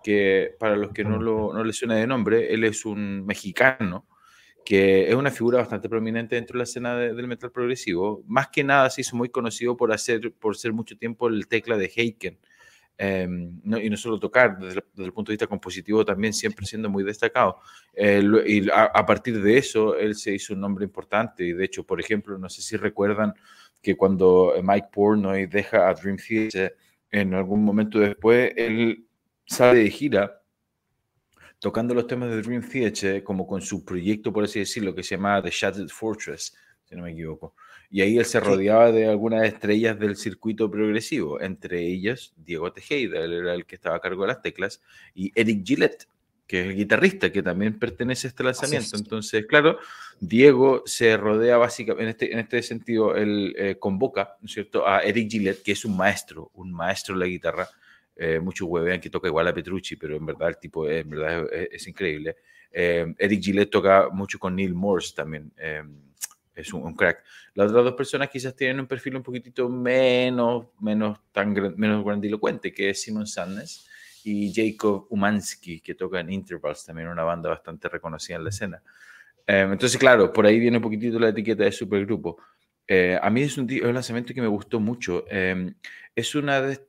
que 0.04 0.56
para 0.60 0.76
los 0.76 0.92
que 0.92 1.04
no, 1.04 1.22
lo, 1.22 1.54
no 1.54 1.64
le 1.64 1.74
suena 1.74 1.96
de 1.96 2.08
nombre, 2.08 2.54
él 2.54 2.64
es 2.66 2.86
un 2.86 3.26
mexicano 3.26 4.06
que 4.66 5.10
es 5.10 5.16
una 5.16 5.32
figura 5.32 5.60
bastante 5.60 5.90
prominente 5.90 6.36
dentro 6.36 6.54
de 6.54 6.60
la 6.60 6.64
escena 6.64 6.98
del 6.98 7.28
metal 7.28 7.52
progresivo. 7.52 8.24
Más 8.28 8.48
que 8.48 8.64
nada 8.64 8.90
se 8.90 9.02
hizo 9.02 9.16
muy 9.16 9.30
conocido 9.30 9.76
por, 9.76 9.92
hacer, 9.92 10.34
por 10.34 10.56
ser 10.56 10.74
mucho 10.74 10.98
tiempo 10.98 11.28
el 11.28 11.48
tecla 11.48 11.78
de 11.78 11.92
Heiken. 11.94 12.40
Em, 12.96 13.60
y 13.66 13.90
no 13.90 13.98
solo 13.98 14.20
tocar, 14.20 14.58
desde, 14.60 14.84
el 14.98 15.12
punto 15.12 15.32
de 15.32 15.34
vista 15.34 15.48
compositivo 15.48 16.06
también 16.06 16.32
siempre 16.32 16.66
siendo 16.66 16.90
muy 16.90 17.04
destacado. 17.04 17.60
y 17.96 18.70
a, 18.70 19.06
partir 19.06 19.42
de 19.42 19.58
eso, 19.58 19.98
él 19.98 20.16
se 20.16 20.34
hizo 20.34 20.54
un 20.54 20.62
nombre 20.62 20.86
importante. 20.86 21.44
Y 21.44 21.54
de 21.54 21.66
hecho, 21.66 21.84
por 21.86 22.00
ejemplo, 22.00 22.38
no 22.38 22.50
sé 22.50 22.62
si 22.62 22.78
recuerdan 22.78 23.34
que 23.82 23.96
cuando 23.96 24.54
Mike 24.64 24.88
Pornoy 24.92 25.48
deja 25.48 25.90
a 25.90 25.94
Dream 25.94 26.18
Theater, 26.18 26.76
en 27.12 27.34
algún 27.34 27.64
momento 27.64 28.00
después, 28.00 28.54
él 28.56 29.06
sale 29.46 29.80
de 29.80 29.90
gira 29.90 30.43
tocando 31.64 31.94
los 31.94 32.08
temas 32.08 32.30
de 32.30 32.42
Dream 32.42 32.62
Theater 32.62 33.24
como 33.24 33.48
con 33.48 33.62
su 33.62 33.86
proyecto, 33.86 34.34
por 34.34 34.44
así 34.44 34.60
decirlo, 34.60 34.94
que 34.94 35.02
se 35.02 35.16
llamaba 35.16 35.42
The 35.42 35.50
Shattered 35.50 35.88
Fortress, 35.88 36.54
si 36.84 36.94
no 36.94 37.04
me 37.04 37.14
equivoco. 37.14 37.56
Y 37.90 38.02
ahí 38.02 38.18
él 38.18 38.26
se 38.26 38.42
rodeaba 38.42 38.92
de 38.92 39.08
algunas 39.08 39.46
estrellas 39.46 39.98
del 39.98 40.18
circuito 40.18 40.70
progresivo, 40.70 41.40
entre 41.40 41.80
ellas 41.80 42.34
Diego 42.36 42.74
Tejeda, 42.74 43.24
él 43.24 43.32
era 43.32 43.54
el 43.54 43.66
que 43.66 43.76
estaba 43.76 43.96
a 43.96 44.02
cargo 44.02 44.24
de 44.24 44.28
las 44.28 44.42
teclas, 44.42 44.82
y 45.16 45.32
Eric 45.36 45.66
Gillette, 45.66 46.10
que 46.46 46.60
es 46.60 46.68
el 46.68 46.76
guitarrista, 46.76 47.32
que 47.32 47.42
también 47.42 47.80
pertenece 47.80 48.28
a 48.28 48.32
este 48.32 48.44
lanzamiento. 48.44 48.98
Entonces, 48.98 49.46
claro, 49.46 49.78
Diego 50.20 50.84
se 50.86 51.16
rodea 51.16 51.56
básicamente, 51.56 52.04
en 52.04 52.10
este, 52.10 52.34
en 52.34 52.40
este 52.40 52.62
sentido, 52.62 53.16
él 53.16 53.56
eh, 53.58 53.78
convoca, 53.80 54.36
¿no 54.42 54.48
es 54.48 54.52
cierto?, 54.52 54.86
a 54.86 55.00
Eric 55.00 55.32
Gillette, 55.32 55.64
que 55.64 55.72
es 55.72 55.86
un 55.86 55.96
maestro, 55.96 56.52
un 56.56 56.74
maestro 56.74 57.16
de 57.16 57.22
la 57.22 57.28
guitarra, 57.28 57.70
eh, 58.16 58.40
muchos 58.40 58.68
huevean 58.68 59.00
que 59.00 59.10
toca 59.10 59.28
igual 59.28 59.48
a 59.48 59.54
Petrucci, 59.54 59.96
pero 59.96 60.16
en 60.16 60.26
verdad 60.26 60.50
el 60.50 60.58
tipo 60.58 60.88
es, 60.88 61.88
increíble. 61.88 62.36
Eh, 62.72 63.14
Eric 63.18 63.42
Gillette 63.42 63.72
toca 63.72 64.10
mucho 64.12 64.38
con 64.38 64.56
Neil 64.56 64.74
Morse 64.74 65.16
también. 65.16 65.52
Eh, 65.58 65.84
es 66.56 66.72
un, 66.72 66.96
crack. 66.96 67.24
Las 67.56 67.72
otras 67.72 67.84
dos 67.86 67.94
personas 67.96 68.30
quizás 68.30 68.56
tienen 68.56 68.80
un 68.80 68.86
perfil 68.86 69.16
un 69.16 69.24
poquitito 69.24 69.68
menos, 69.68 70.68
menos, 70.80 71.20
tan, 71.32 71.52
menos 71.78 72.06
grandilocuente, 72.06 72.72
que 72.72 72.92
es 72.92 73.02
Simon 73.02 73.26
Sandnes 73.26 73.90
y 74.24 74.54
Jacob 74.54 75.08
Umansky, 75.10 75.82
que 75.82 75.96
toca 75.96 76.20
en 76.20 76.32
Intervals, 76.32 76.86
también 76.86 77.08
una 77.08 77.24
banda 77.24 77.50
bastante 77.50 77.90
reconocida 77.90 78.38
en 78.38 78.44
la 78.44 78.50
escena. 78.52 78.84
entonces, 79.48 79.98
claro, 79.98 80.32
por 80.32 80.46
ahí 80.46 80.60
viene 80.60 80.78
un 80.78 80.84
poquitito 80.84 81.18
la 81.20 81.30
etiqueta 81.30 81.64
de 81.64 81.72
supergrupo. 81.72 82.38
a 82.88 83.30
mí 83.32 83.42
es 83.42 83.58
un, 83.58 83.68
es 83.70 83.82
un, 83.82 83.94
lanzamiento 83.94 84.32
que 84.32 84.42
me 84.42 84.48
gustó 84.48 84.80
mucho. 84.80 85.26
es 85.28 86.36
una 86.36 86.62
de, 86.62 86.80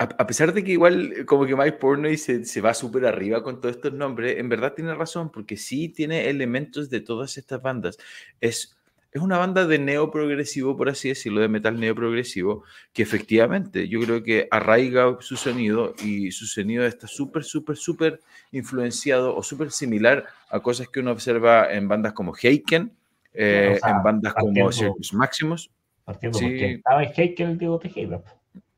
a, 0.00 0.26
pesar 0.26 0.54
de 0.54 0.64
que 0.64 0.72
igual 0.72 1.12
eh, 1.12 1.24
como 1.26 1.44
que 1.44 1.54
Mike 1.54 1.72
Pornoy 1.72 2.16
se, 2.16 2.46
se 2.46 2.60
va 2.62 2.72
súper 2.72 3.04
arriba 3.04 3.42
con 3.42 3.60
todos 3.60 3.76
estos 3.76 3.92
nombres, 3.92 4.38
en 4.38 4.48
verdad 4.48 4.72
tiene 4.72 4.94
razón, 4.94 5.30
porque 5.30 5.58
sí 5.58 5.90
tiene 5.90 6.30
elementos 6.30 6.88
de 6.88 7.02
todas 7.02 7.36
estas 7.36 7.60
bandas. 7.60 7.98
Es, 8.40 8.78
es 9.12 9.20
una 9.20 9.36
banda 9.36 9.66
de 9.66 9.78
neoprogresivo, 9.78 10.74
por 10.74 10.88
así 10.88 11.10
decirlo, 11.10 11.42
de 11.42 11.48
metal 11.48 11.78
neoprogresivo, 11.78 12.64
que 12.94 13.02
efectivamente 13.02 13.88
yo 13.88 14.00
creo 14.00 14.22
que 14.22 14.48
arraiga 14.50 15.18
su 15.20 15.36
sonido 15.36 15.94
y 16.02 16.30
su 16.30 16.46
sonido 16.46 16.86
está 16.86 17.06
súper, 17.06 17.44
súper, 17.44 17.76
súper 17.76 18.20
influenciado 18.52 19.36
o 19.36 19.42
súper 19.42 19.70
similar 19.70 20.24
a 20.48 20.60
cosas 20.60 20.88
que 20.88 21.00
uno 21.00 21.12
observa 21.12 21.70
en 21.70 21.88
bandas 21.88 22.14
como 22.14 22.32
Heiken, 22.34 22.90
eh, 23.34 23.78
en 23.86 24.02
bandas 24.02 24.32
como 24.32 24.72
Circus 24.72 25.12
Maximus. 25.12 25.70
Partiendo 26.06 26.38
sí. 26.38 26.44
porque 26.46 26.72
estaba 26.72 27.04
en 27.04 27.12
Heiken 27.14 27.50
el 27.50 27.58
Diego 27.58 27.78
Tejeda. 27.78 28.22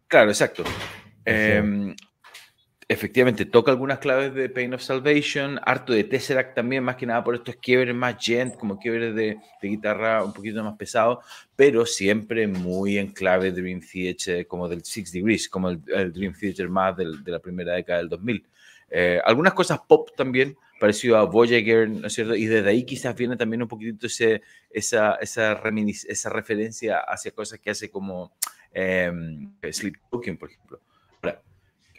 Claro, 0.08 0.30
exacto. 0.30 0.64
Em, 1.24 1.94
efectivamente, 2.88 3.44
toca 3.44 3.70
algunas 3.70 3.98
claves 3.98 4.34
de 4.34 4.48
Pain 4.48 4.74
of 4.74 4.82
Salvation, 4.82 5.58
harto 5.64 5.92
de 5.92 6.04
Tesseract 6.04 6.54
también, 6.54 6.84
más 6.84 6.96
que 6.96 7.06
nada 7.06 7.24
por 7.24 7.34
estos 7.34 7.56
quiebres 7.56 7.94
más 7.94 8.16
gent, 8.18 8.56
como 8.56 8.78
quiebres 8.78 9.14
de, 9.14 9.38
guitarra 9.62 10.24
un 10.24 10.32
poquito 10.32 10.62
más 10.62 10.76
pesado, 10.76 11.20
pero 11.56 11.86
siempre 11.86 12.46
muy 12.46 12.98
en 12.98 13.12
clave 13.12 13.52
Dream 13.52 13.80
Theater, 13.80 14.46
como 14.46 14.68
del 14.68 14.84
Six 14.84 15.12
Degrees, 15.12 15.48
como 15.48 15.70
el, 15.70 16.12
Dream 16.12 16.34
Theater 16.38 16.68
más 16.68 16.96
de 16.96 17.06
la 17.24 17.38
primera 17.38 17.74
década 17.74 17.98
del 17.98 18.08
2000. 18.08 18.46
Eh, 18.94 19.20
algunas 19.24 19.54
cosas 19.54 19.80
pop 19.88 20.10
también, 20.14 20.54
parecido 20.78 21.16
a 21.16 21.24
Voyager, 21.24 21.88
¿no 21.88 22.08
es 22.08 22.12
cierto? 22.12 22.34
Y 22.34 22.44
desde 22.44 22.68
ahí 22.68 22.84
quizás 22.84 23.16
viene 23.16 23.36
también 23.36 23.62
un 23.62 23.68
poquitito 23.68 24.06
ese, 24.06 24.42
esa, 24.68 25.14
esa, 25.14 25.58
esa 25.82 26.28
referencia 26.28 26.98
hacia 26.98 27.30
cosas 27.30 27.58
que 27.58 27.70
hace 27.70 27.90
como 27.90 28.34
eh, 28.74 29.10
Sleepwalking, 29.70 30.36
por 30.36 30.50
ejemplo. 30.50 30.80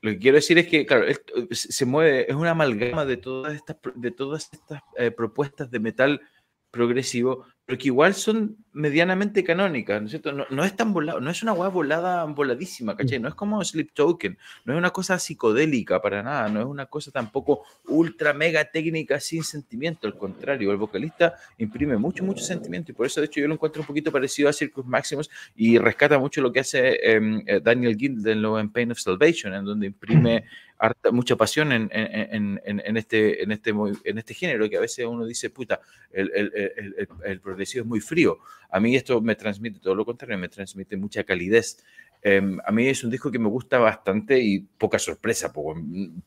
Lo 0.03 0.11
que 0.11 0.19
quiero 0.19 0.35
decir 0.35 0.57
es 0.57 0.67
que, 0.67 0.85
claro, 0.85 1.05
se 1.51 1.85
mueve, 1.85 2.29
es 2.29 2.35
una 2.35 2.51
amalgama 2.51 3.05
de 3.05 3.15
todas 3.15 3.53
estas, 3.55 3.77
de 3.95 4.11
todas 4.11 4.49
estas 4.51 4.81
eh, 4.97 5.11
propuestas 5.11 5.71
de 5.71 5.79
metal 5.79 6.21
progresivo, 6.73 7.45
pero 7.65 7.77
que 7.77 7.87
igual 7.87 8.15
son 8.15 8.57
medianamente 8.73 9.43
canónicas, 9.43 10.01
¿no 10.01 10.07
es 10.07 10.11
cierto? 10.11 10.31
No, 10.33 10.63
es 10.65 10.75
tan 10.75 10.91
volado, 10.91 11.21
no 11.21 11.29
es 11.29 11.43
una 11.43 11.53
hueá 11.53 11.69
volada, 11.69 12.25
voladísima, 12.25 12.97
¿cachai? 12.97 13.19
No 13.19 13.29
es 13.29 13.35
como 13.35 13.63
Sleep 13.63 13.93
Token, 13.93 14.37
no 14.65 14.73
es 14.73 14.79
una 14.79 14.89
cosa 14.89 15.19
psicodélica 15.19 16.01
para 16.01 16.23
nada, 16.23 16.49
no 16.49 16.61
es 16.61 16.65
una 16.65 16.87
cosa 16.87 17.11
tampoco 17.11 17.61
ultra 17.85 18.33
mega 18.33 18.65
técnica 18.65 19.19
sin 19.19 19.43
sentimiento, 19.43 20.07
al 20.07 20.17
contrario, 20.17 20.71
el 20.71 20.77
vocalista 20.77 21.35
imprime 21.59 21.95
mucho, 21.97 22.23
mucho 22.23 22.43
sentimiento 22.43 22.91
y 22.91 22.95
por 22.95 23.05
eso 23.05 23.21
de 23.21 23.27
hecho 23.27 23.39
yo 23.39 23.47
lo 23.47 23.53
encuentro 23.53 23.83
un 23.83 23.87
poquito 23.87 24.11
parecido 24.11 24.49
a 24.49 24.53
Circus 24.53 24.85
Maximus 24.85 25.29
y 25.55 25.77
rescata 25.77 26.17
mucho 26.17 26.41
lo 26.41 26.51
que 26.51 26.61
hace 26.61 26.99
em, 27.07 27.43
eh, 27.45 27.61
Daniel 27.63 27.95
Gilden 27.95 28.43
en 28.43 28.69
Pain 28.71 28.91
of 28.91 28.99
Salvation, 28.99 29.53
en 29.53 29.63
donde 29.63 29.85
imprime 29.87 30.45
mucha 31.11 31.35
pasión 31.35 31.71
en, 31.71 31.89
en, 31.91 32.61
en, 32.65 32.97
este, 32.97 33.43
en, 33.43 33.51
este, 33.51 33.71
en 34.03 34.17
este 34.17 34.33
género, 34.33 34.69
que 34.69 34.77
a 34.77 34.81
veces 34.81 35.05
uno 35.05 35.25
dice, 35.25 35.49
puta, 35.49 35.79
el, 36.11 36.31
el, 36.35 36.51
el, 36.55 37.07
el 37.25 37.39
progresivo 37.41 37.83
es 37.83 37.87
muy 37.87 37.99
frío. 37.99 38.39
A 38.69 38.79
mí 38.79 38.95
esto 38.95 39.21
me 39.21 39.35
transmite 39.35 39.79
todo 39.79 39.95
lo 39.95 40.05
contrario, 40.05 40.37
me 40.37 40.49
transmite 40.49 40.97
mucha 40.97 41.23
calidez. 41.23 41.83
Em, 42.25 42.57
a 42.63 42.71
mí 42.71 42.87
es 42.87 43.03
un 43.03 43.09
disco 43.11 43.29
que 43.29 43.37
me 43.37 43.49
gusta 43.49 43.79
bastante 43.79 44.39
y 44.39 44.59
poca 44.61 44.97
sorpresa, 44.97 45.51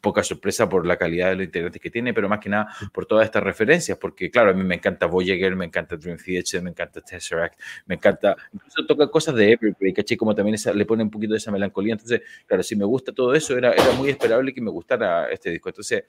poca 0.03 0.23
sorpresa 0.23 0.69
por 0.69 0.87
la 0.87 0.99
calidad 0.99 1.31
de 1.31 1.37
los 1.37 1.45
integrantes 1.47 1.81
que 1.81 1.91
tiene, 1.91 2.13
pero 2.13 2.29
más 2.29 2.39
que 2.39 2.51
nada 2.51 2.69
por 2.93 3.07
todas 3.07 3.25
estas 3.25 3.43
referencias, 3.43 3.97
porque 3.97 4.31
claro, 4.31 4.51
a 4.51 4.53
mí 4.53 4.63
me 4.63 4.75
encanta 4.75 5.07
Voyager, 5.07 5.57
me 5.57 5.65
encanta 5.65 5.97
Dream 5.97 6.19
Theater, 6.19 6.61
me 6.61 6.71
encanta 6.71 7.01
Tesseract, 7.01 7.59
me 7.87 7.95
encanta, 7.95 8.37
incluso 8.53 8.85
toca 8.87 9.11
cosas 9.11 9.37
de 9.37 9.53
Evergrey, 9.53 9.95
¿caché? 9.95 10.19
Como 10.19 10.35
también 10.35 10.59
le 10.75 10.85
pone 10.85 11.03
un 11.03 11.11
poquito 11.11 11.33
de 11.33 11.39
esa 11.39 11.51
melancolía, 11.51 11.95
entonces, 11.95 12.21
claro, 12.45 12.63
si 12.63 12.77
me 12.77 12.85
gusta 12.85 13.13
todo 13.13 13.35
eso, 13.35 13.57
era, 13.57 13.73
era 13.73 13.93
muy 13.93 14.11
esperable 14.11 14.53
que 14.53 14.61
me 14.61 14.71
gustara 14.71 15.31
este 15.31 15.51
disco, 15.51 15.71
entonces... 15.71 16.05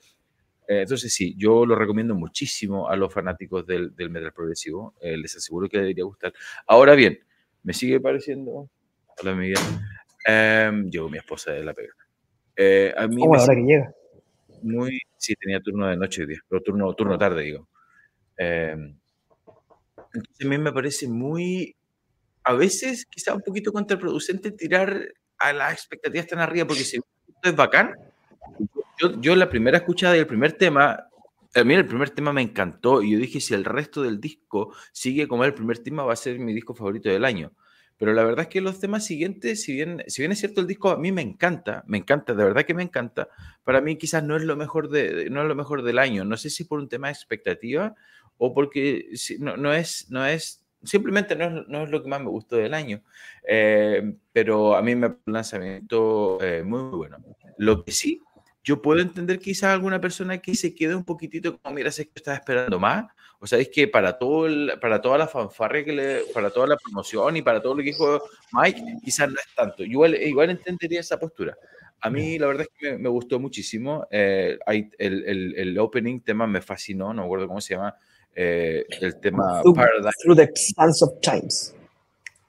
Eh, 0.70 0.82
entonces 0.82 1.14
sí, 1.14 1.34
yo 1.38 1.64
lo 1.64 1.74
recomiendo 1.74 2.14
muchísimo 2.14 2.90
a 2.90 2.96
los 2.96 3.10
fanáticos 3.10 3.66
del, 3.66 3.96
del 3.96 4.10
metal 4.10 4.34
progresivo. 4.34 4.94
Eh, 5.00 5.16
les 5.16 5.34
aseguro 5.34 5.66
que 5.66 5.78
les 5.78 5.84
debería 5.84 6.04
gustar. 6.04 6.34
Ahora 6.66 6.94
bien, 6.94 7.20
me 7.62 7.72
sigue 7.72 7.98
pareciendo 8.00 8.68
Hola, 9.20 9.34
Miguel. 9.34 9.58
Em, 10.24 10.90
yo, 10.90 11.08
mi 11.08 11.18
esposa 11.18 11.52
de 11.52 11.64
la 11.64 11.74
pega. 11.74 11.92
Eh, 12.54 12.94
a 12.96 13.08
mí 13.08 13.22
ahora 13.24 13.54
que 13.54 13.62
llega? 13.62 13.92
Muy, 14.62 15.00
sí, 15.16 15.34
tenía 15.34 15.60
turno 15.60 15.88
de 15.88 15.96
noche 15.96 16.22
hoy 16.22 16.28
día, 16.28 16.40
pero 16.48 16.62
turno, 16.62 16.92
turno 16.94 17.18
tarde, 17.18 17.42
digo. 17.42 17.68
Em, 18.36 18.96
entonces 20.14 20.46
a 20.46 20.48
mí 20.48 20.58
me 20.58 20.72
parece 20.72 21.08
muy, 21.08 21.74
a 22.44 22.52
veces 22.54 23.06
quizá 23.06 23.34
un 23.34 23.42
poquito 23.42 23.72
contraproducente 23.72 24.52
tirar 24.52 25.08
a 25.38 25.52
las 25.52 25.72
expectativas 25.72 26.26
tan 26.26 26.38
arriba, 26.38 26.66
porque 26.66 26.84
si 26.84 26.96
esto 26.96 27.48
es 27.48 27.56
bacán, 27.56 27.94
yo, 29.00 29.20
yo 29.20 29.34
la 29.34 29.48
primera 29.48 29.78
escuchada 29.78 30.16
y 30.16 30.20
el 30.20 30.26
primer 30.26 30.52
tema, 30.52 31.08
a 31.54 31.64
mí 31.64 31.74
el 31.74 31.86
primer 31.86 32.10
tema 32.10 32.32
me 32.32 32.42
encantó 32.42 33.02
y 33.02 33.12
yo 33.12 33.18
dije, 33.18 33.40
si 33.40 33.54
el 33.54 33.64
resto 33.64 34.02
del 34.02 34.20
disco 34.20 34.72
sigue 34.92 35.26
como 35.26 35.44
el 35.44 35.54
primer 35.54 35.78
tema, 35.78 36.04
va 36.04 36.12
a 36.12 36.16
ser 36.16 36.38
mi 36.38 36.52
disco 36.52 36.74
favorito 36.74 37.08
del 37.08 37.24
año. 37.24 37.52
Pero 37.98 38.12
la 38.12 38.22
verdad 38.22 38.42
es 38.42 38.48
que 38.48 38.60
los 38.60 38.78
temas 38.78 39.04
siguientes, 39.04 39.62
si 39.62 39.72
bien, 39.72 40.04
si 40.06 40.22
bien 40.22 40.30
es 40.30 40.38
cierto 40.38 40.60
el 40.60 40.68
disco 40.68 40.90
a 40.90 40.96
mí 40.96 41.10
me 41.10 41.20
encanta, 41.20 41.82
me 41.86 41.98
encanta, 41.98 42.32
de 42.32 42.44
verdad 42.44 42.64
que 42.64 42.74
me 42.74 42.84
encanta, 42.84 43.28
para 43.64 43.80
mí 43.80 43.96
quizás 43.96 44.22
no 44.22 44.36
es 44.36 44.44
lo 44.44 44.56
mejor, 44.56 44.88
de, 44.88 45.28
no 45.30 45.42
es 45.42 45.48
lo 45.48 45.56
mejor 45.56 45.82
del 45.82 45.98
año. 45.98 46.24
No 46.24 46.36
sé 46.36 46.48
si 46.48 46.64
por 46.64 46.78
un 46.78 46.88
tema 46.88 47.08
de 47.08 47.14
expectativa 47.14 47.96
o 48.36 48.54
porque 48.54 49.10
no, 49.40 49.56
no 49.56 49.72
es, 49.72 50.06
no 50.10 50.24
es, 50.24 50.64
simplemente 50.84 51.34
no 51.34 51.44
es, 51.44 51.68
no 51.68 51.82
es, 51.82 51.90
lo 51.90 52.00
que 52.00 52.08
más 52.08 52.20
me 52.20 52.30
gustó 52.30 52.54
del 52.54 52.72
año. 52.72 53.02
Eh, 53.46 54.14
pero 54.32 54.76
a 54.76 54.82
mí 54.82 54.94
me 54.94 55.08
un 55.08 55.18
lanzamiento 55.26 56.38
eh, 56.40 56.62
muy, 56.62 56.84
muy 56.84 56.98
bueno. 56.98 57.18
Lo 57.56 57.84
que 57.84 57.90
sí, 57.90 58.22
yo 58.62 58.82
puedo 58.82 59.00
entender 59.00 59.38
quizás 59.38 59.74
alguna 59.74 60.00
persona 60.00 60.38
que 60.38 60.54
se 60.54 60.74
quede 60.74 60.94
un 60.94 61.04
poquitito 61.04 61.58
como, 61.58 61.74
mira, 61.74 61.90
sé 61.90 62.06
que 62.06 62.12
estaba 62.16 62.36
esperando 62.36 62.78
más, 62.78 63.06
o 63.40 63.46
sea, 63.46 63.58
es 63.58 63.68
que 63.68 63.86
para, 63.86 64.18
todo 64.18 64.46
el, 64.46 64.72
para 64.80 65.00
toda 65.00 65.16
la 65.16 65.28
fanfarria, 65.28 65.84
que 65.84 65.92
le, 65.92 66.20
para 66.34 66.50
toda 66.50 66.66
la 66.66 66.76
promoción 66.76 67.36
y 67.36 67.42
para 67.42 67.62
todo 67.62 67.74
lo 67.74 67.78
que 67.78 67.90
dijo 67.90 68.20
Mike, 68.52 68.82
quizás 69.04 69.28
no 69.28 69.36
es 69.36 69.54
tanto. 69.54 69.84
Igual, 69.84 70.16
igual 70.16 70.50
entendería 70.50 71.00
esa 71.00 71.20
postura. 71.20 71.56
A 72.00 72.10
mí 72.10 72.38
la 72.38 72.46
verdad 72.46 72.66
es 72.70 72.78
que 72.78 72.98
me, 72.98 73.08
gustó 73.08 73.38
muchísimo. 73.38 74.06
Eh, 74.10 74.58
el, 74.66 74.90
el, 74.98 75.54
el, 75.56 75.78
opening 75.78 76.20
tema 76.20 76.46
me 76.46 76.60
fascinó, 76.60 77.12
no 77.12 77.22
me 77.22 77.26
acuerdo 77.26 77.48
cómo 77.48 77.60
se 77.60 77.74
llama, 77.74 77.94
eh, 78.34 78.84
el 79.00 79.20
tema 79.20 79.62
Paradigm. 79.62 80.12
Through 80.22 80.36
the 80.36 80.50
Sands 80.54 81.02
of 81.02 81.20
Times. 81.20 81.74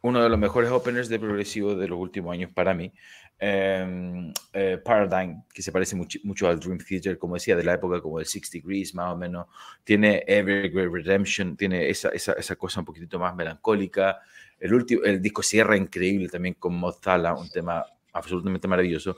Uno 0.02 0.24
de 0.24 0.30
los 0.30 0.40
mejores 0.40 0.72
openers 0.72 1.10
de 1.10 1.20
progresivo 1.20 1.76
de 1.76 1.88
los 1.88 2.00
últimos 2.00 2.34
años 2.34 2.52
para 2.54 2.74
mí. 2.74 2.94
Em, 3.42 4.34
eh, 4.52 4.78
Paradigm, 4.84 5.44
que 5.54 5.62
se 5.62 5.72
parece 5.72 5.96
mucho, 5.96 6.20
mucho, 6.24 6.50
al 6.50 6.60
Dream 6.60 6.78
Theater, 6.78 7.18
como 7.18 7.36
decía, 7.36 7.56
de 7.56 7.64
la 7.64 7.76
época 7.76 8.02
como 8.02 8.20
el 8.20 8.26
Six 8.26 8.52
Degrees, 8.52 8.94
más 8.94 9.14
o 9.14 9.16
menos. 9.16 9.48
Tiene 9.86 10.26
Evergrey 10.28 10.88
Redemption, 10.88 11.56
tiene 11.56 11.90
esa, 11.90 12.10
esa, 12.10 12.34
esa, 12.34 12.58
cosa 12.58 12.82
un 12.82 12.86
poquitito 12.86 13.18
más 13.18 13.34
melancólica. 13.34 14.20
El, 14.60 14.74
último, 14.74 15.04
el 15.04 15.22
disco 15.22 15.42
cierra 15.42 15.78
increíble 15.78 16.28
también 16.28 16.56
con 16.56 16.76
Mozala, 16.76 17.34
un 17.34 17.50
tema 17.50 17.86
absolutamente 18.12 18.68
maravilloso. 18.68 19.18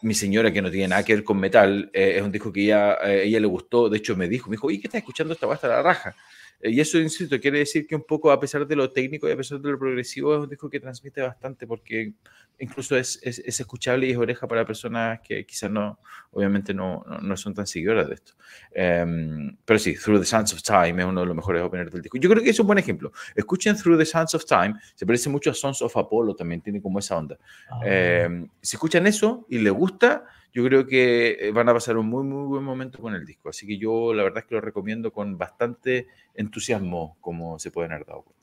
Mi 0.00 0.14
señora, 0.14 0.50
que 0.50 0.62
no 0.62 0.70
tiene 0.70 0.88
nada 0.88 1.04
que 1.04 1.14
ver 1.14 1.22
con 1.22 1.38
metal, 1.38 1.90
eh, 1.92 2.14
es 2.16 2.22
un 2.22 2.32
disco 2.32 2.50
que 2.50 2.64
ella, 2.64 2.94
eh, 3.04 3.24
ella 3.24 3.38
le 3.38 3.46
gustó. 3.46 3.90
De 3.90 3.98
hecho, 3.98 4.16
me 4.16 4.28
dijo, 4.28 4.48
me 4.48 4.54
dijo, 4.56 4.70
¿y 4.70 4.80
qué 4.80 4.86
estás 4.86 5.00
escuchando? 5.00 5.34
Esta 5.34 5.46
va 5.46 5.58
a 5.62 5.66
la 5.66 5.82
raja. 5.82 6.16
Y 6.62 6.80
eso, 6.80 6.98
insisto, 6.98 7.40
quiere 7.40 7.58
decir 7.58 7.86
que 7.86 7.96
un 7.96 8.04
poco, 8.04 8.30
a 8.30 8.38
pesar 8.38 8.66
de 8.66 8.76
lo 8.76 8.90
técnico 8.90 9.28
y 9.28 9.32
a 9.32 9.36
pesar 9.36 9.60
de 9.60 9.70
lo 9.70 9.78
progresivo, 9.78 10.34
es 10.34 10.40
un 10.42 10.48
disco 10.48 10.70
que 10.70 10.78
transmite 10.78 11.20
bastante 11.20 11.66
porque 11.66 12.12
incluso 12.58 12.96
es, 12.96 13.18
es, 13.22 13.40
es 13.40 13.58
escuchable 13.58 14.06
y 14.06 14.12
es 14.12 14.16
oreja 14.16 14.46
para 14.46 14.64
personas 14.64 15.20
que 15.20 15.44
quizás 15.44 15.68
no, 15.70 15.98
obviamente 16.30 16.72
no, 16.72 17.04
no, 17.20 17.36
son 17.36 17.54
tan 17.54 17.66
seguidoras 17.66 18.08
de 18.08 18.14
esto. 18.14 18.34
Um, 18.76 19.56
pero 19.64 19.78
sí, 19.80 19.96
Through 19.96 20.20
the 20.20 20.26
Sands 20.26 20.52
of 20.52 20.62
Time 20.62 21.02
es 21.02 21.08
uno 21.08 21.22
de 21.22 21.26
los 21.26 21.34
mejores 21.34 21.62
openers 21.62 21.90
del 21.90 22.02
disco. 22.02 22.18
Yo 22.18 22.30
creo 22.30 22.42
que 22.42 22.50
es 22.50 22.60
un 22.60 22.66
buen 22.68 22.78
ejemplo. 22.78 23.12
Escuchen 23.34 23.76
Through 23.76 23.98
the 23.98 24.06
Sands 24.06 24.34
of 24.34 24.44
Time, 24.44 24.74
se 24.94 25.04
parece 25.04 25.28
mucho 25.28 25.50
a 25.50 25.54
Sons 25.54 25.82
of 25.82 25.96
Apollo, 25.96 26.36
también 26.36 26.60
tiene 26.60 26.80
como 26.80 27.00
esa 27.00 27.16
onda. 27.16 27.36
Ah. 27.68 28.26
Um, 28.26 28.48
si 28.60 28.76
escuchan 28.76 29.06
eso 29.08 29.46
y 29.48 29.58
les 29.58 29.72
gusta, 29.72 30.24
yo 30.52 30.64
creo 30.64 30.86
que 30.86 31.50
van 31.54 31.68
a 31.68 31.74
pasar 31.74 31.96
un 31.96 32.06
muy, 32.06 32.24
muy 32.24 32.46
buen 32.46 32.64
momento 32.64 32.98
con 32.98 33.14
el 33.14 33.24
disco. 33.24 33.48
Así 33.48 33.66
que 33.66 33.78
yo 33.78 34.12
la 34.12 34.22
verdad 34.22 34.40
es 34.40 34.44
que 34.46 34.54
lo 34.54 34.60
recomiendo 34.60 35.12
con 35.12 35.38
bastante 35.38 36.06
entusiasmo, 36.34 37.16
como 37.20 37.58
se 37.58 37.70
pueden 37.70 37.92
haber 37.92 38.06
dado 38.06 38.22
cuenta. 38.22 38.42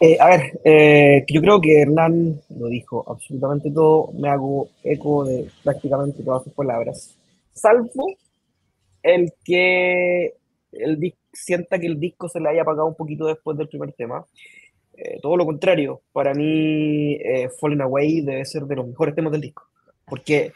Eh, 0.00 0.16
a 0.20 0.28
ver, 0.28 0.60
eh, 0.64 1.24
yo 1.28 1.40
creo 1.40 1.60
que 1.60 1.82
Hernán 1.82 2.40
lo 2.50 2.68
dijo 2.68 3.04
absolutamente 3.08 3.68
todo, 3.72 4.12
me 4.12 4.28
hago 4.28 4.68
eco 4.84 5.24
de 5.24 5.50
prácticamente 5.64 6.22
todas 6.22 6.44
sus 6.44 6.52
palabras, 6.52 7.18
salvo 7.52 8.14
el 9.02 9.32
que 9.44 10.34
el 10.70 11.14
sienta 11.32 11.80
que 11.80 11.86
el 11.86 11.98
disco 11.98 12.28
se 12.28 12.38
le 12.40 12.48
haya 12.48 12.62
apagado 12.62 12.86
un 12.86 12.94
poquito 12.94 13.26
después 13.26 13.56
del 13.58 13.68
primer 13.68 13.92
tema. 13.92 14.24
Eh, 14.98 15.18
todo 15.22 15.36
lo 15.36 15.46
contrario, 15.46 16.02
para 16.12 16.34
mí 16.34 17.16
Fallen 17.60 17.82
Away 17.82 18.22
debe 18.22 18.44
ser 18.44 18.64
de 18.64 18.76
los 18.76 18.86
mejores 18.88 19.14
temas 19.14 19.30
del 19.32 19.42
disco, 19.42 19.64
porque, 20.04 20.52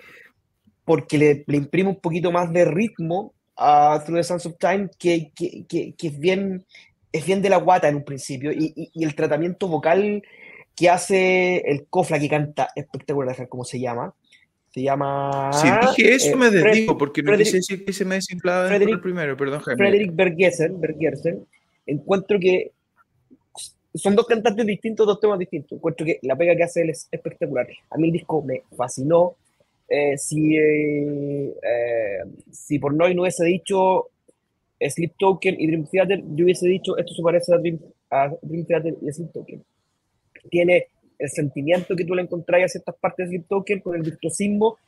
porque 0.85 1.17
le, 1.17 1.45
le 1.47 1.57
imprime 1.57 1.91
un 1.91 2.01
poquito 2.01 2.33
más 2.33 2.53
de 2.53 2.65
ritmo 2.65 3.35
a 3.57 4.03
Through 4.05 4.19
the 4.19 4.25
Sands 4.25 4.47
of 4.47 4.59
Time 4.59 4.89
que, 4.99 5.31
que, 5.35 5.65
que, 5.69 5.95
que 5.95 6.07
es 6.09 6.19
bien 6.19 6.65
es 7.13 7.27
bien 7.27 7.43
de 7.43 7.51
la 7.51 7.59
guata 7.59 7.89
en 7.89 7.97
un 7.97 8.05
principio 8.05 8.51
y, 8.53 8.91
y, 8.93 9.05
el 9.05 9.15
tratamiento 9.15 9.69
vocal 9.69 10.23
que 10.75 10.89
hace 10.89 11.59
el 11.59 11.87
Cofla 11.89 12.19
que 12.19 12.29
canta 12.29 12.71
espectacular, 12.75 13.49
¿cómo 13.49 13.65
se 13.65 13.79
llama? 13.79 14.15
Se 14.71 14.83
llama. 14.83 15.51
Si 15.53 15.69
dije 15.69 16.15
eso, 16.15 16.31
eh, 16.31 16.37
me 16.37 16.51
desdigo, 16.51 16.97
porque 16.97 17.23
no 17.23 17.37
quise 17.37 17.59
decir 17.59 17.85
que 17.85 17.93
se 17.93 18.07
me 18.07 18.15
desinflaba 18.15 18.75
el 18.75 19.01
primero, 19.01 19.37
perdón, 19.37 19.61
Jaime. 19.61 19.77
Frederick 19.77 20.15
Bergersen, 20.15 21.47
encuentro 21.85 22.39
que 22.41 22.73
son 23.95 24.17
dos 24.17 24.27
cantantes 24.27 24.65
distintos, 24.67 25.07
dos 25.07 25.21
temas 25.21 25.39
distintos. 25.39 25.73
Encuentro 25.73 26.07
que 26.07 26.19
la 26.23 26.37
pega 26.37 26.57
que 26.57 26.63
hace 26.63 26.83
él 26.83 26.91
es 26.91 27.09
espectacular. 27.11 27.67
A 27.91 27.99
mí 27.99 28.09
el 28.09 28.13
disco 28.13 28.43
me 28.43 28.63
fascinó. 28.77 29.37
Eh, 29.89 30.17
si, 30.17 30.57
eh, 30.57 31.53
si 32.51 32.79
por 32.79 32.95
no 32.95 33.09
no 33.13 33.23
hubiese 33.23 33.45
dicho 33.45 34.09
Sleep 34.81 35.13
Token 35.19 35.61
y 35.61 35.67
Dream 35.67 35.87
Theater, 35.87 36.23
yo 36.35 36.45
hubiese 36.45 36.67
dicho, 36.67 36.97
esto 36.97 37.15
se 37.15 37.23
parece 37.23 37.55
a 37.55 37.59
Dream, 37.59 37.79
Theater 38.67 38.97
y 39.03 39.13
Sleep 39.13 39.33
Token. 39.33 39.63
Tiene 40.51 40.87
el 41.19 41.29
sentimiento 41.29 41.95
que 41.95 42.05
tú 42.05 42.15
le 42.15 42.23
encontrás 42.23 42.65
a 42.65 42.69
ciertas 42.69 42.97
partes 42.97 43.27
de 43.27 43.37
Sleep 43.37 43.49
Token 43.49 43.81
con 43.81 43.97
el 43.97 44.03
virtuosismo 44.03 44.79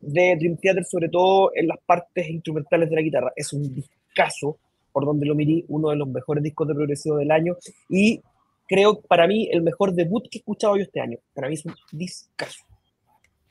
de 0.00 0.36
Dream 0.36 0.56
Theater, 0.56 0.84
sobre 0.84 1.08
todo 1.08 1.52
en 1.54 1.68
las 1.68 1.78
partes 1.84 2.28
instrumentales 2.28 2.88
de 2.88 2.96
la 2.96 3.02
guitarra. 3.02 3.32
Es 3.36 3.52
un 3.52 3.74
discazo, 3.74 4.58
por 4.92 5.04
donde 5.04 5.26
lo 5.26 5.34
mirí, 5.34 5.64
uno 5.68 5.90
de 5.90 5.96
los 5.96 6.08
mejores 6.08 6.42
discos 6.42 6.66
de 6.68 6.74
progresivo 6.74 7.18
del 7.18 7.30
año 7.30 7.56
y 7.88 8.20
creo 8.66 9.00
para 9.02 9.26
mí 9.26 9.48
el 9.52 9.62
mejor 9.62 9.94
debut 9.94 10.24
que 10.30 10.38
he 10.38 10.40
escuchado 10.40 10.76
yo 10.76 10.82
este 10.82 11.00
año. 11.00 11.18
Para 11.34 11.48
mí 11.48 11.54
es 11.54 11.64
un 11.64 11.74
discazo. 11.92 12.64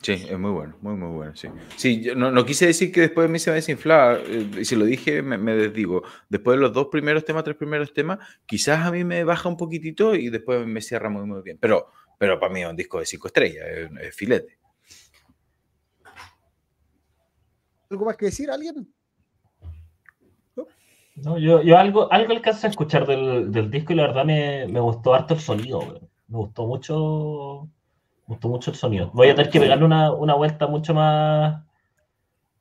Sí, 0.05 0.11
es 0.29 0.37
muy 0.37 0.51
bueno, 0.51 0.77
muy, 0.81 0.93
muy 0.93 1.09
bueno, 1.15 1.35
sí. 1.35 1.47
Sí, 1.77 1.99
yo 2.01 2.13
no, 2.13 2.29
no 2.29 2.45
quise 2.45 2.67
decir 2.67 2.91
que 2.91 3.01
después 3.01 3.27
de 3.27 3.31
mí 3.31 3.39
se 3.39 3.49
va 3.49 3.55
a 3.55 3.55
desinflar, 3.55 4.21
eh, 4.27 4.51
y 4.59 4.65
si 4.65 4.75
lo 4.75 4.85
dije, 4.85 5.23
me, 5.23 5.35
me, 5.37 5.55
desdigo. 5.55 6.03
Después 6.29 6.57
de 6.57 6.61
los 6.61 6.73
dos 6.73 6.89
primeros 6.91 7.25
temas, 7.25 7.43
tres 7.43 7.55
primeros 7.57 7.91
temas, 7.91 8.19
quizás 8.45 8.85
a 8.85 8.91
mí 8.91 9.03
me 9.03 9.23
baja 9.23 9.49
un 9.49 9.57
poquitito 9.57 10.13
y 10.13 10.29
después 10.29 10.67
me 10.67 10.81
cierra 10.81 11.09
muy, 11.09 11.25
muy 11.25 11.41
bien. 11.41 11.57
Pero, 11.59 11.87
pero 12.19 12.39
para 12.39 12.53
mí 12.53 12.61
es 12.61 12.69
un 12.69 12.75
disco 12.75 12.99
de 12.99 13.07
cinco 13.07 13.27
estrellas, 13.27 13.65
es, 13.99 14.15
filete. 14.15 14.59
¿Algo 17.89 18.05
más 18.05 18.17
que 18.17 18.25
decir, 18.25 18.51
alguien? 18.51 18.93
No, 21.15 21.37
yo, 21.37 21.61
yo 21.61 21.77
algo, 21.77 22.11
algo 22.11 22.33
alcancé 22.33 22.67
a 22.67 22.69
escuchar 22.69 23.07
del, 23.07 23.51
del 23.51 23.71
disco 23.71 23.93
y 23.93 23.95
la 23.95 24.07
verdad 24.07 24.25
me, 24.25 24.67
me 24.67 24.79
gustó 24.81 25.13
harto 25.13 25.33
el 25.33 25.39
sonido, 25.39 25.81
me 26.27 26.37
gustó 26.37 26.67
mucho 26.67 27.69
me 28.27 28.33
gustó 28.33 28.49
mucho 28.49 28.71
el 28.71 28.77
sonido. 28.77 29.11
Voy 29.13 29.29
a 29.29 29.35
tener 29.35 29.51
que 29.51 29.59
pegarle 29.59 29.85
una, 29.85 30.11
una 30.11 30.33
vuelta 30.33 30.67
mucho 30.67 30.93
más, 30.93 31.63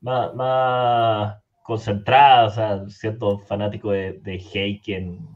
más, 0.01 0.35
más, 0.35 1.37
concentrada, 1.63 2.47
o 2.47 2.51
sea, 2.51 2.89
siendo 2.91 3.39
fanático 3.39 3.91
de, 3.91 4.21
de 4.21 4.35
Heiken, 4.35 5.27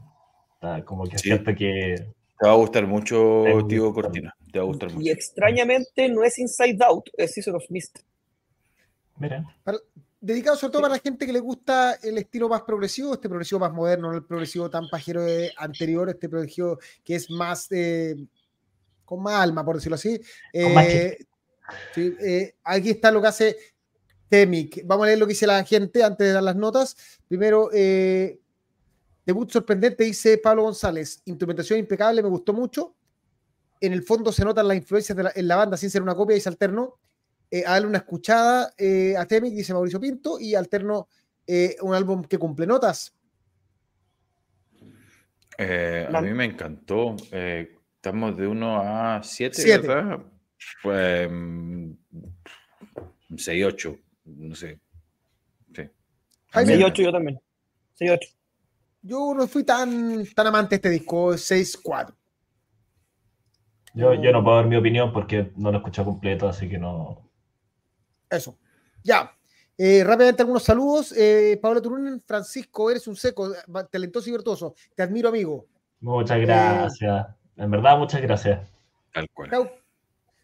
como 0.85 1.05
que 1.05 1.17
siento 1.17 1.55
que... 1.55 1.95
Te 2.39 2.47
va 2.47 2.53
a 2.53 2.57
gustar 2.57 2.85
mucho, 2.85 3.43
Tío 3.67 3.91
Cortina. 3.91 4.33
Te 4.51 4.59
va 4.59 4.63
a 4.63 4.67
gustar 4.67 4.91
mucho. 4.91 5.01
Y 5.01 5.09
extrañamente 5.09 6.07
no 6.09 6.23
es 6.23 6.37
Inside 6.37 6.77
Out, 6.85 7.09
es 7.17 7.33
Season 7.33 7.55
of 7.55 7.63
Mist. 7.69 7.99
Mira. 9.17 9.43
Dedicado 10.21 10.57
sobre 10.57 10.71
todo 10.73 10.81
para 10.83 10.95
la 10.95 10.99
gente 10.99 11.25
que 11.25 11.33
le 11.33 11.39
gusta 11.39 11.93
el 12.03 12.17
estilo 12.17 12.49
más 12.49 12.61
progresivo, 12.63 13.13
este 13.13 13.29
progresivo 13.29 13.59
más 13.59 13.73
moderno, 13.73 14.09
no 14.11 14.17
el 14.17 14.25
progresivo 14.25 14.69
tan 14.69 14.89
pajero 14.89 15.23
anterior, 15.57 16.09
este 16.09 16.29
progresivo 16.29 16.79
que 17.03 17.15
es 17.15 17.29
más... 17.29 17.67
Eh, 17.71 18.15
con 19.09 19.23
más 19.23 19.41
alma, 19.41 19.65
por 19.65 19.75
decirlo 19.75 19.95
así. 19.95 20.21
Eh, 20.53 21.17
eh, 21.95 22.53
aquí 22.63 22.91
está 22.91 23.09
lo 23.09 23.19
que 23.19 23.27
hace 23.27 23.57
Temic. 24.29 24.85
Vamos 24.85 25.05
a 25.05 25.07
leer 25.07 25.17
lo 25.17 25.25
que 25.25 25.33
dice 25.33 25.47
la 25.47 25.63
gente 25.63 26.03
antes 26.03 26.27
de 26.27 26.33
dar 26.33 26.43
las 26.43 26.55
notas. 26.55 26.95
Primero, 27.27 27.71
eh, 27.73 28.39
debut 29.25 29.49
sorprendente, 29.49 30.03
dice 30.03 30.37
Pablo 30.37 30.61
González. 30.61 31.23
Instrumentación 31.25 31.79
impecable, 31.79 32.21
me 32.21 32.29
gustó 32.29 32.53
mucho. 32.53 32.93
En 33.81 33.93
el 33.93 34.03
fondo 34.03 34.31
se 34.31 34.45
notan 34.45 34.67
las 34.67 34.77
influencias 34.77 35.17
de 35.17 35.23
la, 35.23 35.31
en 35.33 35.47
la 35.47 35.55
banda 35.55 35.75
sin 35.75 35.89
ser 35.89 36.03
una 36.03 36.13
copia, 36.13 36.37
y 36.37 36.41
se 36.41 36.49
alternó. 36.49 36.99
Eh, 37.51 37.63
a 37.65 37.71
darle 37.71 37.87
una 37.87 37.97
escuchada 37.97 38.73
eh, 38.77 39.15
a 39.17 39.25
Temic, 39.25 39.53
dice 39.53 39.73
Mauricio 39.73 39.99
Pinto, 39.99 40.39
y 40.39 40.53
alterno 40.53 41.07
eh, 41.47 41.75
un 41.81 41.95
álbum 41.95 42.23
que 42.23 42.37
cumple 42.37 42.67
notas. 42.67 43.15
a 45.57 46.21
mí 46.21 46.33
me 46.33 46.45
encantó. 46.45 47.15
estamos 47.31 48.37
de 48.37 48.47
1 48.47 48.81
a 48.81 49.23
7, 49.23 49.79
¿verdad? 49.79 50.19
Pues 50.83 51.27
6, 53.35 53.63
mm, 53.63 53.67
8, 53.67 53.97
no 54.25 54.55
sé. 54.55 54.79
Sí. 55.75 55.89
6, 56.53 56.83
8 56.85 57.01
yo 57.01 57.11
también. 57.11 57.39
6, 57.95 58.11
8. 58.11 58.29
Yo 59.01 59.33
no 59.33 59.47
fui 59.47 59.63
tan, 59.63 60.23
tan 60.35 60.45
amante 60.45 60.69
de 60.71 60.75
este 60.75 60.89
disco, 60.89 61.35
6, 61.35 61.79
4. 61.81 62.15
Yo, 63.95 64.13
yo 64.13 64.31
no 64.31 64.43
puedo 64.43 64.57
dar 64.57 64.67
mi 64.67 64.75
opinión 64.75 65.11
porque 65.11 65.51
no 65.55 65.71
lo 65.71 65.77
he 65.77 65.79
escuchado 65.79 66.09
completo, 66.09 66.47
así 66.47 66.69
que 66.69 66.77
no, 66.77 67.28
eso. 68.29 68.57
Ya. 69.03 69.35
Eh, 69.77 70.03
rápidamente 70.03 70.41
algunos 70.41 70.63
saludos. 70.63 71.13
Eh, 71.15 71.57
Pablo 71.61 71.81
Turunen, 71.81 72.21
Francisco, 72.25 72.91
eres 72.91 73.07
un 73.07 73.15
seco, 73.15 73.53
talentoso 73.89 74.27
y 74.27 74.33
virtuoso. 74.33 74.75
Te 74.93 75.03
admiro, 75.03 75.29
amigo. 75.29 75.67
Muchas 76.01 76.37
eh, 76.37 76.41
gracias. 76.41 77.27
en 77.55 77.71
verdad, 77.71 77.97
muchas 77.97 78.21
gracias. 78.21 78.69
Tal 79.13 79.29
cual. 79.29 79.71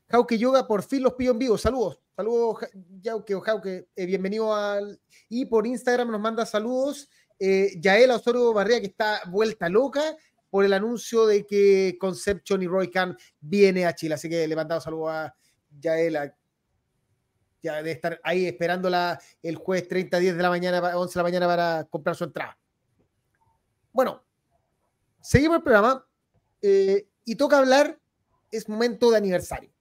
Jauke 0.08 0.38
Yoga, 0.38 0.66
por 0.68 0.84
fin 0.84 1.04
los 1.04 1.14
pillo 1.14 1.32
en 1.32 1.40
vivo. 1.40 1.58
Saludos. 1.58 2.00
Saludos, 2.16 2.60
Jauke, 3.04 3.42
Jauke. 3.42 3.88
Eh, 3.94 4.06
bienvenido 4.06 4.56
al. 4.56 5.00
Y 5.28 5.46
por 5.46 5.68
Instagram 5.68 6.12
nos 6.12 6.22
manda 6.22 6.46
saludos. 6.46 7.10
Yael 7.38 8.12
Osorio 8.12 8.54
Barrea, 8.54 8.80
que 8.80 8.88
está 8.88 9.20
vuelta 9.28 9.68
loca 9.68 10.16
por 10.50 10.64
el 10.64 10.72
anuncio 10.72 11.26
de 11.26 11.46
que 11.46 11.98
Conception 12.00 12.64
y 12.64 12.68
Roy 12.68 12.90
Khan 12.90 13.18
viene 13.42 13.86
a 13.86 13.94
Chile. 13.94 14.14
Así 14.14 14.30
que 14.30 14.48
le 14.48 14.56
mandamos 14.56 14.86
saludos 14.86 15.10
a 15.12 15.36
Yael, 15.82 16.32
ya 17.66 17.82
de 17.82 17.92
estar 17.92 18.22
ahí 18.24 18.46
esperando 18.46 18.90
el 19.42 19.56
jueves 19.56 19.88
30, 19.88 20.20
10 20.20 20.38
de 20.38 20.44
la 20.44 20.50
mañana, 20.50 20.98
11 20.98 21.14
de 21.14 21.20
la 21.20 21.24
mañana 21.24 21.48
para 21.48 21.84
comprar 21.86 22.16
su 22.16 22.24
entrada. 22.24 22.58
Bueno, 23.92 24.24
seguimos 25.20 25.58
el 25.58 25.64
programa 25.64 26.06
eh, 26.62 27.08
y 27.24 27.36
toca 27.36 27.58
hablar, 27.58 28.00
es 28.52 28.70
momento 28.70 29.10
de 29.10 29.18
aniversario. 29.18 29.72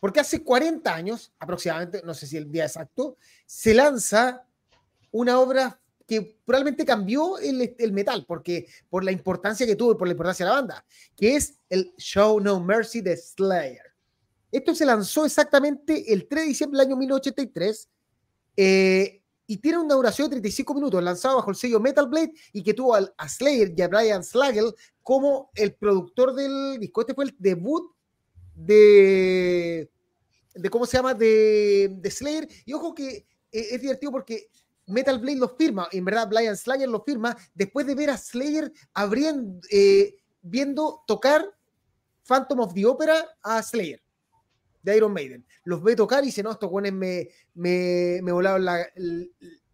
Porque 0.00 0.20
hace 0.20 0.42
40 0.42 0.94
años, 0.94 1.34
aproximadamente, 1.38 2.00
no 2.02 2.14
sé 2.14 2.26
si 2.26 2.38
el 2.38 2.50
día 2.50 2.64
exacto, 2.64 3.18
se 3.44 3.74
lanza 3.74 4.46
una 5.10 5.38
obra 5.38 5.78
que 6.06 6.40
probablemente 6.46 6.86
cambió 6.86 7.38
el, 7.38 7.74
el, 7.78 7.92
metal, 7.92 8.24
porque 8.26 8.66
por 8.88 9.04
la 9.04 9.12
importancia 9.12 9.66
que 9.66 9.76
tuvo 9.76 9.92
y 9.92 9.96
por 9.96 10.08
la 10.08 10.12
importancia 10.12 10.46
de 10.46 10.50
la 10.50 10.56
banda, 10.56 10.84
que 11.14 11.36
es 11.36 11.60
el 11.68 11.92
Show 11.98 12.40
No 12.40 12.58
Mercy 12.58 13.02
de 13.02 13.18
Slayer. 13.18 13.89
Esto 14.52 14.74
se 14.74 14.84
lanzó 14.84 15.24
exactamente 15.24 16.12
el 16.12 16.26
3 16.26 16.42
de 16.42 16.48
diciembre 16.48 16.78
del 16.78 16.88
año 16.88 16.96
1983 16.96 17.88
eh, 18.56 19.22
y 19.46 19.56
tiene 19.58 19.78
una 19.78 19.94
duración 19.94 20.26
de 20.26 20.36
35 20.36 20.74
minutos, 20.74 21.02
lanzado 21.02 21.36
bajo 21.36 21.50
el 21.50 21.56
sello 21.56 21.80
Metal 21.80 22.08
Blade 22.08 22.32
y 22.52 22.62
que 22.62 22.74
tuvo 22.74 22.94
a 22.94 23.28
Slayer 23.28 23.72
y 23.76 23.82
a 23.82 23.88
Brian 23.88 24.24
Slagel 24.24 24.74
como 25.02 25.50
el 25.54 25.74
productor 25.74 26.34
del 26.34 26.78
disco. 26.78 27.00
Este 27.00 27.14
fue 27.14 27.24
el 27.26 27.36
debut 27.38 27.92
de, 28.54 29.90
de 30.54 30.70
¿cómo 30.70 30.86
se 30.86 30.96
llama? 30.96 31.14
De, 31.14 31.96
de 32.00 32.10
Slayer. 32.10 32.48
Y 32.64 32.72
ojo 32.72 32.94
que 32.94 33.08
eh, 33.08 33.26
es 33.50 33.80
divertido 33.80 34.12
porque 34.12 34.50
Metal 34.86 35.18
Blade 35.18 35.38
lo 35.38 35.48
firma, 35.56 35.88
en 35.92 36.04
verdad 36.04 36.28
Brian 36.28 36.56
Slayer 36.56 36.88
lo 36.88 37.02
firma 37.02 37.36
después 37.54 37.86
de 37.86 37.94
ver 37.94 38.10
a 38.10 38.18
Slayer 38.18 38.72
abriendo, 38.94 39.60
eh, 39.70 40.16
viendo 40.42 41.04
tocar 41.06 41.44
Phantom 42.24 42.60
of 42.60 42.74
the 42.74 42.86
Opera 42.86 43.24
a 43.42 43.62
Slayer 43.62 44.02
de 44.82 44.96
Iron 44.96 45.12
Maiden. 45.12 45.44
Los 45.64 45.82
ve 45.82 45.96
tocar 45.96 46.22
y 46.22 46.26
dice, 46.26 46.42
no, 46.42 46.52
estos 46.52 46.70
buenos 46.70 46.92
me, 46.92 47.28
me, 47.54 48.20
me 48.22 48.32
volaron 48.32 48.64
la, 48.64 48.86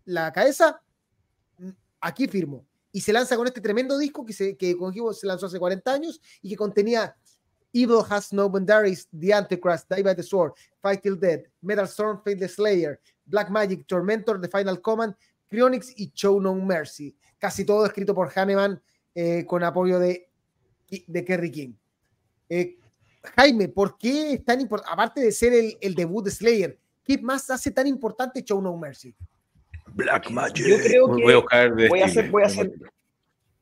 la, 0.04 0.32
cabeza. 0.32 0.80
Aquí 2.00 2.26
firmo. 2.28 2.66
Y 2.92 3.00
se 3.00 3.12
lanza 3.12 3.36
con 3.36 3.46
este 3.46 3.60
tremendo 3.60 3.98
disco 3.98 4.24
que, 4.24 4.32
se, 4.32 4.56
que 4.56 4.76
se 5.12 5.26
lanzó 5.26 5.46
hace 5.46 5.58
40 5.58 5.92
años 5.92 6.20
y 6.40 6.50
que 6.50 6.56
contenía 6.56 7.14
Evil 7.72 8.02
Has 8.08 8.32
No 8.32 8.48
Boundaries, 8.48 9.08
The 9.18 9.34
Antichrist, 9.34 9.90
Die 9.90 10.02
by 10.02 10.14
the 10.14 10.22
Sword, 10.22 10.54
Fight 10.80 11.02
Till 11.02 11.18
Dead, 11.18 11.42
Metal 11.60 11.86
Storm, 11.86 12.22
Fate 12.24 12.38
the 12.38 12.48
Slayer, 12.48 12.98
Black 13.26 13.50
Magic, 13.50 13.86
Tormentor, 13.86 14.40
The 14.40 14.48
Final 14.48 14.80
Command, 14.80 15.14
Cryonics 15.48 15.92
y 15.96 16.10
Show 16.14 16.40
No 16.40 16.54
Mercy. 16.54 17.14
Casi 17.38 17.64
todo 17.64 17.84
escrito 17.84 18.14
por 18.14 18.30
Hanneman 18.34 18.80
eh, 19.14 19.44
con 19.46 19.62
apoyo 19.62 19.98
de, 19.98 20.30
de 21.06 21.24
Kerry 21.24 21.50
King. 21.50 21.72
Eh, 22.48 22.78
Jaime, 23.34 23.68
¿por 23.68 23.98
qué 23.98 24.32
es 24.34 24.44
tan 24.44 24.60
importante? 24.60 24.92
Aparte 24.92 25.20
de 25.20 25.32
ser 25.32 25.52
el, 25.80 25.94
debut 25.94 26.24
de 26.24 26.30
Slayer, 26.30 26.78
¿qué 27.04 27.18
más 27.18 27.50
hace 27.50 27.70
tan 27.70 27.86
importante 27.86 28.42
Show 28.42 28.60
No 28.60 28.76
Mercy? 28.76 29.14
Black 29.88 30.30
Magic. 30.30 30.66
Yo 30.66 30.76
creo 30.78 31.16
que 31.16 31.22
voy 31.22 31.32
a, 32.00 32.06
hacer, 32.06 32.30
voy 32.30 32.42
a 32.42 32.46
hacer 32.46 32.72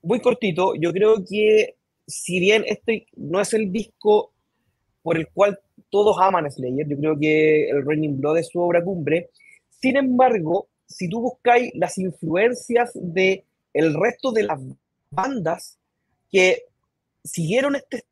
muy 0.03 0.21
cortito. 0.21 0.75
Yo 0.75 0.93
creo 0.93 1.25
que 1.25 1.77
si 2.07 2.41
bien 2.41 2.65
este 2.67 3.07
no 3.17 3.41
es 3.41 3.55
el 3.55 3.73
disco 3.73 4.33
por 5.03 5.17
el 5.17 5.29
cual 5.29 5.59
todos 5.91 6.17
aman 6.21 6.47
a 6.47 6.51
Slayer, 6.51 6.89
yo 6.89 6.97
creo 6.97 7.19
que 7.19 7.71
el 7.71 7.85
Raining 7.85 8.21
Blood 8.21 8.39
es 8.39 8.49
su 8.49 8.61
obra 8.61 8.83
cumbre. 8.83 9.31
Sin 9.81 9.97
embargo, 9.97 10.69
si 10.87 11.09
tú 11.09 11.21
buscáis 11.21 11.73
las 11.75 11.99
influencias 11.99 12.91
de 12.95 13.45
el 13.73 13.95
resto 13.95 14.33
de 14.33 14.45
las 14.45 14.61
bandas 15.11 15.79
que 16.31 16.65
siguieron 17.23 17.77
este 17.77 18.05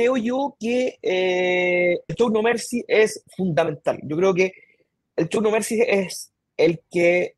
creo 0.00 0.16
yo 0.16 0.56
que 0.58 0.98
eh, 1.02 2.00
el 2.08 2.16
Show 2.16 2.30
No 2.30 2.42
Mercy 2.42 2.82
es 2.88 3.22
fundamental. 3.36 4.00
Yo 4.02 4.16
creo 4.16 4.32
que 4.32 4.52
el 5.14 5.28
Show 5.28 5.42
No 5.42 5.50
Mercy 5.50 5.82
es 5.86 6.32
el 6.56 6.80
que 6.90 7.34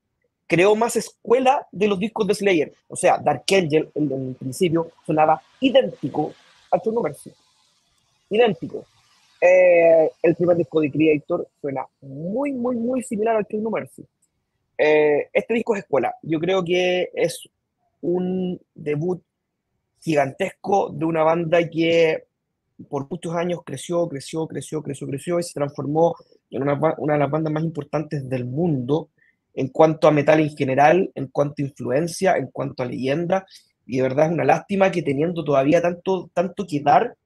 creó 0.47 0.77
más 0.77 0.95
escuela 0.95 1.67
de 1.73 1.89
los 1.89 1.99
discos 1.99 2.27
de 2.27 2.35
Slayer. 2.35 2.73
O 2.87 2.95
sea, 2.95 3.19
Dark 3.19 3.43
Angel 3.53 3.91
en, 3.95 4.13
el 4.13 4.35
principio 4.37 4.93
sonaba 5.05 5.43
idéntico 5.61 6.33
al 6.71 6.81
Show 6.81 6.93
No 6.93 7.03
Mercy. 7.03 7.33
Idéntico. 8.31 8.85
Eh, 9.41 10.09
el 10.23 10.37
primer 10.37 10.57
disco 10.57 10.81
de 10.81 10.93
Creator 10.93 11.49
suena 11.61 11.85
muy, 12.01 12.53
muy, 12.53 12.77
muy 12.77 13.03
similar 13.03 13.37
al 13.37 13.47
Show 13.47 13.61
No 13.61 13.71
Mercy. 13.71 14.05
Eh, 14.79 15.29
este 15.33 15.55
disco 15.55 15.75
es 15.75 15.83
escuela. 15.83 16.15
Yo 16.23 16.39
creo 16.39 16.65
que 16.65 17.11
es 17.13 17.49
un 18.03 18.61
debut 18.73 19.21
gigantesco 20.01 20.91
de 20.91 21.05
una 21.05 21.25
banda 21.25 21.69
que 21.69 22.25
por 22.89 23.09
muchos 23.11 23.35
años 23.35 23.61
creció, 23.65 24.09
creció, 24.09 24.47
creció, 24.47 24.83
creció, 24.83 25.07
creció 25.07 25.39
y 25.39 25.43
se 25.43 25.55
transformó 25.55 26.15
en 26.51 26.63
una, 26.63 26.79
una, 26.99 27.15
de 27.15 27.19
las 27.19 27.31
bandas 27.31 27.53
más 27.53 27.65
importantes 27.65 28.29
del 28.29 28.45
mundo 28.45 29.09
en 29.55 29.69
cuanto 29.69 30.09
a 30.09 30.11
metal 30.11 30.41
en 30.41 30.57
general, 30.57 31.11
en 31.15 31.27
cuanto 31.29 31.63
a 31.63 31.67
influencia, 31.67 32.37
en 32.37 32.47
cuanto 32.49 32.83
a 32.83 32.87
leyenda. 32.87 33.47
Y 33.87 33.97
de 33.97 34.03
verdad 34.03 34.27
es 34.27 34.33
una 34.33 34.45
lástima 34.45 34.91
que 34.91 35.03
teniendo 35.03 35.45
todavía 35.45 35.83
tanto, 35.83 36.31
tanto 36.33 36.67
que 36.67 36.81
dar, 36.81 37.17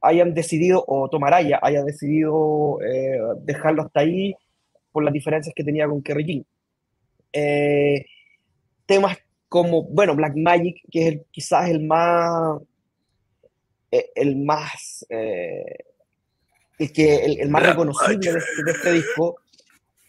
hayan 0.00 0.34
decidido, 0.34 0.84
o 0.86 1.08
Tomaraya 1.08 1.58
haya 1.62 1.82
decidido 1.82 2.78
eh, 2.82 3.18
dejarlo 3.42 3.82
hasta 3.82 4.00
ahí 4.00 4.34
por 4.92 5.04
las 5.04 5.12
diferencias 5.12 5.54
que 5.54 5.64
tenía 5.64 5.88
con 5.88 6.02
Kerry 6.02 6.24
King. 6.24 6.42
Eh, 7.32 8.06
temas 8.86 9.18
como, 9.48 9.82
bueno, 9.82 10.14
Black 10.14 10.36
Magic, 10.36 10.80
que 10.90 11.08
es 11.08 11.20
quizás 11.30 11.68
el 11.68 11.84
más 11.84 12.60
el 14.14 14.36
más, 14.36 15.06
eh, 15.08 15.84
el, 16.78 16.92
que, 16.92 17.24
el, 17.24 17.48
más 17.48 17.66
reconocible 17.66 18.30
este, 18.30 18.64
de 18.64 18.70
este, 18.72 18.92
disco, 18.92 19.36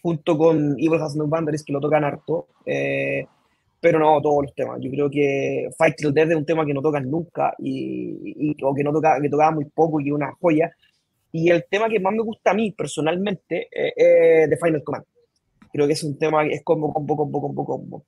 junto 0.02 0.36
con 0.36 0.76
Evil 0.78 1.00
Has 1.00 1.16
No 1.16 1.26
Boundaries, 1.26 1.64
que 1.64 1.72
lo 1.72 1.80
tocan 1.80 2.04
harto, 2.04 2.48
eh, 2.66 3.26
pero 3.80 3.98
no 3.98 4.20
todos 4.20 4.44
los 4.44 4.54
temas. 4.54 4.78
Yo 4.80 4.90
creo 4.90 5.10
que 5.10 5.68
Fight 5.76 5.96
Till 5.96 6.12
Death 6.12 6.30
es 6.30 6.36
un 6.36 6.46
tema 6.46 6.66
que 6.66 6.74
no 6.74 6.82
tocan 6.82 7.10
nunca, 7.10 7.54
y, 7.58 8.56
o 8.62 8.74
que, 8.74 8.84
no 8.84 8.92
toca, 8.92 9.20
que 9.20 9.28
tocaba 9.28 9.52
muy 9.52 9.66
poco 9.66 10.00
y 10.00 10.10
una 10.10 10.32
joya. 10.40 10.70
Y 11.30 11.50
el 11.50 11.64
tema 11.70 11.88
que 11.88 12.00
más 12.00 12.14
me 12.14 12.22
gusta 12.22 12.52
a 12.52 12.54
mí 12.54 12.72
personalmente 12.72 13.68
es 13.70 14.48
The 14.48 14.56
Final 14.56 14.82
Command. 14.82 15.04
Creo 15.70 15.86
que 15.86 15.92
es 15.92 16.02
un 16.02 16.18
tema 16.18 16.44
que 16.44 16.54
es 16.54 16.62
combo, 16.64 16.92
combo, 16.92 17.16
combo, 17.16 17.40
combo, 17.40 17.64
combo. 17.66 18.04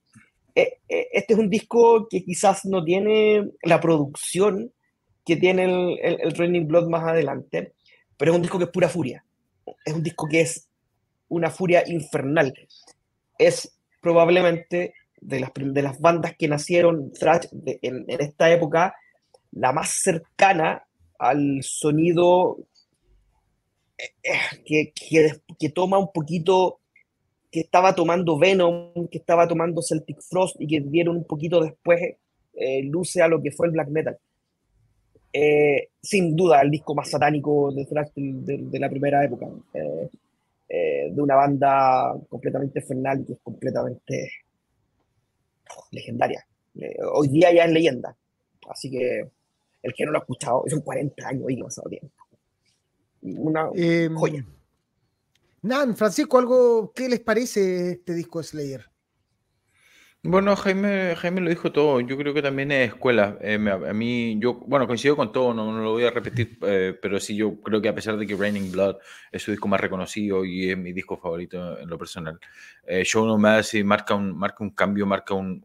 Este 0.55 1.35
es 1.35 1.39
un 1.39 1.51
disco 1.51 2.09
que 2.09 2.24
quizás 2.24 2.65
no 2.65 2.82
tiene 2.82 3.51
la 3.62 3.78
producción 3.78 4.73
que 5.31 5.36
tiene 5.36 5.62
el, 5.62 6.20
el, 6.20 6.32
Raining 6.32 6.66
Blood 6.66 6.89
más 6.89 7.05
adelante, 7.05 7.74
pero 8.16 8.32
es 8.32 8.36
un 8.36 8.43
disco 8.43 8.59
que 8.59 8.65
es 8.65 8.70
pura 8.70 8.89
furia. 8.89 9.24
Es 9.85 9.94
un 9.94 10.02
disco 10.02 10.27
que 10.28 10.40
es 10.40 10.69
una 11.28 11.51
furia 11.51 11.85
infernal. 11.86 12.52
Es 13.39 13.78
probablemente 14.01 14.94
de 15.20 15.39
las, 15.39 15.52
de 15.55 15.82
las 15.82 16.01
bandas 16.01 16.35
que 16.36 16.48
nacieron 16.48 17.12
thrash 17.12 17.47
en, 17.65 18.07
esta 18.09 18.51
época, 18.51 18.97
la 19.52 19.73
más 19.73 19.90
cercana 20.02 20.82
al 21.16 21.61
sonido 21.62 22.59
eh, 23.98 24.11
eh, 24.24 24.62
que, 24.66 24.93
que, 24.93 25.31
que, 25.57 25.69
toma 25.69 25.97
un 25.98 26.11
poquito, 26.12 26.81
que 27.52 27.61
estaba 27.61 27.94
tomando 27.94 28.36
Venom, 28.36 29.07
que 29.09 29.19
estaba 29.19 29.47
tomando 29.47 29.81
Celtic 29.81 30.20
Frost 30.23 30.57
y 30.59 30.66
que 30.66 30.81
dieron 30.81 31.19
un 31.19 31.24
poquito 31.24 31.61
después 31.61 32.01
eh, 32.55 32.82
luce 32.82 33.23
a 33.23 33.28
lo 33.28 33.40
que 33.40 33.52
fue 33.52 33.69
el 33.69 33.74
black 33.74 33.90
metal. 33.90 34.19
Sin 36.02 36.36
duda, 36.36 36.61
el 36.62 36.70
disco 36.70 36.94
más 36.94 37.11
satánico 37.11 37.73
de, 37.73 37.86
de, 38.15 38.59
de 38.62 38.78
la 38.78 38.89
primera 38.89 39.24
época. 39.24 39.47
de 39.73 41.20
una 41.20 41.35
banda 41.35 42.16
completamente 42.28 42.78
infernal 42.78 43.20
y 43.20 43.24
que 43.24 43.32
es 43.32 43.39
completamente 43.43 44.31
legendaria. 45.90 46.47
hoy 47.12 47.28
día 47.28 47.52
ya 47.52 47.65
es 47.65 47.73
leyenda. 47.73 48.16
Así 48.69 48.90
que 48.90 49.28
el 49.82 49.94
que 49.94 50.05
no 50.05 50.12
lo 50.12 50.19
ha 50.19 50.20
escuchado, 50.20 50.65
son 50.69 50.81
40 50.81 51.27
años 51.27 51.51
y 51.51 51.62
pasado 51.62 51.89
tiempo. 51.89 52.09
Una 53.23 53.70
em, 53.74 54.15
joya. 54.15 54.44
Nan, 55.62 55.97
Francisco, 55.97 56.39
algo, 56.39 56.93
¿qué 56.94 57.09
les 57.09 57.20
parece 57.20 57.93
este 57.93 58.15
disco 58.15 58.39
de 58.39 58.44
Slayer? 58.44 58.85
Bueno, 60.23 60.55
Jaime, 60.55 61.17
Jaime 61.17 61.41
lo 61.41 61.49
dijo 61.49 61.73
todo. 61.73 61.99
Yo 62.01 62.19
creo 62.19 62.35
que 62.35 62.43
también 62.43 62.71
es 62.73 62.89
escuela. 62.89 63.39
Eh, 63.41 63.55
a 63.55 63.93
mí, 63.95 64.39
yo, 64.39 64.53
bueno, 64.67 64.87
coincido 64.87 65.17
con 65.17 65.33
todo, 65.33 65.55
no, 65.55 65.73
lo 65.73 65.93
voy 65.93 66.05
a 66.05 66.11
repetir, 66.11 66.59
eh, 66.61 66.95
pero 67.01 67.19
sí, 67.19 67.35
yo 67.35 67.59
creo 67.63 67.81
que 67.81 67.89
a 67.89 67.95
pesar 67.95 68.19
de 68.19 68.27
que 68.27 68.37
Raining 68.37 68.71
Blood 68.71 68.97
es 69.33 69.43
su 69.43 69.51
disco 69.51 69.67
más 69.67 69.81
reconocido 69.81 70.45
y 70.45 70.71
es 70.71 70.77
mi 70.77 70.93
disco 70.93 71.17
favorito 71.17 71.79
en 71.79 71.89
lo 71.89 71.97
personal, 71.97 72.39
eh, 72.87 73.03
Show 73.03 73.25
No 73.25 73.39
Mercy 73.39 73.83
marca 73.83 74.15
un, 74.15 74.37
marca 74.37 74.63
un 74.63 74.71
cambio, 74.71 75.07
marca 75.07 75.33
un, 75.33 75.65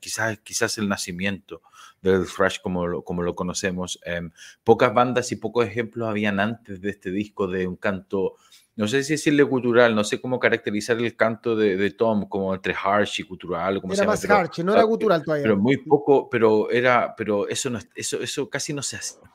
quizás, 0.00 0.40
quizás 0.40 0.78
el 0.78 0.88
nacimiento 0.88 1.62
del 2.00 2.26
thrash 2.26 2.58
como 2.60 2.88
lo, 2.88 3.02
como 3.04 3.22
lo 3.22 3.36
conocemos. 3.36 4.00
Em, 4.04 4.32
pocas 4.64 4.92
bandas 4.92 5.30
y 5.30 5.36
pocos 5.36 5.64
ejemplos 5.68 6.08
habían 6.08 6.40
antes 6.40 6.80
de 6.80 6.90
este 6.90 7.12
disco 7.12 7.46
de 7.46 7.68
un 7.68 7.76
canto 7.76 8.34
no 8.74 8.88
sé 8.88 9.02
si 9.02 9.14
decirle 9.14 9.44
cultural, 9.44 9.94
no 9.94 10.02
sé 10.02 10.20
cómo 10.20 10.40
caracterizar 10.40 10.96
el 10.98 11.14
canto 11.14 11.54
de, 11.54 11.90
Tom 11.90 12.28
como 12.28 12.54
entre 12.54 12.74
harsh 12.74 13.20
y 13.20 13.24
cultural. 13.24 13.80
Como 13.80 13.92
era 13.92 14.04
más 14.04 14.28
harsh, 14.28 14.60
no 14.64 14.72
era 14.72 14.86
cultural 14.86 15.22
todavía. 15.22 15.44
Pero 15.44 15.58
muy 15.58 15.76
poco, 15.76 16.30
pero 16.30 16.70
era, 16.70 17.14
pero 17.16 17.48
eso 17.48 17.68
no, 17.68 17.78
eso, 17.94 18.22
eso 18.22 18.48
casi 18.48 18.72
no 18.72 18.82
se 18.82 18.96
hacía 18.96 19.30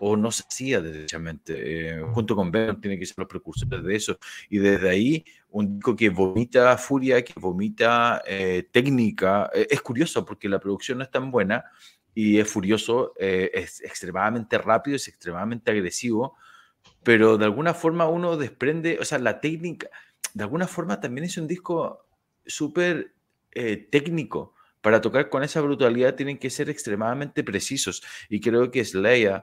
o 0.00 0.16
no 0.16 0.30
se 0.30 0.44
hacía 0.44 0.80
derechamente. 0.80 1.54
Eh, 1.56 2.02
junto 2.12 2.34
con 2.34 2.50
Ben 2.50 2.80
tiene 2.80 2.98
que 2.98 3.04
ser 3.04 3.18
los 3.18 3.28
precursores 3.28 3.82
de 3.82 3.94
eso. 3.94 4.18
Y 4.48 4.58
desde 4.58 4.88
ahí, 4.88 5.24
un 5.50 5.74
disco 5.74 5.94
que 5.94 6.08
vomita 6.08 6.76
furia, 6.78 7.22
que 7.22 7.34
vomita 7.36 8.22
eh, 8.26 8.68
técnica. 8.70 9.50
Eh, 9.52 9.66
es 9.68 9.82
curioso 9.82 10.24
porque 10.24 10.48
la 10.48 10.60
producción 10.60 10.98
no 10.98 11.04
es 11.04 11.10
tan 11.10 11.30
buena 11.30 11.64
y 12.14 12.38
es 12.38 12.50
furioso, 12.50 13.12
es 13.16 13.80
extremadamente 13.80 14.58
rápido, 14.58 14.96
es 14.96 15.06
extremadamente 15.06 15.70
agresivo 15.70 16.36
pero 17.08 17.38
de 17.38 17.46
alguna 17.46 17.72
forma 17.72 18.06
uno 18.06 18.36
desprende, 18.36 18.98
o 19.00 19.04
sea, 19.06 19.18
la 19.18 19.40
técnica, 19.40 19.88
de 20.34 20.44
alguna 20.44 20.66
forma 20.66 21.00
también 21.00 21.24
es 21.24 21.38
un 21.38 21.46
disco 21.46 22.06
súper 22.44 23.14
eh, 23.52 23.88
técnico. 23.90 24.52
Para 24.82 25.00
tocar 25.00 25.30
con 25.30 25.42
esa 25.42 25.62
brutalidad 25.62 26.16
tienen 26.16 26.36
que 26.36 26.50
ser 26.50 26.68
extremadamente 26.68 27.42
precisos. 27.42 28.02
Y 28.28 28.42
creo 28.42 28.70
que 28.70 28.84
Slayer, 28.84 29.42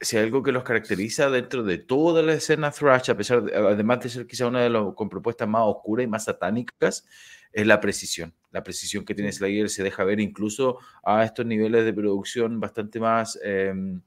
si 0.00 0.16
algo 0.16 0.42
que 0.42 0.50
los 0.50 0.62
caracteriza 0.62 1.28
dentro 1.28 1.62
de 1.62 1.76
toda 1.76 2.22
la 2.22 2.32
escena 2.32 2.70
thrash, 2.70 3.10
a 3.10 3.16
pesar 3.18 3.42
de, 3.42 3.54
además 3.54 4.00
de 4.00 4.08
ser 4.08 4.26
quizá 4.26 4.46
una 4.46 4.62
de 4.62 4.70
las 4.70 4.94
con 4.94 5.10
propuestas 5.10 5.46
más 5.46 5.64
oscuras 5.66 6.04
y 6.04 6.08
más 6.08 6.24
satánicas, 6.24 7.06
es 7.52 7.66
la 7.66 7.82
precisión. 7.82 8.34
La 8.50 8.62
precisión 8.62 9.04
que 9.04 9.14
tiene 9.14 9.30
Slayer 9.30 9.68
se 9.68 9.82
deja 9.82 10.04
ver 10.04 10.20
incluso 10.20 10.78
a 11.04 11.22
estos 11.22 11.44
niveles 11.44 11.84
de 11.84 11.92
producción 11.92 12.60
bastante 12.60 12.98
más 12.98 13.38
em, 13.42 14.00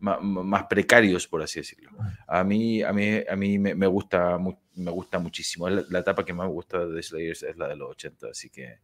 más, 0.00 0.64
precarios, 0.64 1.26
por 1.26 1.42
así 1.42 1.60
decirlo. 1.60 1.90
A 2.26 2.42
mí, 2.42 2.82
a 2.82 2.92
mí, 2.92 3.22
a 3.28 3.36
mí 3.36 3.58
me, 3.58 3.86
gusta, 3.86 4.38
me 4.74 4.90
gusta 4.90 5.18
muchísimo. 5.18 5.68
La, 5.68 5.98
etapa 5.98 6.24
que 6.24 6.32
más 6.32 6.46
me 6.46 6.52
gusta 6.52 6.86
de 6.86 7.02
Slayer 7.02 7.32
es 7.32 7.56
la 7.56 7.68
de 7.68 7.76
los 7.76 7.90
80, 7.90 8.28
así 8.28 8.50
que, 8.50 8.80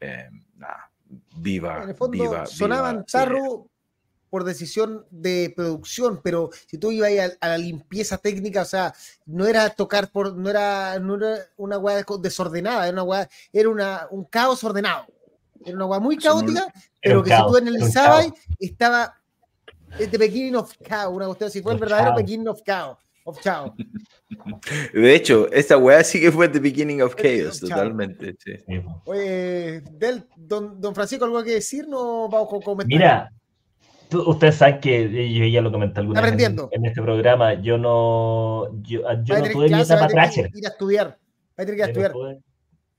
eh, 0.00 0.28
nada, 0.56 0.90
viva, 1.36 1.82
en 1.82 1.90
el 1.90 1.94
fondo, 1.94 2.12
viva. 2.12 2.46
Sonaban 2.46 3.04
tarro 3.04 3.68
por 4.30 4.42
decisión 4.42 5.06
de 5.10 5.52
producción, 5.54 6.20
pero 6.20 6.50
si 6.66 6.76
tú 6.76 6.90
ibas 6.90 7.36
a, 7.40 7.48
la 7.48 7.56
limpieza 7.56 8.18
técnica, 8.18 8.62
o 8.62 8.64
sea, 8.64 8.92
no 9.26 9.46
era 9.46 9.70
tocar 9.70 10.10
por, 10.10 10.34
no 10.34 10.50
era, 10.50 10.98
no 10.98 11.14
era 11.14 11.46
una 11.56 11.78
weá 11.78 12.04
desordenada, 12.20 12.88
era 12.88 13.00
una 13.02 13.28
era 13.52 13.68
una, 13.68 14.08
un 14.10 14.24
caos 14.24 14.64
ordenado. 14.64 15.06
Era 15.64 15.76
una 15.76 15.86
weá 15.86 16.00
muy 16.00 16.16
caótica, 16.16 16.66
pero 17.00 17.22
que 17.22 17.30
si 17.30 17.42
tú 17.46 17.56
analizabas, 17.56 18.32
estaba 18.58 19.14
The 19.98 20.18
Beginning 20.18 20.56
of 20.56 20.72
Chaos, 20.82 21.14
una 21.14 21.26
cuestión 21.26 21.48
así, 21.48 21.62
fue 21.62 21.72
el 21.74 21.78
verdadero 21.78 22.14
Beginning 22.16 22.48
of 22.48 22.62
Chaos. 22.62 22.98
Of 23.26 23.40
Chao. 23.40 23.74
De 24.92 25.14
hecho, 25.14 25.50
esta 25.50 25.78
weá 25.78 26.04
sí 26.04 26.20
que 26.20 26.30
fue 26.30 26.46
The 26.46 26.58
Beginning 26.58 27.00
of 27.00 27.14
Chaos, 27.14 27.58
totalmente. 27.58 28.36
Sí. 28.38 28.52
Oye, 29.06 29.80
del, 29.92 30.26
don, 30.36 30.78
don, 30.78 30.94
Francisco, 30.94 31.24
¿algo 31.24 31.42
que 31.42 31.52
decir? 31.52 31.88
No 31.88 32.28
vamos 32.28 32.48
con 32.50 32.60
comentarios. 32.60 33.00
Mira, 33.00 33.32
ustedes 34.26 34.56
saben 34.56 34.80
que 34.80 35.32
yo 35.32 35.46
ya 35.46 35.62
lo 35.62 35.72
comenté 35.72 36.00
alguna 36.00 36.20
vez 36.20 36.34
en, 36.34 36.84
este 36.84 37.00
programa. 37.00 37.54
Yo 37.54 37.78
no, 37.78 38.68
yo, 38.82 39.00
yo 39.22 39.38
no 39.38 39.50
tuve 39.50 39.70
mi 39.70 39.80
etapa. 39.80 40.08
Ir 40.12 40.66
a 40.66 40.68
estudiar. 40.68 41.18
Va 41.58 41.62
a 41.62 41.66
tener 41.66 41.76
que 41.76 41.76
ir 41.76 41.82
a 41.82 41.86
estudiar. 41.86 42.38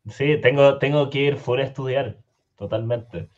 Sí, 0.10 0.38
tengo, 0.42 0.80
tengo 0.80 1.10
que 1.10 1.20
ir 1.20 1.38
fuera 1.38 1.64
a 1.64 1.68
estudiar, 1.68 2.18
totalmente. 2.56 3.30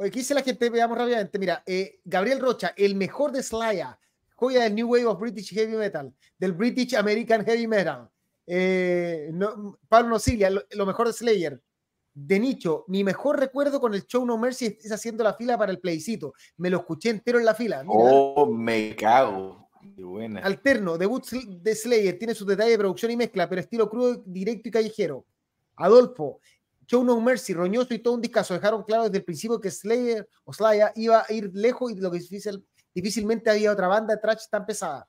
Oye, 0.00 0.12
¿qué 0.12 0.20
dice 0.20 0.32
la 0.32 0.42
gente? 0.42 0.70
Veamos 0.70 0.96
rápidamente. 0.96 1.38
Mira, 1.40 1.62
eh, 1.66 2.00
Gabriel 2.04 2.38
Rocha, 2.38 2.72
el 2.76 2.94
mejor 2.94 3.32
de 3.32 3.42
Slayer, 3.42 3.88
joya 4.36 4.62
del 4.62 4.76
New 4.76 4.88
Wave 4.88 5.06
of 5.06 5.20
British 5.20 5.52
Heavy 5.52 5.76
Metal, 5.76 6.14
del 6.38 6.52
British 6.52 6.94
American 6.94 7.44
Heavy 7.44 7.66
Metal. 7.66 8.08
Eh, 8.46 9.32
Pablo 9.88 10.10
Nocilia, 10.10 10.50
lo, 10.50 10.86
mejor 10.86 11.08
de 11.08 11.12
Slayer. 11.12 11.60
De 12.14 12.38
nicho, 12.38 12.84
mi 12.86 13.02
mejor 13.02 13.40
recuerdo 13.40 13.80
con 13.80 13.92
el 13.92 14.06
show 14.06 14.24
No 14.24 14.38
Mercy 14.38 14.78
es 14.80 14.92
haciendo 14.92 15.24
la 15.24 15.34
fila 15.34 15.58
para 15.58 15.72
el 15.72 15.80
plebiscito. 15.80 16.32
Me 16.58 16.70
lo 16.70 16.78
escuché 16.78 17.10
entero 17.10 17.40
en 17.40 17.44
la 17.44 17.54
fila. 17.54 17.82
oh, 17.86 18.46
me 18.46 18.94
cago. 18.94 19.68
Qué 19.96 20.04
buena. 20.04 20.40
Alterno, 20.42 20.96
debut 20.96 21.28
de 21.28 21.74
Slayer, 21.74 22.16
tiene 22.18 22.34
su 22.34 22.46
detalle 22.46 22.70
de 22.70 22.78
producción 22.78 23.10
y 23.10 23.16
mezcla, 23.16 23.48
pero 23.48 23.60
estilo 23.60 23.90
crudo, 23.90 24.22
directo 24.24 24.68
y 24.68 24.72
callejero. 24.72 25.26
Adolfo, 25.76 26.40
Show 26.88 27.04
No 27.04 27.20
Mercy, 27.20 27.52
Roñoso 27.52 27.92
y 27.92 27.98
todo 27.98 28.14
un 28.14 28.22
discazo. 28.22 28.54
Dejaron 28.54 28.82
claro 28.82 29.04
desde 29.04 29.18
el 29.18 29.24
principio 29.24 29.60
que 29.60 29.70
Slayer 29.70 30.26
o 30.44 30.54
Slayer 30.54 30.90
iba 30.96 31.22
a 31.28 31.32
ir 31.32 31.50
lejos 31.52 31.92
y 31.92 31.96
lo 31.96 32.10
que 32.10 32.18
difícil, 32.18 32.64
difícilmente 32.94 33.50
había 33.50 33.72
otra 33.72 33.88
banda 33.88 34.14
de 34.14 34.20
trash 34.20 34.48
tan 34.50 34.64
pesada. 34.64 35.06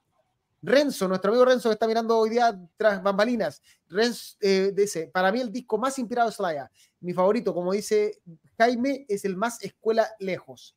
Renzo, 0.61 1.07
nuestro 1.07 1.31
amigo 1.31 1.45
Renzo 1.45 1.69
que 1.69 1.73
está 1.73 1.87
mirando 1.87 2.17
hoy 2.17 2.31
día 2.31 2.59
tras 2.75 3.01
bambalinas, 3.01 3.61
Renzo 3.87 4.35
eh, 4.41 4.73
dice, 4.75 5.07
para 5.07 5.31
mí 5.31 5.39
el 5.39 5.53
disco 5.53 5.77
más 5.77 5.97
inspirado 5.97 6.27
es 6.27 6.35
Slayer, 6.35 6.69
mi 6.99 7.13
favorito, 7.13 7.53
como 7.53 7.71
dice 7.71 8.19
Jaime, 8.57 9.05
es 9.07 9.23
el 9.23 9.37
más 9.37 9.63
escuela 9.63 10.09
lejos. 10.19 10.75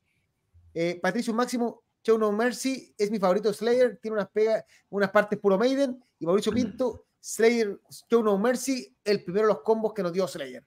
Eh, 0.73 0.99
Patricio 1.01 1.33
Máximo, 1.33 1.83
Show 2.01 2.17
No 2.17 2.31
Mercy 2.31 2.95
es 2.97 3.11
mi 3.11 3.19
favorito 3.19 3.51
Slayer, 3.51 3.99
tiene 4.01 4.15
unas, 4.15 4.29
pega, 4.29 4.65
unas 4.89 5.11
partes 5.11 5.37
puro 5.37 5.57
Maiden, 5.57 6.01
y 6.17 6.25
Mauricio 6.25 6.53
Pinto, 6.53 7.03
Slayer, 7.19 7.77
Show 8.09 8.23
No 8.23 8.37
Mercy, 8.37 8.95
el 9.03 9.21
primero 9.21 9.47
de 9.47 9.53
los 9.55 9.63
combos 9.63 9.93
que 9.93 10.01
nos 10.01 10.13
dio 10.13 10.25
Slayer 10.29 10.63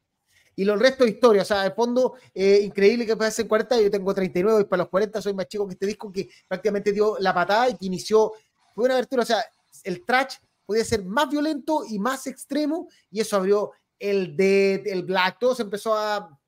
y 0.56 0.64
los 0.64 0.78
restos 0.78 1.06
de 1.06 1.12
historia. 1.12 1.42
O 1.42 1.44
sea, 1.44 1.62
de 1.62 1.70
fondo, 1.70 2.14
eh, 2.34 2.60
increíble 2.62 3.06
que 3.06 3.16
pasen 3.16 3.46
40, 3.46 3.80
yo 3.82 3.90
tengo 3.90 4.12
39 4.12 4.62
y 4.62 4.64
para 4.64 4.82
los 4.82 4.88
40 4.88 5.22
soy 5.22 5.34
más 5.34 5.46
chico 5.46 5.66
que 5.68 5.74
este 5.74 5.86
disco 5.86 6.10
que 6.10 6.28
prácticamente 6.48 6.92
dio 6.92 7.16
la 7.20 7.32
patada 7.32 7.68
y 7.68 7.76
que 7.76 7.86
inició, 7.86 8.32
fue 8.74 8.86
una 8.86 8.94
abertura, 8.94 9.22
o 9.22 9.26
sea, 9.26 9.44
el 9.84 10.04
trash 10.04 10.36
podía 10.64 10.84
ser 10.84 11.04
más 11.04 11.28
violento 11.28 11.84
y 11.88 11.98
más 11.98 12.26
extremo 12.26 12.88
y 13.10 13.20
eso 13.20 13.36
abrió 13.36 13.70
el 13.98 14.36
de 14.36 14.82
el 14.86 15.04
black, 15.04 15.38
todo 15.38 15.54
se 15.54 15.62
empezó 15.62 15.94
a, 15.94 16.38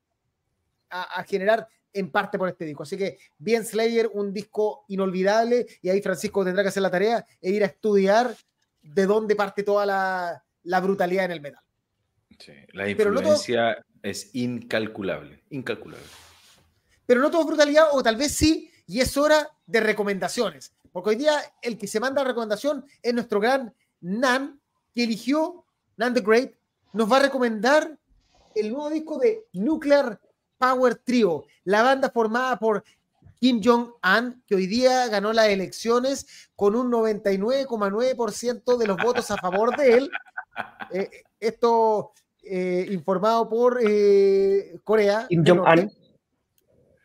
a, 0.89 1.23
generar 1.23 1.67
en 1.93 2.11
parte 2.11 2.37
por 2.37 2.49
este 2.49 2.65
disco. 2.65 2.83
Así 2.83 2.97
que 2.97 3.17
bien 3.37 3.65
Slayer, 3.65 4.09
un 4.13 4.33
disco 4.33 4.85
inolvidable 4.89 5.65
y 5.81 5.89
ahí 5.89 6.01
Francisco 6.01 6.43
tendrá 6.43 6.63
que 6.63 6.69
hacer 6.69 6.83
la 6.83 6.91
tarea 6.91 7.25
e 7.41 7.51
ir 7.51 7.63
a 7.63 7.67
estudiar 7.67 8.35
de 8.81 9.05
dónde 9.05 9.35
parte 9.35 9.63
toda 9.63 9.85
la, 9.85 10.43
la 10.63 10.79
brutalidad 10.79 11.25
en 11.25 11.31
el 11.31 11.41
metal. 11.41 11.63
Sí, 12.37 12.53
la 12.73 12.89
influencia 12.89 13.83
es 14.03 14.33
incalculable, 14.33 15.43
incalculable. 15.49 16.05
Pero 17.05 17.21
no 17.21 17.31
todo 17.31 17.41
es 17.41 17.47
brutalidad, 17.47 17.87
o 17.91 18.03
tal 18.03 18.15
vez 18.15 18.33
sí, 18.33 18.71
y 18.87 18.99
es 19.01 19.17
hora 19.17 19.49
de 19.65 19.79
recomendaciones. 19.79 20.73
Porque 20.91 21.11
hoy 21.11 21.15
día 21.15 21.39
el 21.61 21.77
que 21.77 21.87
se 21.87 21.99
manda 21.99 22.21
la 22.21 22.29
recomendación 22.29 22.85
es 23.01 23.13
nuestro 23.13 23.39
gran 23.39 23.73
Nan, 24.01 24.59
que 24.93 25.03
eligió, 25.03 25.65
Nan 25.97 26.13
the 26.13 26.21
Great, 26.21 26.53
nos 26.93 27.11
va 27.11 27.17
a 27.17 27.21
recomendar 27.21 27.97
el 28.55 28.71
nuevo 28.71 28.89
disco 28.89 29.17
de 29.19 29.45
Nuclear 29.53 30.19
Power 30.57 30.95
Trio, 30.95 31.45
la 31.63 31.83
banda 31.83 32.09
formada 32.09 32.57
por 32.57 32.83
Kim 33.39 33.61
Jong-un, 33.63 34.43
que 34.45 34.55
hoy 34.55 34.67
día 34.67 35.07
ganó 35.07 35.31
las 35.31 35.47
elecciones 35.47 36.49
con 36.55 36.75
un 36.75 36.91
99,9% 36.91 38.77
de 38.77 38.87
los 38.87 38.97
votos 38.97 39.31
a 39.31 39.37
favor 39.37 39.75
de 39.77 39.93
él. 39.93 40.11
Eh, 40.91 41.23
esto 41.39 42.11
eh, 42.43 42.87
informado 42.91 43.47
por 43.49 43.79
eh, 43.81 44.79
Corea. 44.83 45.25
Kim 45.27 45.43
Jong-un. 45.45 45.91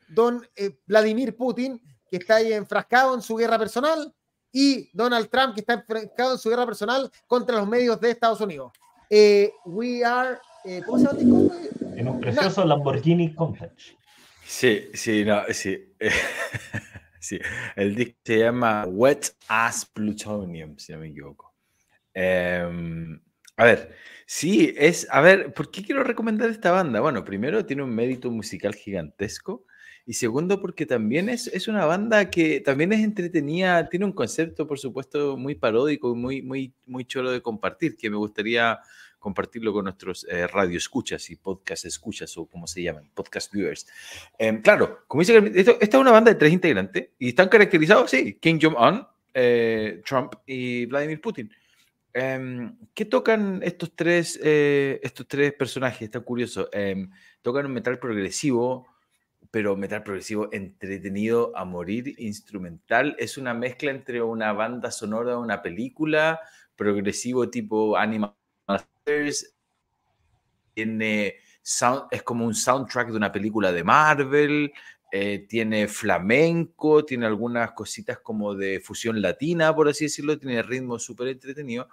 don 0.09 0.47
eh, 0.57 0.79
Vladimir 0.87 1.37
Putin, 1.37 1.81
que 2.11 2.19
está 2.19 2.37
ahí 2.37 2.53
enfrascado 2.53 3.15
en 3.15 3.23
su 3.23 3.37
guerra 3.37 3.59
personal, 3.59 4.15
y 4.53 4.89
Donald 4.93 5.29
Trump, 5.29 5.55
que 5.55 5.61
está 5.61 5.75
enfrascado 5.75 6.33
en 6.33 6.39
su 6.39 6.49
guerra 6.49 6.65
personal 6.65 7.11
contra 7.27 7.57
los 7.57 7.69
medios 7.69 8.01
de 8.01 8.13
Estados 8.13 8.41
Unidos. 8.41 8.73
Eh, 9.11 9.53
we 9.65 10.05
are, 10.05 10.39
eh, 10.65 10.81
¿cómo 10.87 10.99
se 10.99 11.05
llama 11.05 11.19
el 11.19 11.27
disco? 11.27 11.97
En 11.97 12.09
un 12.09 12.21
precioso 12.21 12.65
Lamborghini 12.65 13.35
Countach. 13.35 13.97
Sí, 14.47 14.91
sí, 14.95 15.25
no, 15.25 15.43
sí. 15.51 15.93
sí. 17.21 17.39
El 17.75 17.97
disco 17.97 18.17
se 18.25 18.39
llama 18.39 18.85
Wet 18.87 19.35
Ass 19.49 19.87
Plutonium, 19.87 20.79
si 20.79 20.93
no 20.93 20.99
me 20.99 21.09
equivoco. 21.09 21.53
Em, 22.13 23.21
a 23.57 23.65
ver, 23.65 23.95
sí, 24.27 24.75
es. 24.77 25.07
A 25.11 25.21
ver, 25.21 25.53
¿por 25.55 25.71
qué 25.71 25.83
quiero 25.83 26.03
recomendar 26.05 26.51
esta 26.51 26.71
banda? 26.71 27.01
Bueno, 27.01 27.25
primero 27.25 27.65
tiene 27.65 27.83
un 27.83 27.95
mérito 27.95 28.31
musical 28.31 28.75
gigantesco. 28.75 29.65
Y 30.07 30.15
segundo, 30.15 30.61
porque 30.61 30.85
también 30.85 31.31
es, 31.31 31.47
es 31.47 31.67
una 31.67 31.87
banda 31.87 32.29
que 32.31 32.61
también 32.61 32.93
es 32.93 33.01
entretenida, 33.03 33.89
tiene 33.89 34.05
un 34.05 34.13
concepto, 34.13 34.67
por 34.67 34.79
supuesto, 34.79 35.39
muy 35.39 35.55
paródico 35.55 36.13
y 36.13 36.15
muy, 36.15 36.43
muy, 36.43 36.75
muy 36.87 37.07
chulo 37.07 37.31
de 37.31 37.41
compartir, 37.41 37.97
que 37.97 38.11
me 38.11 38.17
gustaría 38.19 38.81
compartirlo 39.19 39.73
con 39.73 39.85
nuestros 39.85 40.27
eh, 40.29 40.47
radio 40.47 40.77
escuchas 40.77 41.31
y 41.31 41.37
podcast 41.37 41.87
escuchas 41.87 42.37
o 42.37 42.45
como 42.45 42.67
se 42.67 42.83
llaman, 42.83 43.11
podcast 43.15 43.51
viewers. 43.51 43.87
Em, 44.39 44.61
claro, 44.61 45.05
como 45.07 45.23
dice, 45.23 45.43
esta 45.55 45.79
es 45.81 45.95
una 45.95 46.11
banda 46.11 46.31
de 46.31 46.39
tres 46.39 46.53
integrantes 46.53 47.09
y 47.19 47.29
están 47.29 47.49
caracterizados, 47.49 48.11
sí, 48.11 48.35
Kim 48.35 48.59
Jong-un, 48.61 49.07
eh, 49.33 50.03
Trump 50.05 50.35
y 50.45 50.85
Vladimir 50.85 51.23
Putin. 51.23 51.51
Em, 52.15 52.79
¿Qué 52.95 53.05
tocan 53.05 53.61
estos 53.65 53.95
tres, 53.97 54.39
eh, 54.43 55.01
estos 55.03 55.27
tres 55.27 55.53
personajes? 55.53 56.03
Está 56.03 56.21
curioso. 56.21 56.69
Em, 56.73 57.11
tocan 57.43 57.67
un 57.67 57.73
metal 57.73 57.99
progresivo, 57.99 58.87
pero 59.51 59.77
metal 59.77 60.05
progresivo 60.05 60.49
entretenido 60.53 61.53
a 61.57 61.65
morir, 61.65 62.15
instrumental. 62.19 63.17
Es 63.19 63.37
una 63.37 63.53
mezcla 63.53 63.91
entre 63.91 64.23
una 64.23 64.53
banda 64.53 64.93
sonora 64.93 65.33
de 65.33 65.39
una 65.39 65.61
película, 65.61 66.41
progresivo 66.77 67.51
tipo 67.51 67.97
Animal 67.97 68.35
tiene 70.75 71.37
es 72.11 72.23
como 72.23 72.45
un 72.45 72.55
soundtrack 72.55 73.09
de 73.09 73.17
una 73.17 73.33
película 73.33 73.73
de 73.73 73.83
Marvel, 73.83 74.73
eh, 75.17 75.47
tiene 75.49 75.87
flamenco, 75.87 77.05
tiene 77.05 77.27
algunas 77.27 77.71
cositas 77.71 78.19
como 78.19 78.57
de 78.57 78.81
fusión 78.81 79.23
latina, 79.23 79.73
por 79.73 79.87
así 79.87 80.07
decirlo, 80.07 80.37
tiene 80.37 80.61
ritmo 80.61 80.99
súper 80.99 81.29
entretenido 81.29 81.89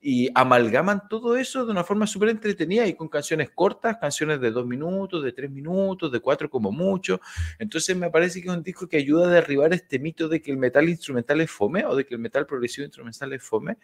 y 0.00 0.30
amalgaman 0.34 1.06
todo 1.06 1.36
eso 1.36 1.66
de 1.66 1.70
una 1.70 1.84
forma 1.84 2.06
súper 2.06 2.30
entretenida 2.30 2.86
y 2.86 2.94
con 2.94 3.08
canciones 3.08 3.50
cortas, 3.50 3.98
canciones 4.00 4.40
de 4.40 4.50
dos 4.50 4.66
minutos, 4.66 5.22
de 5.22 5.32
tres 5.32 5.50
minutos, 5.50 6.10
de 6.10 6.20
cuatro 6.20 6.48
como 6.48 6.72
mucho. 6.72 7.20
Entonces 7.58 7.94
me 7.94 8.08
parece 8.08 8.40
que 8.40 8.48
es 8.48 8.54
un 8.54 8.62
disco 8.62 8.88
que 8.88 8.96
ayuda 8.96 9.26
a 9.26 9.30
derribar 9.30 9.74
este 9.74 9.98
mito 9.98 10.26
de 10.26 10.40
que 10.40 10.50
el 10.50 10.56
metal 10.56 10.88
instrumental 10.88 11.42
es 11.42 11.50
fome 11.50 11.84
o 11.84 11.94
de 11.94 12.06
que 12.06 12.14
el 12.14 12.20
metal 12.20 12.46
progresivo 12.46 12.86
instrumental 12.86 13.34
es 13.34 13.42
fome 13.42 13.76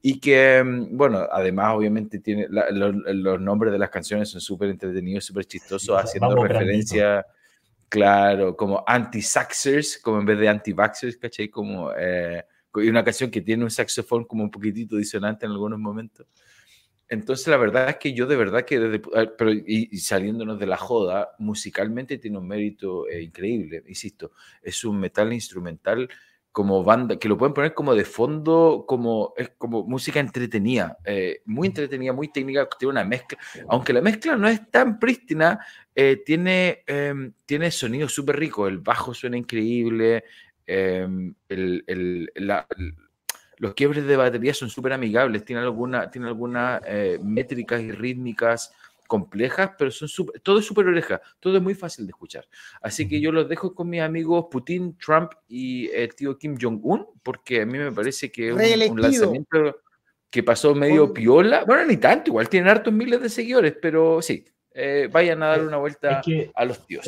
y 0.00 0.20
que, 0.20 0.62
mm, 0.64 0.96
bueno, 0.96 1.26
además 1.28 1.74
obviamente 1.74 2.20
tiene 2.20 2.46
los, 2.48 3.40
nombres 3.40 3.72
de 3.72 3.80
las 3.80 3.90
canciones 3.90 4.28
son 4.28 4.40
súper 4.40 4.70
entretenidos, 4.70 5.24
súper 5.24 5.44
chistosos, 5.44 6.00
haciendo 6.00 6.36
referencia, 6.40 7.26
claro, 7.88 8.56
como 8.56 8.84
anti-saxers, 8.86 9.98
como 9.98 10.20
en 10.20 10.26
vez 10.26 10.38
de 10.38 10.48
anti-vaxxers, 10.48 11.16
¿cachai? 11.16 11.48
Como... 11.48 11.92
Eh, 11.96 12.44
y 12.76 12.88
una 12.88 13.02
canción 13.02 13.30
que 13.30 13.40
tiene 13.40 13.64
un 13.64 13.70
saxofón 13.70 14.24
como 14.24 14.44
un 14.44 14.50
poquitito 14.50 14.96
disonante 14.96 15.46
en 15.46 15.52
algunos 15.52 15.78
momentos. 15.78 16.26
Entonces, 17.08 17.46
la 17.48 17.56
verdad 17.56 17.88
es 17.88 17.96
que 17.96 18.12
yo 18.12 18.26
de 18.26 18.36
verdad 18.36 18.64
que 18.64 18.78
desde, 18.78 18.98
pero, 19.38 19.50
y, 19.50 19.96
saliéndonos 19.96 20.58
de 20.58 20.66
la 20.66 20.76
joda, 20.76 21.30
musicalmente 21.38 22.18
tiene 22.18 22.36
un 22.36 22.46
mérito 22.46 23.08
eh, 23.08 23.22
increíble, 23.22 23.82
insisto, 23.88 24.32
es 24.62 24.84
un 24.84 25.00
metal 25.00 25.32
instrumental 25.32 26.08
como 26.52 26.82
banda, 26.82 27.18
que 27.18 27.28
lo 27.28 27.38
pueden 27.38 27.54
poner 27.54 27.74
como 27.74 27.94
de 27.94 28.04
fondo, 28.04 28.84
como, 28.88 29.32
es 29.36 29.50
como 29.58 29.84
música 29.84 30.18
entretenida, 30.18 30.98
eh, 31.04 31.42
muy 31.44 31.68
entretenida, 31.68 32.12
muy 32.12 32.28
técnica, 32.32 32.68
tiene 32.78 32.92
una 32.92 33.04
mezcla, 33.04 33.38
aunque 33.68 33.92
la 33.92 34.00
mezcla 34.00 34.36
no 34.36 34.48
es 34.48 34.68
tan 34.70 34.98
prístina, 34.98 35.60
eh, 35.94 36.22
tiene, 36.24 36.82
em, 36.86 37.32
tiene 37.46 37.70
sonido 37.70 38.08
súper 38.08 38.38
rico, 38.38 38.66
el 38.66 38.78
bajo 38.78 39.14
suena 39.14 39.36
increíble, 39.36 40.24
Em, 40.70 41.34
los 43.56 43.74
quiebres 43.74 44.04
de 44.04 44.16
batería 44.16 44.52
son 44.52 44.68
súper 44.68 44.92
amigables, 44.92 45.44
tienen 45.46 45.64
algunas 45.64 46.10
tiene 46.10 46.28
alguna, 46.28 46.80
eh, 46.86 47.18
métricas 47.22 47.80
y 47.80 47.90
rítmicas 47.90 48.72
complejas, 49.08 49.72
pero 49.76 49.90
son 49.90 50.08
todo 50.44 50.60
es 50.60 50.66
súper 50.66 50.86
oreja, 50.86 51.20
todo 51.40 51.56
es 51.56 51.62
muy 51.62 51.74
fácil 51.74 52.06
de 52.06 52.10
escuchar. 52.10 52.46
Así 52.80 53.08
que 53.08 53.20
yo 53.20 53.32
los 53.32 53.48
dejo 53.48 53.74
con 53.74 53.88
mis 53.88 54.02
amigos 54.02 54.46
Putin, 54.50 54.96
Trump 54.96 55.32
y 55.48 55.88
el 55.88 56.14
tío 56.14 56.38
Kim 56.38 56.56
Jong-un, 56.60 57.06
porque 57.24 57.62
a 57.62 57.66
mí 57.66 57.78
me 57.78 57.90
parece 57.90 58.30
que 58.30 58.50
es 58.50 58.90
un, 58.90 59.00
lanzamiento 59.00 59.78
que 60.30 60.42
pasó 60.42 60.74
medio 60.74 61.12
piola. 61.12 61.64
Bueno, 61.64 61.86
ni 61.86 61.96
tanto, 61.96 62.30
igual 62.30 62.48
tienen 62.48 62.70
hartos 62.70 62.92
miles 62.92 63.20
de 63.20 63.30
seguidores, 63.30 63.74
pero 63.80 64.22
sí, 64.22 64.44
eh, 64.74 65.08
vayan 65.10 65.42
a 65.42 65.48
dar 65.48 65.66
una 65.66 65.78
vuelta 65.78 66.22
a 66.54 66.64
los 66.64 66.86
tíos. 66.86 67.04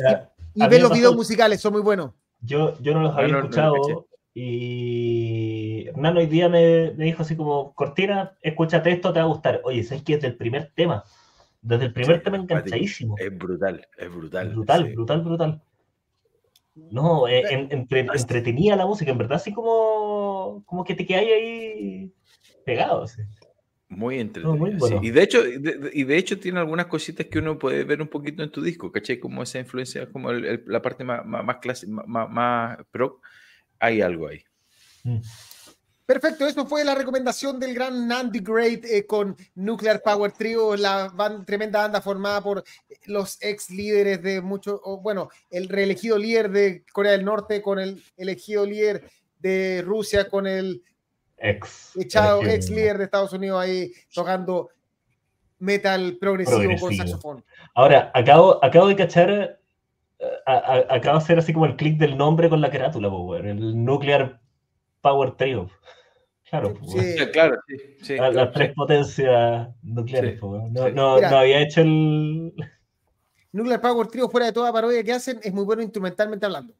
y 0.55 0.67
ven 0.67 0.81
los 0.81 0.91
videos 0.91 1.15
musicales, 1.15 1.61
son 1.61 1.73
muy 1.73 1.81
buenos. 1.81 2.11
Yo, 2.41 2.75
yo 2.81 2.93
no 2.93 3.03
los 3.03 3.15
había 3.15 3.37
escuchado 3.37 4.07
y 4.33 5.87
Hernán 5.87 6.17
hoy 6.17 6.25
día 6.25 6.47
me, 6.47 6.93
me, 6.95 7.05
dijo 7.05 7.21
así 7.21 7.35
como, 7.35 7.73
Cortina, 7.73 8.37
escúchate 8.41 8.91
esto, 8.91 9.11
te 9.11 9.19
va 9.19 9.25
a 9.25 9.27
gustar. 9.27 9.61
Oye, 9.65 9.83
¿sabes 9.83 10.03
qué? 10.03 10.15
Desde 10.15 10.27
el 10.27 10.37
primer 10.37 10.71
tema, 10.73 11.03
desde 11.61 11.85
el 11.85 11.93
primer 11.93 12.23
tema 12.23 12.37
enganchadísimo. 12.37 13.15
Es 13.17 13.37
brutal, 13.37 13.87
es 13.97 14.09
brutal. 14.09 14.49
Brutal, 14.49 14.93
brutal, 14.93 15.21
brutal. 15.21 15.61
No, 16.73 17.27
eh, 17.27 17.43
entretenía 17.69 18.75
la 18.75 18.85
música, 18.85 19.11
en 19.11 19.17
verdad, 19.17 19.35
así 19.35 19.53
como, 19.53 20.63
como 20.65 20.83
que 20.83 20.95
te 20.95 21.05
quedas 21.05 21.23
ahí 21.23 22.11
pegado. 22.65 23.05
Muy 23.89 24.19
entretenido. 24.19 25.01
Y 25.03 25.11
de 25.11 25.21
hecho, 25.21 25.41
y 25.45 26.03
de 26.05 26.17
hecho 26.17 26.39
tiene 26.39 26.59
algunas 26.59 26.85
cositas 26.85 27.25
que 27.27 27.39
uno 27.39 27.59
puede 27.59 27.83
ver 27.83 28.01
un 28.01 28.07
poquito 28.07 28.41
en 28.41 28.49
tu 28.49 28.61
disco, 28.61 28.89
¿cachai? 28.89 29.19
Como 29.19 29.43
esa 29.43 29.59
influencia, 29.59 30.09
como 30.09 30.31
la 30.31 30.81
parte 30.81 31.03
más, 31.03 31.25
más, 31.25 31.57
clásica, 31.57 31.91
más, 31.91 32.77
pro, 32.89 33.19
hay 33.77 33.99
algo 34.01 34.29
ahí. 34.29 34.43
Mm. 35.03 35.19
Perfecto, 36.11 36.45
eso 36.45 36.65
fue 36.65 36.83
la 36.83 36.93
recomendación 36.93 37.57
del 37.57 37.73
gran 37.73 38.05
Nandy 38.05 38.41
Great 38.41 38.83
eh, 38.83 39.05
con 39.05 39.33
Nuclear 39.55 40.01
Power 40.01 40.33
Trio, 40.33 40.75
la 40.75 41.09
tremenda 41.45 41.83
banda 41.83 42.01
formada 42.01 42.41
por 42.41 42.65
los 43.05 43.41
ex 43.41 43.69
líderes 43.69 44.21
de 44.21 44.41
muchos, 44.41 44.81
bueno, 45.01 45.29
el 45.49 45.69
reelegido 45.69 46.17
líder 46.17 46.51
de 46.51 46.83
Corea 46.91 47.13
del 47.13 47.23
Norte 47.23 47.61
con 47.61 47.79
el 47.79 48.03
elegido 48.17 48.65
líder 48.65 49.09
de 49.39 49.83
Rusia, 49.85 50.27
con 50.27 50.47
el 50.47 50.83
ex, 51.37 51.95
echado, 51.95 52.43
ex 52.43 52.69
líder 52.69 52.97
de 52.97 53.05
Estados 53.05 53.31
Unidos 53.31 53.61
ahí 53.61 53.93
tocando 54.13 54.67
metal 55.59 56.17
progresivo, 56.19 56.77
con 56.77 56.93
saxofón. 56.93 57.45
Ahora, 57.73 58.11
acabo, 58.13 58.59
acabo 58.61 58.87
de 58.87 58.97
cachar, 58.97 59.59
eh, 60.19 60.27
acabo 60.45 61.19
de 61.19 61.23
hacer 61.23 61.39
así 61.39 61.53
como 61.53 61.67
el 61.67 61.77
clic 61.77 61.97
del 61.97 62.17
nombre 62.17 62.49
con 62.49 62.59
la 62.59 62.69
carátula, 62.69 63.07
el 63.45 63.85
Nuclear 63.85 64.41
Power 64.99 65.31
Trio. 65.37 65.69
Claro, 66.51 66.77
sí. 66.85 67.15
claro, 67.31 67.55
sí, 68.01 68.17
las 68.17 68.51
tres 68.51 68.73
potencias 68.73 69.69
nucleares. 69.83 70.37
no, 70.41 70.67
no, 70.69 71.21
no, 71.21 71.37
había 71.37 71.61
hecho 71.61 71.79
el. 71.79 72.53
Nuclear 73.53 73.79
Power 73.79 74.07
Trio, 74.07 74.27
fuera 74.27 74.47
de 74.47 74.51
toda 74.51 74.73
parodia 74.73 75.01
que 75.01 75.13
hacen, 75.13 75.39
es 75.43 75.53
muy 75.53 75.63
bueno 75.63 75.81
instrumentalmente 75.81 76.45
hablando. 76.45 76.73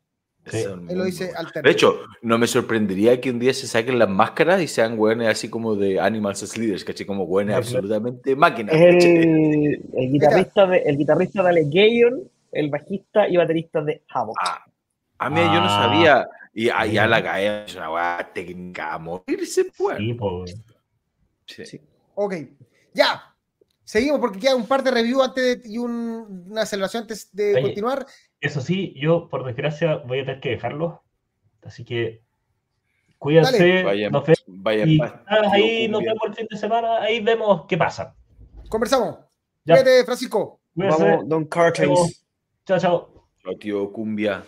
Él 0.52 0.98
lo 0.98 1.06
dice 1.06 1.32
De 1.64 1.72
hecho, 1.72 2.02
no 2.22 2.38
me 2.38 2.48
sorprendería 2.48 3.22
que 3.22 3.30
un 3.30 3.40
día 3.40 3.54
se 3.54 3.66
saquen 3.66 3.98
las 3.98 4.10
máscaras 4.10 4.62
y 4.62 4.68
sean 4.68 4.98
güeyes 4.98 5.30
así 5.30 5.50
como 5.50 5.76
de 5.76 6.02
Animals 6.02 6.44
as 6.44 6.58
Leaders, 6.58 6.84
¿caché? 6.84 7.06
Como 7.06 7.26
güeyes 7.26 7.56
absolutamente 7.56 8.36
máquinas. 8.36 8.76
El, 8.76 9.82
el, 9.94 10.12
guitarrista 10.12 10.68
de, 10.68 10.80
el 10.80 10.98
guitarrista 10.98 11.44
de 11.44 11.50
Allegation, 11.50 12.24
el 12.52 12.70
bajista 12.70 13.30
y 13.30 13.38
baterista 13.38 13.82
de 13.82 14.02
Havoc. 14.10 14.36
Ah, 14.42 14.66
a 15.20 15.30
mí 15.30 15.40
yo 15.40 15.62
no 15.62 15.68
ah. 15.70 15.88
sabía. 15.88 16.28
Y 16.54 16.70
allá 16.70 17.08
la 17.08 17.24
cae 17.24 17.64
es 17.66 17.76
una 17.76 17.92
weá 17.92 18.32
técnica 18.34 18.94
a 18.94 18.98
morirse, 18.98 19.66
pues. 19.78 19.98
Sí, 21.46 21.66
Sí. 21.66 21.82
Ok, 22.16 22.36
ya. 22.94 23.36
Seguimos 23.84 24.20
porque 24.20 24.40
queda 24.40 24.56
un 24.56 24.68
par 24.68 24.84
de 24.84 24.92
reviews 24.92 25.24
antes 25.24 25.64
de, 25.64 25.70
y 25.70 25.78
una 25.78 26.66
celebración 26.66 27.04
antes 27.04 27.34
de 27.36 27.62
continuar. 27.62 28.06
Eso 28.40 28.62
sí, 28.62 28.94
yo 28.96 29.28
por 29.28 29.46
desgracia 29.46 29.98
voy 29.98 30.20
a 30.20 30.26
tener 30.26 30.40
que 30.40 30.50
dejarlo. 30.52 31.04
Así 31.64 31.84
que 31.84 32.24
cuídense. 33.18 33.84
Vayan, 33.84 34.12
nos 34.12 34.24
ahí 35.28 35.88
nos 35.88 36.02
vemos 36.04 36.24
el 36.28 36.36
fin 36.36 36.48
de 36.50 36.58
semana. 36.58 37.02
Ahí 37.02 37.20
vemos 37.22 37.66
qué 37.68 37.78
pasa. 37.78 38.16
Conversamos. 38.70 39.20
Cuídate, 39.66 40.06
Francisco. 40.06 40.62
Vamos, 40.74 41.28
Don 41.28 41.46
Carter. 41.46 41.90
Chao, 42.66 42.80
chao. 42.80 43.28
Chao, 43.44 43.58
tío 43.58 43.92
Cumbia. 43.92 44.44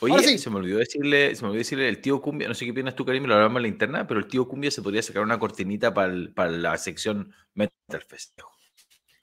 Oye, 0.00 0.38
se 0.38 0.50
me 0.50 0.56
olvidó 0.56 0.78
decirle, 0.78 1.34
se 1.34 1.42
me 1.42 1.48
olvidó 1.48 1.58
decirle 1.58 1.88
el 1.88 2.00
tío 2.00 2.20
Cumbia, 2.20 2.46
no 2.46 2.54
sé 2.54 2.64
qué 2.64 2.70
opinas 2.70 2.94
tú, 2.94 3.04
Karim, 3.04 3.24
lo 3.24 3.34
hablamos 3.34 3.56
en 3.56 3.62
la 3.62 3.68
interna, 3.68 4.06
pero 4.06 4.20
el 4.20 4.28
tío 4.28 4.46
Cumbia 4.46 4.70
se 4.70 4.80
podría 4.80 5.02
sacar 5.02 5.22
una 5.22 5.38
cortinita 5.38 5.92
para, 5.92 6.12
para 6.34 6.50
la 6.50 6.78
sección 6.78 7.32
Metal 7.54 8.02
Festejo. 8.06 8.52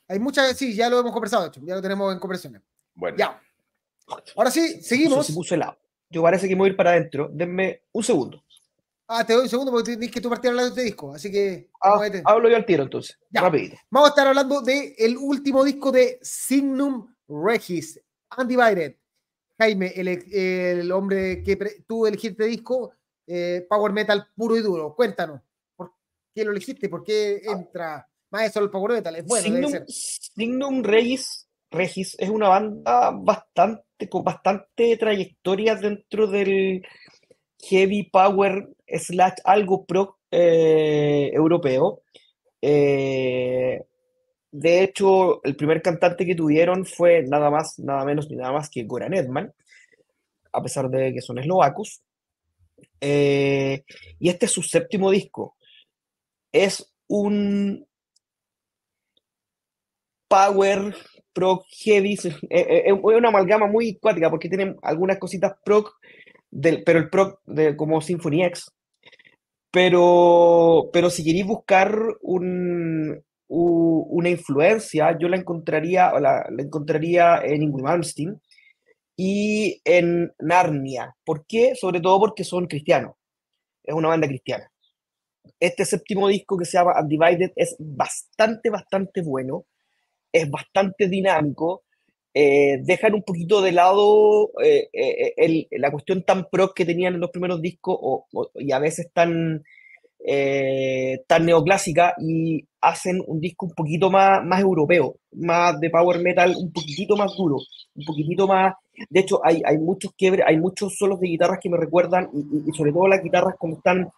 Hay 0.08 0.20
muchas, 0.20 0.58
sí, 0.58 0.76
ya 0.76 0.90
lo 0.90 1.00
hemos 1.00 1.14
conversado, 1.14 1.52
ya 1.64 1.76
lo 1.76 1.82
tenemos 1.82 2.14
en 2.14 2.20
conversaciones. 2.20 2.62
Bueno. 2.94 3.18
Ya. 3.18 3.42
Ahora 4.36 4.52
sí, 4.52 4.82
seguimos. 4.82 5.26
Se 5.26 5.34
puso 5.34 5.56
helado. 5.56 5.78
Yo 6.10 6.22
parece 6.22 6.48
que 6.48 6.56
me 6.56 6.60
voy 6.60 6.70
a 6.70 6.72
ir 6.72 6.78
para 6.78 6.92
adentro. 6.92 7.30
Denme 7.32 7.84
un 7.92 8.04
segundo. 8.04 8.44
Ah, 9.08 9.26
te 9.26 9.34
doy 9.34 9.44
un 9.44 9.50
segundo 9.50 9.72
porque 9.72 9.92
tienes 9.92 10.12
que 10.12 10.22
tú 10.22 10.30
partir 10.30 10.50
hablando 10.50 10.74
de 10.74 10.82
este 10.82 10.84
disco. 10.84 11.14
Así 11.14 11.32
que. 11.32 11.70
Ah, 11.82 12.00
hablo 12.26 12.50
yo 12.50 12.56
al 12.56 12.66
tiro 12.66 12.84
entonces. 12.84 13.18
Ya. 13.30 13.42
Rapidito. 13.42 13.78
Vamos 13.90 14.10
a 14.10 14.12
estar 14.12 14.28
hablando 14.28 14.62
del 14.62 14.94
el 14.98 15.18
último 15.18 15.64
disco 15.64 15.92
de 15.92 16.20
Signum 16.22 17.14
Regis, 17.28 18.00
Undivided. 18.38 18.96
Jaime, 19.58 19.94
el, 19.96 20.08
el 20.08 20.92
hombre 20.92 21.42
que 21.44 21.58
tú 21.88 22.06
elegiste 22.06 22.46
disco, 22.46 22.92
eh, 23.28 23.66
Power 23.70 23.94
Metal 23.94 24.28
puro 24.36 24.58
y 24.58 24.62
duro. 24.62 24.94
Cuéntanos, 24.96 25.42
¿por 25.76 25.94
qué 26.34 26.44
lo 26.44 26.52
elegiste? 26.52 26.90
¿Por 26.90 27.04
qué 27.04 27.42
entra 27.44 28.08
más 28.32 28.50
eso 28.50 28.60
el 28.60 28.70
Power 28.70 28.94
Metal? 28.94 29.16
Es 29.16 29.26
bueno, 29.26 29.44
Signum, 29.44 29.86
Signum 29.88 30.84
Regis, 30.84 31.48
Regis 31.72 32.16
es 32.20 32.30
una 32.30 32.50
banda 32.50 33.12
bastante, 33.12 34.10
con 34.10 34.24
bastante 34.24 34.98
trayectoria 34.98 35.76
dentro 35.76 36.28
del 36.28 36.86
heavy 37.64 38.04
power 38.04 38.70
slash 38.88 39.36
algo 39.44 39.86
pro 39.86 40.20
eh, 40.32 41.32
europeo. 41.34 42.02
Eh, 42.62 43.86
de 44.58 44.84
hecho, 44.84 45.44
el 45.44 45.58
primer 45.58 45.82
cantante 45.82 46.26
que 46.26 46.34
tuvieron 46.34 46.86
fue 46.86 47.24
nada 47.24 47.50
más, 47.50 47.78
nada 47.78 48.06
menos 48.06 48.30
ni 48.30 48.38
nada 48.38 48.54
más 48.54 48.70
que 48.70 48.86
Goran 48.86 49.14
Edman, 49.14 49.54
a 50.54 50.64
pesar 50.64 50.90
de 50.90 51.14
que 51.14 51.22
son 51.22 51.40
eslovacos. 51.40 52.02
Eh, 53.02 53.84
y 54.18 54.30
este 54.30 54.46
es 54.46 54.52
su 54.54 54.64
séptimo 54.64 55.12
disco. 55.12 55.58
Es 56.54 56.94
un 57.08 57.86
power 60.30 60.96
prog 61.34 61.66
heavy, 61.84 62.14
es 62.14 62.94
una 63.04 63.28
amalgama 63.28 63.68
muy 63.68 63.98
cuática 63.98 64.30
porque 64.30 64.48
tiene 64.48 64.78
algunas 64.84 65.20
cositas 65.20 65.54
prog 65.66 65.92
pero 66.86 67.00
el 67.00 67.10
pro 67.10 67.42
de, 67.46 67.76
como 67.76 68.00
Symphony 68.00 68.46
X. 68.46 68.72
Pero, 69.70 70.90
pero 70.94 71.10
si 71.10 71.26
queréis 71.26 71.46
buscar 71.46 71.94
un, 72.22 73.22
una 73.58 74.30
influencia, 74.30 75.18
yo 75.18 75.28
la 75.28 75.38
encontraría, 75.38 76.12
la, 76.20 76.46
encontraría 76.58 77.42
en 77.44 77.64
Ingrid 77.64 77.84
Malmsteen 77.84 78.42
y 79.16 79.82
en 79.86 80.34
Narnia. 80.40 81.16
¿Por 81.24 81.46
qué? 81.48 81.76
Sobre 81.76 82.02
todo 82.02 82.20
porque 82.20 82.44
son 82.44 82.68
cristianos. 82.68 83.16
Es 83.84 83.94
una 83.94 84.10
banda 84.10 84.28
cristiana. 84.28 84.70
Este 85.60 85.86
séptimo 85.86 86.28
disco 86.28 86.58
que 86.58 86.66
se 86.66 86.78
llama 86.78 87.00
Undivided 87.00 87.52
es 87.56 87.76
bastante, 87.80 88.70
bastante 88.70 89.22
bueno. 89.22 89.66
Es 90.32 90.50
bastante 90.50 91.08
dinámico. 91.08 91.84
Eh, 92.34 92.80
dejan 92.82 93.14
un 93.14 93.24
poquito 93.24 93.62
de 93.62 93.72
lado 93.72 94.52
eh, 94.62 94.90
eh, 94.92 95.68
la 95.72 95.92
cuestión 95.92 96.24
tan 96.24 96.50
pro 96.50 96.74
que 96.74 96.84
tenían 96.84 97.14
en 97.14 97.22
los 97.22 97.32
primeros 97.32 97.62
discos 97.62 98.26
y 98.56 98.74
a 98.74 98.80
veces 98.80 99.10
tan, 99.14 99.64
tan 101.28 101.46
neoclásica 101.46 102.16
y 102.20 102.66
hacen 102.82 103.22
un 103.28 103.40
disco 103.40 103.66
un 103.66 103.74
poquito 103.74 104.10
más, 104.10 104.44
más 104.44 104.62
europeo, 104.62 105.18
más 105.34 105.80
de 105.80 105.90
power 105.90 106.20
metal, 106.20 106.56
un 106.58 106.72
poquitito 106.72 107.16
más 107.16 107.36
duro, 107.36 107.58
un 107.96 108.06
poquitito 108.06 108.48
más... 108.48 108.74
De 109.10 109.20
hecho, 109.20 109.42
hay, 109.44 109.62
hay 109.66 109.78
muchos 109.78 110.14
quiebres, 110.18 110.46
hay 110.48 110.58
muchos 110.58 110.96
solos 110.98 111.20
de 111.20 111.28
guitarras 111.28 111.60
que 111.62 111.70
me 111.70 111.78
recuerdan 111.78 112.30
y, 112.34 112.72
sobre 112.74 112.92
todo 112.92 113.08
las 113.08 113.22
guitarras 113.22 113.56
cuando 113.58 113.78
están, 113.78 114.10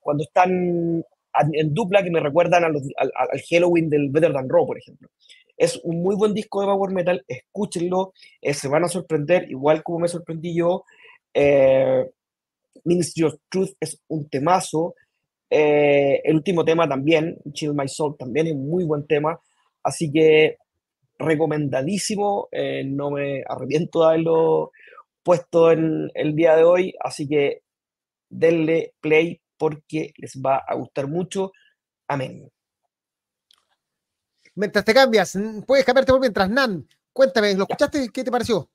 cuando 0.00 0.24
están 0.24 1.04
en 1.52 1.74
dupla 1.74 2.02
que 2.02 2.10
me 2.10 2.20
recuerdan 2.20 2.64
al, 2.64 2.76
al, 2.96 3.42
Halloween 3.48 3.88
del 3.88 4.10
Better 4.10 4.32
Than 4.32 4.48
Raw, 4.48 4.66
por 4.66 4.78
ejemplo. 4.78 5.08
Es 5.56 5.80
un 5.84 6.02
muy 6.02 6.16
buen 6.16 6.34
disco 6.34 6.60
de 6.60 6.66
Power 6.66 6.90
Metal, 6.90 7.24
escúchenlo, 7.26 8.12
eh, 8.42 8.52
se 8.52 8.68
van 8.68 8.84
a 8.84 8.88
sorprender, 8.88 9.50
igual 9.50 9.82
como 9.82 10.00
me 10.00 10.08
sorprendí 10.08 10.54
yo. 10.54 10.84
Eh, 11.32 12.10
Ministry 12.84 13.24
of 13.24 13.34
Truth 13.48 13.70
es 13.80 14.00
un 14.08 14.28
temazo. 14.28 14.94
Eh, 15.48 16.20
el 16.24 16.36
último 16.36 16.64
tema 16.64 16.88
también, 16.88 17.38
Chill 17.52 17.74
My 17.74 17.88
Soul, 17.88 18.16
también 18.18 18.48
es 18.48 18.52
un 18.54 18.68
muy 18.68 18.84
buen 18.84 19.06
tema. 19.06 19.38
Así 19.82 20.10
que 20.10 20.58
recomendadísimo. 21.18 22.48
Eh, 22.50 22.84
no 22.84 23.10
me 23.10 23.42
arrepiento 23.46 24.00
de 24.00 24.06
haberlo 24.06 24.72
puesto 25.22 25.72
en 25.72 26.10
el 26.14 26.34
día 26.34 26.56
de 26.56 26.64
hoy. 26.64 26.94
Así 27.00 27.28
que 27.28 27.62
denle 28.28 28.94
play 29.00 29.40
porque 29.56 30.12
les 30.16 30.34
va 30.44 30.58
a 30.66 30.74
gustar 30.74 31.08
mucho. 31.08 31.52
Amén. 32.08 32.50
Mientras 34.54 34.84
te 34.84 34.94
cambias, 34.94 35.38
puedes 35.66 35.84
cambiarte 35.84 36.12
por 36.12 36.20
mientras. 36.20 36.48
Nan, 36.48 36.88
cuéntame, 37.12 37.54
¿lo 37.54 37.64
escuchaste? 37.64 38.08
¿Qué 38.12 38.24
te 38.24 38.30
pareció? 38.30 38.70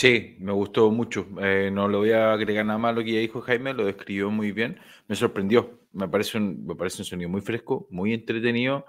Sí, 0.00 0.34
me 0.38 0.50
gustó 0.52 0.90
mucho. 0.90 1.26
Eh, 1.42 1.68
no 1.70 1.86
le 1.86 1.98
voy 1.98 2.12
a 2.12 2.32
agregar 2.32 2.64
nada 2.64 2.78
más 2.78 2.94
lo 2.94 3.04
que 3.04 3.12
ya 3.12 3.20
dijo 3.20 3.42
Jaime, 3.42 3.74
lo 3.74 3.84
describió 3.84 4.30
muy 4.30 4.50
bien. 4.50 4.80
Me 5.08 5.14
sorprendió. 5.14 5.78
Me 5.92 6.08
parece 6.08 6.38
un, 6.38 6.64
me 6.64 6.74
parece 6.74 7.02
un 7.02 7.04
sonido 7.04 7.28
muy 7.28 7.42
fresco, 7.42 7.86
muy 7.90 8.14
entretenido 8.14 8.86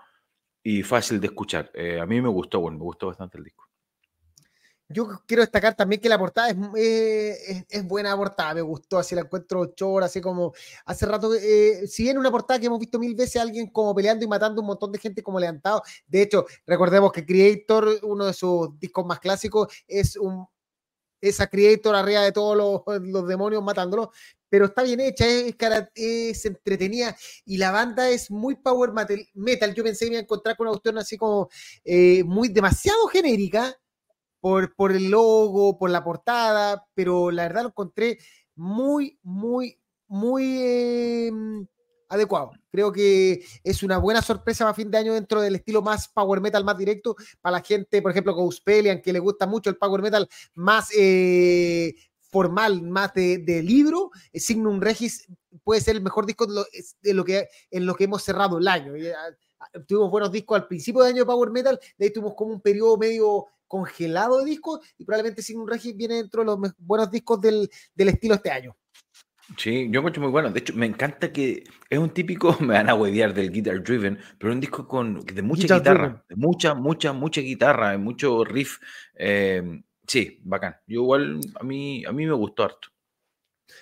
y 0.63 0.83
fácil 0.83 1.19
de 1.19 1.27
escuchar. 1.27 1.69
Eh, 1.73 1.99
a 1.99 2.05
mí 2.05 2.21
me 2.21 2.29
gustó, 2.29 2.61
bueno, 2.61 2.77
me 2.77 2.85
gustó 2.85 3.07
bastante 3.07 3.39
el 3.39 3.43
disco. 3.43 3.67
Yo 4.87 5.05
quiero 5.27 5.43
destacar 5.43 5.75
también 5.75 5.99
que 5.99 6.07
la 6.07 6.17
portada 6.17 6.49
es, 6.49 6.55
eh, 6.77 7.65
es, 7.69 7.85
buena 7.85 8.15
portada, 8.15 8.53
me 8.53 8.61
gustó, 8.61 8.97
así 8.97 9.13
la 9.13 9.21
encuentro 9.21 9.65
chora, 9.75 10.05
así 10.05 10.21
como 10.21 10.53
hace 10.85 11.05
rato, 11.05 11.33
eh, 11.33 11.87
si 11.87 12.03
bien 12.03 12.19
una 12.19 12.31
portada 12.31 12.57
que 12.57 12.67
hemos 12.67 12.79
visto 12.79 12.99
mil 12.99 13.15
veces, 13.15 13.41
alguien 13.41 13.67
como 13.67 13.93
peleando 13.93 14.23
y 14.23 14.29
matando 14.29 14.61
un 14.61 14.67
montón 14.67 14.93
de 14.93 14.99
gente 14.99 15.21
como 15.21 15.41
levantado, 15.41 15.81
de 16.07 16.21
hecho, 16.21 16.45
recordemos 16.65 17.11
que 17.11 17.25
Creator, 17.25 17.99
uno 18.03 18.27
de 18.27 18.33
sus 18.33 18.79
discos 18.79 19.05
más 19.05 19.19
clásicos, 19.19 19.67
es 19.87 20.15
un 20.15 20.45
esa 21.21 21.47
Creator 21.47 21.95
arriba 21.95 22.21
de 22.21 22.31
todos 22.31 22.57
los, 22.57 22.81
demonios 23.27 23.63
matándolos, 23.63 24.09
pero 24.49 24.65
está 24.65 24.83
bien 24.83 24.99
hecha, 24.99 25.25
es, 25.25 25.55
es, 25.95 26.45
entretenida 26.45 27.15
y 27.45 27.57
la 27.57 27.71
banda 27.71 28.09
es 28.09 28.29
muy 28.29 28.55
power 28.55 28.91
metal. 29.33 29.73
Yo 29.73 29.83
pensé 29.83 30.05
que 30.05 30.09
me 30.09 30.15
iba 30.15 30.19
a 30.21 30.23
encontrar 30.23 30.57
con 30.57 30.67
una 30.67 30.73
cuestión 30.73 30.97
así 30.97 31.17
como 31.17 31.49
eh, 31.85 32.23
muy 32.25 32.49
demasiado 32.49 33.07
genérica, 33.07 33.77
por, 34.41 34.75
por 34.75 34.91
el 34.91 35.09
logo, 35.09 35.77
por 35.77 35.89
la 35.91 36.03
portada, 36.03 36.85
pero 36.95 37.31
la 37.31 37.43
verdad 37.43 37.61
lo 37.61 37.69
encontré 37.69 38.17
muy, 38.55 39.19
muy, 39.23 39.79
muy 40.07 40.61
em, 40.61 41.67
adecuado. 42.11 42.51
Creo 42.69 42.91
que 42.91 43.43
es 43.63 43.83
una 43.83 43.97
buena 43.97 44.21
sorpresa 44.21 44.65
para 44.65 44.73
fin 44.73 44.91
de 44.91 44.97
año 44.97 45.13
dentro 45.13 45.41
del 45.41 45.55
estilo 45.55 45.81
más 45.81 46.07
power 46.09 46.41
metal, 46.41 46.63
más 46.63 46.77
directo, 46.77 47.15
para 47.41 47.57
la 47.57 47.63
gente, 47.63 48.01
por 48.01 48.11
ejemplo, 48.11 48.33
Ghostpelian, 48.33 49.01
que 49.01 49.13
le 49.13 49.19
gusta 49.19 49.47
mucho 49.47 49.69
el 49.69 49.77
power 49.77 50.01
metal 50.01 50.27
más 50.53 50.89
eh, 50.97 51.95
formal, 52.29 52.81
más 52.81 53.13
de, 53.13 53.61
libro. 53.63 54.11
Signum 54.33 54.79
Regis 54.81 55.27
puede 55.63 55.81
ser 55.81 55.95
el 55.95 56.01
mejor 56.01 56.25
disco 56.25 56.45
de 56.45 57.13
lo, 57.13 57.23
que, 57.23 57.47
en 57.69 57.85
lo 57.85 57.95
que 57.95 58.03
hemos 58.05 58.23
cerrado 58.23 58.57
el 58.57 58.67
año. 58.67 58.93
Ah, 59.59 59.79
tuvimos 59.87 60.11
buenos 60.11 60.31
discos 60.31 60.59
al 60.59 60.67
principio 60.67 61.03
de 61.03 61.09
año 61.09 61.19
de 61.19 61.25
power 61.25 61.49
metal, 61.51 61.79
de 61.97 62.05
ahí 62.05 62.11
tuvimos 62.11 62.33
como 62.35 62.51
un 62.51 62.61
periodo 62.61 62.97
medio 62.97 63.47
congelado 63.67 64.39
de 64.39 64.45
discos 64.45 64.81
y 64.97 65.05
probablemente 65.05 65.41
sin 65.41 65.57
un 65.57 65.67
Regis 65.67 65.95
viene 65.95 66.15
dentro 66.15 66.41
de 66.41 66.45
los 66.45 66.59
buenos 66.77 67.09
discos 67.09 67.39
del, 67.39 67.69
estilo 67.95 68.35
este 68.35 68.51
año. 68.51 68.75
Sí, 69.57 69.89
yo 69.91 69.99
encuentro 69.99 70.21
muy 70.21 70.31
bueno. 70.31 70.49
De 70.51 70.59
hecho, 70.59 70.73
me 70.73 70.85
encanta 70.85 71.31
que 71.31 71.63
es 71.89 71.99
un 71.99 72.09
típico, 72.11 72.55
me 72.59 72.73
van 72.73 72.89
a 72.89 72.95
huevear 72.95 73.33
del 73.33 73.51
Guitar 73.51 73.83
Driven, 73.83 74.17
pero 74.37 74.53
un 74.53 74.59
disco 74.59 74.87
con 74.87 75.25
de 75.25 75.41
mucha 75.41 75.75
guitarra, 75.75 76.23
de 76.27 76.35
mucha, 76.35 76.73
mucha, 76.73 77.13
mucha 77.13 77.41
guitarra, 77.41 77.97
mucho 77.97 78.43
riff. 78.43 78.79
Eh, 79.15 79.81
sí, 80.07 80.39
bacán. 80.43 80.75
Yo 80.87 81.01
igual, 81.01 81.39
a 81.59 81.63
mí, 81.63 82.03
a 82.05 82.11
mí 82.11 82.25
me 82.25 82.33
gustó 82.33 82.63
harto. 82.63 82.89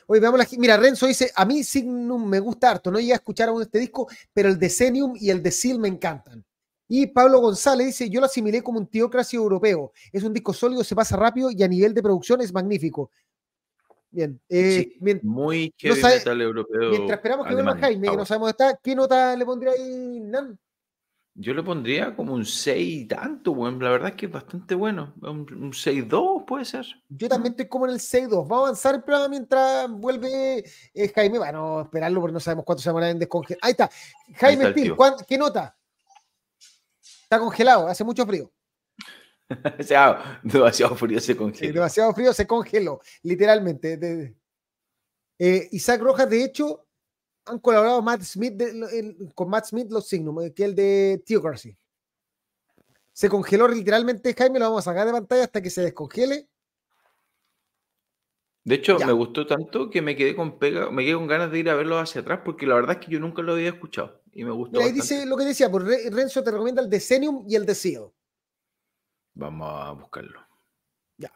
Oye, 0.07 0.21
veamos 0.21 0.39
la, 0.39 0.47
mira, 0.57 0.77
Renzo 0.77 1.07
dice, 1.07 1.31
a 1.35 1.45
mí 1.45 1.63
Signum 1.63 2.27
me 2.27 2.39
gusta 2.39 2.69
harto, 2.71 2.91
no 2.91 2.99
llegué 2.99 3.13
a 3.13 3.15
escuchar 3.15 3.49
aún 3.49 3.61
este 3.61 3.79
disco, 3.79 4.07
pero 4.33 4.49
el 4.49 4.59
de 4.59 4.69
Senium 4.69 5.13
y 5.15 5.29
el 5.29 5.41
de 5.41 5.51
Seal 5.51 5.79
me 5.79 5.87
encantan. 5.87 6.45
Y 6.91 7.05
Pablo 7.05 7.39
González 7.39 7.85
dice, 7.87 8.09
yo 8.09 8.19
lo 8.19 8.25
asimilé 8.25 8.63
como 8.63 8.79
un 8.79 8.87
teocracia 8.87 9.37
europeo. 9.37 9.91
Es 10.11 10.23
un 10.23 10.33
disco 10.33 10.53
sólido, 10.53 10.83
se 10.83 10.95
pasa 10.95 11.15
rápido 11.15 11.51
y 11.51 11.61
a 11.61 11.67
nivel 11.67 11.93
de 11.93 12.01
producción 12.01 12.41
es 12.41 12.51
magnífico. 12.51 13.11
Bien. 14.11 14.39
Eh, 14.49 14.97
muy 15.21 15.73
heavy 15.77 16.01
metal 16.01 16.41
europeo. 16.41 16.89
Mientras 16.89 17.17
esperamos 17.17 17.47
que 17.47 17.53
vuelva 17.53 17.77
Jaime, 17.77 18.09
que 18.09 18.17
no 18.17 18.25
sabemos 18.25 18.47
dónde 18.49 18.65
está, 18.65 18.79
¿qué 18.81 18.95
nota 18.95 19.35
le 19.35 19.45
pondría 19.45 19.73
ahí, 19.73 20.19
Nan? 20.19 20.57
Yo 21.35 21.53
le 21.53 21.63
pondría 21.63 22.15
como 22.17 22.33
un 22.33 22.43
6 22.43 23.07
tanto, 23.07 23.53
bueno, 23.53 23.79
la 23.79 23.91
verdad 23.91 24.09
es 24.09 24.15
que 24.15 24.25
es 24.25 24.31
bastante 24.31 24.75
bueno. 24.75 25.13
Un, 25.21 25.71
6-2 25.71 26.43
puede 26.45 26.65
ser. 26.65 26.85
Yo 27.07 27.29
también 27.29 27.53
estoy 27.53 27.67
como 27.67 27.85
en 27.85 27.93
el 27.93 27.99
6-2. 27.99 28.29
Vamos 28.45 28.51
a 28.51 28.59
avanzar 28.67 28.95
el 28.95 29.03
programa 29.03 29.29
mientras 29.29 29.89
vuelve 29.89 30.65
eh, 30.93 31.11
Jaime. 31.15 31.37
Bueno, 31.37 31.81
esperarlo 31.81 32.19
porque 32.19 32.33
no 32.33 32.39
sabemos 32.41 32.65
cuánto 32.65 32.83
se 32.83 32.89
demora 32.89 33.09
en 33.09 33.19
descongelar. 33.19 33.59
Ahí 33.61 33.71
está. 33.71 33.89
Jaime 34.35 34.65
Spin, 34.65 34.93
¿qué 35.27 35.37
nota? 35.37 35.77
Está 37.23 37.39
congelado, 37.39 37.87
hace 37.87 38.03
mucho 38.03 38.25
frío. 38.25 38.51
o 39.79 39.83
sea, 39.83 40.39
demasiado 40.43 40.95
frío 40.95 41.19
se 41.19 41.35
congeló. 41.35 41.73
demasiado 41.73 42.13
frío 42.13 42.33
se 42.33 42.45
congeló, 42.45 43.01
literalmente. 43.23 44.35
Eh, 45.37 45.69
Isaac 45.71 46.01
Rojas, 46.01 46.29
de 46.29 46.43
hecho, 46.43 46.85
han 47.45 47.59
colaborado 47.59 48.01
Matt 48.01 48.21
Smith 48.21 48.61
con 49.33 49.49
Matt 49.49 49.65
Smith 49.65 49.89
los 49.89 50.07
Signum, 50.07 50.41
eh, 50.41 50.53
que 50.53 50.65
el 50.65 50.75
de 50.75 51.23
Theocracy. 51.25 51.75
Se 53.11 53.27
congeló 53.27 53.67
literalmente, 53.67 54.33
Jaime, 54.33 54.59
lo 54.59 54.65
vamos 54.65 54.87
a 54.87 54.91
sacar 54.91 55.05
de 55.05 55.13
pantalla 55.13 55.43
hasta 55.43 55.61
que 55.61 55.69
se 55.69 55.81
descongele. 55.81 56.47
De 58.63 58.75
hecho, 58.75 58.99
me 58.99 59.11
gustó 59.11 59.47
tanto 59.47 59.89
que 59.89 60.01
me 60.01 60.15
quedé 60.15 60.35
con 60.35 60.59
pega, 60.59 60.91
me 60.91 61.03
quedé 61.03 61.15
con 61.15 61.27
ganas 61.27 61.51
de 61.51 61.59
ir 61.59 61.69
a 61.69 61.75
verlo 61.75 61.97
hacia 61.97 62.21
atrás, 62.21 62.41
porque 62.45 62.67
la 62.67 62.75
verdad 62.75 62.97
es 62.99 63.05
que 63.05 63.11
yo 63.11 63.19
nunca 63.19 63.41
lo 63.41 63.53
había 63.53 63.69
escuchado 63.69 64.21
y 64.31 64.43
me 64.43 64.51
gustó. 64.51 64.79
ahí 64.79 64.91
dice 64.91 65.25
lo 65.25 65.35
que 65.37 65.45
decía, 65.45 65.71
pues 65.71 65.85
Renzo 66.11 66.43
te 66.43 66.51
recomienda 66.51 66.81
el 66.81 66.89
Decennium 66.89 67.45
y 67.47 67.55
el 67.55 67.65
Deseo. 67.65 68.13
Vamos 69.39 69.69
a 69.71 69.91
buscarlo. 69.91 70.45
Ya. 71.17 71.31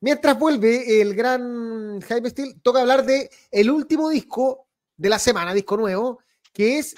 Mientras 0.00 0.36
vuelve 0.36 1.00
el 1.00 1.14
gran 1.14 2.00
Jaime 2.00 2.30
Steele, 2.30 2.54
toca 2.60 2.80
hablar 2.80 3.06
de 3.06 3.30
el 3.52 3.70
último 3.70 4.10
disco 4.10 4.66
de 4.96 5.08
la 5.08 5.20
semana, 5.20 5.54
disco 5.54 5.76
nuevo, 5.76 6.18
que 6.52 6.78
es 6.78 6.96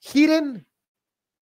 Hidden 0.00 0.66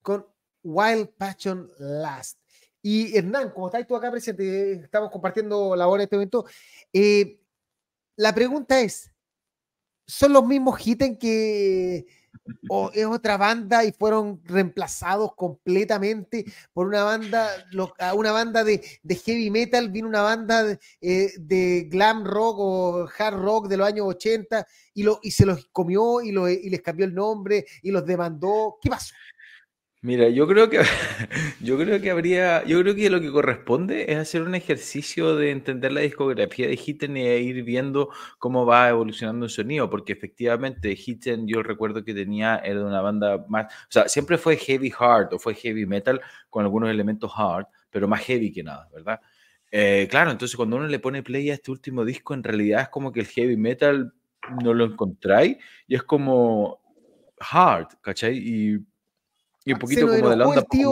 con 0.01 0.25
Wild 0.63 1.09
Passion 1.17 1.69
Last. 1.79 2.39
Y 2.81 3.15
Hernán, 3.17 3.49
como 3.51 3.67
estás 3.67 3.85
tú 3.85 3.97
acá 3.97 4.09
presente, 4.09 4.71
estamos 4.83 5.11
compartiendo 5.11 5.75
la 5.75 5.89
hora 5.89 6.03
en 6.03 6.05
este 6.05 6.15
momento. 6.15 6.45
Eh, 6.93 7.41
la 8.15 8.33
pregunta 8.33 8.79
es: 8.79 9.11
¿son 10.07 10.31
los 10.31 10.45
mismos 10.45 10.79
Hitten 10.79 11.17
que 11.17 12.07
o 12.69 12.91
es 12.93 13.05
otra 13.05 13.37
banda 13.37 13.83
y 13.83 13.91
fueron 13.91 14.41
reemplazados 14.45 15.35
completamente 15.35 16.45
por 16.73 16.87
una 16.87 17.03
banda, 17.03 17.49
una 18.15 18.31
banda 18.31 18.63
de, 18.63 18.81
heavy 19.25 19.49
metal, 19.49 19.89
vino 19.89 20.07
una 20.07 20.21
banda 20.21 20.63
de, 20.63 20.79
eh, 21.01 21.31
de, 21.39 21.87
glam 21.89 22.23
rock 22.25 22.55
o 22.59 23.09
hard 23.17 23.37
rock 23.37 23.67
de 23.67 23.77
los 23.77 23.87
años 23.87 24.07
80 24.07 24.65
y, 24.93 25.03
lo, 25.03 25.19
y 25.21 25.31
se 25.31 25.45
los 25.45 25.65
comió 25.71 26.21
y, 26.21 26.29
y 26.29 26.69
les 26.69 26.81
cambió 26.81 27.05
el 27.05 27.13
nombre 27.13 27.65
y 27.81 27.91
los 27.91 28.05
demandó. 28.05 28.77
¿Qué 28.81 28.89
pasó? 28.89 29.13
Mira, 30.03 30.29
yo 30.29 30.47
creo 30.47 30.67
que 30.69 30.79
yo 31.61 31.77
creo 31.77 32.01
que 32.01 32.09
habría, 32.09 32.63
yo 32.65 32.79
creo 32.81 32.95
que 32.95 33.09
lo 33.11 33.21
que 33.21 33.31
corresponde 33.31 34.11
es 34.11 34.17
hacer 34.17 34.41
un 34.41 34.55
ejercicio 34.55 35.35
de 35.35 35.51
entender 35.51 35.91
la 35.91 36.01
discografía 36.01 36.67
de 36.67 36.73
Hitten 36.83 37.17
y 37.17 37.21
ir 37.27 37.63
viendo 37.63 38.09
cómo 38.39 38.65
va 38.65 38.89
evolucionando 38.89 39.45
el 39.45 39.51
sonido, 39.51 39.91
porque 39.91 40.13
efectivamente 40.13 40.97
Hitten 40.97 41.47
yo 41.47 41.61
recuerdo 41.61 42.03
que 42.03 42.15
tenía 42.15 42.57
era 42.57 42.79
de 42.79 42.85
una 42.85 43.01
banda 43.01 43.45
más, 43.47 43.65
o 43.71 43.91
sea, 43.91 44.07
siempre 44.09 44.39
fue 44.39 44.57
heavy 44.57 44.91
hard 44.97 45.33
o 45.35 45.39
fue 45.39 45.53
heavy 45.53 45.85
metal 45.85 46.19
con 46.49 46.63
algunos 46.65 46.89
elementos 46.89 47.31
hard, 47.35 47.67
pero 47.91 48.07
más 48.07 48.21
heavy 48.21 48.51
que 48.51 48.63
nada, 48.63 48.89
¿verdad? 48.91 49.19
Eh, 49.71 50.07
claro, 50.09 50.31
entonces 50.31 50.57
cuando 50.57 50.77
uno 50.77 50.87
le 50.87 50.97
pone 50.99 51.21
play 51.21 51.51
a 51.51 51.53
este 51.53 51.69
último 51.69 52.03
disco, 52.05 52.33
en 52.33 52.43
realidad 52.43 52.81
es 52.81 52.89
como 52.89 53.11
que 53.11 53.19
el 53.19 53.27
heavy 53.27 53.55
metal 53.55 54.13
no 54.63 54.73
lo 54.73 54.85
encontráis 54.85 55.57
y 55.87 55.93
es 55.95 56.01
como 56.03 56.81
hard, 57.39 57.87
¿cachai? 58.01 58.37
Y 58.37 58.79
y 59.65 59.73
un 59.73 59.79
poquito 59.79 60.07
como 60.07 60.29
de 60.29 60.35
la 60.35 60.47
onda 60.47 60.63
tío, 60.63 60.91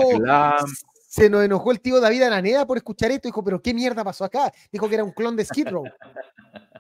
Se 1.08 1.30
nos 1.30 1.44
enojó 1.44 1.72
el 1.72 1.82
tío 1.82 2.00
David 2.00 2.24
Araneda 2.24 2.66
por 2.66 2.78
escuchar 2.78 3.12
esto. 3.12 3.28
Dijo, 3.28 3.44
pero 3.44 3.62
¿qué 3.62 3.74
mierda 3.74 4.04
pasó 4.04 4.26
acá? 4.26 4.52
Dijo 4.72 4.88
que 4.88 4.96
era 4.96 5.04
un 5.04 5.12
clon 5.12 5.36
de 5.36 5.46
Skid 5.46 5.68
Row. 5.68 5.84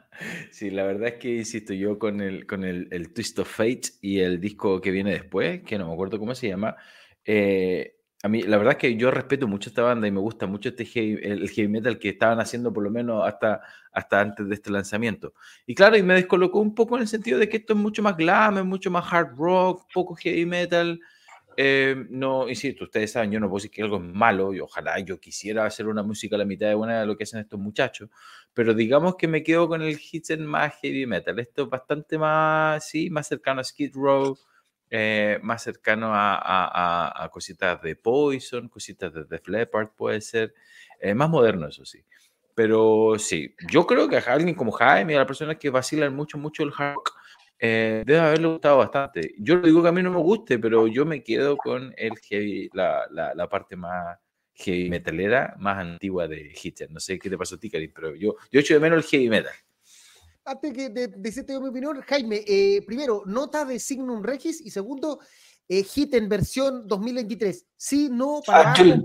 Sí, 0.51 0.69
la 0.69 0.83
verdad 0.83 1.07
es 1.07 1.13
que, 1.15 1.37
insisto, 1.37 1.73
yo 1.73 1.97
con 1.97 2.19
el, 2.19 2.45
con 2.45 2.65
el, 2.65 3.13
Twist 3.13 3.39
of 3.39 3.49
Fate 3.49 3.83
y 4.01 4.19
el 4.19 4.41
disco 4.41 4.81
que 4.81 4.91
viene 4.91 5.11
después, 5.11 5.61
que 5.63 5.77
no 5.77 5.87
me 5.87 5.93
acuerdo 5.93 6.19
cómo 6.19 6.35
se 6.35 6.49
llama, 6.49 6.75
eh, 7.23 7.95
a 8.21 8.27
mí, 8.27 8.41
la 8.41 8.57
verdad 8.57 8.73
es 8.73 8.79
que 8.79 8.97
yo 8.97 9.11
respeto 9.11 9.47
mucho 9.47 9.69
esta 9.69 9.81
banda 9.81 10.05
y 10.07 10.11
me 10.11 10.19
gusta 10.19 10.45
mucho 10.45 10.69
este 10.69 10.83
heavy, 10.83 11.19
el 11.23 11.49
heavy 11.49 11.69
metal 11.69 11.99
que 11.99 12.09
estaban 12.09 12.41
haciendo 12.41 12.73
por 12.73 12.83
lo 12.83 12.91
menos 12.91 13.25
hasta, 13.25 13.61
hasta 13.93 14.19
antes 14.19 14.49
de 14.49 14.55
este 14.55 14.71
lanzamiento. 14.71 15.33
Y 15.65 15.73
claro, 15.73 15.95
y 15.95 16.03
me 16.03 16.15
descolocó 16.15 16.59
un 16.59 16.75
poco 16.75 16.97
en 16.97 17.03
el 17.03 17.07
sentido 17.07 17.39
de 17.39 17.47
que 17.47 17.57
esto 17.57 17.73
es 17.73 17.79
mucho 17.79 18.03
más 18.03 18.17
glam, 18.17 18.57
es 18.57 18.65
mucho 18.65 18.91
más 18.91 19.05
hard 19.09 19.37
rock, 19.37 19.87
poco 19.93 20.15
heavy 20.15 20.45
metal. 20.45 20.99
Eh, 21.61 22.05
no, 22.09 22.47
insisto, 22.47 22.85
ustedes 22.85 23.11
saben, 23.11 23.31
yo 23.31 23.39
no 23.41 23.47
puedo 23.49 23.57
decir 23.57 23.71
que 23.71 23.81
algo 23.81 23.97
es 23.97 24.01
malo 24.01 24.53
y 24.53 24.61
ojalá 24.61 24.97
yo 24.99 25.19
quisiera 25.19 25.65
hacer 25.65 25.87
una 25.87 26.03
música 26.03 26.37
a 26.37 26.39
la 26.39 26.45
mitad 26.45 26.67
de 26.69 26.73
buena 26.73 27.01
de 27.01 27.05
lo 27.05 27.17
que 27.17 27.23
hacen 27.25 27.41
estos 27.41 27.59
muchachos, 27.59 28.09
pero 28.53 28.73
digamos 28.73 29.17
que 29.17 29.27
me 29.27 29.43
quedo 29.43 29.67
con 29.67 29.81
el 29.81 29.99
hits 29.99 30.39
más 30.39 30.75
heavy 30.81 31.05
metal. 31.05 31.37
Esto 31.37 31.63
es 31.63 31.69
bastante 31.69 32.17
más, 32.17 32.87
sí, 32.87 33.09
más 33.09 33.27
cercano 33.27 33.59
a 33.59 33.65
Skid 33.65 33.91
Row, 33.93 34.37
eh, 34.89 35.37
más 35.43 35.61
cercano 35.61 36.11
a, 36.13 37.25
a, 37.25 37.29
cositas 37.29 37.81
de 37.81 37.97
Poison, 37.97 38.69
cositas 38.69 39.13
de 39.13 39.25
Def 39.25 39.45
Leppard 39.49 39.89
puede 39.97 40.21
ser, 40.21 40.53
eh, 41.01 41.13
más 41.13 41.29
moderno 41.29 41.67
eso 41.67 41.83
sí. 41.83 42.05
Pero 42.55 43.15
sí, 43.17 43.53
yo 43.69 43.85
creo 43.85 44.07
que 44.07 44.15
a 44.15 44.23
alguien 44.27 44.55
como 44.55 44.71
Jaime, 44.71 45.15
a 45.15 45.19
las 45.19 45.27
personas 45.27 45.57
que 45.57 45.69
vacilan 45.69 46.15
mucho, 46.15 46.37
mucho 46.37 46.63
el 46.63 46.71
hard 46.77 46.95
rock, 46.95 47.18
eh, 47.59 48.03
debe 48.05 48.19
haberle 48.19 48.47
gustado 48.47 48.77
bastante. 48.77 49.35
Yo 49.37 49.57
lo 49.57 49.67
digo 49.67 49.81
que 49.81 49.89
a 49.89 49.91
mí 49.91 50.01
no 50.01 50.11
me 50.11 50.19
guste, 50.19 50.59
pero 50.59 50.87
yo 50.87 51.05
me 51.05 51.23
quedo 51.23 51.57
con 51.57 51.93
el 51.97 52.17
heavy, 52.19 52.69
la, 52.73 53.05
la, 53.11 53.33
la 53.35 53.49
parte 53.49 53.75
más 53.75 54.17
heavy 54.53 54.89
metalera, 54.89 55.55
más 55.59 55.77
antigua 55.77 56.27
de 56.27 56.53
Hitler. 56.61 56.91
No 56.91 56.99
sé 56.99 57.19
qué 57.19 57.29
te 57.29 57.37
pasó 57.37 57.55
a 57.55 57.59
ti, 57.59 57.69
Karim, 57.69 57.91
pero 57.93 58.15
yo, 58.15 58.35
yo 58.51 58.59
echo 58.59 58.73
de 58.73 58.79
menos 58.79 59.03
el 59.03 59.09
heavy 59.09 59.29
metal. 59.29 59.53
Antes 60.45 60.73
de, 60.73 60.89
de 60.89 61.07
decirte 61.09 61.59
mi 61.59 61.67
opinión, 61.67 62.01
Jaime, 62.01 62.43
eh, 62.47 62.81
primero, 62.85 63.23
nota 63.25 63.65
de 63.65 63.77
Signum 63.77 64.23
Regis 64.23 64.61
y 64.61 64.71
segundo, 64.71 65.19
eh, 65.67 65.85
Hitten 65.95 66.27
versión 66.27 66.87
2023. 66.87 67.65
Sí, 67.77 68.09
no, 68.11 68.41
para. 68.45 68.71
Ah, 68.71 68.75
yo, 68.83 68.95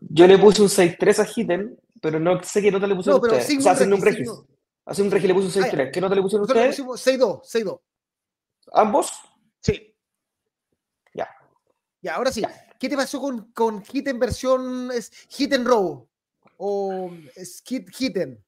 yo, 0.00 0.26
le 0.26 0.38
puse 0.38 0.62
un 0.62 0.68
6.3 0.68 1.18
a 1.20 1.28
Hitten, 1.34 1.78
pero 2.00 2.18
no 2.18 2.42
sé 2.42 2.60
qué 2.60 2.72
nota 2.72 2.86
le 2.86 2.96
pusieron 2.96 3.20
no, 3.20 3.26
ustedes. 3.26 3.58
o 3.58 3.62
sea, 3.62 3.76
Signum 3.76 4.00
Regis. 4.00 4.28
A 4.84 4.94
Signum 4.94 5.12
Regis 5.12 5.28
le 5.28 5.34
puse 5.34 5.58
un 5.58 5.64
6.3. 5.64 5.86
Ah, 5.86 5.90
¿Qué 5.92 6.00
nota 6.00 6.14
le 6.14 6.22
pusieron 6.22 6.46
ustedes? 6.46 6.80
6.2, 6.80 7.42
6.2. 7.44 7.80
¿Ambos? 8.72 9.12
Sí. 9.60 9.94
Ya. 11.14 11.28
Ya, 12.02 12.14
ahora 12.14 12.32
sí. 12.32 12.42
¿Qué 12.78 12.88
te 12.88 12.96
pasó 12.96 13.20
con, 13.20 13.52
con 13.52 13.82
Hit 13.84 14.08
en 14.08 14.18
versión 14.18 14.90
es 14.92 15.10
Hit 15.28 15.52
and 15.52 15.66
Row? 15.66 16.08
O 16.58 17.10
Skid 17.36 17.88
Hitten? 17.96 18.44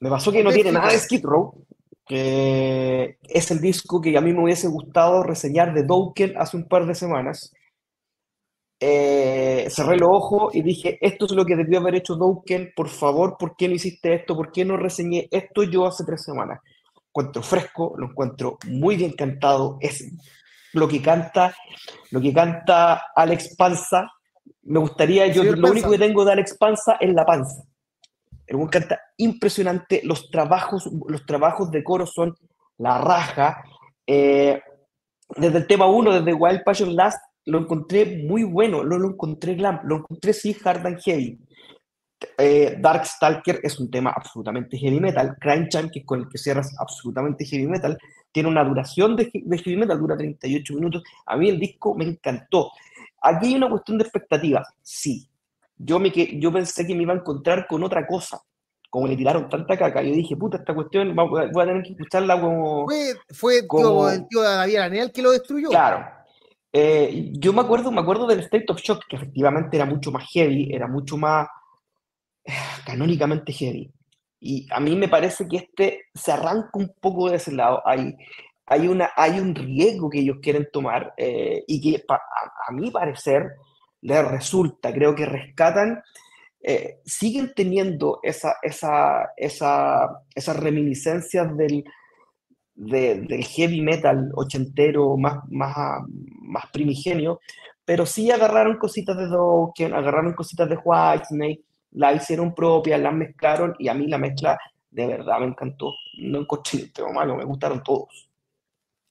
Me 0.00 0.10
pasó 0.10 0.32
que 0.32 0.42
no 0.42 0.50
tiene 0.50 0.72
nada 0.72 0.90
de 0.90 0.98
Skid 0.98 1.24
Row, 1.24 1.64
que 2.06 3.18
es 3.22 3.50
el 3.50 3.60
disco 3.60 4.00
que 4.00 4.16
a 4.16 4.20
mí 4.20 4.32
me 4.32 4.42
hubiese 4.42 4.66
gustado 4.68 5.22
reseñar 5.22 5.72
de 5.74 5.84
Dokken 5.84 6.34
hace 6.36 6.56
un 6.56 6.68
par 6.68 6.86
de 6.86 6.94
semanas. 6.94 7.52
Eh, 8.80 9.68
cerré 9.70 9.96
los 9.96 10.08
ojos 10.10 10.54
y 10.56 10.62
dije, 10.62 10.98
esto 11.00 11.26
es 11.26 11.32
lo 11.32 11.46
que 11.46 11.54
debió 11.54 11.78
haber 11.78 11.94
hecho 11.94 12.16
Dokken, 12.16 12.72
por 12.74 12.88
favor, 12.88 13.36
¿por 13.38 13.56
qué 13.56 13.68
no 13.68 13.74
hiciste 13.74 14.12
esto? 14.12 14.34
¿Por 14.34 14.50
qué 14.50 14.64
no 14.64 14.76
reseñé 14.76 15.28
esto 15.30 15.62
yo 15.62 15.86
hace 15.86 16.04
tres 16.04 16.24
semanas? 16.24 16.60
Encuentro 17.12 17.42
fresco, 17.42 17.94
lo 17.98 18.06
encuentro 18.06 18.58
muy 18.66 18.96
bien 18.96 19.12
cantado, 19.12 19.76
es 19.80 20.10
lo 20.72 20.88
que 20.88 21.02
canta, 21.02 21.54
lo 22.10 22.20
que 22.20 22.32
canta 22.32 23.04
Alex 23.14 23.54
Panza. 23.54 24.10
Me 24.62 24.78
gustaría, 24.78 25.26
yo 25.26 25.44
lo 25.44 25.70
único 25.70 25.90
que 25.90 25.98
tengo 25.98 26.24
de 26.24 26.32
Alex 26.32 26.56
Panza 26.56 26.96
es 26.98 27.12
la 27.12 27.26
panza. 27.26 27.62
El 28.46 28.56
buen 28.56 28.68
canta 28.68 28.98
impresionante, 29.18 30.00
los 30.04 30.30
trabajos, 30.30 30.90
los 31.06 31.26
trabajos 31.26 31.70
de 31.70 31.84
coro 31.84 32.06
son 32.06 32.34
la 32.78 32.98
raja. 32.98 33.62
Eh, 34.06 34.60
desde 35.36 35.58
el 35.58 35.66
tema 35.66 35.86
1, 35.86 36.20
desde 36.20 36.32
Wild 36.32 36.64
Passion 36.64 36.96
Last, 36.96 37.18
lo 37.44 37.58
encontré 37.58 38.24
muy 38.26 38.44
bueno, 38.44 38.82
lo, 38.82 38.98
lo 38.98 39.08
encontré 39.08 39.54
glam, 39.54 39.80
lo 39.84 39.96
encontré 39.96 40.32
sí 40.32 40.56
hard 40.64 40.86
and 40.86 41.00
heavy. 41.02 41.38
Eh, 42.38 42.76
Dark 42.80 43.06
Stalker 43.06 43.60
es 43.62 43.78
un 43.78 43.90
tema 43.90 44.12
absolutamente 44.14 44.76
heavy 44.76 45.00
metal. 45.00 45.36
Crime 45.40 45.66
Time, 45.68 45.90
que 45.90 46.00
es 46.00 46.04
con 46.04 46.20
el 46.20 46.28
que 46.28 46.38
cierras 46.38 46.74
absolutamente 46.78 47.44
heavy 47.44 47.66
metal, 47.66 47.98
tiene 48.30 48.48
una 48.48 48.64
duración 48.64 49.16
de, 49.16 49.30
heavy 49.30 49.76
metal, 49.76 49.98
dura 49.98 50.16
38 50.16 50.74
minutos. 50.74 51.02
A 51.26 51.36
mí 51.36 51.48
el 51.48 51.58
disco 51.58 51.94
me 51.94 52.04
encantó. 52.04 52.70
Aquí 53.22 53.48
hay 53.48 53.54
una 53.54 53.70
cuestión 53.70 53.98
de 53.98 54.04
expectativas. 54.04 54.68
Sí, 54.82 55.28
yo, 55.76 55.98
me, 55.98 56.10
yo 56.10 56.52
pensé 56.52 56.86
que 56.86 56.94
me 56.94 57.02
iba 57.02 57.12
a 57.12 57.16
encontrar 57.16 57.66
con 57.66 57.82
otra 57.82 58.06
cosa. 58.06 58.42
Como 58.90 59.06
le 59.06 59.16
tiraron 59.16 59.48
tanta 59.48 59.78
caca, 59.78 60.02
yo 60.02 60.12
dije, 60.12 60.36
puta, 60.36 60.58
esta 60.58 60.74
cuestión 60.74 61.16
voy 61.16 61.40
a 61.44 61.66
tener 61.66 61.82
que 61.82 61.92
escucharla 61.92 62.38
como. 62.38 62.86
Fue, 62.86 63.14
fue 63.30 63.58
el 64.14 64.28
tío 64.28 64.42
de 64.42 64.48
David 64.48 64.76
Aranel 64.76 65.12
que 65.12 65.22
lo 65.22 65.30
destruyó. 65.30 65.70
Claro. 65.70 66.04
Eh, 66.74 67.30
yo 67.32 67.52
me 67.52 67.60
acuerdo, 67.60 67.90
me 67.90 68.00
acuerdo 68.00 68.26
del 68.26 68.40
State 68.40 68.66
of 68.68 68.80
Shock, 68.80 69.04
que 69.08 69.16
efectivamente 69.16 69.76
era 69.76 69.84
mucho 69.84 70.10
más 70.10 70.28
heavy, 70.30 70.72
era 70.72 70.86
mucho 70.86 71.16
más 71.16 71.46
canónicamente 72.86 73.52
heavy. 73.52 73.92
Y 74.40 74.66
a 74.72 74.80
mí 74.80 74.96
me 74.96 75.08
parece 75.08 75.46
que 75.46 75.56
este 75.56 76.00
se 76.14 76.32
arranca 76.32 76.70
un 76.74 76.92
poco 77.00 77.30
de 77.30 77.36
ese 77.36 77.52
lado. 77.52 77.80
Hay, 77.86 78.16
hay, 78.66 78.88
una, 78.88 79.10
hay 79.16 79.38
un 79.38 79.54
riesgo 79.54 80.10
que 80.10 80.20
ellos 80.20 80.38
quieren 80.42 80.68
tomar 80.72 81.14
eh, 81.16 81.62
y 81.66 81.80
que 81.80 82.04
a, 82.08 82.72
mi 82.72 82.90
parecer 82.90 83.52
les 84.00 84.26
resulta, 84.26 84.92
creo 84.92 85.14
que 85.14 85.26
rescatan, 85.26 86.02
eh, 86.60 87.00
siguen 87.04 87.52
teniendo 87.54 88.18
esa, 88.22 88.56
esa, 88.62 89.30
esa, 89.36 90.08
esas 90.34 90.56
reminiscencias 90.56 91.56
del, 91.56 91.84
del 92.74 93.44
heavy 93.44 93.80
metal 93.80 94.30
ochentero 94.34 95.16
más, 95.16 95.38
más, 95.50 95.76
más 96.40 96.64
primigenio, 96.72 97.40
pero 97.84 98.06
sí 98.06 98.30
agarraron 98.30 98.78
cositas 98.78 99.16
de 99.16 99.26
Dokken, 99.26 99.94
agarraron 99.94 100.34
cositas 100.34 100.68
de 100.68 100.78
Whitesnake, 100.82 101.62
la 101.92 102.12
hicieron 102.12 102.54
propia, 102.54 102.98
la 102.98 103.10
mezclaron 103.10 103.74
y 103.78 103.88
a 103.88 103.94
mí 103.94 104.06
la 104.06 104.18
mezcla 104.18 104.58
de 104.90 105.06
verdad 105.06 105.38
me 105.40 105.46
encantó. 105.46 105.94
No 106.18 106.40
encontré 106.40 106.88
tema 106.88 107.12
malo, 107.12 107.36
me 107.36 107.44
gustaron 107.44 107.82
todos. 107.82 108.30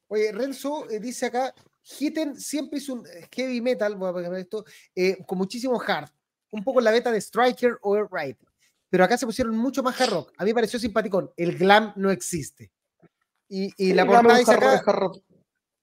Oye, 0.08 0.32
Renzo 0.32 0.90
eh, 0.90 1.00
dice 1.00 1.28
acá, 1.28 1.54
Hitten 1.84 2.36
siempre 2.36 2.80
es 2.80 2.90
un 2.90 3.04
heavy 3.34 3.62
metal, 3.62 3.96
voy 3.96 4.10
a 4.10 4.14
poner 4.14 4.34
esto, 4.34 4.66
eh, 4.96 5.18
con 5.26 5.38
muchísimo 5.38 5.82
hard, 5.82 6.10
un 6.52 6.64
poco 6.64 6.82
la 6.82 6.92
beta 6.92 7.12
de 7.12 7.22
Striker 7.22 7.78
o 7.82 8.08
Right. 8.12 8.38
pero 8.90 9.06
acá 9.06 9.18
se 9.18 9.26
pusieron 9.26 9.56
mucho 9.56 9.82
más 9.82 10.00
hard 10.00 10.12
rock. 10.12 10.34
A 10.38 10.44
mí 10.44 10.50
me 10.50 10.56
pareció 10.56 10.78
simpaticón. 10.78 11.32
El 11.38 11.58
glam 11.58 11.94
no 11.96 12.12
existe. 12.12 12.72
Y, 13.48 13.94
la 13.94 14.06
portada 14.06 14.38
dice 14.38 14.54
acá, 14.54 14.82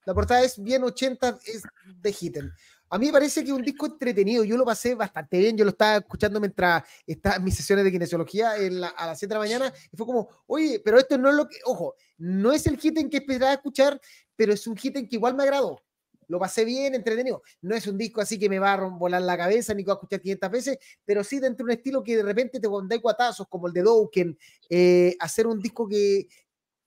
la 0.04 0.14
portada 0.14 0.42
es 0.42 0.62
bien 0.62 0.82
80, 0.82 1.38
es 1.44 1.62
de 1.84 2.16
Hitten. 2.18 2.52
A 2.90 2.98
mí 2.98 3.06
me 3.06 3.12
parece 3.12 3.42
que 3.42 3.50
es 3.50 3.56
un 3.56 3.62
disco 3.62 3.86
entretenido. 3.86 4.44
Yo 4.44 4.56
lo 4.56 4.64
pasé 4.64 4.94
bastante 4.94 5.38
bien. 5.38 5.56
Yo 5.56 5.64
lo 5.64 5.70
estaba 5.70 5.98
escuchando 5.98 6.40
mientras 6.40 6.84
estaba 7.06 7.36
en 7.36 7.44
mis 7.44 7.54
sesiones 7.54 7.84
de 7.84 7.92
kinesiología 7.92 8.52
a 8.96 9.06
las 9.06 9.18
7 9.18 9.28
de 9.28 9.34
la 9.34 9.40
mañana. 9.40 9.72
Y 9.92 9.96
fue 9.96 10.06
como, 10.06 10.28
oye, 10.46 10.80
pero 10.84 10.98
esto 10.98 11.18
no 11.18 11.28
es 11.28 11.34
lo 11.34 11.48
que. 11.48 11.58
Ojo, 11.64 11.94
no 12.18 12.52
es 12.52 12.66
el 12.66 12.78
hit 12.78 12.96
en 12.98 13.10
que 13.10 13.18
esperaba 13.18 13.52
escuchar, 13.52 14.00
pero 14.36 14.52
es 14.52 14.66
un 14.66 14.76
hit 14.76 14.96
en 14.96 15.08
que 15.08 15.16
igual 15.16 15.34
me 15.34 15.42
agradó. 15.42 15.82
Lo 16.28 16.38
pasé 16.38 16.64
bien, 16.64 16.94
entretenido. 16.94 17.42
No 17.62 17.74
es 17.74 17.86
un 17.86 17.96
disco 17.96 18.20
así 18.20 18.38
que 18.38 18.50
me 18.50 18.58
va 18.58 18.74
a 18.74 18.76
volar 18.76 19.22
la 19.22 19.36
cabeza 19.36 19.72
ni 19.72 19.82
que 19.82 19.88
va 19.88 19.94
a 19.94 19.96
escuchar 19.96 20.20
500 20.20 20.50
veces, 20.50 20.78
pero 21.04 21.24
sí 21.24 21.40
dentro 21.40 21.64
de 21.64 21.72
un 21.72 21.78
estilo 21.78 22.02
que 22.04 22.16
de 22.16 22.22
repente 22.22 22.60
te 22.60 22.68
pondrá 22.68 22.98
cuatazos, 23.00 23.46
como 23.48 23.66
el 23.66 23.72
de 23.72 23.82
Dokken. 23.82 24.38
Eh, 24.68 25.16
hacer 25.20 25.46
un 25.46 25.58
disco 25.58 25.88
que, 25.88 26.28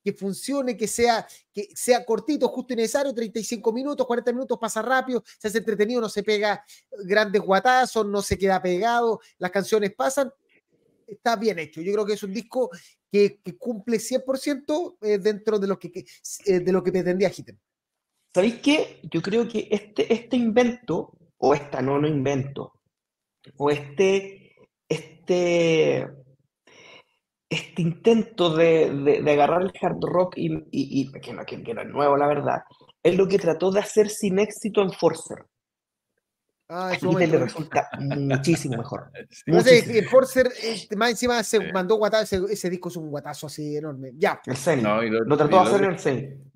que 0.04 0.14
funcione, 0.14 0.76
que 0.76 0.88
sea, 0.88 1.28
que 1.54 1.70
sea 1.76 2.06
cortito, 2.06 2.48
justo 2.48 2.74
y 2.74 2.78
necesario, 2.78 3.14
35 3.14 3.72
minutos, 3.72 4.08
40 4.08 4.32
minutos, 4.34 4.58
pasa 4.60 4.82
rápido, 4.82 5.24
se 5.38 5.48
hace 5.48 5.60
entretenido, 5.60 6.02
no 6.02 6.10
se 6.10 6.24
pega 6.24 6.64
grandes 7.04 7.42
guatazos, 7.42 8.06
no 8.06 8.22
se 8.22 8.38
queda 8.38 8.62
pegado, 8.62 9.20
las 9.38 9.52
canciones 9.52 9.94
pasan, 9.94 10.32
está 11.08 11.36
bien 11.36 11.60
hecho. 11.60 11.82
Yo 11.82 11.94
creo 11.94 12.06
que 12.06 12.14
es 12.14 12.24
un 12.24 12.34
disco 12.34 12.70
que, 13.12 13.40
cumple 13.58 13.98
100% 13.98 14.98
eh, 15.02 15.18
dentro 15.18 15.60
de 15.60 15.68
lo 15.68 15.78
que, 15.78 16.06
eh, 16.46 16.60
de 16.60 16.72
lo 16.72 16.84
que 16.84 16.92
pretendía 16.92 17.32
Hitten. 17.36 17.60
¿Sabéis 18.34 18.62
qué? 18.62 19.00
Yo 19.12 19.22
creo 19.22 19.48
que 19.48 19.68
este, 19.70 20.12
este 20.14 20.38
invento, 20.38 21.12
o 21.38 21.54
esta 21.54 21.82
no, 21.82 22.00
no 22.00 22.08
invento, 22.08 22.80
o 23.58 23.70
este, 23.70 24.56
este 24.88 26.08
este 27.52 27.82
intento 27.82 28.56
de, 28.56 29.22
agarrar 29.28 29.64
el 29.64 29.74
hard 29.80 30.00
rock 30.02 30.36
y, 30.38 31.12
que, 31.12 31.34
no, 31.34 31.46
que, 31.46 31.74
no 31.74 31.82
es 31.82 31.88
nuevo, 31.90 32.16
la 32.16 32.28
verdad, 32.28 32.64
es 33.04 33.18
lo 33.18 33.28
que 33.28 33.38
trató 33.38 33.72
de 33.72 33.82
hacer 33.82 34.10
sin 34.10 34.40
éxito 34.40 34.82
en 34.82 34.94
Forcer. 34.94 35.46
Ah, 36.70 36.94
eso 36.96 37.20
le 37.20 37.28
resulta 37.28 37.90
muchísimo 38.00 38.78
mejor. 38.78 39.12
No 39.48 39.60
sé, 39.60 40.04
Forcer, 40.04 40.50
este, 40.64 40.96
más 40.96 41.10
encima 41.10 41.44
se 41.44 41.74
mandó 41.74 41.96
guatazo, 41.96 42.48
ese, 42.48 42.70
disco 42.70 42.88
es 42.88 42.96
un 42.96 43.10
guatazo 43.10 43.48
así 43.48 43.76
enorme. 43.76 44.14
Ya. 44.16 44.42
El 44.46 44.56
Zen. 44.56 44.82
No, 44.82 45.02
lo, 45.02 45.36
trató 45.36 45.58
de 45.58 45.70
hacer 45.70 45.84
en 45.84 45.92
el 45.92 46.00
Zen. 46.00 46.52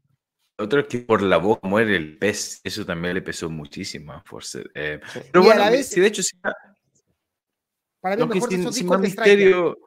Otro 0.58 0.80
es 0.80 0.88
que 0.88 1.00
por 1.00 1.22
la 1.22 1.36
voz 1.36 1.60
muere 1.64 1.98
el 1.98 2.18
pez, 2.18 2.62
eso 2.64 2.86
también 2.86 3.16
le 3.16 3.22
pesó 3.22 3.50
muchísimo 3.50 4.14
a 4.14 4.22
Forcer. 4.22 4.72
Eh, 4.74 5.02
pero 5.30 5.44
bueno, 5.44 5.62
a 5.62 5.66
la 5.66 5.72
vez, 5.72 5.90
si 5.90 6.00
de 6.00 6.08
hecho, 6.08 6.24
sí, 6.24 6.38
para 8.00 8.16
mí, 8.16 8.26
mejor 8.26 8.50
sin, 8.50 8.72
sin 8.72 8.88
más 8.88 9.02
misterio, 9.02 9.78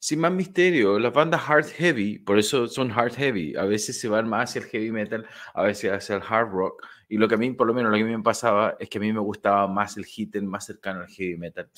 sin 0.00 0.20
más 0.20 0.32
misterio, 0.32 0.98
las 0.98 1.12
bandas 1.12 1.42
hard 1.48 1.66
heavy, 1.66 2.18
por 2.18 2.38
eso 2.38 2.68
son 2.68 2.90
hard 2.92 3.14
heavy, 3.14 3.56
a 3.56 3.64
veces 3.64 4.00
se 4.00 4.08
van 4.08 4.28
más 4.28 4.50
hacia 4.50 4.60
el 4.60 4.68
heavy 4.68 4.92
metal, 4.92 5.26
a 5.54 5.62
veces 5.62 5.90
hacia 5.92 6.16
el 6.16 6.22
hard 6.22 6.50
rock, 6.50 6.86
y 7.08 7.16
lo 7.16 7.26
que 7.26 7.34
a 7.34 7.38
mí, 7.38 7.50
por 7.52 7.66
lo 7.66 7.74
menos 7.74 7.90
lo 7.90 7.96
que 7.96 8.02
a 8.02 8.06
mí 8.06 8.16
me 8.16 8.22
pasaba, 8.22 8.76
es 8.78 8.88
que 8.88 8.98
a 8.98 9.00
mí 9.00 9.12
me 9.12 9.20
gustaba 9.20 9.66
más 9.66 9.96
el 9.96 10.04
hit 10.04 10.36
más 10.42 10.66
cercano 10.66 11.00
al 11.00 11.08
heavy 11.08 11.36
metal. 11.36 11.68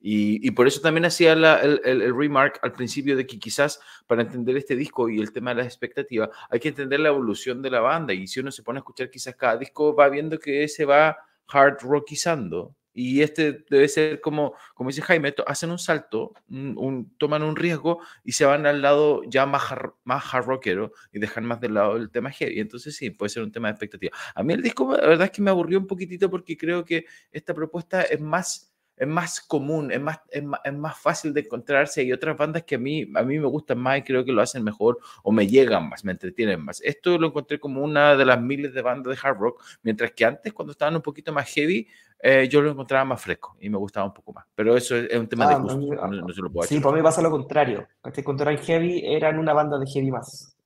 Y, 0.00 0.46
y, 0.46 0.50
por 0.50 0.66
eso 0.66 0.80
también 0.80 1.04
hacía 1.04 1.32
el, 1.32 1.80
el, 1.84 2.14
remark 2.14 2.58
al 2.62 2.72
principio 2.72 3.16
de 3.16 3.26
que 3.26 3.38
quizás 3.38 3.80
para 4.06 4.22
entender 4.22 4.56
este 4.56 4.74
disco 4.74 5.08
y 5.08 5.20
el 5.20 5.32
tema 5.32 5.50
de 5.50 5.58
las 5.58 5.66
expectativas, 5.66 6.30
hay 6.50 6.58
que 6.60 6.68
entender 6.68 7.00
la 7.00 7.08
evolución 7.08 7.62
de 7.62 7.70
la 7.70 7.80
banda, 7.80 8.12
y 8.12 8.26
si 8.26 8.40
uno 8.40 8.50
se 8.50 8.62
pone 8.62 8.78
a 8.78 8.80
escuchar 8.80 9.10
quizás 9.10 9.36
cada 9.36 9.56
disco, 9.56 9.94
va 9.94 10.08
viendo 10.08 10.38
que 10.38 10.66
se 10.68 10.84
va 10.84 11.16
hard 11.48 11.78
rockizando, 11.82 12.74
y 13.00 13.22
este 13.22 13.64
debe 13.70 13.88
ser 13.88 14.20
como, 14.20 14.54
como 14.74 14.90
dice 14.90 15.00
Jaime, 15.00 15.34
hacen 15.46 15.70
un 15.70 15.78
salto, 15.78 16.34
un, 16.48 17.14
toman 17.16 17.42
un 17.42 17.56
riesgo 17.56 18.00
y 18.24 18.32
se 18.32 18.44
van 18.44 18.66
al 18.66 18.82
lado 18.82 19.22
ya 19.24 19.46
más, 19.46 19.62
más 20.04 20.22
hard 20.34 20.44
rockero 20.44 20.92
y 21.10 21.18
dejan 21.18 21.46
más 21.46 21.60
del 21.60 21.74
lado 21.74 21.96
el 21.96 22.10
tema 22.10 22.30
heavy. 22.30 22.60
Entonces 22.60 22.94
sí, 22.94 23.08
puede 23.08 23.30
ser 23.30 23.42
un 23.42 23.52
tema 23.52 23.68
de 23.68 23.72
expectativa. 23.72 24.14
A 24.34 24.42
mí 24.42 24.52
el 24.52 24.62
disco, 24.62 24.94
la 24.94 25.06
verdad 25.06 25.24
es 25.26 25.30
que 25.30 25.40
me 25.40 25.50
aburrió 25.50 25.78
un 25.78 25.86
poquitito 25.86 26.30
porque 26.30 26.58
creo 26.58 26.84
que 26.84 27.06
esta 27.32 27.54
propuesta 27.54 28.02
es 28.02 28.20
más 28.20 28.70
es 29.00 29.08
más 29.08 29.40
común, 29.40 29.90
es 29.90 29.98
más, 29.98 30.20
es 30.30 30.74
más, 30.74 30.98
fácil 30.98 31.32
de 31.32 31.40
encontrarse. 31.40 32.02
Hay 32.02 32.12
otras 32.12 32.36
bandas 32.36 32.64
que 32.64 32.74
a 32.74 32.78
mí, 32.78 33.10
a 33.14 33.22
mí 33.22 33.38
me 33.38 33.46
gustan 33.46 33.78
más 33.78 33.98
y 33.98 34.02
creo 34.02 34.26
que 34.26 34.30
lo 34.30 34.42
hacen 34.42 34.62
mejor 34.62 34.98
o 35.22 35.32
me 35.32 35.46
llegan 35.46 35.88
más, 35.88 36.04
me 36.04 36.12
entretienen 36.12 36.62
más. 36.62 36.82
Esto 36.82 37.16
lo 37.16 37.28
encontré 37.28 37.58
como 37.58 37.82
una 37.82 38.14
de 38.14 38.26
las 38.26 38.38
miles 38.38 38.74
de 38.74 38.82
bandas 38.82 39.16
de 39.16 39.26
hard 39.26 39.38
rock, 39.38 39.64
mientras 39.82 40.12
que 40.12 40.26
antes, 40.26 40.52
cuando 40.52 40.72
estaban 40.72 40.96
un 40.96 41.00
poquito 41.00 41.32
más 41.32 41.50
heavy, 41.50 41.88
eh, 42.22 42.48
yo 42.48 42.60
lo 42.60 42.70
encontraba 42.70 43.04
más 43.04 43.22
fresco 43.22 43.56
y 43.60 43.70
me 43.70 43.78
gustaba 43.78 44.06
un 44.06 44.14
poco 44.14 44.32
más. 44.32 44.46
Pero 44.54 44.76
eso 44.76 44.96
es, 44.96 45.18
un 45.18 45.28
tema 45.28 45.48
de 45.48 45.54
ah, 45.54 45.58
gusto, 45.58 45.78
no, 45.78 46.32
se 46.32 46.42
lo 46.42 46.52
puedo 46.52 46.68
Sí, 46.68 46.80
para 46.80 46.96
mí 46.96 47.02
pasa 47.02 47.22
lo 47.22 47.30
contrario. 47.30 47.88
Cuando 48.24 48.42
eran 48.42 48.58
heavy, 48.58 49.02
eran 49.04 49.38
una 49.38 49.52
banda 49.52 49.78
de 49.78 49.86
heavy 49.86 50.10
más. 50.10 50.56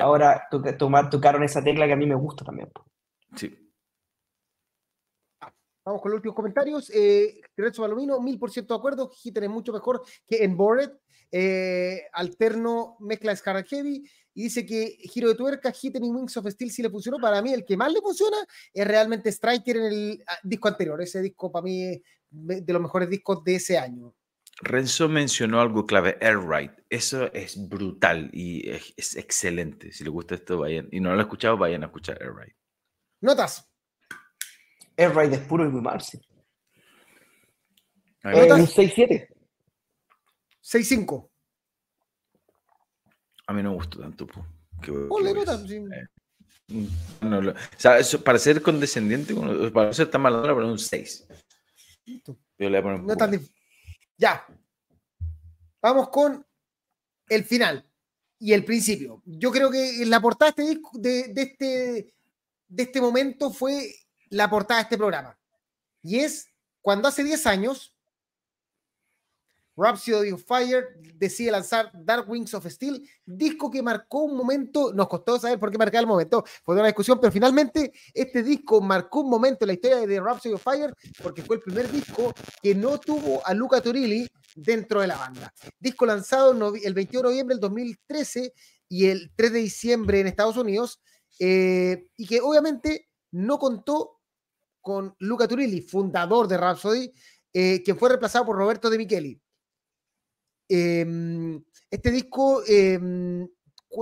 Ahora 0.00 0.48
tocaron 1.10 1.42
esa 1.42 1.62
tecla 1.62 1.86
que 1.86 1.92
a 1.92 1.96
mí 1.96 2.06
me 2.06 2.14
gusta 2.14 2.44
también. 2.44 2.70
Sí. 3.36 3.58
Vamos 5.84 6.00
con 6.00 6.12
los 6.12 6.18
últimos 6.18 6.36
comentarios. 6.36 6.90
Eh, 6.94 7.40
Lorenzo 7.56 7.82
Palomino, 7.82 8.20
mil 8.20 8.38
por 8.38 8.50
ciento 8.50 8.74
de 8.74 8.78
acuerdo. 8.78 9.10
Hitten 9.22 9.44
es 9.44 9.50
mucho 9.50 9.72
mejor 9.72 10.02
que 10.26 10.44
en 10.44 10.56
Bored. 10.56 10.90
Eh, 11.30 12.02
alterno 12.12 12.96
mezcla 13.00 13.34
Scarlet 13.34 13.66
Heavy. 13.66 14.04
Y 14.34 14.44
dice 14.44 14.64
que 14.64 14.96
giro 15.02 15.28
de 15.28 15.34
tuerca, 15.34 15.72
Hitten 15.72 16.04
y 16.04 16.10
Wings 16.10 16.36
of 16.36 16.46
Steel 16.48 16.70
sí 16.70 16.82
le 16.82 16.90
funcionó. 16.90 17.18
Para 17.18 17.42
mí, 17.42 17.52
el 17.52 17.64
que 17.64 17.76
más 17.76 17.92
le 17.92 18.00
funciona 18.00 18.36
es 18.72 18.86
realmente 18.86 19.30
Striker 19.30 19.76
en 19.76 19.84
el 19.84 20.24
ah, 20.26 20.38
disco 20.42 20.68
anterior. 20.68 21.00
Ese 21.02 21.20
disco, 21.20 21.52
para 21.52 21.64
mí, 21.64 21.84
es 21.84 22.00
de 22.30 22.72
los 22.72 22.80
mejores 22.80 23.10
discos 23.10 23.44
de 23.44 23.56
ese 23.56 23.78
año. 23.78 24.14
Renzo 24.60 25.08
mencionó 25.08 25.60
algo 25.60 25.86
clave, 25.86 26.16
Air 26.20 26.38
Ride. 26.40 26.76
Eso 26.88 27.32
es 27.32 27.68
brutal 27.68 28.30
y 28.32 28.68
es, 28.70 29.16
excelente. 29.16 29.92
Si 29.92 30.04
les 30.04 30.12
gusta 30.12 30.34
esto, 30.36 30.58
vayan. 30.58 30.88
Y 30.92 31.00
no 31.00 31.08
lo 31.08 31.14
han 31.14 31.20
escuchado, 31.20 31.56
vayan 31.56 31.82
a 31.82 31.86
escuchar 31.86 32.22
Air 32.22 32.34
Ride. 32.34 32.56
Notas. 33.20 33.68
Air 34.96 35.14
Ride 35.16 35.36
es 35.36 35.40
puro 35.40 35.64
y 35.64 35.68
muy 35.68 35.80
Marcy. 35.80 36.18
Eh, 38.24 38.52
un 38.52 38.66
6-7. 38.66 39.28
6-5. 40.62 41.31
A 43.46 43.52
mí 43.52 43.62
no 43.62 43.70
me 43.70 43.76
gustó 43.76 44.00
tanto. 44.00 44.26
Eh, 44.86 46.06
no, 47.20 47.38
o 47.38 47.54
sea, 47.76 47.98
eso, 47.98 48.22
para 48.22 48.38
ser 48.38 48.62
condescendiente, 48.62 49.34
para 49.70 49.88
no 49.88 49.92
ser 49.92 50.10
tan 50.10 50.22
malo, 50.22 50.42
le 50.42 50.42
voy 50.42 50.50
a 50.50 50.54
poner 50.54 50.70
un 50.70 50.78
6. 50.78 51.26
Yo 52.06 52.34
le 52.58 52.68
voy 52.68 52.76
a 52.76 52.82
poner 52.82 53.00
un 53.00 53.06
no 53.06 53.16
tan 53.16 53.40
Ya. 54.16 54.46
Vamos 55.80 56.08
con 56.10 56.46
el 57.28 57.44
final 57.44 57.88
y 58.38 58.52
el 58.52 58.64
principio. 58.64 59.22
Yo 59.24 59.50
creo 59.50 59.70
que 59.70 60.04
la 60.06 60.20
portada 60.20 60.52
de 60.52 60.72
este, 60.72 60.88
de, 60.94 61.32
de 61.32 61.42
este, 61.42 62.14
de 62.68 62.82
este 62.82 63.00
momento 63.00 63.52
fue 63.52 63.94
la 64.30 64.48
portada 64.48 64.80
de 64.80 64.84
este 64.84 64.98
programa. 64.98 65.38
Y 66.02 66.18
es 66.18 66.48
cuando 66.80 67.08
hace 67.08 67.22
10 67.22 67.46
años 67.46 67.91
Rhapsody 69.82 70.30
of 70.30 70.44
Fire 70.44 70.86
decide 71.14 71.50
lanzar 71.50 71.90
Dark 71.92 72.28
Wings 72.28 72.54
of 72.54 72.66
Steel, 72.66 73.02
disco 73.24 73.70
que 73.70 73.82
marcó 73.82 74.20
un 74.20 74.36
momento, 74.36 74.92
nos 74.92 75.08
costó 75.08 75.38
saber 75.38 75.58
por 75.58 75.70
qué 75.70 75.78
marcaba 75.78 76.00
el 76.00 76.06
momento, 76.06 76.44
fue 76.64 76.74
una 76.74 76.86
discusión, 76.86 77.18
pero 77.20 77.32
finalmente 77.32 77.92
este 78.14 78.42
disco 78.42 78.80
marcó 78.80 79.20
un 79.20 79.30
momento 79.30 79.64
en 79.64 79.68
la 79.68 79.72
historia 79.74 80.06
de 80.06 80.20
Rhapsody 80.20 80.54
of 80.54 80.62
Fire 80.62 80.94
porque 81.22 81.42
fue 81.42 81.56
el 81.56 81.62
primer 81.62 81.90
disco 81.90 82.32
que 82.62 82.74
no 82.74 82.98
tuvo 82.98 83.44
a 83.46 83.54
Luca 83.54 83.80
Turilli 83.80 84.28
dentro 84.54 85.00
de 85.00 85.06
la 85.06 85.16
banda. 85.16 85.52
Disco 85.78 86.06
lanzado 86.06 86.52
el 86.52 86.94
21 86.94 87.28
de 87.28 87.32
noviembre 87.32 87.54
del 87.54 87.60
2013 87.60 88.52
y 88.88 89.06
el 89.06 89.32
3 89.34 89.52
de 89.52 89.58
diciembre 89.58 90.20
en 90.20 90.26
Estados 90.26 90.56
Unidos, 90.56 91.00
eh, 91.38 92.08
y 92.16 92.26
que 92.26 92.40
obviamente 92.40 93.08
no 93.30 93.58
contó 93.58 94.20
con 94.80 95.14
Luca 95.18 95.48
Turilli, 95.48 95.80
fundador 95.80 96.46
de 96.46 96.58
Rhapsody, 96.58 97.12
eh, 97.54 97.82
quien 97.82 97.98
fue 97.98 98.10
reemplazado 98.10 98.44
por 98.44 98.56
Roberto 98.56 98.90
De 98.90 98.98
Micheli. 98.98 99.41
Em, 100.74 101.62
este 101.90 102.10
disco 102.10 102.62
em, 102.66 103.46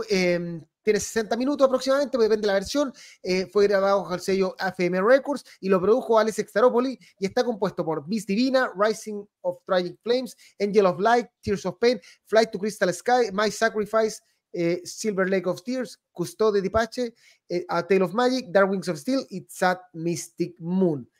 em, 0.09 0.64
tiene 0.84 1.01
60 1.01 1.36
minutos 1.36 1.66
aproximadamente, 1.66 2.16
pues 2.16 2.28
depende 2.28 2.42
de 2.42 2.47
la 2.47 2.55
versión. 2.60 2.92
Eh, 3.24 3.47
fue 3.47 3.66
grabado 3.66 4.05
con 4.05 4.14
el 4.14 4.20
sello 4.20 4.55
AFM 4.56 5.02
Records 5.02 5.44
y 5.59 5.68
lo 5.68 5.80
produjo 5.80 6.16
Alex 6.16 6.38
Extaropoli 6.38 6.97
y 7.18 7.26
está 7.26 7.42
compuesto 7.42 7.84
por 7.84 8.06
Miss 8.06 8.24
Divina, 8.24 8.72
Rising 8.76 9.26
of 9.40 9.59
Tragic 9.66 9.98
Flames, 10.01 10.36
Angel 10.60 10.86
of 10.86 11.01
Light, 11.01 11.26
Tears 11.42 11.66
of 11.66 11.76
Pain, 11.80 12.01
Flight 12.26 12.52
to 12.52 12.59
Crystal 12.60 12.94
Sky, 12.94 13.32
My 13.32 13.51
Sacrifice, 13.51 14.20
eh, 14.52 14.80
Silver 14.84 15.28
Lake 15.28 15.48
of 15.48 15.64
Tears, 15.64 15.98
Custode 16.12 16.62
di 16.62 16.70
Pache, 16.70 17.12
eh, 17.48 17.64
A 17.68 17.82
Tale 17.82 18.05
of 18.05 18.12
Magic, 18.12 18.47
Dark 18.51 18.70
Wings 18.70 18.86
of 18.86 18.97
Steel 18.97 19.26
y 19.30 19.44
Sad 19.48 19.78
Mystic 19.94 20.55
Moon. 20.60 21.10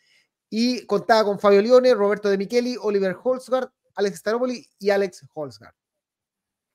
Y 0.49 0.87
contaba 0.87 1.25
con 1.25 1.41
Fabio 1.41 1.61
Leone, 1.61 1.93
Roberto 1.93 2.29
De 2.29 2.39
Micheli, 2.39 2.77
Oliver 2.81 3.17
Holzgard, 3.21 3.69
Alex 3.95 4.19
Staropoli 4.19 4.67
y 4.79 4.91
Alex 4.91 5.27
Holzgard. 5.35 5.75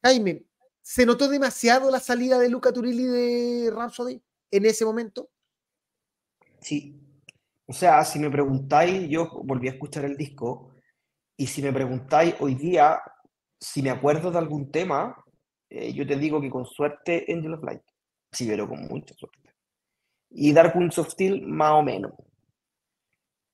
Jaime, 0.03 0.45
¿se 0.81 1.05
notó 1.05 1.27
demasiado 1.27 1.89
la 1.89 1.99
salida 1.99 2.37
de 2.39 2.49
Luca 2.49 2.71
Turilli 2.71 3.05
de 3.05 3.71
Rhapsody 3.71 4.21
en 4.51 4.65
ese 4.65 4.85
momento? 4.85 5.29
Sí. 6.61 7.01
O 7.67 7.73
sea, 7.73 8.05
si 8.05 8.19
me 8.19 8.29
preguntáis, 8.29 9.09
yo 9.09 9.29
volví 9.43 9.67
a 9.67 9.71
escuchar 9.71 10.05
el 10.05 10.15
disco 10.15 10.75
y 11.35 11.47
si 11.47 11.61
me 11.61 11.73
preguntáis 11.73 12.35
hoy 12.39 12.55
día 12.55 13.01
si 13.59 13.81
me 13.81 13.89
acuerdo 13.89 14.31
de 14.31 14.37
algún 14.37 14.71
tema, 14.71 15.23
eh, 15.69 15.93
yo 15.93 16.05
te 16.05 16.15
digo 16.15 16.39
que 16.41 16.49
con 16.49 16.65
suerte 16.65 17.25
Angel 17.27 17.53
of 17.53 17.63
Light. 17.63 17.81
Sí, 18.31 18.47
pero 18.47 18.67
con 18.67 18.87
mucha 18.87 19.15
suerte. 19.15 19.55
Y 20.29 20.53
Dark 20.53 20.75
Winds 20.75 20.97
of 20.99 21.09
Steel, 21.09 21.41
más 21.47 21.71
o 21.71 21.81
menos. 21.81 22.11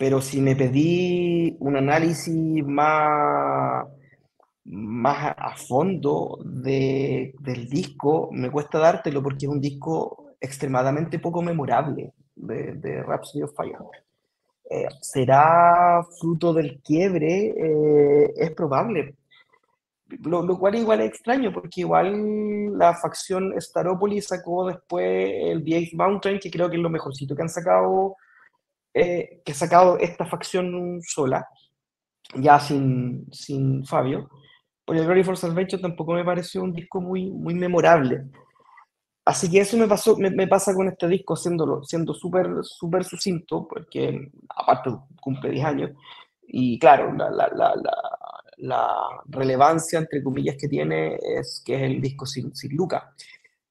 Pero 0.02 0.20
si 0.20 0.42
me 0.42 0.56
pedí 0.56 1.56
un 1.60 1.78
análisis 1.78 2.66
más, 2.66 3.86
más 4.66 5.36
a 5.38 5.56
fondo 5.56 6.40
de, 6.44 7.36
del 7.40 7.70
disco, 7.70 8.28
me 8.32 8.50
cuesta 8.50 8.80
dártelo 8.80 9.22
porque 9.22 9.46
es 9.46 9.52
un 9.52 9.62
disco 9.62 10.32
extremadamente 10.40 11.20
poco 11.20 11.44
memorable 11.44 12.14
de, 12.36 12.74
de 12.78 13.04
Rhapsody 13.04 13.44
of 13.44 13.54
Fire. 13.56 13.78
Eh, 14.72 14.88
¿Será 15.02 16.04
fruto 16.20 16.52
del 16.52 16.82
quiebre? 16.82 17.54
Eh, 17.56 18.34
es 18.38 18.50
probable, 18.56 19.14
lo, 20.24 20.42
lo, 20.42 20.58
cual 20.58 20.78
igual 20.78 21.02
es 21.02 21.10
extraño, 21.10 21.54
porque 21.54 21.82
igual 21.82 22.76
la 22.76 22.96
facción 22.96 23.54
Staropolis 23.62 24.30
sacó 24.30 24.66
después 24.66 25.32
el 25.32 25.64
The 25.64 25.76
Eighth 25.76 25.94
Mountain, 25.94 26.40
que 26.40 26.50
creo 26.50 26.72
que 26.72 26.78
es 26.78 26.82
lo 26.82 26.90
mejorcito 26.90 27.36
que 27.36 27.44
han 27.44 27.50
sacado, 27.50 28.16
eh, 28.94 29.42
que 29.46 29.52
ha 29.52 29.56
sacado 29.56 29.98
esta 30.00 30.26
facción 30.26 31.00
sola, 31.02 31.48
ya 32.36 32.60
sin, 32.60 33.28
sin 33.32 33.86
Fabio. 33.86 34.30
Porque 34.86 35.02
el 35.02 35.06
Glory 35.06 35.24
for 35.24 35.38
Salvation 35.38 35.82
tampoco 35.82 36.14
me 36.14 36.26
pareció 36.26 36.64
un 36.64 36.74
disco 36.74 37.02
muy, 37.02 37.32
muy 37.32 37.54
memorable. 37.54 38.26
Así 39.26 39.50
que 39.50 39.60
eso 39.62 39.78
me, 39.78 39.88
pasó, 39.88 40.18
me, 40.18 40.32
me 40.32 40.48
pasa 40.48 40.74
con 40.74 40.88
este 40.88 41.08
disco, 41.08 41.36
siendo 41.36 41.84
súper 42.14 42.48
súper 42.64 43.04
sucinto, 43.04 43.68
porque 43.68 44.32
aparte 44.50 44.90
cumple 45.22 45.52
10 45.52 45.66
años, 45.66 45.92
y 46.54 46.78
claro, 46.80 47.14
la, 47.14 47.30
la, 47.30 47.48
la, 47.56 47.74
la 48.58 49.24
relevancia, 49.28 50.00
entre 50.00 50.24
comillas, 50.24 50.56
que 50.58 50.68
tiene 50.68 51.16
es 51.16 51.62
que 51.66 51.76
es 51.76 51.82
el 51.84 52.02
disco 52.02 52.26
sin, 52.26 52.56
sin 52.56 52.76
Luca. 52.76 53.14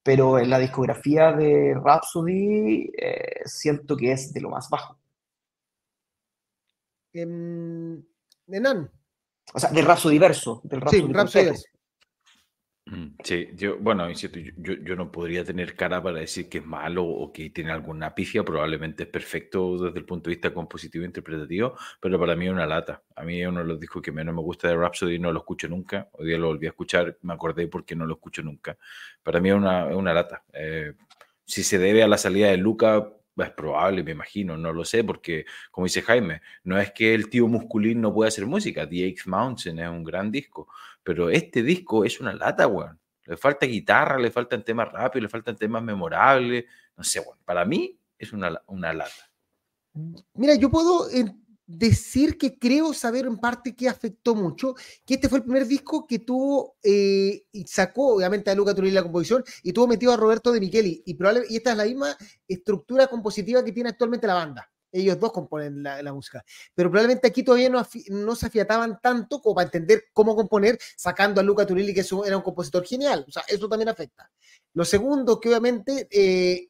Pero 0.03 0.39
en 0.39 0.51
la 0.51 0.59
discografía 0.59 1.33
de 1.33 1.75
Rhapsody 1.75 2.91
eh, 2.97 3.43
siento 3.45 3.97
que 3.97 4.13
es 4.13 4.33
de 4.33 4.41
lo 4.41 4.51
más 4.51 4.69
bajo. 4.71 5.00
En... 7.13 8.07
Enan. 8.47 8.91
O 9.53 9.59
sea, 9.59 9.71
de 9.71 9.83
Rhapsody 9.83 10.19
verso. 10.19 10.61
Del 10.65 10.81
Rhapsody 10.81 11.07
sí, 11.07 11.13
Rhapsody 11.13 11.45
verso. 11.45 11.65
Mm, 12.87 13.17
sí, 13.23 13.49
yo, 13.55 13.79
bueno, 13.79 14.09
insisto, 14.11 14.39
yo, 14.57 14.75
yo, 14.83 14.97
no 14.97 15.13
podría 15.13 15.45
tener 15.45 15.77
cara 15.77 16.03
para 16.03 16.19
decir 16.19 16.49
que 16.49 16.59
es 16.59 16.67
malo 16.67 17.05
o 17.05 17.33
que 17.33 17.51
tiene 17.51 17.71
alguna 17.71 18.15
pifia, 18.15 18.43
probablemente 18.43 19.05
es 19.05 19.09
perfecto 19.09 19.79
desde 19.79 19.99
el 20.01 20.05
punto 20.05 20.29
de 20.29 20.35
vista 20.35 20.53
compositivo 20.53 21.05
e 21.05 21.07
interpretativo, 21.07 21.77
pero 22.01 22.19
para 22.19 22.35
mí 22.35 22.47
es 22.47 22.53
una 22.53 22.67
lata. 22.67 23.03
A 23.15 23.23
mí 23.23 23.41
es 23.41 23.47
uno 23.49 23.61
de 23.61 23.67
los 23.67 23.79
discos 23.79 24.03
que 24.03 24.11
menos 24.11 24.35
me 24.35 24.41
gusta 24.41 24.67
de 24.69 24.77
Rhapsody, 24.77 25.21
no 25.21 25.31
lo 25.31 25.41
escucho 25.41 25.69
nunca. 25.69 26.09
Hoy 26.13 26.29
día 26.29 26.39
lo 26.39 26.49
volví 26.49 26.67
a 26.67 26.71
escuchar, 26.71 27.17
me 27.23 27.33
acordé 27.35 27.69
porque 27.69 27.95
no 27.95 28.07
lo 28.07 28.15
escucho 28.15 28.43
nunca. 28.43 28.77
Para 29.23 29.41
mí 29.41 29.51
es 29.51 29.55
una, 29.55 29.87
una 29.87 30.13
lata. 30.13 30.43
Eh, 30.53 30.95
si 31.45 31.63
se 31.63 31.79
debe 31.79 32.03
a 32.03 32.09
la 32.09 32.19
salida 32.19 32.49
de 32.49 32.57
Luca, 32.57 33.09
es 33.43 33.51
probable, 33.51 34.03
me 34.03 34.13
imagino, 34.13 34.57
no 34.57 34.73
lo 34.73 34.85
sé, 34.85 35.05
porque 35.05 35.45
como 35.71 35.87
dice 35.87 36.03
Jaime, 36.03 36.43
no 36.65 36.79
es 36.79 36.93
que 36.93 37.15
el 37.15 37.29
tío 37.29 37.47
Musculín 37.47 38.01
no 38.01 38.13
pueda 38.13 38.29
hacer 38.29 38.47
música, 38.47 38.89
The 38.89 39.05
Eighth 39.05 39.27
Mountain 39.27 39.79
es 39.79 39.89
un 39.89 40.05
gran 40.05 40.31
disco, 40.31 40.69
pero 41.03 41.31
este 41.31 41.63
disco 41.63 42.05
es 42.05 42.21
una 42.21 42.33
lata, 42.33 42.67
weón. 42.67 42.99
Le 43.25 43.37
falta 43.37 43.67
guitarra, 43.67 44.19
le 44.19 44.31
faltan 44.31 44.65
temas 44.65 44.91
rápidos, 44.91 45.23
le 45.25 45.29
faltan 45.29 45.57
temas 45.57 45.83
memorables, 45.83 46.65
no 46.97 47.05
sé, 47.05 47.21
weón. 47.21 47.39
Para 47.45 47.65
mí 47.65 47.99
es 48.19 48.33
una, 48.33 48.61
una 48.67 48.93
lata. 48.93 49.31
Mira, 50.35 50.55
yo 50.55 50.71
puedo 50.71 51.09
decir 51.71 52.37
que 52.37 52.59
creo 52.59 52.93
saber 52.93 53.27
en 53.27 53.39
parte 53.39 53.77
que 53.77 53.89
afectó 53.89 54.35
mucho, 54.35 54.75
que 55.07 55.15
este 55.15 55.29
fue 55.29 55.39
el 55.39 55.45
primer 55.45 55.67
disco 55.67 56.05
que 56.05 56.19
tuvo 56.19 56.77
eh, 56.83 57.45
y 57.53 57.65
sacó 57.65 58.17
obviamente 58.17 58.51
a 58.51 58.57
Luca 58.57 58.75
Turilli 58.75 58.95
la 58.95 59.05
composición 59.05 59.45
y 59.63 59.73
tuvo 59.73 59.87
metido 59.87 60.13
a 60.13 60.17
Roberto 60.17 60.51
de 60.51 60.59
Micheli 60.59 61.03
y, 61.07 61.17
y 61.49 61.57
esta 61.57 61.71
es 61.71 61.77
la 61.77 61.85
misma 61.85 62.17
estructura 62.49 63.07
compositiva 63.07 63.65
que 63.65 63.71
tiene 63.71 63.91
actualmente 63.91 64.27
la 64.27 64.35
banda. 64.35 64.69
Ellos 64.93 65.21
dos 65.21 65.31
componen 65.31 65.85
la, 65.85 66.03
la 66.03 66.13
música, 66.13 66.45
pero 66.75 66.91
probablemente 66.91 67.29
aquí 67.29 67.45
todavía 67.45 67.69
no, 67.69 67.87
no, 68.09 68.35
se 68.35 68.47
afiataban 68.47 68.99
tanto 69.01 69.41
como 69.41 69.55
para 69.55 69.67
entender 69.67 70.07
cómo 70.13 70.35
componer, 70.35 70.77
sacando 70.97 71.41
a 71.41 71.45
Luca 71.45 71.65
Turilli, 71.65 71.95
que 71.95 72.05
era 72.27 72.37
un 72.37 72.43
compositor 72.43 72.85
genial. 72.85 73.25
O 73.29 73.31
sea, 73.31 73.45
eso 73.47 73.69
también 73.69 73.89
afecta. 73.89 74.29
Lo 74.75 74.85
segundo, 74.85 75.39
que 75.39 75.49
obviamente 75.51 76.09
eh, 76.11 76.70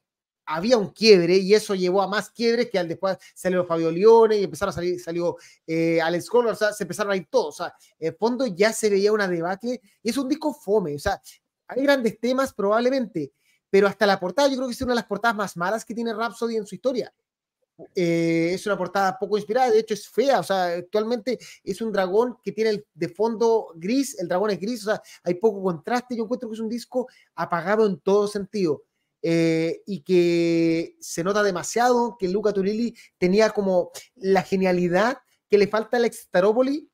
había 0.50 0.76
un 0.76 0.88
quiebre 0.88 1.36
y 1.36 1.54
eso 1.54 1.76
llevó 1.76 2.02
a 2.02 2.08
más 2.08 2.30
quiebres 2.30 2.70
que 2.70 2.78
al 2.78 2.88
después 2.88 3.16
salió 3.34 3.64
Fabio 3.64 3.90
Lione 3.90 4.36
y 4.36 4.44
empezaron 4.44 4.70
a 4.70 4.74
salir, 4.74 4.98
salió 5.00 5.36
eh, 5.64 6.00
Alex 6.00 6.28
Collor, 6.28 6.52
o 6.52 6.56
sea, 6.56 6.72
se 6.72 6.82
empezaron 6.82 7.12
a 7.12 7.16
ir 7.16 7.28
todos, 7.30 7.60
o 7.60 7.64
sea, 7.64 7.74
en 7.98 8.16
fondo 8.16 8.44
ya 8.46 8.72
se 8.72 8.90
veía 8.90 9.12
una 9.12 9.28
debacle 9.28 9.80
y 10.02 10.10
es 10.10 10.16
un 10.16 10.28
disco 10.28 10.52
fome, 10.52 10.96
o 10.96 10.98
sea, 10.98 11.22
hay 11.68 11.82
grandes 11.84 12.18
temas 12.18 12.52
probablemente, 12.52 13.32
pero 13.70 13.86
hasta 13.86 14.06
la 14.06 14.18
portada 14.18 14.48
yo 14.48 14.56
creo 14.56 14.66
que 14.66 14.74
es 14.74 14.82
una 14.82 14.92
de 14.92 14.96
las 14.96 15.06
portadas 15.06 15.36
más 15.36 15.56
malas 15.56 15.84
que 15.84 15.94
tiene 15.94 16.12
Rhapsody 16.12 16.56
en 16.56 16.66
su 16.66 16.74
historia. 16.74 17.14
Eh, 17.94 18.50
es 18.52 18.66
una 18.66 18.76
portada 18.76 19.18
poco 19.18 19.38
inspirada, 19.38 19.70
de 19.70 19.78
hecho 19.78 19.94
es 19.94 20.06
fea, 20.06 20.40
o 20.40 20.42
sea, 20.42 20.64
actualmente 20.66 21.38
es 21.64 21.80
un 21.80 21.92
dragón 21.92 22.36
que 22.42 22.52
tiene 22.52 22.70
el, 22.70 22.86
de 22.92 23.08
fondo 23.08 23.68
gris, 23.76 24.18
el 24.18 24.28
dragón 24.28 24.50
es 24.50 24.60
gris, 24.60 24.82
o 24.82 24.90
sea, 24.90 25.02
hay 25.22 25.34
poco 25.34 25.62
contraste, 25.62 26.14
yo 26.14 26.24
encuentro 26.24 26.50
que 26.50 26.56
es 26.56 26.60
un 26.60 26.68
disco 26.68 27.08
apagado 27.36 27.86
en 27.86 27.98
todo 28.00 28.28
sentido 28.28 28.82
eh, 29.22 29.82
y 29.86 30.02
que 30.02 30.96
se 31.00 31.22
nota 31.22 31.42
demasiado 31.42 32.16
que 32.18 32.28
Luca 32.28 32.52
Turilli 32.52 32.94
tenía 33.18 33.50
como 33.50 33.90
la 34.16 34.42
genialidad 34.42 35.18
que 35.48 35.58
le 35.58 35.66
falta 35.66 35.96
al 35.96 36.04
Extarópoli 36.04 36.90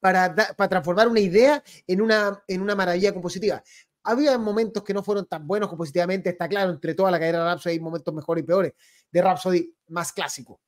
para, 0.00 0.34
para 0.34 0.68
transformar 0.68 1.08
una 1.08 1.20
idea 1.20 1.62
en 1.86 2.00
una, 2.00 2.42
en 2.48 2.62
una 2.62 2.74
maravilla 2.74 3.12
compositiva. 3.12 3.62
Había 4.04 4.36
momentos 4.36 4.82
que 4.82 4.92
no 4.92 5.04
fueron 5.04 5.26
tan 5.26 5.46
buenos 5.46 5.68
compositivamente, 5.68 6.30
está 6.30 6.48
claro, 6.48 6.72
entre 6.72 6.94
toda 6.94 7.10
la 7.10 7.20
cadena 7.20 7.38
de 7.38 7.44
Rhapsody 7.44 7.74
hay 7.74 7.80
momentos 7.80 8.12
mejores 8.12 8.42
y 8.42 8.46
peores, 8.46 8.72
de 9.12 9.22
Rhapsody 9.22 9.76
más 9.88 10.12
clásico 10.12 10.60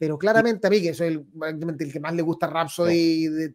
pero 0.00 0.16
claramente 0.16 0.66
a 0.66 0.70
mí, 0.70 0.80
que 0.80 0.94
soy 0.94 1.08
el, 1.08 1.26
el 1.78 1.92
que 1.92 2.00
más 2.00 2.14
le 2.14 2.22
gusta 2.22 2.46
Rhapsody, 2.46 3.26
de, 3.26 3.54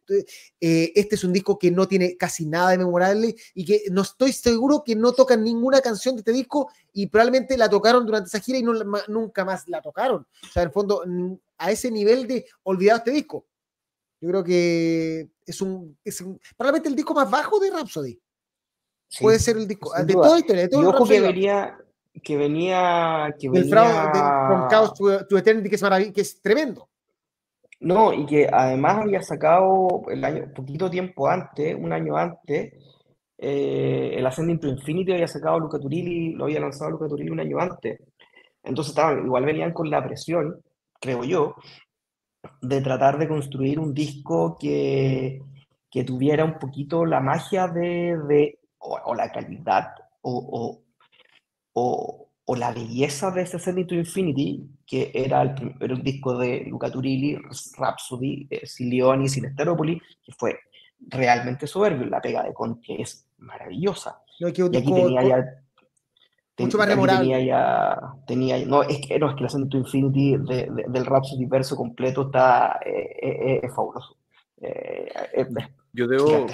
eh, 0.61 0.91
este 0.93 1.15
es 1.15 1.23
un 1.23 1.33
disco 1.33 1.57
que 1.57 1.71
no 1.71 1.87
tiene 1.87 2.15
casi 2.17 2.45
nada 2.45 2.69
de 2.69 2.77
memorable 2.77 3.35
y 3.55 3.65
que 3.65 3.85
no 3.89 4.03
estoy 4.03 4.31
seguro 4.31 4.83
que 4.85 4.95
no 4.95 5.11
tocan 5.13 5.43
ninguna 5.43 5.81
canción 5.81 6.13
de 6.13 6.19
este 6.19 6.33
disco 6.33 6.71
y 6.93 7.07
probablemente 7.07 7.57
la 7.57 7.67
tocaron 7.67 8.05
durante 8.05 8.27
esa 8.27 8.39
gira 8.39 8.59
y 8.59 8.61
no, 8.61 8.73
nunca 9.07 9.43
más 9.43 9.67
la 9.67 9.81
tocaron. 9.81 10.27
O 10.43 10.47
sea, 10.53 10.61
en 10.61 10.67
el 10.67 10.71
fondo, 10.71 11.03
a 11.57 11.71
ese 11.71 11.89
nivel 11.89 12.27
de 12.27 12.45
olvidado 12.61 12.99
este 12.99 13.09
disco. 13.09 13.47
Yo 14.21 14.29
creo 14.29 14.43
que 14.43 15.27
es 15.47 15.61
un, 15.61 15.97
es 16.03 16.21
un 16.21 16.39
probablemente 16.55 16.89
el 16.89 16.95
disco 16.95 17.15
más 17.15 17.27
bajo 17.27 17.59
de 17.59 17.71
Rhapsody. 17.71 18.21
Sí, 19.07 19.23
Puede 19.23 19.39
ser 19.39 19.57
el 19.57 19.67
disco, 19.67 19.91
de 19.99 20.13
toda 20.13 20.37
historia, 20.37 20.61
de 20.61 20.69
todo 20.69 20.83
y 20.83 20.85
ojo 20.85 21.07
que 21.07 21.21
venía, 21.21 21.75
que 22.23 22.37
venía. 22.37 23.35
Que 23.39 23.49
venía... 23.49 23.69
Fraude 23.69 24.07
de 24.13 24.19
From 24.19 24.67
Chaos 24.69 24.93
to, 24.93 25.25
to 25.27 25.37
Eternity, 25.37 25.69
que 25.69 25.75
es, 25.75 25.83
que 26.13 26.21
es 26.21 26.41
tremendo. 26.41 26.89
No, 27.79 28.13
y 28.13 28.25
que 28.25 28.47
además 28.51 28.99
había 29.03 29.21
sacado 29.21 30.03
el 30.09 30.23
año, 30.23 30.51
poquito 30.55 30.89
tiempo 30.89 31.27
antes, 31.27 31.75
un 31.75 31.91
año 31.91 32.15
antes, 32.17 32.73
eh, 33.37 34.15
el 34.15 34.25
Ascending 34.25 34.59
to 34.59 34.67
Infinity 34.67 35.11
había 35.11 35.27
sacado 35.27 35.59
Luca 35.59 35.77
Turilli, 35.77 36.33
lo 36.33 36.45
había 36.45 36.61
lanzado 36.61 36.91
Luca 36.91 37.07
Turilli 37.07 37.29
un 37.29 37.41
año 37.41 37.59
antes. 37.59 37.99
Entonces 38.63 38.91
estaban, 38.91 39.25
igual 39.25 39.45
venían 39.45 39.73
con 39.73 39.89
la 39.89 40.03
presión, 40.03 40.61
creo 40.99 41.23
yo, 41.23 41.55
de 42.61 42.81
tratar 42.81 43.17
de 43.17 43.27
construir 43.27 43.79
un 43.79 43.93
disco 43.93 44.57
que, 44.59 45.41
que 45.91 46.03
tuviera 46.03 46.45
un 46.45 46.57
poquito 46.57 47.05
la 47.05 47.19
magia 47.19 47.67
de, 47.67 48.17
de 48.27 48.59
o, 48.79 48.97
o, 49.05 49.15
la 49.15 49.31
calidad 49.31 49.89
o, 50.21 50.81
o, 51.77 52.29
o 52.45 52.55
la 52.55 52.71
belleza 52.71 53.31
de 53.31 53.41
ese 53.41 53.59
Send 53.59 53.85
to 53.87 53.95
Infinity, 53.95 54.65
que 54.87 55.11
era 55.13 55.41
el, 55.41 55.75
era 55.79 55.93
un 55.93 56.03
disco 56.03 56.37
de 56.37 56.63
Luca 56.67 56.89
Turilli, 56.89 57.37
Rhapsody, 57.77 58.47
eh, 58.49 58.65
sin 58.65 58.89
Leoni, 58.89 59.27
sin 59.27 59.45
Esterópolis, 59.45 60.01
que 60.23 60.31
fue 60.31 60.57
realmente 60.99 61.67
soberbio. 61.67 62.05
La 62.05 62.21
pega 62.21 62.43
de 62.43 62.53
Conti 62.53 63.01
es 63.01 63.27
maravillosa. 63.39 64.21
No, 64.39 64.53
que 64.53 64.61
y 64.61 64.77
aquí 64.77 64.93
tenía 64.93 65.23
ya. 65.23 65.45
Mucho 66.57 66.77
más 66.77 66.87
memorable. 66.87 67.19
Tenía 67.19 67.39
ya, 67.41 67.99
tenía, 68.25 68.65
no, 68.65 68.83
es 68.83 69.01
que, 69.05 69.19
no, 69.19 69.29
es 69.29 69.35
que 69.35 69.41
el 69.41 69.45
Ascent 69.47 69.69
to 69.69 69.77
Infinity 69.77 70.37
de, 70.37 70.69
de, 70.71 70.85
del 70.87 71.05
Rhapsody 71.05 71.45
verso 71.45 71.75
completo 71.75 72.27
está 72.27 72.79
eh, 72.85 73.17
eh, 73.21 73.59
es 73.63 73.75
fabuloso. 73.75 74.15
yo 75.91 76.07
debo, 76.07 76.47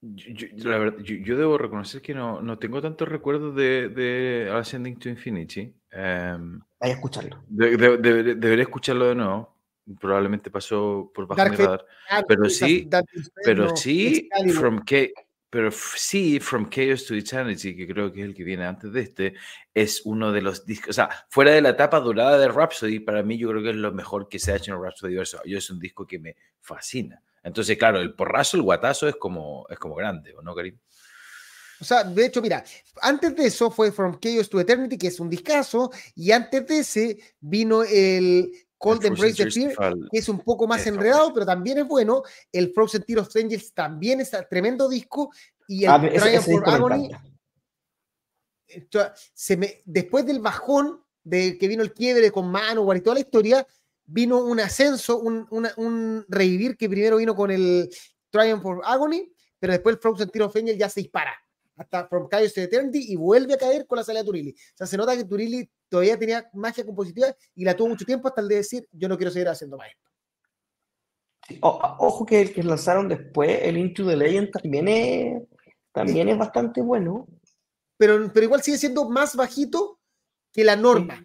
yo, 0.00 0.46
yo, 0.54 0.70
la 0.70 0.78
verdad, 0.78 0.98
yo, 1.00 1.16
yo, 1.16 1.36
debo 1.36 1.58
reconocer 1.58 2.00
que 2.00 2.14
no, 2.14 2.40
no 2.40 2.58
tengo 2.58 2.80
tantos 2.80 3.08
recuerdos 3.08 3.54
de, 3.54 3.88
de, 3.88 4.50
Ascending 4.52 4.98
to 4.98 5.08
Infinity. 5.08 5.74
Um, 5.92 6.60
Vaya 6.80 6.94
a 6.94 6.96
escucharlo. 6.96 7.42
De, 7.48 7.76
de, 7.76 7.98
debería 8.34 8.62
escucharlo 8.62 9.06
de 9.06 9.14
nuevo. 9.14 9.56
Probablemente 10.00 10.50
pasó 10.50 11.10
por 11.14 11.26
bajo 11.26 11.38
Dark 11.38 11.52
mi 11.52 11.56
radar. 11.56 11.86
Pero 12.28 12.48
sí, 12.48 12.88
pero 13.42 13.74
sí, 13.74 14.28
from 14.54 14.80
K, 14.80 14.96
pero 15.50 15.70
sí, 15.70 16.38
From 16.40 16.68
Chaos 16.68 17.06
to 17.06 17.14
Eternity, 17.14 17.74
que 17.74 17.88
creo 17.88 18.12
que 18.12 18.20
es 18.20 18.26
el 18.26 18.34
que 18.34 18.44
viene 18.44 18.66
antes 18.66 18.92
de 18.92 19.00
este, 19.00 19.34
es 19.72 20.02
uno 20.04 20.30
de 20.30 20.42
los 20.42 20.66
discos, 20.66 20.90
o 20.90 20.92
sea, 20.92 21.08
fuera 21.30 21.52
de 21.52 21.62
la 21.62 21.70
etapa 21.70 22.00
dorada 22.00 22.38
de 22.38 22.48
Rhapsody, 22.48 23.00
para 23.00 23.22
mí 23.22 23.38
yo 23.38 23.48
creo 23.48 23.62
que 23.62 23.70
es 23.70 23.76
lo 23.76 23.90
mejor 23.92 24.28
que 24.28 24.38
se 24.38 24.52
ha 24.52 24.56
hecho 24.56 24.74
en 24.74 24.82
Rhapsody. 24.82 25.14
Yo 25.14 25.58
es 25.58 25.70
un 25.70 25.80
disco 25.80 26.06
que 26.06 26.18
me 26.18 26.36
fascina 26.60 27.22
Entonces, 27.42 27.76
claro, 27.78 28.00
el 28.00 28.14
porrazo, 28.14 28.56
el 28.56 28.62
guatazo 28.62 29.08
es 29.08 29.16
como, 29.16 29.66
es 29.70 29.78
como 29.78 29.94
grande, 29.94 30.34
¿o 30.34 30.42
no, 30.42 30.54
Karim? 30.54 30.78
O 31.80 31.84
sea, 31.84 32.02
de 32.02 32.26
hecho, 32.26 32.42
mira, 32.42 32.64
antes 33.00 33.34
de 33.36 33.46
eso 33.46 33.70
fue 33.70 33.92
From 33.92 34.18
Chaos 34.18 34.48
to 34.48 34.60
Eternity, 34.60 34.98
que 34.98 35.08
es 35.08 35.20
un 35.20 35.30
discazo, 35.30 35.90
y 36.14 36.32
antes 36.32 36.66
de 36.66 36.78
ese 36.78 37.18
vino 37.40 37.84
el 37.84 38.50
Cold 38.76 39.04
Embrace 39.04 39.44
the 39.44 39.50
Fear, 39.50 39.94
que 40.10 40.18
es 40.18 40.28
un 40.28 40.40
poco 40.40 40.66
más 40.66 40.86
enredado, 40.86 41.32
pero 41.32 41.46
también 41.46 41.78
es 41.78 41.86
bueno. 41.86 42.22
El 42.52 42.72
Frozen 42.72 43.02
Tear 43.04 43.20
of 43.20 43.28
Strangers 43.28 43.72
también 43.72 44.20
es 44.20 44.32
tremendo 44.50 44.88
disco, 44.88 45.30
y 45.68 45.84
el 45.84 45.90
ah, 45.90 46.00
Triumph 46.00 46.44
for 46.44 46.68
Agony. 46.68 47.10
Se 49.34 49.56
me, 49.56 49.80
después 49.84 50.26
del 50.26 50.40
bajón 50.40 51.02
de 51.22 51.58
que 51.58 51.68
vino 51.68 51.82
el 51.82 51.92
quiebre 51.92 52.30
con 52.30 52.50
Manowar 52.50 52.96
y 52.96 53.00
toda 53.00 53.14
la 53.14 53.20
historia, 53.20 53.66
vino 54.08 54.38
un 54.38 54.58
ascenso, 54.58 55.18
un, 55.18 55.46
un 55.50 56.24
revivir 56.28 56.76
que 56.76 56.88
primero 56.88 57.18
vino 57.18 57.34
con 57.34 57.50
el 57.50 57.88
Triumph 58.30 58.62
for 58.62 58.80
Agony, 58.84 59.30
pero 59.58 59.72
después 59.74 59.96
el 59.96 60.00
Frozen 60.00 60.30
Tear 60.30 60.46
of 60.46 60.56
Angels 60.56 60.78
ya 60.78 60.88
se 60.88 61.00
dispara 61.00 61.34
hasta 61.76 62.08
From 62.08 62.28
Chaos 62.28 62.52
to 62.52 62.60
Eternity 62.60 63.12
y 63.12 63.16
vuelve 63.16 63.54
a 63.54 63.58
caer 63.58 63.86
con 63.86 63.96
la 63.96 64.04
salida 64.04 64.22
de 64.22 64.26
Turilli. 64.26 64.50
O 64.50 64.76
sea, 64.76 64.86
se 64.86 64.96
nota 64.96 65.16
que 65.16 65.24
Turilli 65.24 65.70
todavía 65.88 66.18
tenía 66.18 66.48
magia 66.52 66.84
compositiva 66.84 67.28
y 67.54 67.64
la 67.64 67.76
tuvo 67.76 67.88
mucho 67.88 68.04
tiempo 68.04 68.28
hasta 68.28 68.40
el 68.40 68.48
de 68.48 68.56
decir, 68.56 68.88
yo 68.92 69.08
no 69.08 69.16
quiero 69.16 69.30
seguir 69.30 69.48
haciendo 69.48 69.76
más 69.76 69.88
esto. 69.88 71.60
ojo 71.62 72.26
que 72.26 72.40
el 72.40 72.52
que 72.52 72.62
lanzaron 72.62 73.08
después, 73.08 73.60
el 73.62 73.78
Into 73.78 74.06
the 74.06 74.16
Legend, 74.16 74.50
también 74.50 74.88
es, 74.88 75.42
también 75.92 76.28
es 76.28 76.36
bastante 76.36 76.80
bueno. 76.80 77.28
Pero, 77.96 78.32
pero 78.32 78.44
igual 78.44 78.62
sigue 78.62 78.78
siendo 78.78 79.08
más 79.08 79.36
bajito 79.36 80.00
que 80.52 80.64
la 80.64 80.74
norma. 80.74 81.24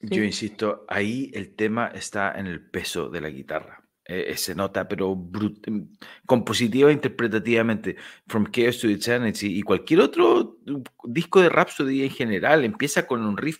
Yo 0.00 0.22
insisto, 0.22 0.84
ahí 0.88 1.30
el 1.34 1.54
tema 1.54 1.88
está 1.88 2.32
en 2.38 2.46
el 2.46 2.60
peso 2.60 3.08
de 3.08 3.20
la 3.20 3.30
guitarra. 3.30 3.82
Eh, 4.08 4.36
se 4.36 4.54
nota, 4.54 4.86
pero 4.86 5.16
mm, 5.16 5.96
compositiva 6.26 6.90
e 6.90 6.92
interpretativamente. 6.92 7.96
From 8.28 8.46
Chaos 8.52 8.78
to 8.78 8.88
Eternity 8.88 9.58
y 9.58 9.62
cualquier 9.62 10.00
otro 10.00 10.58
disco 11.04 11.40
de 11.40 11.48
Rhapsody 11.48 12.04
en 12.04 12.10
general 12.10 12.64
empieza 12.64 13.04
con 13.04 13.24
un 13.24 13.36
riff 13.36 13.58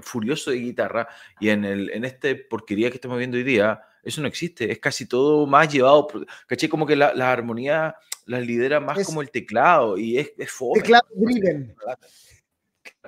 furioso 0.00 0.50
de 0.50 0.56
guitarra 0.56 1.06
y 1.38 1.50
en, 1.50 1.66
el, 1.66 1.90
en 1.90 2.06
este 2.06 2.34
porquería 2.34 2.88
que 2.88 2.96
estamos 2.96 3.18
viendo 3.18 3.36
hoy 3.36 3.42
día, 3.42 3.82
eso 4.02 4.22
no 4.22 4.28
existe. 4.28 4.72
Es 4.72 4.78
casi 4.78 5.06
todo 5.06 5.46
más 5.46 5.70
llevado. 5.70 6.08
¿Caché? 6.46 6.70
Como 6.70 6.86
que 6.86 6.96
la, 6.96 7.12
la 7.12 7.30
armonía 7.30 7.94
las 8.24 8.46
lidera 8.46 8.80
más 8.80 9.04
como 9.04 9.20
el 9.20 9.30
teclado 9.30 9.98
y 9.98 10.18
es, 10.18 10.32
es 10.38 10.50
Teclado 10.74 11.06
driven. 11.14 11.74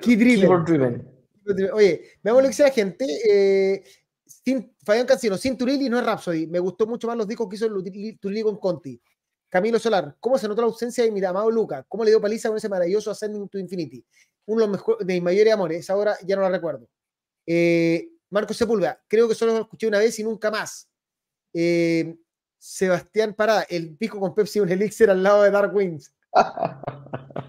Keyboard 0.02 0.64
driven. 0.66 1.19
Oye, 1.72 2.02
veamos 2.22 2.42
lo 2.42 2.48
que 2.48 2.52
dice 2.52 2.62
la 2.62 2.70
gente. 2.70 3.06
Eh, 3.28 3.84
sin, 4.24 4.74
Fabián 4.84 5.06
Cancino, 5.06 5.36
sin 5.36 5.56
Turilli 5.56 5.88
no 5.88 5.98
es 5.98 6.04
Rhapsody. 6.04 6.46
Me 6.46 6.58
gustó 6.58 6.86
mucho 6.86 7.06
más 7.06 7.16
los 7.16 7.26
discos 7.26 7.48
que 7.48 7.56
hizo 7.56 7.68
Turilli 8.20 8.42
con 8.42 8.58
Conti. 8.58 9.00
Camilo 9.48 9.80
Solar, 9.80 10.16
¿cómo 10.20 10.38
se 10.38 10.46
notó 10.46 10.62
la 10.62 10.68
ausencia 10.68 11.02
de 11.02 11.10
mi 11.10 11.22
amado 11.24 11.50
Luca? 11.50 11.84
¿Cómo 11.88 12.04
le 12.04 12.10
dio 12.10 12.20
paliza 12.20 12.48
con 12.48 12.56
ese 12.56 12.68
maravilloso 12.68 13.10
Ascending 13.10 13.48
to 13.48 13.58
Infinity? 13.58 14.04
Uno 14.46 14.60
de, 14.60 14.66
los 14.68 14.78
mejores, 14.78 15.06
de 15.06 15.14
mis 15.14 15.22
mayores 15.22 15.52
amores, 15.52 15.90
ahora 15.90 16.16
ya 16.24 16.36
no 16.36 16.42
la 16.42 16.50
recuerdo. 16.50 16.88
Eh, 17.44 18.10
Marco 18.30 18.54
Sepúlveda, 18.54 19.02
creo 19.08 19.28
que 19.28 19.34
solo 19.34 19.52
lo 19.52 19.60
escuché 19.62 19.88
una 19.88 19.98
vez 19.98 20.16
y 20.20 20.22
nunca 20.22 20.52
más. 20.52 20.88
Eh, 21.52 22.16
Sebastián 22.58 23.34
Parada, 23.34 23.62
el 23.68 23.96
pico 23.96 24.20
con 24.20 24.34
Pepsi, 24.34 24.60
un 24.60 24.70
elixir 24.70 25.10
al 25.10 25.22
lado 25.22 25.42
de 25.42 25.50
Dark 25.50 25.74
Wings. 25.74 26.14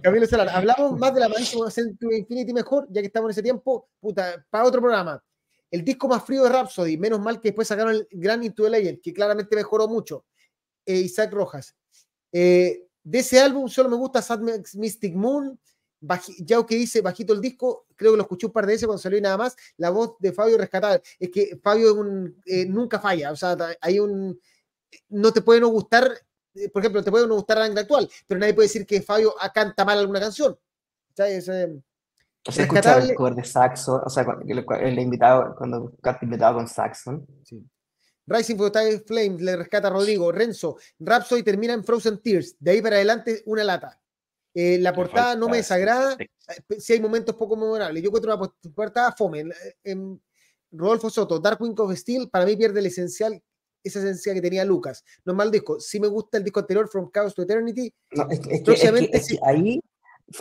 Camilo 0.01 0.25
Solar, 0.25 0.49
hablamos 0.49 0.97
más 0.97 1.13
de 1.13 1.19
la 1.19 1.27
Ascending 1.27 1.97
to 1.97 2.11
Infinity 2.11 2.53
mejor, 2.53 2.87
ya 2.89 3.01
que 3.01 3.07
estamos 3.07 3.27
en 3.27 3.31
ese 3.31 3.43
tiempo, 3.43 3.89
puta, 3.99 4.45
para 4.49 4.65
otro 4.65 4.81
programa. 4.81 5.23
El 5.69 5.83
disco 5.83 6.07
más 6.07 6.23
frío 6.25 6.43
de 6.43 6.49
Rhapsody, 6.49 6.97
menos 6.97 7.19
mal 7.19 7.39
que 7.39 7.49
después 7.49 7.67
sacaron 7.67 7.93
el 7.93 8.07
Grand 8.11 8.43
Into 8.43 8.63
the 8.63 8.69
Legend, 8.69 8.99
que 9.01 9.13
claramente 9.13 9.55
mejoró 9.55 9.87
mucho. 9.87 10.25
Eh, 10.85 10.95
Isaac 10.95 11.31
Rojas. 11.31 11.75
Eh, 12.31 12.87
de 13.03 13.19
ese 13.19 13.39
álbum 13.39 13.67
solo 13.67 13.89
me 13.89 13.95
gusta 13.95 14.21
Sad 14.21 14.41
Mystic 14.73 15.15
Moon. 15.15 15.59
ya 16.39 16.65
que 16.65 16.75
dice 16.75 17.01
bajito 17.01 17.33
el 17.33 17.41
disco, 17.41 17.85
creo 17.95 18.11
que 18.11 18.17
lo 18.17 18.23
escuché 18.23 18.47
un 18.47 18.51
par 18.51 18.65
de 18.65 18.73
veces 18.73 18.87
cuando 18.87 19.01
salió 19.01 19.17
y 19.19 19.21
nada 19.21 19.37
más. 19.37 19.55
La 19.77 19.91
voz 19.91 20.15
de 20.19 20.33
Fabio 20.33 20.57
rescatable. 20.57 21.01
Es 21.19 21.29
que 21.29 21.59
Fabio 21.63 21.95
eh, 22.45 22.65
nunca 22.65 22.99
falla. 22.99 23.31
O 23.31 23.35
sea, 23.35 23.55
hay 23.79 23.99
un. 23.99 24.39
No 25.09 25.31
te 25.31 25.41
puede 25.41 25.61
no 25.61 25.69
gustar, 25.69 26.11
por 26.73 26.81
ejemplo, 26.81 27.03
te 27.03 27.11
puede 27.11 27.27
no 27.27 27.35
gustar 27.35 27.57
la 27.57 27.65
actual, 27.65 28.09
pero 28.27 28.39
nadie 28.39 28.53
puede 28.53 28.67
decir 28.67 28.85
que 28.85 29.01
Fabio 29.01 29.33
canta 29.53 29.85
mal 29.85 29.99
alguna 29.99 30.19
canción. 30.19 30.57
¿sabes? 31.13 31.45
Se 31.45 32.63
escucha 32.63 32.97
el 32.97 33.13
cover 33.13 33.35
de 33.35 33.43
Saxon, 33.43 34.01
o 34.03 34.09
sea, 34.09 34.25
el, 34.79 34.99
invitado, 34.99 35.55
cuando 35.55 35.93
canta 36.01 36.25
invitado 36.25 36.55
con 36.55 36.67
Saxon. 36.67 37.25
Sí. 37.43 37.63
Rising 38.25 38.57
for 38.57 38.71
Flame 39.05 39.37
le 39.39 39.55
rescata 39.57 39.87
a 39.87 39.91
Rodrigo. 39.91 40.31
Renzo, 40.31 40.77
Rhapsody 40.99 41.43
termina 41.43 41.73
en 41.73 41.83
Frozen 41.83 42.21
Tears. 42.21 42.55
De 42.59 42.71
ahí 42.71 42.81
para 42.81 42.95
adelante, 42.95 43.43
una 43.45 43.63
lata. 43.63 43.99
Eh, 44.53 44.77
la 44.79 44.93
portada 44.93 45.35
no 45.35 45.49
me 45.49 45.57
desagrada. 45.57 46.15
Eh, 46.19 46.79
si 46.79 46.93
hay 46.93 46.99
momentos 46.99 47.35
poco 47.35 47.55
memorables. 47.55 48.01
Yo 48.01 48.09
encuentro 48.09 48.35
una 48.35 48.51
portada 48.73 49.11
fome. 49.11 49.45
En, 49.83 50.21
Rodolfo 50.73 51.09
Soto, 51.09 51.37
Darkwing 51.37 51.75
of 51.77 51.93
Steel, 51.97 52.29
para 52.29 52.45
mí 52.45 52.55
pierde 52.55 52.79
el 52.79 52.85
esencial, 52.85 53.43
esa 53.83 53.99
esencia 53.99 54.33
que 54.33 54.41
tenía 54.41 54.65
Lucas. 54.65 55.03
No 55.25 55.33
es 55.33 55.37
mal 55.37 55.51
disco. 55.51 55.79
Si 55.79 55.99
me 55.99 56.07
gusta 56.07 56.37
el 56.37 56.43
disco 56.43 56.59
anterior, 56.59 56.87
From 56.87 57.09
Chaos 57.11 57.33
to 57.33 57.41
Eternity. 57.41 57.93
No, 58.11 58.27
es, 58.29 58.39
que, 58.39 59.39
ahí 59.43 59.81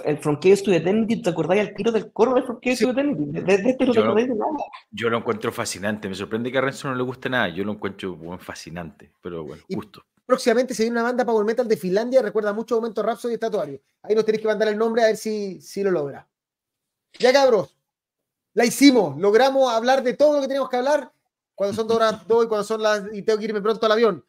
el 0.05 0.19
From 0.19 0.39
Chaos 0.41 0.63
to 0.63 0.73
Eternity, 0.73 1.23
¿te 1.23 1.31
acordáis 1.31 1.69
al 1.69 1.75
tiro 1.75 1.91
del 1.93 2.13
coro 2.13 2.35
de 2.35 2.43
From 2.43 2.61
Chaos 2.61 2.79
to 2.79 2.91
Eternity? 2.91 3.41
De, 3.41 3.55
este 3.55 3.87
no 3.87 3.93
te 3.93 4.01
acordáis 4.01 4.29
de 4.29 4.35
nada. 4.35 4.53
Yo 4.91 5.11
lo 5.11 5.19
encuentro 5.19 5.53
fascinante. 5.53 6.09
Me 6.09 6.15
sorprende 6.15 6.53
que 6.53 6.59
a 6.59 6.61
Renzo 6.61 6.89
no 6.89 6.95
le 6.95 7.03
guste 7.03 7.29
nada. 7.29 7.49
Yo 7.49 7.65
lo 7.65 7.73
encuentro 7.73 8.19
fascinante, 8.39 9.13
pero 9.23 9.45
bueno, 9.45 9.63
justo. 9.73 10.05
Próximamente 10.25 10.75
se 10.75 10.85
viene 10.85 10.95
una 10.95 11.03
banda 11.03 11.25
Power 11.25 11.45
Metal 11.45 11.67
de 11.67 11.77
Finlandia, 11.77 12.23
recuerda 12.23 12.53
mucho 12.53 12.77
Momento 12.77 13.03
Rhapsody 13.03 13.33
y 13.33 13.35
Estatuario. 13.35 13.81
Ahí 14.03 14.15
nos 14.15 14.25
tenéis 14.25 14.43
que 14.43 14.49
mandar 14.49 14.69
el 14.69 14.79
nombre 14.79 15.03
a 15.03 15.07
ver 15.07 15.17
si, 15.17 15.61
si 15.61 15.83
lo 15.83 15.91
logra. 15.91 16.29
Ya 17.19 17.33
cabros, 17.33 17.77
la 18.55 18.65
hicimos, 18.65 19.19
logramos 19.19 19.73
hablar 19.73 20.05
de 20.05 20.15
todo 20.15 20.35
lo 20.35 20.41
que 20.41 20.47
teníamos 20.47 20.71
que 20.71 20.77
hablar 20.77 21.13
cuando 21.61 21.77
son 21.77 21.87
dos 21.87 21.97
horas 21.99 22.27
dos 22.27 22.47
y 22.47 22.49
cuando 22.49 22.65
son 22.65 22.83
las 22.83 23.05
y 23.13 23.21
tengo 23.21 23.39
que 23.39 23.45
irme 23.45 23.61
pronto 23.61 23.85
al 23.85 23.93
avión. 23.93 24.25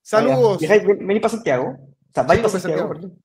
Saludos. 0.00 0.60
Vení 0.60 1.18
para 1.18 1.30
Santiago. 1.30 1.76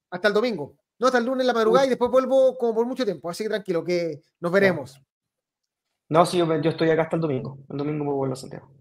Hasta 0.10 0.28
el 0.28 0.34
domingo. 0.34 0.76
No, 0.98 1.06
hasta 1.06 1.20
el 1.20 1.26
lunes 1.26 1.42
en 1.42 1.48
la 1.48 1.54
madrugada 1.54 1.86
y 1.86 1.90
después 1.90 2.10
vuelvo 2.10 2.58
como 2.58 2.74
por 2.74 2.88
mucho 2.88 3.06
tiempo. 3.06 3.30
Así 3.30 3.44
que 3.44 3.50
tranquilo, 3.50 3.84
que 3.84 4.20
nos 4.40 4.52
veremos. 4.52 5.00
No, 6.10 6.26
sí, 6.26 6.40
yo, 6.40 6.72
estoy 6.72 6.90
acá 6.90 7.04
hasta 7.04 7.18
el 7.18 7.22
domingo. 7.22 7.60
El 7.70 7.78
domingo 7.78 8.04
me 8.04 8.12
vuelvo 8.14 8.34
a 8.34 8.36
Santiago. 8.36 8.74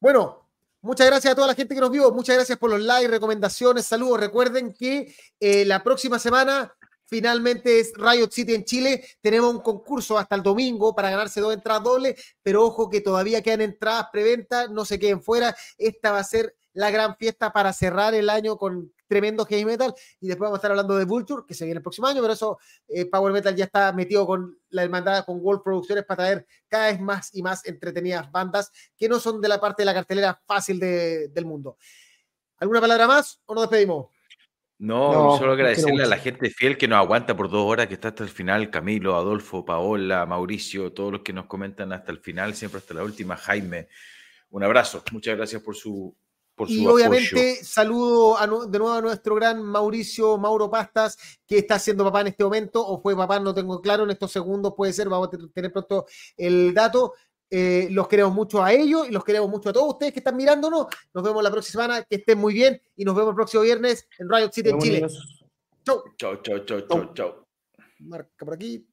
Bueno, 0.00 0.50
muchas 0.82 1.06
gracias 1.06 1.32
a 1.32 1.36
toda 1.36 1.46
la 1.46 1.54
gente 1.54 1.76
que 1.76 1.80
nos 1.80 1.92
vio. 1.92 2.10
Muchas 2.10 2.34
gracias 2.34 2.58
por 2.58 2.70
los 2.70 2.80
likes, 2.80 3.06
recomendaciones, 3.06 3.86
saludos. 3.86 4.18
Recuerden 4.18 4.74
que 4.74 5.14
eh, 5.38 5.64
la 5.64 5.84
próxima 5.84 6.18
semana 6.18 6.74
finalmente 7.08 7.80
es 7.80 7.92
Riot 7.96 8.30
City 8.30 8.54
en 8.54 8.64
Chile. 8.64 9.04
Tenemos 9.20 9.54
un 9.54 9.60
concurso 9.60 10.18
hasta 10.18 10.36
el 10.36 10.42
domingo 10.42 10.94
para 10.94 11.10
ganarse 11.10 11.40
dos 11.40 11.54
entradas 11.54 11.82
dobles, 11.82 12.36
pero 12.42 12.64
ojo 12.64 12.88
que 12.88 13.00
todavía 13.00 13.42
quedan 13.42 13.62
entradas 13.62 14.06
preventa, 14.12 14.68
no 14.68 14.84
se 14.84 14.98
queden 14.98 15.22
fuera. 15.22 15.56
Esta 15.76 16.12
va 16.12 16.18
a 16.18 16.24
ser 16.24 16.54
la 16.74 16.90
gran 16.90 17.16
fiesta 17.16 17.52
para 17.52 17.72
cerrar 17.72 18.14
el 18.14 18.30
año 18.30 18.56
con 18.56 18.92
tremendo 19.08 19.44
heavy 19.46 19.64
metal. 19.64 19.94
Y 20.20 20.28
después 20.28 20.46
vamos 20.46 20.58
a 20.58 20.58
estar 20.58 20.70
hablando 20.70 20.96
de 20.96 21.06
Vulture, 21.06 21.42
que 21.46 21.54
se 21.54 21.64
viene 21.64 21.78
el 21.78 21.82
próximo 21.82 22.06
año, 22.06 22.20
pero 22.20 22.34
eso, 22.34 22.58
eh, 22.86 23.06
Power 23.06 23.32
Metal 23.32 23.56
ya 23.56 23.64
está 23.64 23.92
metido 23.92 24.26
con 24.26 24.56
la 24.68 24.84
hermandad, 24.84 25.24
con 25.24 25.38
World 25.40 25.62
Producciones 25.62 26.04
para 26.04 26.24
traer 26.24 26.46
cada 26.68 26.86
vez 26.88 27.00
más 27.00 27.34
y 27.34 27.42
más 27.42 27.66
entretenidas 27.66 28.30
bandas 28.30 28.70
que 28.96 29.08
no 29.08 29.18
son 29.18 29.40
de 29.40 29.48
la 29.48 29.58
parte 29.58 29.82
de 29.82 29.86
la 29.86 29.94
cartelera 29.94 30.40
fácil 30.46 30.78
del 30.78 31.44
mundo. 31.46 31.78
¿Alguna 32.58 32.80
palabra 32.80 33.06
más 33.06 33.40
o 33.46 33.54
nos 33.54 33.62
despedimos? 33.62 34.08
No, 34.78 35.36
solo 35.38 35.52
agradecerle 35.52 36.04
a 36.04 36.06
la 36.06 36.18
gente 36.18 36.50
fiel 36.50 36.78
que 36.78 36.86
nos 36.86 36.98
aguanta 36.98 37.36
por 37.36 37.50
dos 37.50 37.66
horas, 37.66 37.88
que 37.88 37.94
está 37.94 38.08
hasta 38.08 38.22
el 38.22 38.30
final, 38.30 38.70
Camilo, 38.70 39.16
Adolfo, 39.16 39.64
Paola, 39.64 40.24
Mauricio, 40.24 40.92
todos 40.92 41.10
los 41.12 41.20
que 41.22 41.32
nos 41.32 41.46
comentan 41.46 41.92
hasta 41.92 42.12
el 42.12 42.18
final, 42.18 42.54
siempre 42.54 42.78
hasta 42.78 42.94
la 42.94 43.02
última, 43.02 43.36
Jaime. 43.36 43.88
Un 44.50 44.62
abrazo, 44.62 45.02
muchas 45.10 45.36
gracias 45.36 45.62
por 45.62 45.74
su 45.74 46.14
y 46.66 46.86
obviamente 46.86 47.62
saludo 47.62 48.36
de 48.66 48.78
nuevo 48.78 48.94
a 48.94 49.00
nuestro 49.00 49.34
gran 49.34 49.62
Mauricio 49.62 50.36
Mauro 50.38 50.70
Pastas, 50.70 51.16
que 51.46 51.58
está 51.58 51.78
siendo 51.78 52.04
papá 52.04 52.22
en 52.22 52.28
este 52.28 52.42
momento, 52.42 52.84
o 52.84 53.00
fue 53.00 53.16
papá, 53.16 53.38
no 53.38 53.54
tengo 53.54 53.80
claro, 53.80 54.04
en 54.04 54.10
estos 54.10 54.32
segundos 54.32 54.74
puede 54.76 54.92
ser, 54.92 55.08
vamos 55.08 55.28
a 55.28 55.50
tener 55.52 55.72
pronto 55.72 56.06
el 56.36 56.74
dato. 56.74 57.14
Eh, 57.50 57.88
los 57.90 58.08
queremos 58.08 58.34
mucho 58.34 58.62
a 58.62 58.72
ellos 58.72 59.08
y 59.08 59.12
los 59.12 59.24
queremos 59.24 59.48
mucho 59.48 59.70
a 59.70 59.72
todos 59.72 59.94
ustedes 59.94 60.12
que 60.12 60.20
están 60.20 60.36
mirándonos. 60.36 60.86
Nos 61.14 61.24
vemos 61.24 61.42
la 61.42 61.50
próxima 61.50 61.84
semana, 61.84 62.02
que 62.04 62.16
estén 62.16 62.38
muy 62.38 62.54
bien 62.54 62.80
y 62.96 63.04
nos 63.04 63.14
vemos 63.14 63.30
el 63.30 63.36
próximo 63.36 63.62
viernes 63.62 64.06
en 64.18 64.28
Riot 64.28 64.52
City 64.52 64.70
en 64.70 64.78
Chile. 64.78 65.06
Chau. 65.84 66.04
Chau, 66.16 66.42
chau, 66.42 66.64
chau, 66.64 66.80
chau, 66.82 67.14
chau. 67.14 67.46
Marca 68.00 68.44
por 68.44 68.54
aquí. 68.54 68.86